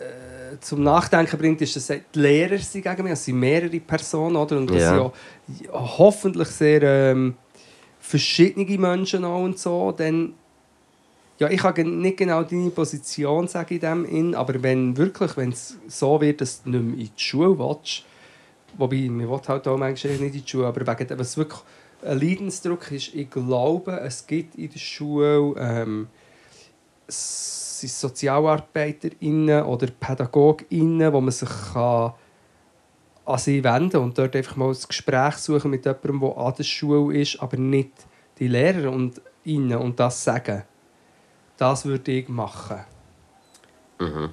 äh, 0.00 0.58
zum 0.60 0.82
Nachdenken 0.82 1.36
bringt, 1.36 1.60
ist, 1.60 1.76
dass 1.76 1.88
die 1.88 2.00
Lehrer 2.18 2.56
sind 2.56 2.84
gegen 2.84 3.02
mich. 3.02 3.12
Es 3.12 3.22
sind 3.26 3.38
mehrere 3.38 3.80
Personen, 3.80 4.34
oder? 4.34 4.56
Und 4.56 4.70
das 4.70 4.78
Ja. 4.80 4.88
sind 4.88 5.12
ja 5.70 5.72
hoffentlich 5.98 6.48
sehr 6.48 6.82
ähm, 6.82 7.34
verschiedene 8.00 8.78
Menschen 8.78 9.26
auch 9.26 9.42
und 9.42 9.58
so. 9.58 9.92
Dann, 9.92 10.32
ja, 11.38 11.50
ich 11.50 11.60
kann 11.60 11.74
gen- 11.74 12.00
nicht 12.00 12.16
genau 12.16 12.44
deine 12.44 12.70
Position 12.70 13.46
sagen 13.46 13.74
in 13.74 13.80
dem 13.80 14.04
in, 14.06 14.34
aber 14.34 14.62
wenn 14.62 14.96
wirklich, 14.96 15.36
wenn 15.36 15.50
es 15.50 15.76
so 15.86 16.18
wird, 16.18 16.40
dass 16.40 16.62
du 16.62 16.70
nicht 16.70 16.82
mehr 16.82 16.94
in 16.94 17.10
die 17.14 17.22
Schule 17.22 17.58
willst, 17.58 18.04
Wobei, 18.78 19.08
man 19.08 19.28
will 19.28 19.40
halt 19.46 19.68
auch 19.68 19.76
manchmal 19.76 20.14
nicht 20.14 20.34
in 20.34 20.42
die 20.44 20.48
Schule, 20.48 20.66
aber 20.66 20.86
wegen 20.86 21.08
dem, 21.08 21.18
was 21.18 21.36
wirklich 21.36 21.60
ein 22.04 22.18
Leidensdruck 22.18 22.90
ist, 22.90 23.14
ich 23.14 23.30
glaube, 23.30 24.00
es 24.00 24.26
gibt 24.26 24.54
in 24.56 24.70
der 24.70 24.78
Schule 24.78 25.54
ähm, 25.58 26.08
sind 27.06 27.90
SozialarbeiterInnen 27.90 29.64
oder 29.64 29.86
PädagogInnen, 29.88 31.12
wo 31.12 31.20
man 31.20 31.32
sich 31.32 31.48
kann 31.72 32.14
an 33.24 33.38
sie 33.38 33.62
wenden 33.62 33.90
kann 33.90 34.02
und 34.02 34.18
dort 34.18 34.34
einfach 34.34 34.56
mal 34.56 34.70
ein 34.70 34.76
Gespräch 34.88 35.34
suchen 35.36 35.70
mit 35.70 35.84
jemandem, 35.84 36.20
der 36.20 36.36
an 36.36 36.54
der 36.58 36.64
Schule 36.64 37.20
ist, 37.20 37.40
aber 37.40 37.56
nicht 37.56 37.92
die 38.38 38.48
Lehrer 38.48 38.90
und 38.90 39.20
ihnen 39.44 39.78
und 39.78 40.00
das 40.00 40.24
sagen. 40.24 40.64
Das 41.56 41.84
würde 41.84 42.10
ich 42.10 42.28
machen. 42.28 42.80
mhm. 44.00 44.30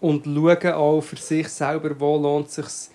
Und 0.00 0.24
schauen 0.24 0.72
auch 0.72 1.00
für 1.00 1.16
sich 1.16 1.48
selber, 1.48 1.98
wo 1.98 2.18
lohnt 2.18 2.48
es 2.48 2.54
sich 2.56 2.93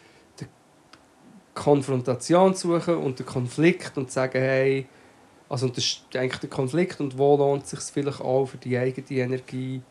Konfrontation 1.60 2.54
suchen 2.54 2.96
und 2.98 3.20
den 3.20 3.26
Konflikt 3.26 3.98
und 3.98 4.12
sagen, 4.12 4.40
hey, 4.40 4.88
also 5.50 5.68
das 5.68 5.78
ist 5.80 6.02
eigentlich 6.16 6.40
der 6.40 6.50
Konflikt 6.50 7.00
und 7.02 7.18
wo 7.18 7.36
lohnt 7.36 7.64
es 7.66 7.72
sich 7.72 7.80
vielleicht 7.82 8.22
auch 8.22 8.46
für 8.46 8.58
die 8.58 8.78
eigene 8.78 9.20
Energie 9.22 9.82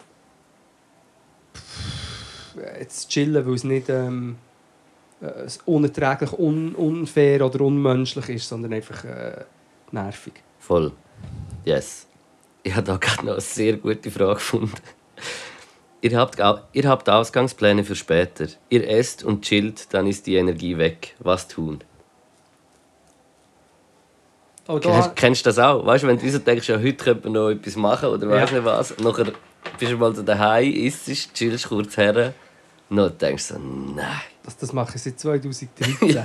jetzt 2.79 3.09
chillen, 3.09 3.47
weil 3.47 3.55
es 3.55 3.65
nicht 3.65 3.89
ähm, 3.89 4.37
äh, 5.21 5.49
unerträglich, 5.67 6.33
un 6.33 6.75
unfair 6.75 7.45
oder 7.45 7.61
unmenschlich 7.61 8.29
ist, 8.31 8.49
sondern 8.49 8.73
einfach 8.73 9.05
äh, 9.05 9.45
nervig. 9.91 10.35
Voll. 10.59 10.93
Yes. 11.65 12.07
Ich 12.63 12.75
habe 12.75 12.87
da 12.87 12.97
gerade 12.97 13.27
noch 13.27 13.33
eine 13.33 13.41
sehr 13.41 13.77
gute 13.77 14.11
Frage 14.11 14.35
gefunden. 14.35 14.73
Ihr 16.01 16.17
habt, 16.17 16.39
ihr 16.73 16.89
habt 16.89 17.09
Ausgangspläne 17.11 17.83
für 17.85 17.97
später. 17.97 18.47
Ihr 18.69 18.89
esst 18.89 19.25
und 19.25 19.43
chillt, 19.43 19.93
dann 19.93 20.07
ist 20.07 20.27
die 20.27 20.37
Energie 20.37 20.79
weg. 20.79 21.15
Was 21.19 21.49
tun? 21.49 21.81
Oh, 24.69 24.79
da, 24.79 24.91
Kennst, 24.91 25.17
kennst 25.17 25.47
du 25.47 25.49
das 25.49 25.59
auch? 25.59 25.85
Weißt 25.85 26.05
du, 26.05 26.09
wenn 26.09 26.19
du 26.19 26.31
so 26.31 26.39
denkst, 26.39 26.69
ja, 26.69 26.77
heute 26.77 26.93
könnte 26.93 27.25
man 27.25 27.33
noch 27.33 27.49
etwas 27.51 27.75
machen 27.75 28.11
oder 28.11 28.29
weißt 28.29 28.53
Ja. 28.53 28.59
nicht 28.59 28.67
was, 28.67 28.97
nachher 28.99 29.33
bist 29.79 29.93
du 29.93 29.97
mal 29.97 30.15
so 30.15 30.23
daheim, 30.23 30.73
isst, 30.73 31.35
chillst 31.35 31.69
kurz 31.69 31.97
her, 31.97 32.35
und 32.91 32.97
dann 32.99 33.17
denkst 33.19 33.49
du 33.49 33.55
so, 33.55 33.61
nein. 33.61 34.07
das, 34.45 34.57
das 34.59 34.73
mache 34.73 34.93
ich 34.97 35.03
seit 35.03 35.19
2013. 35.19 35.99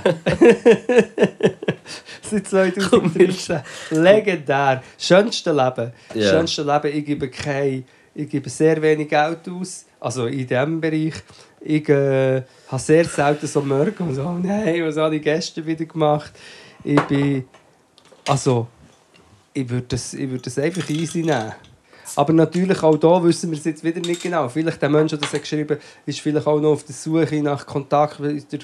seit 2.22 2.46
2013. 2.48 3.60
Legendär. 3.90 4.82
Schönste 4.98 5.50
Leben. 5.52 5.92
Ja. 6.14 6.30
Schönste 6.30 6.62
Leben. 6.62 6.96
Ich 6.98 7.04
gebe, 7.06 7.28
kein, 7.30 7.84
ich 8.14 8.28
gebe 8.28 8.48
sehr 8.48 8.80
wenig 8.80 9.08
Geld 9.08 9.48
aus. 9.48 9.86
Also 10.00 10.26
in 10.26 10.46
diesem 10.46 10.80
Bereich. 10.80 11.14
Ich 11.60 11.88
äh, 11.88 12.42
habe 12.68 12.82
sehr 12.82 13.04
selten 13.06 13.46
so 13.46 13.62
Mörder 13.62 14.04
und 14.04 14.14
so, 14.14 14.22
oh 14.22 14.38
nein, 14.40 14.84
was 14.84 14.96
habe 14.98 15.16
ich 15.16 15.22
gestern 15.22 15.66
wieder 15.66 15.86
gemacht? 15.86 16.32
Ich 16.82 17.00
bin. 17.02 17.44
Also, 18.28 18.66
ich 19.52 19.68
würde 19.68 19.86
das, 19.88 20.12
ich 20.12 20.28
würde 20.28 20.42
das 20.42 20.58
einfach 20.58 20.88
easy 20.90 21.22
nehmen. 21.22 21.52
Aber 22.16 22.32
natürlich 22.32 22.82
auch 22.82 22.96
da 22.96 23.22
wissen 23.24 23.50
wir 23.50 23.58
es 23.58 23.64
jetzt 23.64 23.82
wieder 23.82 24.00
nicht 24.00 24.22
genau. 24.22 24.48
Vielleicht 24.48 24.80
der 24.82 24.90
Mensch, 24.90 25.10
der 25.10 25.18
das 25.18 25.32
geschrieben 25.32 25.76
hat, 25.76 25.84
ist 26.06 26.20
vielleicht 26.20 26.46
auch 26.46 26.60
noch 26.60 26.72
auf 26.72 26.84
der 26.84 26.94
Suche 26.94 27.42
nach 27.42 27.66
Kontakt 27.66 28.22
weil 28.22 28.40
der 28.42 28.60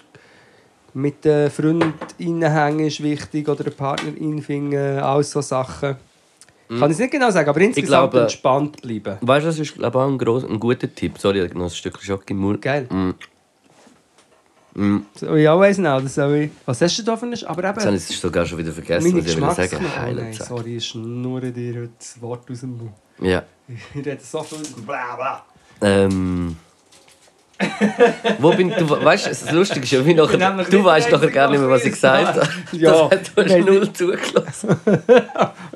mit 0.93 1.25
den 1.25 1.51
Freundinnen 1.51 2.53
hängen 2.53 2.87
ist 2.87 3.03
wichtig 3.03 3.49
oder 3.49 3.63
eine 3.65 3.71
Partnerin 3.71 4.43
finden, 4.43 4.99
all 4.99 5.23
so 5.23 5.41
Sachen. 5.41 5.97
Kann 6.79 6.91
ich 6.91 6.95
es 6.95 6.99
nicht 7.01 7.11
genau 7.11 7.31
sagen, 7.31 7.49
aber 7.49 7.61
insgesamt 7.61 8.13
glaube- 8.13 8.23
entspannt 8.23 8.81
bleiben. 8.81 9.19
Weißt 9.21 9.45
du, 9.45 9.49
das 9.49 9.59
ist 9.59 9.75
glaube 9.75 9.99
ich, 9.99 10.05
auch 10.05 10.09
ein, 10.09 10.19
gross, 10.19 10.45
ein 10.45 10.61
guter 10.61 10.95
Tipp. 10.95 11.19
Sorry, 11.19 11.41
ich 11.41 11.49
habe 11.49 11.59
noch 11.59 11.67
ein 11.67 11.71
Stück 11.71 12.01
Schock 12.01 12.31
im 12.31 12.37
Mund. 12.39 12.63
Geil. 12.63 12.87
Mm. 12.89 13.11
Mm. 14.75 15.07
Soll 15.17 15.39
ich 15.39 15.49
auch 15.49 15.61
eins 15.61 15.79
nehmen? 15.79 15.97
oder 15.97 16.09
soll 16.09 16.35
ich... 16.37 16.51
Was 16.65 16.81
hast 16.81 16.97
du 16.99 17.03
da 17.03 17.17
für 17.17 17.27
ein... 17.27 17.35
Aber 17.45 17.63
Das 17.63 17.77
habe 17.77 17.89
eben, 17.89 17.97
ich 17.97 18.21
sogar 18.21 18.47
schon 18.47 18.59
wieder 18.59 18.71
vergessen, 18.73 19.13
was 19.17 19.27
ich 19.27 19.37
will 19.37 19.51
sagen. 19.69 19.85
Oh 19.85 20.13
nein, 20.13 20.33
sorry, 20.33 20.77
ich 20.77 20.87
schnurre 20.87 21.51
dir 21.51 21.89
das 21.99 22.21
Wort 22.23 22.49
aus 22.49 22.61
dem 22.61 22.77
Mund. 22.77 22.93
Ja. 23.21 23.43
Ich 23.69 24.07
rede 24.07 24.19
so 24.23 24.43
viel... 24.43 24.59
Bla 24.85 25.17
bla. 25.17 25.45
Ähm. 25.81 26.57
Wo 28.39 28.53
bin 28.53 28.71
du? 28.71 28.89
Weißt 28.89 29.27
du, 29.27 29.31
das 29.31 29.51
Lustige 29.53 29.85
ist 29.85 29.91
ja, 29.93 30.05
wie 30.05 30.15
nachher, 30.15 30.65
du 30.65 30.85
weißt 30.85 31.11
nachher 31.11 31.31
gar 31.31 31.51
nicht 31.51 31.61
mehr, 31.61 31.69
was 31.69 31.85
ich 31.85 31.93
gesagt 31.93 32.37
habe. 32.37 32.49
Ja, 32.73 33.09
Das, 33.09 33.21
du 33.35 33.43
hast 33.43 33.51
nein, 33.51 33.65
null 33.65 33.93
zugelassen. 33.93 34.81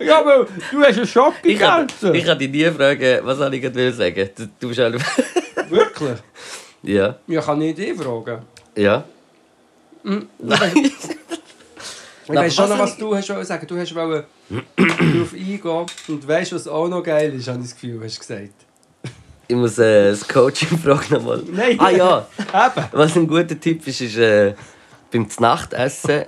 Ja, 0.00 0.18
aber 0.20 0.46
du 0.72 0.80
hast 0.82 0.96
einen 0.96 1.06
Schock 1.06 1.34
Ich 1.42 1.58
kann, 1.58 1.86
gegessen. 1.86 2.14
ich 2.14 2.24
kann 2.24 2.38
dich 2.38 2.50
nie 2.50 2.64
fragen, 2.70 3.20
was 3.22 3.38
soll 3.38 3.54
ich 3.54 3.62
gerade 3.62 3.74
will 3.76 3.92
sagen. 3.92 4.28
Du, 4.36 4.48
du 4.60 4.68
bist 4.68 4.80
alle. 4.80 4.98
Wirklich? 5.68 6.18
ja. 6.82 7.16
Ja, 7.26 7.40
kann 7.40 7.60
ich 7.62 7.74
dich 7.74 7.94
fragen. 7.96 8.38
Ja. 8.76 9.04
Nein. 10.02 10.28
Ich 12.26 12.30
Na, 12.32 12.40
weiss 12.40 12.54
schon 12.54 12.70
noch, 12.70 12.78
was 12.78 12.96
du 12.96 13.14
hast 13.14 13.28
wollen 13.28 13.44
sagen. 13.44 13.66
Du 13.66 13.76
hast 13.76 13.94
wollen 13.94 14.24
darauf 14.76 15.32
eingehen 15.34 15.86
und 16.08 16.26
weißt, 16.26 16.54
was 16.54 16.66
auch 16.66 16.88
noch 16.88 17.02
geil 17.02 17.34
ist, 17.34 17.48
habe 17.48 17.58
ich 17.58 17.66
das 17.66 17.74
Gefühl, 17.74 18.00
hast 18.02 18.16
du 18.16 18.20
gesagt. 18.20 18.54
Ich 19.46 19.56
muss 19.56 19.78
äh, 19.78 20.10
das 20.10 20.26
Coaching 20.26 20.78
fragen 20.82 21.14
nochmal. 21.14 21.42
Nein. 21.50 21.78
Ah 21.78 21.90
ja. 21.90 22.26
Eben. 22.38 22.86
Was 22.92 23.16
ein 23.16 23.26
guter 23.26 23.58
Tipp 23.58 23.86
ist, 23.86 24.00
ist 24.00 24.16
äh, 24.16 24.54
beim 25.12 25.28
Nachtessen 25.38 26.24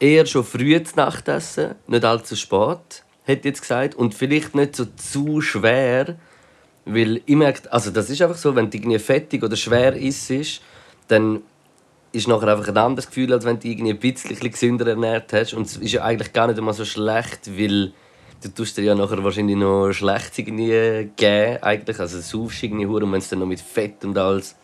eher 0.00 0.26
schon 0.26 0.44
früh 0.44 0.80
zu 0.82 0.96
Nachtessen, 0.96 1.74
nicht 1.86 2.04
allzu 2.04 2.36
spät, 2.36 3.02
hätte 3.24 3.40
ich 3.40 3.52
jetzt 3.52 3.62
gesagt. 3.62 3.94
Und 3.94 4.14
vielleicht 4.14 4.54
nicht 4.54 4.76
so 4.76 4.84
zu 4.84 5.40
schwer, 5.40 6.16
weil 6.84 7.20
ich 7.26 7.36
merke, 7.36 7.72
also 7.72 7.90
das 7.90 8.10
ist 8.10 8.22
einfach 8.22 8.36
so, 8.36 8.54
wenn 8.54 8.70
du 8.70 8.76
irgendwie 8.76 8.98
fettig 8.98 9.42
oder 9.42 9.56
schwer 9.56 9.94
isst, 9.94 10.62
dann 11.08 11.42
ist 12.12 12.28
nachher 12.28 12.48
einfach 12.48 12.68
ein 12.68 12.76
anderes 12.76 13.08
Gefühl, 13.08 13.32
als 13.32 13.44
wenn 13.44 13.58
du 13.58 13.68
irgendwie 13.68 13.90
ein 13.90 13.98
bisschen 13.98 14.50
gesünder 14.50 14.86
ernährt 14.86 15.32
hast. 15.32 15.52
Und 15.52 15.66
es 15.66 15.76
ist 15.76 15.92
ja 15.92 16.02
eigentlich 16.02 16.32
gar 16.32 16.46
nicht 16.46 16.58
einmal 16.58 16.74
so 16.74 16.84
schlecht, 16.84 17.50
weil 17.58 17.92
du 18.42 18.48
tust 18.48 18.76
dir 18.76 18.82
ja 18.82 18.94
nachher 18.94 19.22
wahrscheinlich 19.22 19.56
noch 19.56 19.92
schlecht 19.92 20.38
irgendwie 20.38 21.10
geben, 21.16 21.62
eigentlich. 21.62 21.98
Also 21.98 22.20
saufst 22.20 22.62
irgendwie 22.62 22.86
hure 22.86 23.04
und 23.04 23.12
wenn 23.12 23.18
es 23.18 23.28
dann 23.28 23.40
noch 23.40 23.46
mit 23.46 23.60
Fett 23.60 24.04
und 24.04 24.16
alles 24.16 24.54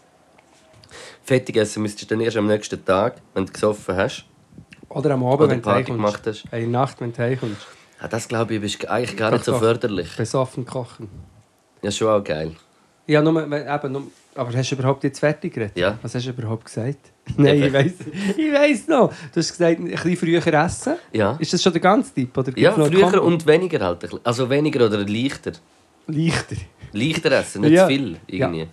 Fettig 1.22 1.56
essen 1.56 1.82
müsstest 1.82 2.10
du 2.10 2.14
dann 2.14 2.24
erst 2.24 2.36
am 2.36 2.46
nächsten 2.46 2.84
Tag, 2.84 3.16
wenn 3.32 3.46
du 3.46 3.52
gesoffen 3.52 3.96
hast. 3.96 4.26
Oder 4.90 5.12
am 5.12 5.24
Abend, 5.24 5.40
Oder 5.40 5.50
wenn 5.50 5.62
du 5.62 5.64
Party 5.64 5.92
gemacht 5.92 6.26
hast. 6.26 6.44
Hey, 6.50 6.64
in 6.64 6.72
der 6.72 6.82
Nacht, 6.82 7.00
wenn 7.00 7.12
du 7.12 7.18
heimkommst. 7.18 7.66
Ja, 8.00 8.08
das 8.08 8.28
glaube 8.28 8.54
ich 8.54 8.62
ist 8.62 8.88
eigentlich 8.88 9.16
gar 9.16 9.30
nicht 9.30 9.44
so 9.44 9.58
förderlich. 9.58 10.14
Besoffen 10.16 10.66
kochen. 10.66 11.08
Ja, 11.82 11.90
schon 11.90 12.08
auch 12.08 12.22
geil. 12.22 12.54
Ja, 13.06 13.22
nur, 13.22 13.42
eben, 13.42 13.92
nur, 13.92 14.02
aber 14.34 14.52
hast 14.52 14.70
du 14.70 14.74
überhaupt 14.76 15.04
jetzt 15.04 15.18
fertig 15.20 15.54
geredet? 15.54 15.76
Ja. 15.76 15.98
Was 16.02 16.14
hast 16.14 16.26
du 16.26 16.30
überhaupt 16.30 16.64
gesagt? 16.66 16.98
Nein, 17.36 17.62
ich 17.62 17.72
weiss, 17.72 17.92
ich 18.36 18.52
weiss 18.52 18.86
noch. 18.88 19.08
Du 19.32 19.40
hast 19.40 19.50
gesagt, 19.52 19.78
ein 19.78 19.84
bisschen 19.86 20.16
früher 20.16 20.46
essen. 20.64 20.94
Ja. 21.12 21.36
Ist 21.38 21.52
das 21.52 21.62
schon 21.62 21.72
der 21.72 21.80
ganze 21.80 22.12
Tipp? 22.14 22.36
Oder 22.36 22.52
Ja, 22.56 22.72
früher 22.72 23.22
und 23.22 23.46
weniger 23.46 23.80
halt. 23.84 24.08
Also 24.24 24.48
weniger 24.50 24.86
oder 24.86 24.98
leichter. 25.06 25.52
Leichter. 26.06 26.56
Leichter 26.92 27.32
essen, 27.32 27.62
nicht 27.62 27.72
Ja. 27.72 27.84
zu 27.86 27.94
viel 27.94 28.16
irgendwie. 28.26 28.66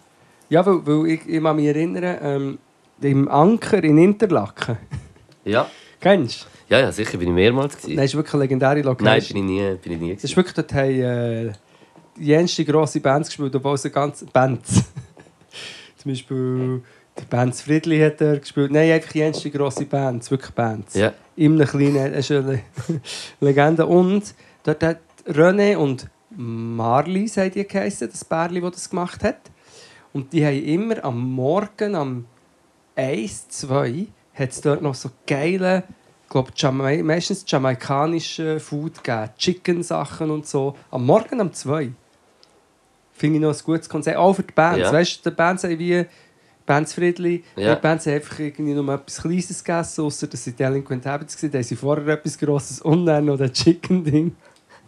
Ja, 0.49 0.65
weil, 0.65 0.85
weil 0.85 1.13
ich, 1.13 1.21
ich 1.27 1.41
kann 1.41 1.55
mich 1.55 1.65
erinnern, 1.67 2.17
ähm, 2.21 2.59
im 3.01 3.27
Anker 3.29 3.83
in 3.83 3.97
Interlaken. 3.97 4.77
Ja. 5.45 5.69
Kennst 6.01 6.41
du? 6.69 6.75
Ja, 6.75 6.79
ja, 6.81 6.91
sicher 6.91 7.17
bin 7.17 7.29
ich 7.29 7.33
mehrmals 7.33 7.77
gewesen. 7.77 7.95
Das 7.95 8.05
ist 8.05 8.15
wirklich 8.15 8.33
eine 8.33 8.43
legendäre 8.43 8.81
Location. 8.81 9.05
Nein, 9.05 9.23
bin 9.33 9.37
ich 9.37 9.43
nie, 9.43 9.75
bin 9.81 9.91
ich 9.93 9.99
nie 9.99 10.13
Das 10.15 10.23
ist 10.25 10.31
gewesen. 10.31 10.35
wirklich, 10.37 10.55
dort 10.55 10.73
haben 10.73 10.89
äh, 11.49 11.51
die 12.17 12.25
jenste 12.25 12.65
grosse 12.65 12.99
Bands 12.99 13.29
gespielt, 13.29 13.55
obwohl 13.55 13.75
es 13.75 13.85
eine 13.85 13.93
ganze 13.93 14.25
Bands. 14.25 14.83
Zum 16.01 16.11
Beispiel 16.11 16.81
die 17.19 17.25
Bands 17.29 17.61
Friedli 17.61 17.99
hat 17.99 18.21
er 18.21 18.39
gespielt. 18.39 18.71
Nein, 18.71 18.91
einfach 18.91 19.13
jenste 19.13 19.51
grosse 19.51 19.85
Bands, 19.85 20.31
wirklich 20.31 20.51
Bands. 20.51 20.95
Ja. 20.95 21.13
Einem 21.37 21.59
kleinen, 21.65 22.13
das 22.13 22.29
ist 22.29 22.31
eine 22.31 22.53
Le- 22.53 23.01
Legende. 23.39 23.85
Und 23.85 24.33
dort 24.63 24.83
hat 24.83 24.99
René 25.27 25.75
und 25.75 26.07
Marli, 26.35 27.27
haben 27.27 27.51
die 27.51 27.67
geheissen, 27.67 28.09
das 28.09 28.23
Bärli, 28.23 28.61
das 28.61 28.71
das 28.71 28.89
gemacht 28.89 29.23
hat. 29.23 29.37
Und 30.13 30.33
die 30.33 30.45
haben 30.45 30.63
immer 30.63 31.03
am 31.03 31.19
Morgen, 31.31 31.95
am 31.95 32.25
1, 32.95 33.49
2, 33.49 34.07
hat 34.33 34.49
es 34.49 34.61
dort 34.61 34.81
noch 34.81 34.95
so 34.95 35.09
geile, 35.27 35.83
glaube, 36.31 36.51
Jama 36.55 36.91
meistens 37.03 37.43
jamaikanische 37.47 38.59
Food 38.59 39.03
gegeben. 39.03 39.29
Chicken-Sachen 39.37 40.31
und 40.31 40.47
so. 40.47 40.75
Am 40.89 41.05
Morgen 41.05 41.39
um 41.41 41.53
2. 41.53 41.91
Finde 43.21 43.37
ich 43.37 43.41
noch 43.43 43.53
ein 43.53 43.63
gutes 43.63 43.87
Konzept. 43.87 44.17
Auch 44.17 44.33
für 44.33 44.41
die 44.41 44.51
Bands. 44.51 44.79
Ja. 44.79 44.91
Weißt 44.91 45.23
du, 45.23 45.29
die 45.29 45.35
Bands 45.35 45.63
haben 45.63 45.77
wie 45.77 46.03
Bands 46.65 46.95
Friedli. 46.95 47.43
Ja. 47.55 47.75
Die 47.75 47.81
Bands 47.81 48.07
haben 48.07 48.15
einfach 48.15 48.39
irgendwie 48.39 48.73
nur 48.73 48.91
etwas 48.91 49.21
Kleines 49.21 49.63
gegessen, 49.63 50.05
außer 50.05 50.25
dass 50.25 50.43
sie 50.43 50.53
Delinquent 50.53 51.05
Habits 51.05 51.39
waren. 51.43 51.51
Da 51.51 51.57
haben 51.59 51.63
sie 51.63 51.75
vorher 51.75 52.07
etwas 52.07 52.35
Grosses 52.39 52.81
und 52.81 53.05
dann 53.05 53.25
noch 53.25 53.37
das 53.37 53.51
Chicken-Ding. 53.51 54.35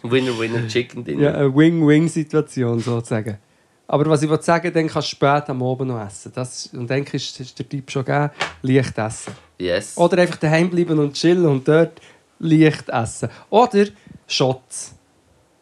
Winner, 0.01 0.39
Winner, 0.39 0.67
Chicken 0.67 1.03
Dinner. 1.03 1.21
Ja, 1.21 1.33
eine 1.35 1.55
Wing-Wing-Situation 1.55 2.79
sozusagen. 2.79 3.37
Aber 3.85 4.07
was 4.07 4.23
ich 4.23 4.29
will 4.31 4.41
sagen, 4.41 4.73
dann 4.73 4.87
kannst 4.87 5.11
du 5.11 5.15
spät 5.15 5.47
am 5.47 5.61
Abend 5.61 5.89
noch 5.89 6.03
essen. 6.03 6.31
Das, 6.33 6.71
und 6.73 6.89
dann 6.89 7.03
ist, 7.03 7.39
ist 7.39 7.59
der 7.59 7.69
Typ 7.69 7.91
schon 7.91 8.03
gegeben, 8.03 8.31
leicht 8.63 8.97
essen. 8.97 9.33
Yes. 9.59 9.95
Oder 9.95 10.23
einfach 10.23 10.37
daheim 10.37 10.71
bleiben 10.71 10.97
und 10.97 11.13
chillen 11.13 11.45
und 11.45 11.67
dort 11.67 12.01
leicht 12.39 12.89
essen. 12.89 13.29
Oder 13.51 13.85
Shots. 14.25 14.95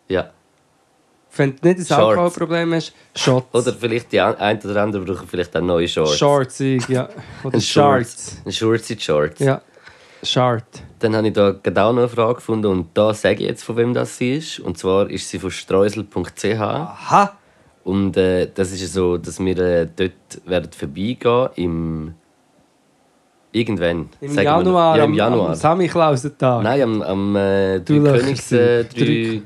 Ja. 0.07 0.31
Wenn 1.35 1.55
du 1.55 1.67
nicht 1.67 1.79
ein 1.79 1.85
Shorts. 1.85 1.91
Alkoholproblem 2.01 2.73
hast, 2.73 2.93
Shots. 3.15 3.47
Oder 3.53 3.73
vielleicht 3.73 4.11
die 4.11 4.19
ein 4.19 4.59
oder 4.63 4.83
andere 4.83 5.03
brauchen 5.03 5.27
vielleicht 5.27 5.55
auch 5.55 5.61
neue 5.61 5.87
Shorts. 5.87 6.17
Shorts, 6.17 6.59
ja. 6.59 7.07
Oder 7.43 7.55
Ein 7.55 7.61
Shorts. 7.61 8.37
Ein 8.45 8.51
Shortsy 8.51 8.99
Shorts. 8.99 9.39
Ja. 9.39 9.61
Short. 10.23 10.65
Dann 10.99 11.15
habe 11.15 11.27
ich 11.27 11.33
da 11.33 11.51
gerade 11.51 11.83
auch 11.83 11.93
noch 11.93 11.99
eine 12.01 12.09
Frage 12.09 12.35
gefunden 12.35 12.67
und 12.67 12.89
da 12.93 13.13
sage 13.13 13.41
ich 13.41 13.47
jetzt, 13.49 13.63
von 13.63 13.77
wem 13.77 13.93
das 13.93 14.17
sie 14.17 14.35
ist. 14.35 14.59
Und 14.59 14.77
zwar 14.77 15.09
ist 15.09 15.27
sie 15.29 15.39
von 15.39 15.49
streusel.ch. 15.49 16.45
Aha! 16.59 17.37
Und 17.83 18.15
äh, 18.17 18.47
das 18.53 18.71
ist 18.71 18.93
so, 18.93 19.17
dass 19.17 19.39
wir 19.39 19.57
äh, 19.57 19.87
dort 19.95 20.11
werden 20.45 20.71
vorbeigehen 20.71 21.49
im... 21.55 22.13
Irgendwann. 23.53 24.09
Im 24.21 24.33
Januar. 24.35 24.97
Ja, 24.97 25.03
im 25.03 25.11
am, 25.11 25.17
Januar. 25.17 25.49
am 25.49 25.55
Samichlausentag. 25.55 26.63
Nein, 26.63 26.81
am, 26.83 27.01
am 27.01 27.35
äh, 27.35 27.79
drei, 27.79 27.99
Königs, 27.99 28.51
äh, 28.51 28.83
Drei- 28.85 29.41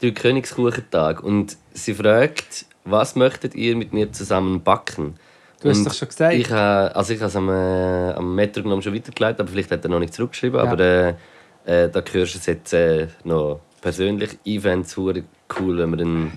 drei, 0.00 0.12
Königskuchentag. 0.12 1.22
Und 1.22 1.56
sie 1.72 1.94
fragt, 1.94 2.66
was 2.84 3.16
möchtet 3.16 3.54
ihr 3.54 3.76
mit 3.76 3.92
mir 3.92 4.12
zusammen 4.12 4.62
backen? 4.62 5.14
Du 5.60 5.68
hast 5.68 5.78
Und 5.78 5.86
doch 5.86 5.94
schon 5.94 6.08
gesagt. 6.08 6.34
Ich, 6.34 6.50
äh, 6.50 6.54
also 6.54 7.12
ich 7.12 7.20
habe 7.20 7.28
es 7.28 7.36
am, 7.36 7.48
äh, 7.48 8.12
am 8.12 8.34
Metro 8.34 8.62
genommen 8.62 8.82
schon 8.82 8.94
weitergeleitet, 8.94 9.40
aber 9.40 9.50
vielleicht 9.50 9.70
hat 9.70 9.84
er 9.84 9.90
noch 9.90 10.00
nicht 10.00 10.14
zurückgeschrieben. 10.14 10.58
Ja. 10.58 10.70
Aber 10.70 10.80
äh, 10.80 11.14
äh, 11.66 11.90
da 11.90 12.02
hörst 12.12 12.34
du 12.34 12.38
es 12.38 12.46
jetzt 12.46 12.72
äh, 12.72 13.08
noch 13.24 13.60
persönlich. 13.80 14.38
Ich 14.44 14.60
fände 14.60 14.86
es 14.86 14.96
cool, 14.96 15.78
wenn 15.78 15.90
wir 15.90 16.00
einen 16.00 16.32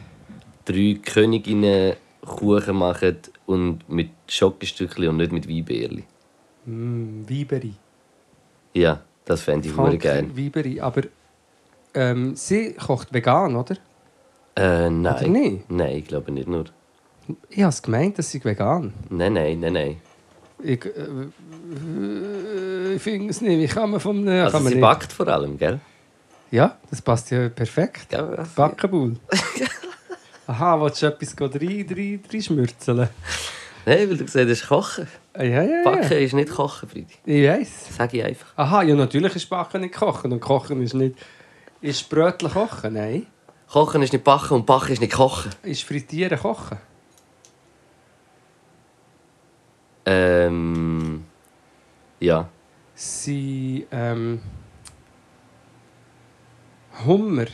drei 0.66 1.00
Königinnen 1.04 1.94
Kuchen 2.26 2.78
machen 2.78 3.18
und 3.46 3.90
mit 3.90 4.10
Schokostückchen 4.28 5.10
und 5.10 5.18
nicht 5.18 5.32
mit 5.32 5.48
Weinbeerli. 5.48 6.04
Mm, 6.66 7.24
Weiberi. 7.28 7.74
Ja, 8.74 9.02
das 9.26 9.42
fände 9.42 9.68
ich 9.68 9.78
wirklich 9.78 10.02
geil. 10.02 10.30
Weiberi. 10.34 10.80
Aber 10.80 11.04
ähm, 11.94 12.36
sie 12.36 12.74
kocht 12.74 13.14
vegan, 13.14 13.56
oder? 13.56 13.76
Äh, 14.56 14.90
nein. 14.90 15.16
Oder 15.16 15.28
nicht? 15.28 15.70
Nein, 15.72 15.98
ich 15.98 16.08
glaube 16.08 16.32
nicht 16.32 16.48
nur. 16.48 16.66
Ich 17.50 17.62
habe 17.62 17.70
es 17.70 17.82
gemeint, 17.82 18.18
dass 18.20 18.30
sie 18.32 18.44
vegan 18.44 18.94
Nein, 19.10 19.34
nein, 19.34 19.60
nein, 19.60 19.74
nein. 19.74 20.02
Ich, 20.62 20.86
äh, 20.86 20.90
äh, 20.90 22.94
ich 22.96 23.02
finde 23.02 23.30
es 23.30 23.42
nicht. 23.42 23.60
Wie 23.60 23.68
kann 23.68 23.92
man 23.92 24.00
vom. 24.00 24.28
Äh, 24.28 24.42
Also 24.42 24.54
kann 24.54 24.64
man 24.64 24.70
sie 24.72 24.76
nicht. 24.78 24.82
backt 24.82 25.12
vor 25.12 25.28
allem, 25.28 25.58
gell? 25.58 25.80
Ja, 26.52 26.78
das 26.90 27.02
passt 27.02 27.32
ja 27.32 27.50
perfekt. 27.50 28.10
Gell? 28.10 28.46
Backenbull. 28.56 29.16
Aha, 30.48 30.80
willst 30.82 31.02
du 31.02 31.08
etwas 31.08 31.36
rein, 31.40 31.86
rein, 31.90 32.20
rein 32.32 32.42
schmürzeln? 32.42 33.10
Nein, 33.86 34.10
weil 34.10 34.18
du 34.18 34.26
gesagt 34.26 34.50
hast, 34.50 34.68
kochen. 34.68 35.08
Ah, 35.34 35.44
Ja, 35.44 35.64
ja, 35.64 35.66
ja. 35.78 35.84
Backen 35.84 36.18
ist 36.20 36.34
nicht 36.34 36.50
kochen, 36.52 36.88
Friedi. 36.90 37.14
Ich 37.26 37.48
weiß. 37.48 37.96
Sag 37.98 38.14
ich 38.14 38.24
einfach. 38.24 38.48
Aha, 38.56 38.84
ja, 38.84 38.96
natürlich 38.96 39.36
ist 39.36 39.50
Backen 39.50 39.82
nicht 39.82 39.94
Kochen. 39.96 40.32
Und 40.32 40.40
Kochen 40.42 40.82
ist 40.82 40.94
nicht. 40.94 41.16
Ist 41.84 42.10
Brötchen 42.10 42.50
kochen? 42.50 42.94
Nein. 42.94 43.28
Kochen 43.70 44.02
ist 44.04 44.14
nicht 44.14 44.24
backen 44.24 44.54
und 44.54 44.66
backen 44.66 44.94
ist 44.94 45.02
nicht 45.02 45.12
kochen. 45.12 45.52
Ist 45.64 45.84
Frittieren 45.84 46.40
kochen? 46.40 46.78
Ähm. 50.06 51.26
Ja. 52.22 52.48
Sie. 52.96 53.86
Ähm, 53.92 54.42
Hummer 57.06 57.48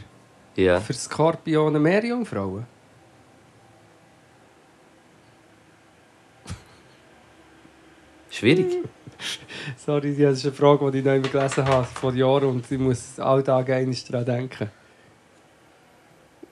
Ja. 0.56 0.80
für 0.80 0.94
Skorpionen 0.94 1.82
Meerjungfrauen? 1.82 2.68
Schwierig. 8.30 8.78
Sorry, 9.78 10.16
das 10.16 10.40
ist 10.40 10.46
eine 10.46 10.54
Frage, 10.54 10.92
die 10.92 11.00
ich 11.00 11.06
noch 11.06 11.14
immer 11.14 11.28
gelesen 11.28 11.66
habe 11.66 11.86
vor 11.86 12.14
Jahren 12.14 12.46
und 12.46 12.72
ich 12.72 12.80
muss 12.80 13.20
alltag 13.20 13.70
einmal 13.70 13.96
daran 14.10 14.26
denken. 14.26 14.70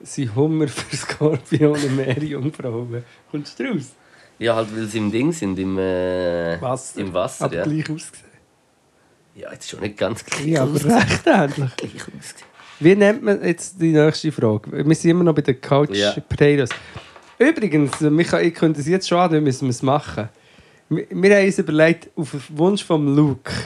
Sie 0.02 0.28
Hummer 0.30 0.68
für 0.68 0.96
Skorpionen 0.96 1.96
Meerjungfrauen. 1.96 3.04
Kommst 3.30 3.58
du 3.58 3.64
raus? 3.64 3.94
Ja, 4.38 4.54
halt, 4.54 4.74
weil 4.76 4.86
sie 4.86 4.98
im 4.98 5.10
Ding 5.10 5.32
sind, 5.32 5.58
im, 5.58 5.76
äh, 5.78 6.60
Wasser. 6.60 7.00
im 7.00 7.12
Wasser. 7.12 7.46
Aber 7.46 7.56
ja. 7.56 7.64
gleich 7.64 7.90
ausgesehen. 7.90 8.30
ja, 9.34 9.52
jetzt 9.52 9.68
schon 9.68 9.80
nicht 9.80 9.96
ganz 9.96 10.24
gleich. 10.24 10.46
Ja, 10.46 10.62
aber 10.62 10.74
recht 10.74 11.26
ähnlich. 11.26 11.76
Gleich 11.76 12.02
ausgesehen. 12.02 12.48
Wie 12.80 12.94
nennt 12.94 13.24
man 13.24 13.44
jetzt 13.44 13.80
die 13.80 13.92
nächste 13.92 14.30
Frage? 14.30 14.70
Wir 14.86 14.94
sind 14.94 15.10
immer 15.10 15.24
noch 15.24 15.34
bei 15.34 15.42
den 15.42 15.60
Couch 15.60 15.90
Ja. 15.96 16.12
Potatoes. 16.12 16.70
Übrigens, 17.36 18.00
Michael, 18.00 18.46
ich 18.46 18.54
könnte 18.54 18.80
es 18.80 18.86
jetzt 18.86 19.08
schon 19.08 19.18
an, 19.18 19.32
dann 19.32 19.42
müssen 19.42 19.66
wir 19.66 19.70
es 19.70 19.82
machen. 19.82 20.28
Wir, 20.88 21.06
wir 21.10 21.36
haben 21.36 21.46
uns 21.46 21.58
überlegt, 21.58 22.08
auf 22.16 22.30
den 22.30 22.42
Wunsch 22.58 22.84
von 22.84 23.14
Luke. 23.14 23.50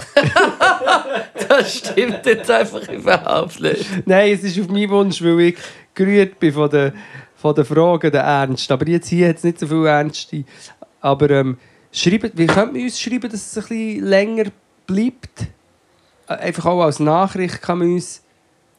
Das 1.48 1.76
stimmt 1.76 2.24
jetzt 2.24 2.50
einfach 2.50 2.88
überhaupt 2.88 3.60
nicht. 3.60 4.06
Nein, 4.06 4.32
es 4.32 4.42
ist 4.42 4.58
auf 4.58 4.68
meinen 4.68 4.88
Wunsch, 4.88 5.22
weil 5.22 5.38
ich 5.40 5.56
gerührt 5.94 6.38
bin 6.40 6.52
von 6.52 6.70
den, 6.70 6.92
von 7.36 7.54
den 7.54 7.64
Fragen, 7.66 8.10
der 8.10 8.22
Ernst. 8.22 8.70
Aber 8.72 8.88
jetzt 8.88 9.08
hier 9.08 9.28
hat 9.28 9.36
es 9.36 9.44
nicht 9.44 9.58
so 9.58 9.66
viel 9.66 9.84
Ernst. 9.84 10.30
Aber 11.02 11.28
ähm, 11.28 11.58
schreibt, 11.90 12.38
wie 12.38 12.46
könnte 12.46 12.72
man 12.72 12.82
uns 12.82 12.98
schreiben, 12.98 13.30
dass 13.30 13.54
es 13.54 13.56
ein 13.58 13.68
bisschen 13.68 14.04
länger 14.06 14.44
bleibt? 14.86 15.42
Äh, 16.26 16.34
Einfach 16.34 16.66
auch 16.66 16.82
als 16.82 17.00
Nachricht 17.00 17.60
kann 17.60 17.78
man 17.80 17.92
uns... 17.92 18.22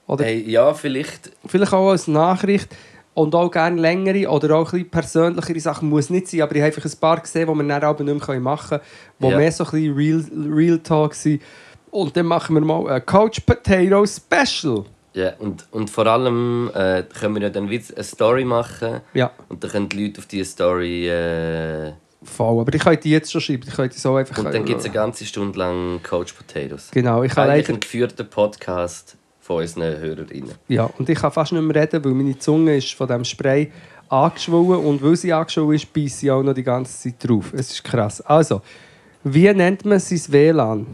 Oder 0.07 0.25
Hey, 0.25 0.49
ja, 0.49 0.73
vielleicht. 0.73 1.31
vielleicht 1.45 1.73
auch 1.73 1.91
als 1.91 2.07
Nachricht 2.07 2.69
und 3.14 3.36
auch 3.36 3.49
gerne 3.51 3.80
längere 3.80 4.28
oder 4.30 4.55
auch 4.55 4.74
ein 4.74 4.80
bisschen 4.80 4.89
persönlichere 4.89 5.59
Sachen 5.59 5.89
muss 5.89 6.09
nicht 6.09 6.28
sein, 6.28 6.41
aber 6.41 6.55
ich 6.55 6.61
habe 6.61 6.76
einfach 6.76 6.86
ein 6.86 6.99
paar 6.99 7.20
gesehen, 7.20 7.47
die 7.47 7.55
wir 7.55 7.68
dann 7.68 7.84
aber 7.84 8.03
nicht 8.03 8.28
mehr 8.28 8.39
machen 8.39 8.70
können, 8.70 8.82
die 9.20 9.28
Ja. 9.28 9.38
mehr 9.38 9.51
so 9.51 9.66
ein 9.66 9.72
bisschen 9.72 9.95
Real, 9.95 10.26
Real 10.51 10.80
Talk 10.80 11.14
sind. 11.14 11.41
Und 11.91 12.18
dann 12.18 12.26
machen 12.26 12.55
wir 12.55 12.61
mal 12.61 12.88
ein 12.89 13.05
Couch 13.05 13.39
Potato 13.45 14.03
Special. 14.05 14.86
Ja, 15.14 15.34
und, 15.38 15.68
und 15.70 15.91
vor 15.91 16.07
allem 16.07 16.72
äh, 16.74 17.03
können 17.03 17.36
wir 17.36 17.43
ja 17.43 17.49
dann 17.49 17.70
wieder 17.70 17.84
eine 17.93 18.03
Story 18.03 18.45
machen 18.45 19.01
Ja, 19.14 19.30
und 19.47 19.64
dann 19.64 19.70
können 19.70 19.89
die 19.89 20.07
Leute 20.07 20.20
auf 20.20 20.26
diese 20.26 20.45
Story. 20.45 21.07
Äh, 21.07 21.93
voll. 22.24 22.61
Aber 22.61 22.74
ich 22.74 22.82
könnte 22.82 23.01
die 23.01 23.11
jetzt 23.11 23.32
schon 23.32 23.41
schreiben. 23.41 23.64
Ich 23.68 23.76
könnte 23.76 23.93
die 23.93 24.01
so 24.01 24.16
einfach... 24.16 24.39
und 24.39 24.51
dann 24.51 24.66
gibt 24.66 24.80
es 24.80 24.86
eine 24.86 24.93
ganze 24.95 25.26
Stunde 25.26 25.59
lang 25.59 26.01
Coach 26.01 26.34
Potatoes. 26.34 26.89
Genau, 26.89 27.22
ich 27.22 27.38
Eigentlich 27.38 27.68
leider... 27.68 27.74
ein 27.76 27.80
geführter 27.80 28.24
Podcast 28.24 29.18
von 29.43 29.61
unseren 29.61 29.99
Hörerinnen. 29.99 30.53
Ja, 30.69 30.85
und 30.97 31.09
ich 31.09 31.19
kann 31.19 31.31
fast 31.31 31.51
nicht 31.51 31.61
mehr 31.61 31.75
reden, 31.75 32.03
weil 32.05 32.13
meine 32.13 32.39
Zunge 32.39 32.77
ist 32.77 32.93
von 32.93 33.07
diesem 33.07 33.25
Spray 33.25 33.71
angeschwollen 34.07 34.85
und 34.85 35.03
weil 35.03 35.17
sie 35.17 35.33
angeschwollen 35.33 35.73
ist, 35.73 35.91
beißt 35.91 36.19
sie 36.19 36.31
auch 36.31 36.41
noch 36.41 36.53
die 36.53 36.63
ganze 36.63 36.97
Zeit 36.97 37.29
drauf. 37.29 37.51
Es 37.53 37.71
ist 37.71 37.83
krass. 37.83 38.21
Also, 38.21 38.61
wie 39.25 39.53
nennt 39.53 39.83
man 39.83 39.99
sein 39.99 40.21
WLAN? 40.29 40.87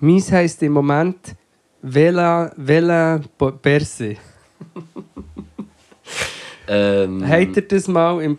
Meins 0.00 0.32
heisst 0.32 0.62
im 0.62 0.72
Moment 0.72 1.34
WLAN, 1.82 2.50
WLAN 2.56 3.24
Berse. 3.60 4.16
Ähm, 6.66 7.28
Habt 7.28 7.56
ihr 7.58 7.68
das 7.68 7.88
mal 7.88 8.22
im 8.22 8.38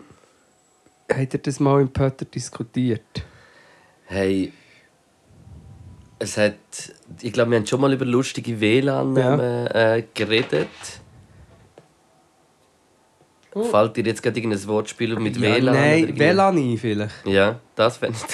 Habt 1.08 1.34
ihr 1.34 1.40
das 1.40 1.60
mal 1.60 1.80
im 1.80 1.88
Pötter 1.88 2.24
diskutiert? 2.24 3.24
Hey. 4.06 4.52
Es 6.18 6.36
hat. 6.36 6.56
Ich 7.22 7.32
glaube, 7.32 7.50
wir 7.52 7.58
haben 7.58 7.66
schon 7.66 7.80
mal 7.80 7.92
über 7.92 8.04
lustige 8.04 8.60
WLAN 8.60 9.16
Ja. 9.16 9.94
äh, 9.96 10.04
geredet. 10.14 10.68
Oh. 13.54 13.62
Fällt 13.64 13.96
dir 13.96 14.04
jetzt 14.04 14.22
gerade 14.22 14.38
irgendein 14.38 14.66
Wortspiel 14.66 15.16
mit 15.18 15.36
Ja, 15.36 15.42
WLAN? 15.56 15.74
nein? 15.74 16.18
WLAN 16.18 16.76
vielleicht. 16.78 17.26
Ja, 17.26 17.58
das 17.74 17.96
fände 17.96 18.18
ich. 18.18 18.26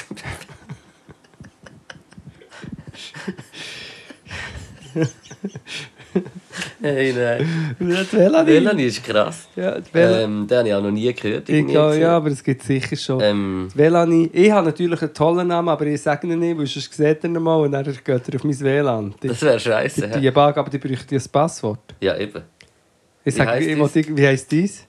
hey, 6.82 7.12
nein. 7.12 7.74
WLAN. 7.78 8.46
WLAN 8.46 8.78
ist 8.78 9.02
krass. 9.04 9.48
Ja, 9.56 9.80
die. 9.80 9.88
Ähm, 9.94 10.46
den 10.46 10.58
habe 10.58 10.68
ich 10.68 10.74
auch 10.74 10.82
noch 10.82 10.90
nie 10.90 11.12
gehört. 11.12 11.48
Ich, 11.48 11.54
irgendwie 11.54 11.74
ja, 11.74 11.94
ja, 11.94 12.16
aber 12.16 12.30
es 12.30 12.42
gibt 12.42 12.62
sicher 12.62 12.96
schon. 12.96 13.20
Ähm, 13.20 13.68
WLAN. 13.74 14.30
Ich 14.32 14.50
habe 14.50 14.66
natürlich 14.66 15.00
einen 15.02 15.14
tollen 15.14 15.48
Namen, 15.48 15.68
aber 15.68 15.86
ich 15.86 16.00
sage 16.02 16.26
ihn 16.26 16.38
nicht, 16.38 16.58
weil 16.58 16.66
sonst 16.66 16.92
seht 16.92 17.24
ihr 17.24 17.30
ihn 17.30 17.42
mal 17.42 17.56
und 17.56 17.72
dann 17.72 17.84
geht 17.84 18.08
er 18.08 18.34
auf 18.36 18.44
mein 18.44 18.60
WLAN. 18.60 19.14
Die, 19.22 19.28
das 19.28 19.42
wäre 19.42 19.58
scheiße. 19.60 20.08
die, 20.08 20.20
die 20.20 20.30
Bug, 20.30 20.56
aber 20.56 20.70
die 20.70 20.78
bräuchte 20.78 21.14
ein 21.16 21.22
Passwort. 21.30 21.80
Ja, 22.00 22.16
eben. 22.16 22.42
Ich 23.24 23.34
Wie 23.34 23.38
sage, 23.38 23.50
heisst 23.50 23.68
ich 23.68 24.06
dies? 24.06 24.16
wie 24.16 24.26
heisst 24.26 24.52
dies? 24.52 24.86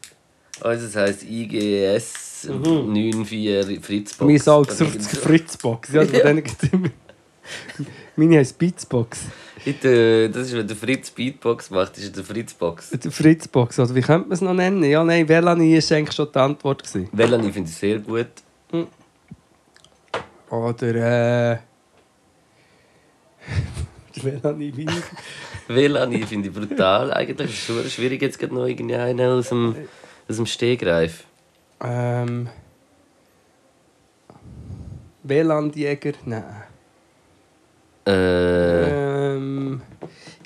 Also, 0.61 0.86
das 0.86 0.95
heisst 0.95 1.24
IGS 1.24 2.34
Mhm. 2.45 3.26
94 3.26 3.80
Fritzbox. 3.86 4.80
Irgend 4.80 4.95
die 4.95 5.01
so. 5.15 5.21
Fritzbox. 5.21 5.93
Ja, 5.93 6.03
Ja. 6.03 6.30
ja. 6.32 6.41
Meine 8.15 8.37
heisst 8.37 8.57
Beatsbox. 8.57 9.21
Ich, 9.65 9.83
äh, 9.85 10.27
Das 10.29 10.47
ist, 10.47 10.55
wenn 10.55 10.67
der 10.67 10.75
Fritz 10.75 11.09
Beatbox 11.11 11.69
macht, 11.69 11.97
ist 11.97 12.15
der 12.15 12.23
Fritzbox. 12.23 12.89
Die 12.91 13.09
Fritzbox, 13.09 13.79
oder 13.79 13.95
wie 13.95 14.01
könnte 14.01 14.27
man 14.27 14.33
es 14.33 14.41
noch 14.41 14.53
nennen? 14.53 14.83
Ja, 14.83 15.03
nein, 15.03 15.27
WLAN 15.27 15.59
war 15.59 15.97
eigentlich 15.97 16.15
schon 16.15 16.27
die 16.33 16.39
Antwort. 16.39 16.83
Gewesen. 16.83 17.09
Ich 17.13 17.53
finde 17.53 17.69
es 17.69 17.79
sehr 17.79 17.99
gut. 17.99 18.27
Oder, 20.49 21.53
äh... 21.53 21.57
Wie 24.15 24.87
WLAN, 25.67 26.11
ich 26.11 26.25
finde 26.25 26.49
ich 26.49 26.53
brutal. 26.53 27.13
Eigentlich 27.13 27.49
ist 27.49 27.55
es 27.55 27.65
schon 27.65 27.89
schwierig, 27.89 28.21
jetzt 28.21 28.37
gerade 28.37 28.53
noch 28.53 28.65
irgendwie 28.65 28.95
einen 28.95 29.19
aus 29.31 29.49
dem, 29.49 29.75
aus 30.27 30.35
dem 30.35 30.45
Stehgreif. 30.45 31.23
Ähm... 31.81 32.49
WLAN-Jäger? 35.23 36.13
Nein. 36.25 36.43
Äh, 38.05 39.33
Ähm, 39.35 39.81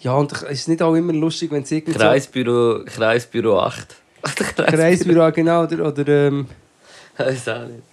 ja, 0.01 0.13
und 0.13 0.31
es 0.31 0.43
ist 0.43 0.67
nicht 0.67 0.81
auch 0.81 0.95
immer 0.95 1.13
lustig, 1.13 1.51
wenn 1.51 1.63
es 1.63 1.71
irgendwie 1.71 1.93
so... 1.93 1.99
Kreisbüro, 1.99 2.85
Kreisbüro 2.85 3.59
8. 3.59 3.95
Kreisbüro, 4.55 5.31
genau, 5.31 5.63
oder, 5.63 5.87
oder 5.87 6.07
ähm, 6.07 6.47
Weiß 7.17 7.49
auch 7.49 7.65
nicht. 7.67 7.83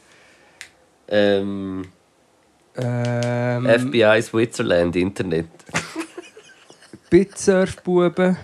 Ähm, 1.09 1.87
ähm, 2.77 3.67
FBI 3.67 4.21
Switzerland 4.23 4.97
Internet. 4.97 5.47
Bitsurfbuben. 7.11 8.37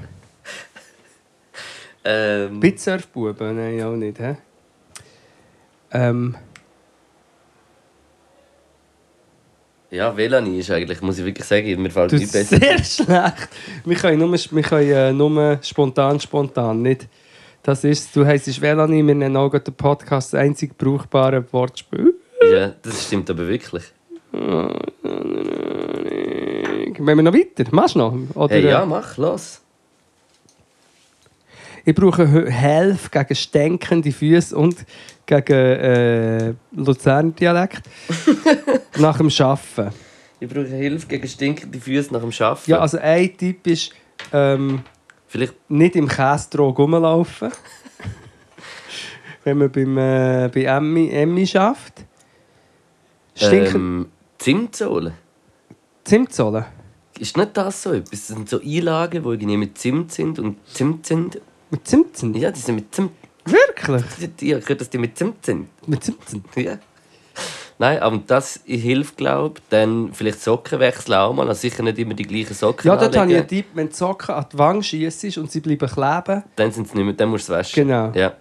Ähm, 2.04 2.60
Bitsurfbuben? 2.60 3.56
Nein, 3.56 3.82
auch 3.82 3.96
nicht, 3.96 4.18
hä? 4.18 4.36
Ähm, 5.92 6.36
ja, 9.90 10.16
WLAN 10.16 10.54
ist 10.54 10.70
eigentlich, 10.70 11.00
muss 11.02 11.18
ich 11.18 11.24
wirklich 11.24 11.46
sagen, 11.46 11.82
mir 11.82 11.90
fällt 11.90 12.12
nicht 12.12 12.32
besser. 12.32 12.56
sehr 12.56 12.84
schlecht. 12.84 13.48
Wir 13.84 13.96
können 13.96 14.18
nur, 14.18 14.32
wir 14.32 14.62
können, 14.62 14.90
äh, 14.90 15.12
nur 15.12 15.58
spontan, 15.62 16.20
spontan, 16.20 16.82
nicht... 16.82 17.08
Das 17.62 17.84
ist, 17.84 18.16
du 18.16 18.24
heisst 18.24 18.60
Velani, 18.60 19.06
wir 19.06 19.14
nennen 19.14 19.36
auch 19.36 19.50
den 19.50 19.74
Podcast 19.74 20.32
das 20.32 20.40
einzig 20.40 20.78
brauchbare 20.78 21.44
Wortspiel. 21.52 22.14
Ja, 22.50 22.72
das 22.82 23.04
stimmt 23.04 23.28
aber 23.28 23.46
wirklich. 23.46 23.84
Wenn 24.32 24.78
wir 26.98 27.22
noch 27.22 27.34
weiter? 27.34 27.64
Machst 27.70 27.96
du 27.96 27.98
noch? 27.98 28.14
Oder, 28.34 28.54
Hey, 28.54 28.66
ja, 28.66 28.82
äh, 28.82 28.86
mach, 28.86 29.18
los. 29.18 29.60
Ich 31.84 31.94
brauche 31.94 32.26
H- 32.30 32.50
Hilfe 32.50 33.08
gegen 33.10 33.34
stinkende 33.34 34.12
Füße 34.12 34.56
und 34.56 34.76
gegen 35.26 35.52
äh, 35.52 36.54
Luzern-Dialekt. 36.72 37.82
nach 38.98 39.18
dem 39.18 39.28
Arbeiten. 39.28 39.94
Ich 40.40 40.48
brauche 40.48 40.66
Hilfe 40.66 41.06
gegen 41.06 41.28
stinkende 41.28 41.80
Füße 41.80 42.12
nach 42.12 42.20
dem 42.20 42.30
Arbeiten. 42.38 42.70
Ja, 42.70 42.78
also 42.78 42.98
ein 42.98 43.36
Tipp 43.36 43.66
ist, 43.66 43.92
ähm, 44.32 44.82
Vielleicht 45.30 45.54
nicht 45.70 45.94
im 45.94 46.08
Käsetrog 46.08 46.76
rumlaufen. 46.76 47.52
Wenn 49.44 49.58
man 49.58 49.70
beim, 49.70 49.96
äh, 49.96 50.50
bei 50.52 50.64
Emmy, 50.64 51.08
Emmy 51.08 51.46
schafft. 51.46 52.04
Stinken 53.36 53.76
ähm, 53.76 54.06
Zimtsohle. 54.38 55.14
Zimtsohle. 56.02 56.66
Ist 57.20 57.36
nicht 57.36 57.56
das 57.56 57.80
so 57.80 57.92
etwas? 57.92 58.10
Das 58.10 58.26
sind 58.26 58.48
so 58.48 58.60
Einlagen, 58.60 59.22
die 59.22 59.28
irgendwie 59.28 59.56
mit 59.56 59.78
Zimt 59.78 60.10
sind 60.12 60.40
und 60.40 60.56
Zimt 60.66 61.06
sind. 61.06 61.40
Mit 61.70 61.86
Zimtzen? 61.86 62.34
Ja, 62.34 62.50
die 62.50 62.60
sind 62.60 62.74
mit 62.76 62.94
Zimt. 62.94 63.12
Wirklich? 63.44 64.04
Ich 64.40 64.52
habe 64.52 64.60
gehört, 64.62 64.80
dass 64.80 64.90
die 64.90 64.98
mit 64.98 65.16
Zimt 65.16 65.44
sind. 65.44 65.68
Mit 65.86 66.04
Zimtzen? 66.04 66.44
Ja. 66.56 66.78
Nein, 67.78 67.98
aber 68.00 68.20
das 68.26 68.60
hilft, 68.66 69.16
glaube 69.16 69.54
ich. 69.58 69.68
Dann 69.70 70.10
vielleicht 70.12 70.42
Socken 70.42 70.80
wechseln 70.80 71.14
auch 71.14 71.32
mal. 71.32 71.48
Also 71.48 71.60
sicher 71.62 71.82
nicht 71.82 71.98
immer 71.98 72.12
die 72.14 72.24
gleichen 72.24 72.52
Socken 72.54 72.88
Ja, 72.88 72.96
dort 72.96 73.16
habe 73.16 73.30
ich 73.30 73.38
einen 73.38 73.48
Tipp, 73.48 73.66
wenn 73.74 73.88
die 73.88 73.94
Socken 73.94 74.34
an 74.34 74.44
die 74.52 74.58
Wange 74.58 74.82
schießt 74.82 75.38
und 75.38 75.50
sie 75.50 75.60
bleiben 75.60 75.88
kleben, 75.88 76.42
Dann 76.56 76.70
sind 76.72 76.88
sie 76.88 76.96
nicht 76.98 77.04
mehr, 77.06 77.14
dann 77.14 77.30
musst 77.30 77.48
du 77.48 77.54
es 77.54 77.58
waschen. 77.60 77.86
Genau. 77.88 78.12
Ja. 78.14 78.34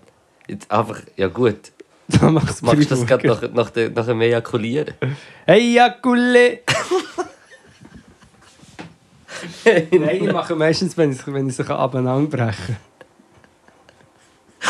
Jetzt 0.48 0.70
einfach, 0.70 1.00
ja 1.16 1.28
gut. 1.28 1.72
dann 2.10 2.34
machst 2.34 2.62
du 2.64 2.76
das 2.86 3.06
gerade 3.06 3.28
nach, 3.28 3.42
nach, 3.54 3.70
der- 3.70 3.92
nach 3.92 4.06
dem 4.08 4.20
Ejakulieren? 4.20 4.94
Hey, 5.46 5.74
ja, 5.74 5.90
Kulle! 5.90 6.60
Nein, 9.64 10.24
ich 10.26 10.34
mache 10.34 10.56
meistens, 10.56 10.98
wenn 10.98 11.12
ich, 11.12 11.26
wenn 11.28 11.48
ich 11.48 11.56
sich 11.56 11.70
abeinander 11.70 12.28
breche. 12.30 12.76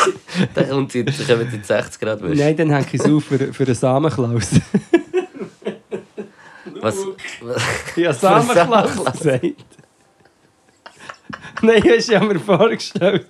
dann 0.54 0.68
kommt 0.68 0.92
sie, 0.92 1.04
dann 1.04 1.26
kommen 1.26 1.52
in 1.52 1.62
60 1.62 2.00
Grad 2.00 2.22
Wäsche. 2.22 2.42
Nein, 2.42 2.56
dann 2.56 2.70
hänge 2.70 2.86
ich 2.92 3.00
es 3.00 3.06
auf 3.06 3.24
für, 3.24 3.52
für 3.52 3.64
einen 3.64 3.74
Samenklaus. 3.74 4.50
Was, 6.80 6.96
was, 7.40 7.62
Ja, 7.96 8.12
Samenklaus 8.12 9.12
gesagt. 9.12 9.44
Nein, 11.62 11.82
hast 11.86 12.08
du 12.08 12.12
ja 12.12 12.20
mir 12.20 12.40
vorgestellt. 12.40 13.26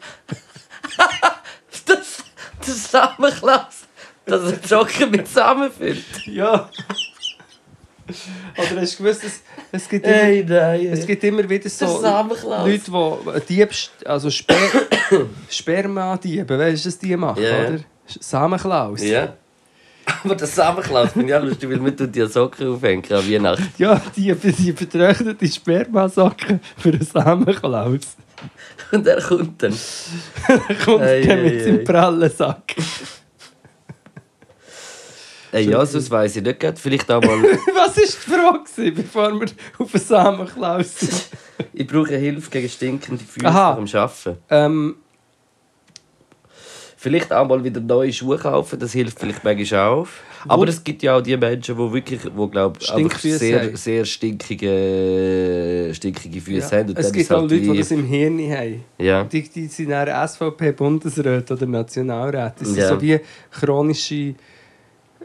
das, 1.86 2.24
das 2.64 2.90
Samenklaus, 2.90 3.86
dass 4.24 4.44
er 4.44 4.52
die 4.52 4.68
Socken 4.68 5.10
mit 5.10 5.26
Samen 5.26 5.70
füllt. 5.70 6.26
Ja. 6.26 6.70
Oder 8.56 8.80
hast 8.80 8.98
du 8.98 9.02
gewusst, 9.02 9.24
es, 9.24 9.40
es, 9.72 9.88
gibt, 9.88 10.06
immer, 10.06 10.16
Hey, 10.16 10.44
nein. 10.46 10.86
es 10.92 11.06
gibt 11.06 11.24
immer 11.24 11.48
wieder 11.48 11.62
der 11.62 11.70
so. 11.70 12.02
Leute, 12.02 13.42
die 13.48 13.54
Diebst, 13.54 13.90
also 14.06 14.30
Sper 14.30 14.56
Sperma-Diebe, 15.48 16.58
weißt 16.58 16.84
du, 16.84 16.88
was 16.88 16.98
die 16.98 17.16
machen, 17.16 17.42
ja. 17.42 17.68
oder? 17.68 17.78
Samenklaus. 18.06 19.02
Ja. 19.02 19.34
Aber 20.24 20.34
der 20.34 20.46
Samenklaus 20.46 21.12
finde 21.12 21.28
ich 21.28 21.34
auch 21.34 21.42
lustig, 21.42 21.70
weil 21.70 21.78
man 21.78 21.96
tut 21.96 22.14
die 22.14 22.26
Socken 22.26 22.68
aufhängen 22.68 23.04
an 23.10 23.30
Weihnachten. 23.30 23.72
Ja, 23.78 24.00
die, 24.16 24.34
die 24.34 24.72
betrocknete 24.72 25.46
Spermasocken 25.46 26.60
für 26.76 26.90
einen 26.90 27.02
Samenklaus. 27.02 28.16
Und 28.92 29.06
er 29.06 29.20
kommt 29.20 29.62
dann. 29.62 29.72
Kommt 30.84 31.02
Ei, 31.02 31.20
der 31.20 31.36
ei, 31.36 31.42
mit 31.42 31.62
seinem 31.62 31.80
ei. 31.80 31.84
prallen 31.84 32.30
Sack. 32.30 32.74
Äh, 35.52 35.62
ja, 35.62 35.84
sonst 35.84 36.10
weiss 36.10 36.36
ich 36.36 36.42
nicht. 36.42 36.78
Vielleicht 36.78 37.10
auch 37.10 37.22
mal. 37.22 37.42
Was 37.74 37.96
war 37.96 38.04
die 38.04 38.62
Frage, 38.62 38.92
bevor 38.92 39.40
wir 39.40 39.48
auf 39.78 39.94
einen 39.94 40.04
Samenklaus 40.04 41.00
sind? 41.00 41.26
ich 41.72 41.86
brauche 41.86 42.16
Hilfe 42.16 42.50
gegen 42.50 42.68
stinkende 42.68 43.24
Füße 43.24 43.38
dem 43.40 43.46
Arbeiten. 43.46 44.36
ähm, 44.48 44.96
Vielleicht 47.02 47.32
auch 47.32 47.48
mal 47.48 47.64
wieder 47.64 47.80
neue 47.80 48.12
Schuhe 48.12 48.36
kaufen, 48.36 48.78
das 48.78 48.92
hilft 48.92 49.18
vielleicht 49.18 49.42
manchmal 49.42 49.88
auch. 49.88 50.06
Aber 50.46 50.68
es 50.68 50.84
gibt 50.84 51.02
ja 51.02 51.16
auch 51.16 51.22
die 51.22 51.34
Menschen, 51.34 51.74
die 51.74 51.92
wirklich, 51.94 52.20
wo 52.34 52.46
glaub, 52.46 52.76
sehr, 52.82 53.62
haben. 53.62 53.74
sehr 53.76 54.04
stinkige, 54.04 55.90
stinkige 55.94 56.40
Füße 56.42 56.70
ja. 56.74 56.78
haben. 56.80 56.90
Und 56.90 56.98
Es 56.98 57.10
gibt 57.10 57.22
ist 57.24 57.32
auch 57.32 57.40
halt 57.40 57.50
Leute, 57.52 57.62
die 57.72 57.78
das 57.78 57.90
im 57.90 58.04
Hirn 58.04 58.38
haben. 58.54 58.84
Ja, 58.98 59.24
Die, 59.24 59.48
die 59.48 59.66
sind 59.68 59.88
dann 59.90 60.28
SVP-Bundesräte 60.28 61.54
oder 61.54 61.66
Nationalräte. 61.66 62.54
Das 62.58 62.68
sind 62.68 62.76
Ja. 62.78 62.88
so 62.88 63.00
wie 63.00 63.18
chronische 63.50 64.34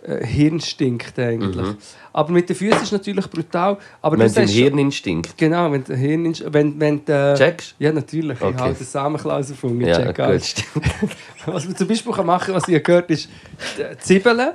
äh, 0.07 0.26
Hirnstinkte 0.26 1.26
eigentlich. 1.26 1.65
Mhm. 1.65 1.77
Aber 2.14 2.32
mit 2.32 2.48
den 2.48 2.56
Füßen 2.56 2.77
ist 2.77 2.84
es 2.84 2.91
natürlich 2.91 3.27
brutal. 3.27 3.77
Aber 4.02 4.18
wenn 4.18 4.27
du 4.27 4.34
sagst- 4.34 4.53
Hirninstinkt. 4.53 5.38
Genau, 5.38 5.72
wenn 5.72 5.84
der 5.84 5.98
Hirn... 5.98 6.34
Wenn, 6.48 6.80
wenn 6.80 7.03
der, 7.06 7.36
Checkst 7.36 7.76
Ja, 7.80 7.91
natürlich. 7.91 8.40
Okay. 8.41 8.53
Ich 8.56 8.61
habe 8.61 8.73
den 8.73 8.86
Samenklaus 8.86 9.49
erfunden. 9.49 9.82
Ja, 9.82 10.14
check 10.14 10.15
gut. 10.15 11.10
Was 11.45 11.65
man 11.65 11.76
zum 11.76 11.88
Beispiel 11.88 12.23
machen 12.23 12.45
kann, 12.45 12.56
was 12.56 12.68
ich 12.68 12.84
gehört 12.84 13.03
habe, 13.03 13.14
ist 13.14 13.30
die 13.77 13.98
Zwiebeln 13.99 14.52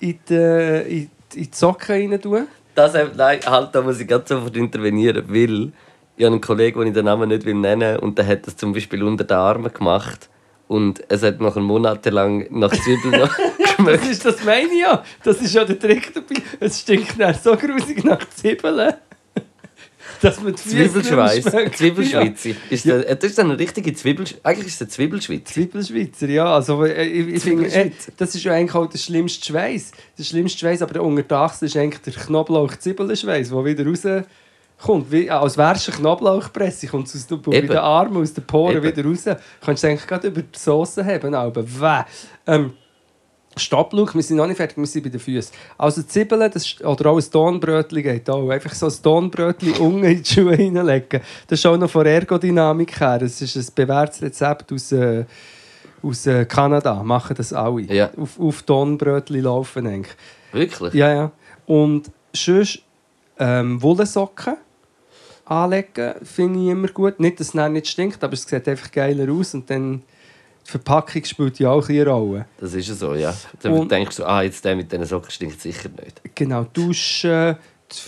in 0.00 0.18
die, 0.28 0.34
in 0.34 1.10
die, 1.32 1.40
in 1.40 1.44
die 1.44 1.50
Socken 1.52 2.10
rein 2.10 2.20
tun. 2.20 2.48
Das, 2.74 2.94
äh, 2.94 3.06
nein, 3.16 3.40
halt, 3.44 3.74
da 3.74 3.82
muss 3.82 4.00
ich 4.00 4.06
ganz 4.06 4.28
sofort 4.28 4.56
intervenieren, 4.56 5.24
weil 5.28 5.72
ich 6.16 6.24
habe 6.24 6.32
einen 6.34 6.40
Kollegen, 6.40 6.80
den 6.80 6.88
ich 6.88 6.94
den 6.94 7.04
Namen 7.04 7.28
nicht 7.28 7.44
nennen 7.44 7.80
will, 7.80 7.96
und 7.98 8.18
der 8.18 8.26
hat 8.26 8.46
das 8.46 8.56
zum 8.56 8.72
Beispiel 8.72 9.02
unter 9.02 9.24
den 9.24 9.36
Armen 9.36 9.72
gemacht. 9.72 10.28
Und 10.66 11.02
es 11.08 11.22
hat 11.22 11.40
nach 11.40 11.56
monatelang 11.56 12.46
nach 12.50 12.70
Zwiebeln 12.70 13.20
noch 13.20 13.34
Das, 13.84 14.08
ist, 14.08 14.24
das 14.24 14.44
meine 14.44 14.68
ich 14.68 14.80
ja. 14.80 15.04
Das 15.22 15.40
ist 15.40 15.54
ja 15.54 15.64
der 15.64 15.78
Trick 15.78 16.12
dabei. 16.12 16.42
Es 16.60 16.80
stinkt 16.80 17.18
dann 17.18 17.34
so 17.34 17.56
grusig 17.56 18.02
nach 18.04 18.18
Zwiebeln, 18.30 18.94
dass 20.20 20.40
man 20.42 20.56
Zwiebelschweiß. 20.56 21.44
Zwiebelschweizer. 21.76 22.50
Ist 22.70 22.84
der, 22.86 23.14
das 23.14 23.30
ist 23.30 23.38
dann 23.38 23.50
eine 23.50 23.58
richtige 23.58 23.92
Zwiebelsch... 23.94 24.34
Eigentlich 24.42 24.68
ist 24.68 24.74
es 24.76 24.88
ein 24.88 24.90
Zwiebelschweizer. 24.90 25.44
Zwiebelschweizer, 25.44 26.28
ja. 26.28 26.54
Also, 26.54 26.84
äh, 26.84 27.04
ich, 27.04 27.28
ich 27.28 27.42
finde, 27.42 27.68
äh, 27.68 27.90
das 28.16 28.34
ist 28.34 28.42
ja 28.42 28.52
eigentlich 28.52 28.74
auch 28.74 28.86
der 28.86 28.98
schlimmste 28.98 29.46
Schweiß. 29.46 29.92
Der 30.18 30.24
schlimmste 30.24 30.58
Schweiß, 30.58 30.82
aber 30.82 30.94
der 30.94 31.04
unter 31.04 31.22
der 31.22 31.38
Achsel 31.38 31.66
ist 31.66 31.76
eigentlich 31.76 32.02
der 32.02 32.14
Knoblauch-Zwiebelschweiß, 32.14 33.50
der 33.50 33.64
wieder 33.64 33.86
rauskommt. 33.86 35.12
Wie, 35.12 35.30
als 35.30 35.56
wärst 35.56 35.86
du 35.86 35.92
eine 35.92 36.00
Knoblauchpresse, 36.00 36.86
kommt 36.88 37.06
es 37.06 37.14
aus 37.14 37.26
den, 37.26 37.76
Armen, 37.76 38.22
aus 38.22 38.32
den 38.32 38.44
Poren 38.44 38.76
Eben. 38.76 38.86
wieder 38.86 39.04
raus. 39.04 39.24
Kannst 39.60 39.84
du 39.84 39.88
eigentlich 39.88 40.06
gerade 40.06 40.28
über 40.28 40.42
die 40.42 40.58
Soße 40.58 41.04
haben. 41.04 41.34
Aber 41.34 41.64
weh. 41.64 42.02
Ähm, 42.46 42.72
Stopp, 43.58 43.92
Luke, 43.92 44.14
wir 44.14 44.22
sind 44.22 44.36
noch 44.36 44.46
nicht 44.46 44.56
fertig, 44.56 44.76
wir 44.76 44.86
sind 44.86 45.02
bei 45.02 45.10
den 45.10 45.20
Füßen. 45.20 45.52
Also 45.76 46.02
Zwiebeln, 46.02 46.50
das 46.52 46.64
ist, 46.64 46.84
oder 46.84 47.10
auch 47.10 47.18
ein 47.18 47.30
Tonbrötchen 47.30 48.02
geht 48.02 48.28
auch. 48.30 48.48
Einfach 48.48 48.72
so 48.74 48.86
ein 48.86 49.02
Tonbrötchen 49.02 49.72
unten 49.78 50.04
in 50.04 50.22
die 50.22 50.28
Schuhe 50.28 50.54
hineinlegen. 50.54 51.20
Das 51.46 51.58
ist 51.58 51.66
auch 51.66 51.76
noch 51.76 51.90
von 51.90 52.06
Ergodynamik 52.06 53.00
her. 53.00 53.18
Das 53.18 53.40
ist 53.40 53.56
ein 53.56 53.74
bewährtes 53.74 54.22
Rezept 54.22 54.72
aus, 54.72 54.92
äh, 54.92 55.24
aus 56.02 56.26
äh, 56.26 56.44
Kanada. 56.44 57.02
Machen 57.02 57.36
das 57.36 57.52
alle. 57.52 57.82
Ja. 57.82 58.10
Auf, 58.16 58.38
auf 58.38 58.62
Tonbrötchen 58.62 59.42
laufen 59.42 59.86
eigentlich. 59.86 60.16
Wirklich? 60.52 60.94
Ja, 60.94 61.12
ja. 61.12 61.32
Und 61.66 62.10
sonst 62.32 62.82
ähm, 63.38 63.82
Wollsocken 63.82 64.56
anlegen, 65.44 66.14
finde 66.22 66.60
ich 66.60 66.68
immer 66.68 66.88
gut. 66.88 67.20
Nicht, 67.20 67.40
dass 67.40 67.54
es 67.54 67.70
nicht 67.70 67.88
stinkt, 67.88 68.22
aber 68.22 68.34
es 68.34 68.42
sieht 68.42 68.68
einfach 68.68 68.90
geiler 68.90 69.32
aus. 69.32 69.54
Und 69.54 69.68
dann 69.70 70.02
Verpackung 70.70 71.24
spielt 71.24 71.58
ja 71.60 71.70
auch 71.70 71.88
ein 71.88 71.94
eine 71.98 72.10
Rolle. 72.10 72.46
Das 72.60 72.74
ist 72.74 72.88
ja 72.88 72.94
so, 72.94 73.14
ja. 73.14 73.34
Dann 73.62 73.72
Und- 73.72 73.90
denkst 73.90 74.16
du, 74.16 74.24
ah, 74.26 74.42
jetzt 74.42 74.62
der 74.66 74.76
mit 74.76 74.92
diesen 74.92 75.06
Socken 75.06 75.30
stinkt 75.30 75.62
sicher 75.62 75.88
nicht. 75.88 76.20
Genau, 76.34 76.64
duschen, 76.64 77.56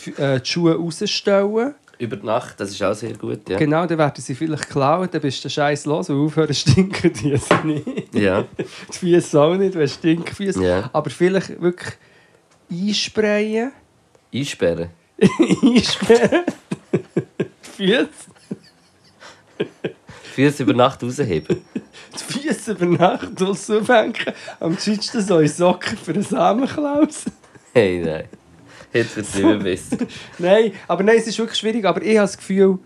die, 0.07 0.11
äh, 0.21 0.41
die 0.41 0.47
Schuhe 0.47 0.77
rausstellen. 0.77 1.75
Über 1.99 2.17
die 2.17 2.27
Nacht, 2.27 2.61
das 2.61 2.71
ist 2.71 2.83
auch 2.83 2.93
sehr 2.95 3.15
gut, 3.17 3.49
ja. 3.49 3.57
Genau, 3.57 3.87
dann 3.87 3.97
werden 3.97 4.23
sie 4.23 4.35
vielleicht 4.35 4.69
klauen, 4.69 5.09
dann 5.11 5.21
bist 5.23 5.43
du 5.43 5.49
scheiß 5.49 5.87
los 5.87 6.11
und 6.11 6.23
aufhören 6.25 6.53
stinken 6.53 7.13
die 7.15 7.33
es 7.33 7.49
nicht. 7.65 8.15
Ja, 8.15 8.43
Die 8.59 8.65
Füße 8.93 9.41
auch 9.41 9.55
nicht, 9.57 9.75
wenn 9.75 9.89
Stinkfüße. 9.89 10.63
Ja. 10.63 10.91
Aber 10.93 11.09
vielleicht 11.09 11.61
wirklich 11.63 11.93
einsprayen. 12.71 13.73
einsperren. 14.35 14.91
einsperren. 15.63 16.45
die 17.79 17.87
Füße. 17.97 18.09
Füße 20.31 20.63
über 20.63 20.73
Nacht 20.75 21.03
rausheben. 21.03 21.63
Die 22.15 22.41
Füße 22.41 22.73
über 22.73 22.87
Nacht 22.87 23.43
aufhängen. 23.43 24.15
Am 24.59 24.79
schönsten 24.79 25.21
so 25.21 25.39
in 25.39 25.49
Socken 25.49 25.97
für 25.97 26.13
einen 26.13 26.23
Samenklaus. 26.23 27.25
Hey, 27.73 28.03
nein. 28.05 28.25
Jetzt 28.93 29.17
wird 29.17 29.27
es 29.27 29.35
nicht 29.35 29.45
mehr 29.45 29.57
besser. 29.57 29.97
nein, 30.39 30.73
aber 30.89 31.03
nein, 31.05 31.17
es 31.19 31.27
ist 31.27 31.39
wirklich 31.39 31.59
schwierig. 31.59 31.85
Aber 31.85 32.03
ich 32.03 32.17
habe 32.17 32.27
das 32.27 32.37
Gefühl, 32.37 32.79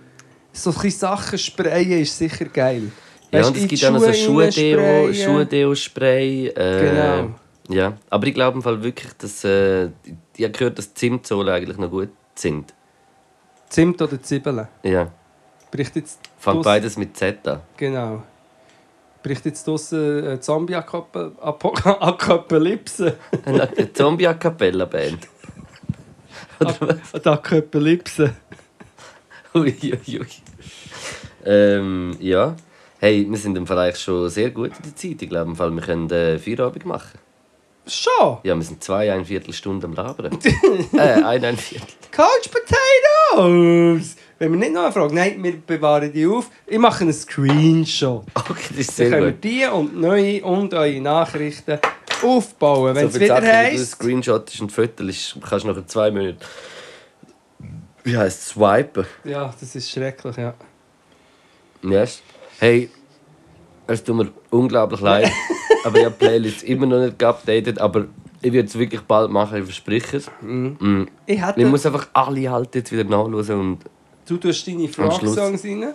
so 0.52 0.70
ein 0.70 0.74
bisschen 0.74 0.90
Sachen 1.00 1.38
sprayen 1.38 2.00
ist 2.02 2.16
sicher 2.18 2.44
geil. 2.46 2.90
Ja, 3.30 3.38
Weisst, 3.40 3.50
und 3.50 3.56
es 3.56 3.66
gibt 3.68 3.84
auch 3.84 3.90
noch 3.92 4.00
so 4.00 4.12
Schuhdeo. 4.12 5.12
Schuhdeo-Spray. 5.12 6.48
Äh, 6.48 6.90
Genau. 6.90 7.34
Ja, 7.68 7.96
aber 8.10 8.26
ich 8.26 8.34
glaube 8.34 8.58
im 8.58 8.62
Fall 8.62 8.82
wirklich, 8.82 9.12
dass 9.14 9.42
äh, 9.44 9.86
ich 10.36 10.44
habe 10.44 10.50
gehört, 10.50 10.78
dass 10.78 10.92
Zimtsohlen 10.92 11.48
eigentlich 11.48 11.78
noch 11.78 11.90
gut 11.90 12.10
sind. 12.34 12.74
Zimt 13.70 14.00
oder 14.02 14.20
Zwiebeln. 14.22 14.68
Ja, 14.82 15.10
Bricht 15.70 15.96
jetzt 15.96 16.20
fängt 16.44 16.62
beides 16.62 16.96
mit 16.96 17.16
Z. 17.16 17.38
Genau. 17.76 18.22
Bricht 19.22 19.44
jetzt 19.46 19.66
draussen 19.66 20.24
eine 20.26 20.38
Zombie-Apokalypse. 20.40 23.16
Eine 23.44 23.92
Zombie-A-Cappella-Band. 23.92 25.28
Oder 26.60 26.74
was? 26.80 27.14
Eine 27.14 27.26
Apokalypse. 27.32 28.34
Ui, 29.54 29.74
ui, 29.82 30.18
ui. 30.18 30.26
Ähm, 31.44 32.16
ja. 32.20 32.56
Hey, 32.98 33.26
wir 33.28 33.38
sind 33.38 33.56
im 33.56 33.70
eigentlich 33.70 33.98
schon 33.98 34.28
sehr 34.28 34.50
gut 34.50 34.72
in 34.76 34.82
der 34.82 34.96
Zeit. 34.96 35.22
Ich 35.22 35.28
glaube, 35.28 35.50
im 35.50 35.56
Fall, 35.56 35.70
wir 35.70 35.82
können 35.82 36.10
äh, 36.10 36.38
Feierabend 36.38 36.84
machen. 36.84 37.18
Schon? 37.86 38.38
Ja, 38.42 38.56
wir 38.56 38.62
sind 38.62 38.82
zwei, 38.82 39.12
ein 39.12 39.24
Viertelstunde 39.26 39.86
am 39.86 39.92
Labern. 39.94 40.38
äh, 40.92 40.98
ein, 40.98 41.44
ein 41.44 41.56
Viertel. 41.56 41.86
Couch 42.10 42.50
Potatoes! 42.50 44.16
Wenn 44.38 44.52
wir 44.52 44.58
nicht 44.58 44.72
noch 44.72 44.82
eine 44.82 44.92
Frage, 44.92 45.14
nein, 45.14 45.42
wir 45.42 45.56
bewahren 45.58 46.12
die 46.12 46.26
auf. 46.26 46.50
Ich 46.66 46.78
mache 46.78 47.02
einen 47.02 47.12
Screenshot. 47.12 48.26
Okay, 48.34 48.68
das 48.70 48.78
ist 48.78 48.88
Dann 48.88 48.94
sehr 48.96 49.10
können 49.10 49.26
wir 49.26 49.32
gut. 49.32 49.44
die 49.44 49.66
und 49.66 50.00
neue 50.00 50.44
und 50.44 50.74
eure 50.74 51.00
Nachrichten 51.00 51.78
aufbauen. 52.22 52.94
Wenn 52.94 53.06
es 53.06 53.14
wieder 53.14 53.40
du 53.40 53.46
ein 53.46 53.46
heisst... 53.46 53.92
Screenshot 53.92 54.52
ist 54.52 54.60
und 54.60 54.72
Foto 54.72 55.04
ist, 55.04 55.36
kannst 55.48 55.64
du 55.64 55.72
nach 55.72 55.86
zwei 55.86 56.10
Minuten. 56.10 56.38
Wie 58.02 58.16
heisst 58.16 58.40
es? 58.40 58.48
Swipen. 58.48 59.06
Ja, 59.24 59.54
das 59.58 59.74
ist 59.74 59.90
schrecklich, 59.90 60.36
ja. 60.36 60.54
Yes. 61.82 62.22
Hey, 62.58 62.90
es 63.86 64.02
tut 64.02 64.16
mir 64.16 64.32
unglaublich 64.50 65.00
leid, 65.00 65.30
aber 65.84 65.98
ich 65.98 66.04
habe 66.04 66.14
die 66.18 66.24
Playlist 66.26 66.62
immer 66.64 66.86
noch 66.86 66.98
nicht 66.98 67.18
geupdatet, 67.18 67.78
aber 67.78 68.06
ich 68.42 68.52
werde 68.52 68.68
es 68.68 68.78
wirklich 68.78 69.00
bald 69.02 69.30
machen, 69.30 69.58
ich 69.58 69.64
verspreche 69.64 70.18
es. 70.18 70.30
Mm. 70.40 71.04
Ich 71.26 71.40
hätte... 71.40 71.60
Ich 71.60 71.66
muss 71.66 71.86
einfach 71.86 72.08
alle 72.12 72.50
halt 72.50 72.74
jetzt 72.74 72.92
wieder 72.92 73.04
nachhören 73.04 73.60
und 73.60 73.78
Du 74.26 74.36
tust 74.38 74.66
deine. 74.66 74.88
Frog-Songs 74.88 75.64
rein. 75.64 75.92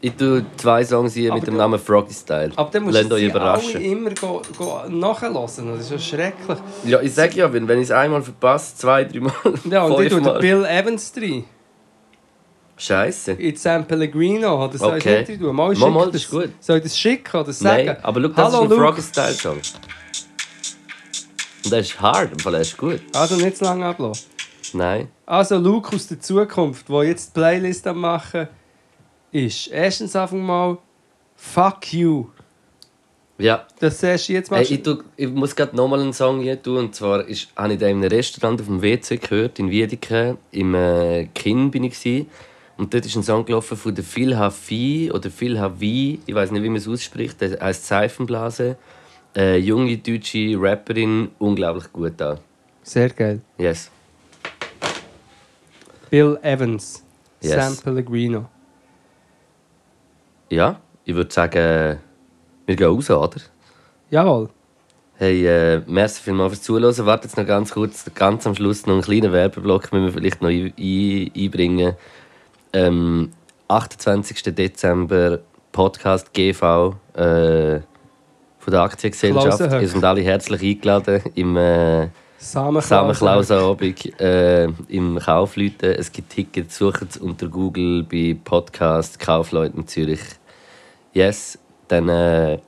ich 0.00 0.12
tue 0.12 0.44
zwei 0.56 0.84
Songs 0.84 1.14
hier 1.14 1.30
Aber 1.32 1.40
mit 1.40 1.46
dem 1.48 1.54
du- 1.54 1.58
Namen 1.58 1.78
Froggy 1.78 2.14
Style. 2.14 2.52
Aber 2.56 2.70
dann 2.70 2.84
musst 2.84 2.96
Lasst 2.98 3.10
du 3.10 3.14
euch 3.16 3.24
überraschen. 3.24 3.76
alle 3.76 3.84
immer 3.84 4.10
go, 4.14 4.42
go 4.56 4.82
nachhören. 4.88 5.34
Das 5.34 5.58
ist 5.58 5.90
ja 5.90 5.98
schrecklich. 5.98 6.58
Ja, 6.84 7.00
ich 7.00 7.12
sage 7.14 7.34
ja, 7.36 7.52
wenn, 7.52 7.66
wenn 7.66 7.78
ich 7.78 7.84
es 7.86 7.90
einmal 7.90 8.22
verpasse, 8.22 8.76
zwei, 8.76 9.04
dreimal, 9.04 9.32
Ja, 9.70 9.84
und 9.84 10.02
ich 10.04 10.10
tue. 10.12 10.38
Bill 10.40 10.64
Evans 10.64 11.12
rein. 11.16 11.44
Scheiße. 12.76 13.32
In 13.32 13.56
San 13.56 13.88
Pellegrino. 13.88 14.64
Oder 14.64 14.78
soll 14.78 14.96
Okay. 14.98 15.22
ich 15.22 15.28
nicht 15.30 15.40
tun? 15.40 15.56
Mal, 15.56 15.74
Mal, 15.74 15.90
mal, 15.90 16.06
das- 16.12 16.22
ist 16.22 16.30
gut. 16.30 16.50
Soll 16.60 16.76
ich 16.76 16.84
das 16.84 16.96
schicken 16.96 17.36
oder 17.40 17.52
sagen? 17.52 17.86
Nein, 17.86 17.96
aber 18.04 18.20
schau, 18.22 18.28
das 18.28 18.52
Hallo, 18.54 18.64
ist 18.66 18.72
ein. 18.72 18.78
Froggy 18.78 19.02
Style 19.02 19.32
Song. 19.34 19.58
Und 21.64 21.72
der 21.72 21.80
ist 21.80 22.00
hart, 22.00 22.30
im 22.32 22.38
Fall 22.38 22.54
er 22.54 22.60
ist 22.60 22.76
gut. 22.76 23.00
Also 23.14 23.34
nicht 23.34 23.56
zu 23.56 23.64
lange 23.64 23.84
ablassen. 23.84 24.26
Nein. 24.74 25.08
Also 25.26 25.56
Luke 25.58 25.94
aus 25.94 26.06
der 26.06 26.20
Zukunft, 26.20 26.88
der 26.88 27.04
jetzt 27.04 27.28
die 27.28 27.40
Playlist 27.40 27.86
am 27.86 28.00
machen 28.00 28.48
ist. 29.32 29.68
Erstens 29.68 30.16
einfach 30.16 30.36
mal 30.36 30.78
Fuck 31.36 31.92
you. 31.92 32.26
Ja, 33.38 33.66
Das 33.78 34.00
siehst 34.00 34.28
du 34.28 34.32
jetzt 34.32 34.50
mal. 34.50 34.64
Hey, 34.64 34.74
ich, 34.74 34.82
tu, 34.82 34.96
ich 35.16 35.28
muss 35.28 35.54
gerade 35.54 35.76
nochmal 35.76 36.00
einen 36.00 36.12
Song 36.12 36.40
hier 36.40 36.60
tun. 36.60 36.78
Und 36.78 36.94
zwar 36.96 37.24
ist, 37.24 37.48
habe 37.56 37.74
ich 37.74 37.78
den 37.78 37.90
in 37.90 37.96
einem 37.98 38.10
Restaurant 38.10 38.60
auf 38.60 38.66
dem 38.66 38.82
WC 38.82 39.18
gehört, 39.18 39.60
in 39.60 39.70
Wiedeke. 39.70 40.36
Im 40.50 40.74
äh, 40.74 41.26
Kinn 41.34 41.70
bin 41.70 41.84
ich. 41.84 41.94
Gewesen. 41.94 42.26
Und 42.76 42.92
dort 42.92 43.06
ist 43.06 43.14
ein 43.14 43.22
Song 43.22 43.44
gelaufen 43.44 43.76
von 43.76 43.94
der 43.94 44.04
Phil 44.04 44.36
Hafi 44.36 45.10
oder 45.14 45.30
Phil 45.30 45.58
Havi. 45.58 46.18
Ich 46.26 46.34
weiß 46.34 46.50
nicht, 46.50 46.62
wie 46.62 46.68
man 46.68 46.78
es 46.78 46.88
ausspricht. 46.88 47.40
Der 47.40 47.60
heißt 47.60 47.86
Seifenblase. 47.86 48.76
Äh, 49.36 49.58
junge 49.58 49.96
deutsche 49.98 50.56
Rapperin, 50.60 51.28
unglaublich 51.38 51.92
gut 51.92 52.14
da. 52.16 52.38
Sehr 52.82 53.10
geil. 53.10 53.40
Yes. 53.56 53.90
Bill 56.10 56.38
Evans. 56.42 57.04
Yes. 57.40 57.52
San 57.52 57.76
Pellegrino. 57.76 58.46
Ja, 60.50 60.80
ich 61.04 61.14
würde 61.14 61.32
sagen, 61.32 61.98
wir 62.66 62.76
gehen 62.76 62.86
raus, 62.86 63.10
oder? 63.10 63.40
Jawohl. 64.10 64.48
Hey, 65.14 65.46
äh, 65.46 65.82
merci 65.86 66.22
vielmals 66.22 66.52
fürs 66.52 66.62
Zuhören. 66.62 67.06
Warte 67.06 67.26
jetzt 67.26 67.36
noch 67.36 67.46
ganz 67.46 67.72
kurz, 67.72 68.04
ganz 68.14 68.46
am 68.46 68.54
Schluss 68.54 68.86
noch 68.86 68.94
einen 68.94 69.02
kleinen 69.02 69.32
Werbeblock, 69.32 69.92
müssen 69.92 70.06
wir 70.06 70.12
vielleicht 70.12 70.40
noch 70.40 70.48
ein, 70.48 70.72
ein, 70.78 71.30
einbringen. 71.36 71.94
Ähm, 72.72 73.30
28. 73.68 74.54
Dezember, 74.54 75.40
Podcast 75.72 76.32
GV 76.32 76.94
äh, 77.14 77.80
von 78.58 78.72
der 78.72 78.80
Aktiengesellschaft. 78.80 79.60
Ihr 79.60 79.88
sind 79.88 80.04
alle 80.04 80.22
herzlich 80.22 80.62
eingeladen 80.62 81.22
im 81.34 81.56
äh. 81.56 82.08
Samenklausenabend 82.38 84.20
äh, 84.20 84.68
im 84.88 85.18
Kaufleuten. 85.18 85.90
Es 85.90 86.12
gibt 86.12 86.30
Tickets, 86.30 86.78
sucht 86.78 87.02
es 87.10 87.16
unter 87.16 87.48
Google 87.48 88.04
bei 88.04 88.36
Podcast 88.42 89.18
Kaufleuten 89.18 89.86
Zürich. 89.88 90.20
Yes, 91.12 91.58
dann 91.88 92.08
äh, 92.08 92.58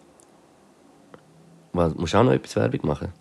was, 1.72 1.94
musst 1.94 2.14
du 2.14 2.18
auch 2.18 2.24
noch 2.24 2.32
etwas 2.32 2.56
Werbung 2.56 2.80
machen? 2.82 3.12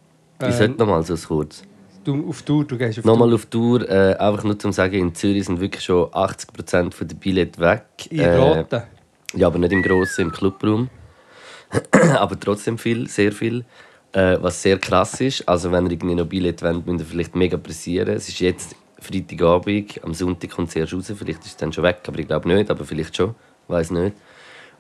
Ich 0.42 0.48
Ähm, 0.48 0.54
sollte 0.54 0.80
noch 0.80 0.88
mal 0.88 1.04
so 1.04 1.16
kurz. 1.16 1.62
Du 2.04 2.28
auf 2.28 2.42
Tour, 2.42 2.66
du 2.66 2.78
gehst 2.78 2.98
auf 3.00 3.06
Nochmal 3.06 3.32
auf 3.34 3.46
Tour, 3.46 3.88
äh, 3.88 4.16
einfach 4.16 4.44
nur 4.44 4.58
zum 4.58 4.72
sagen, 4.72 4.96
in 4.96 5.14
Zürich 5.14 5.46
sind 5.46 5.60
wirklich 5.60 5.84
schon 5.84 6.08
80% 6.08 6.94
von 6.94 7.08
der 7.08 7.16
Billett 7.16 7.60
weg. 7.60 7.84
Tour. 7.98 8.12
In 8.12 8.20
Äh, 8.20 8.36
Roten. 8.36 8.84
ja, 9.36 9.48
aber 9.48 9.60
nicht 9.60 9.72
im 9.72 9.84
Grossen, 9.84 10.22
im 10.22 10.32
Clubraum. 10.32 10.90
aber 12.18 12.40
trotzdem 12.40 12.80
viel, 12.80 13.08
sehr 13.08 13.32
viel. 13.32 13.66
Äh, 14.12 14.38
was 14.42 14.62
sehr 14.62 14.80
krass 14.80 15.22
ist, 15.22 15.48
also 15.48 15.72
wenn 15.72 15.86
ihr 15.86 15.92
irgendwie 15.92 16.16
noch 16.16 16.26
Billett 16.26 16.64
wollt, 16.64 16.86
müsst 16.86 17.02
ihr 17.02 17.06
vielleicht 17.06 17.36
mega 17.36 17.58
pressieren. 17.58 18.10
Es 18.10 18.28
ist 18.28 18.40
jetzt 18.40 18.76
Freitagabend, 19.00 20.04
am 20.04 20.14
Sonntag 20.14 20.50
kommt 20.50 20.70
es 20.70 20.76
erst 20.76 20.94
raus, 20.94 21.14
vielleicht 21.16 21.42
ist 21.42 21.48
es 21.48 21.58
dann 21.58 21.72
schon 21.72 21.84
weg, 21.84 22.02
aber 22.08 22.18
ich 22.18 22.28
glaube 22.28 22.48
nicht, 22.48 22.72
aber 22.72 22.86
vielleicht 22.86 23.16
schon, 23.16 23.36
weiß 23.68 23.92
nicht. 23.92 24.16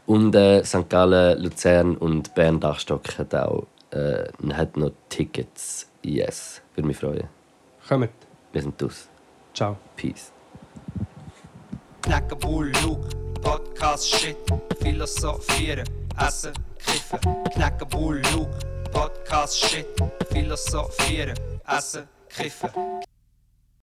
Und 0.07 0.33
äh, 0.33 0.63
St. 0.63 0.89
Gallen, 0.89 1.39
Luzern 1.43 1.95
und 1.95 2.33
Bern 2.33 2.59
Dachstock 2.59 3.19
hat 3.19 3.35
auch 3.35 3.67
äh, 3.91 4.25
hat 4.53 4.77
noch 4.77 4.91
Tickets. 5.09 5.87
Yes, 6.03 6.61
würde 6.75 6.87
mich 6.87 6.97
freuen. 6.97 7.27
Kommt. 7.87 8.09
Wir 8.51 8.61
sind 8.61 8.81
aus. 8.83 9.07
Ciao. 9.53 9.77
Peace. 9.95 10.31
Knacken, 12.01 12.39
Bull, 12.39 12.71
Luke, 12.83 13.07
Podcast, 13.41 14.09
Shit, 14.09 14.37
Philosophieren, 14.81 15.87
Essen, 16.17 16.53
Kiffen. 16.79 17.19
Knacken, 17.53 17.87
Bull, 17.89 18.21
Luke, 18.33 18.57
Podcast, 18.91 19.55
Shit, 19.57 19.87
Philosophieren, 20.31 21.35
Essen, 21.67 22.07
Kiffen. 22.29 22.71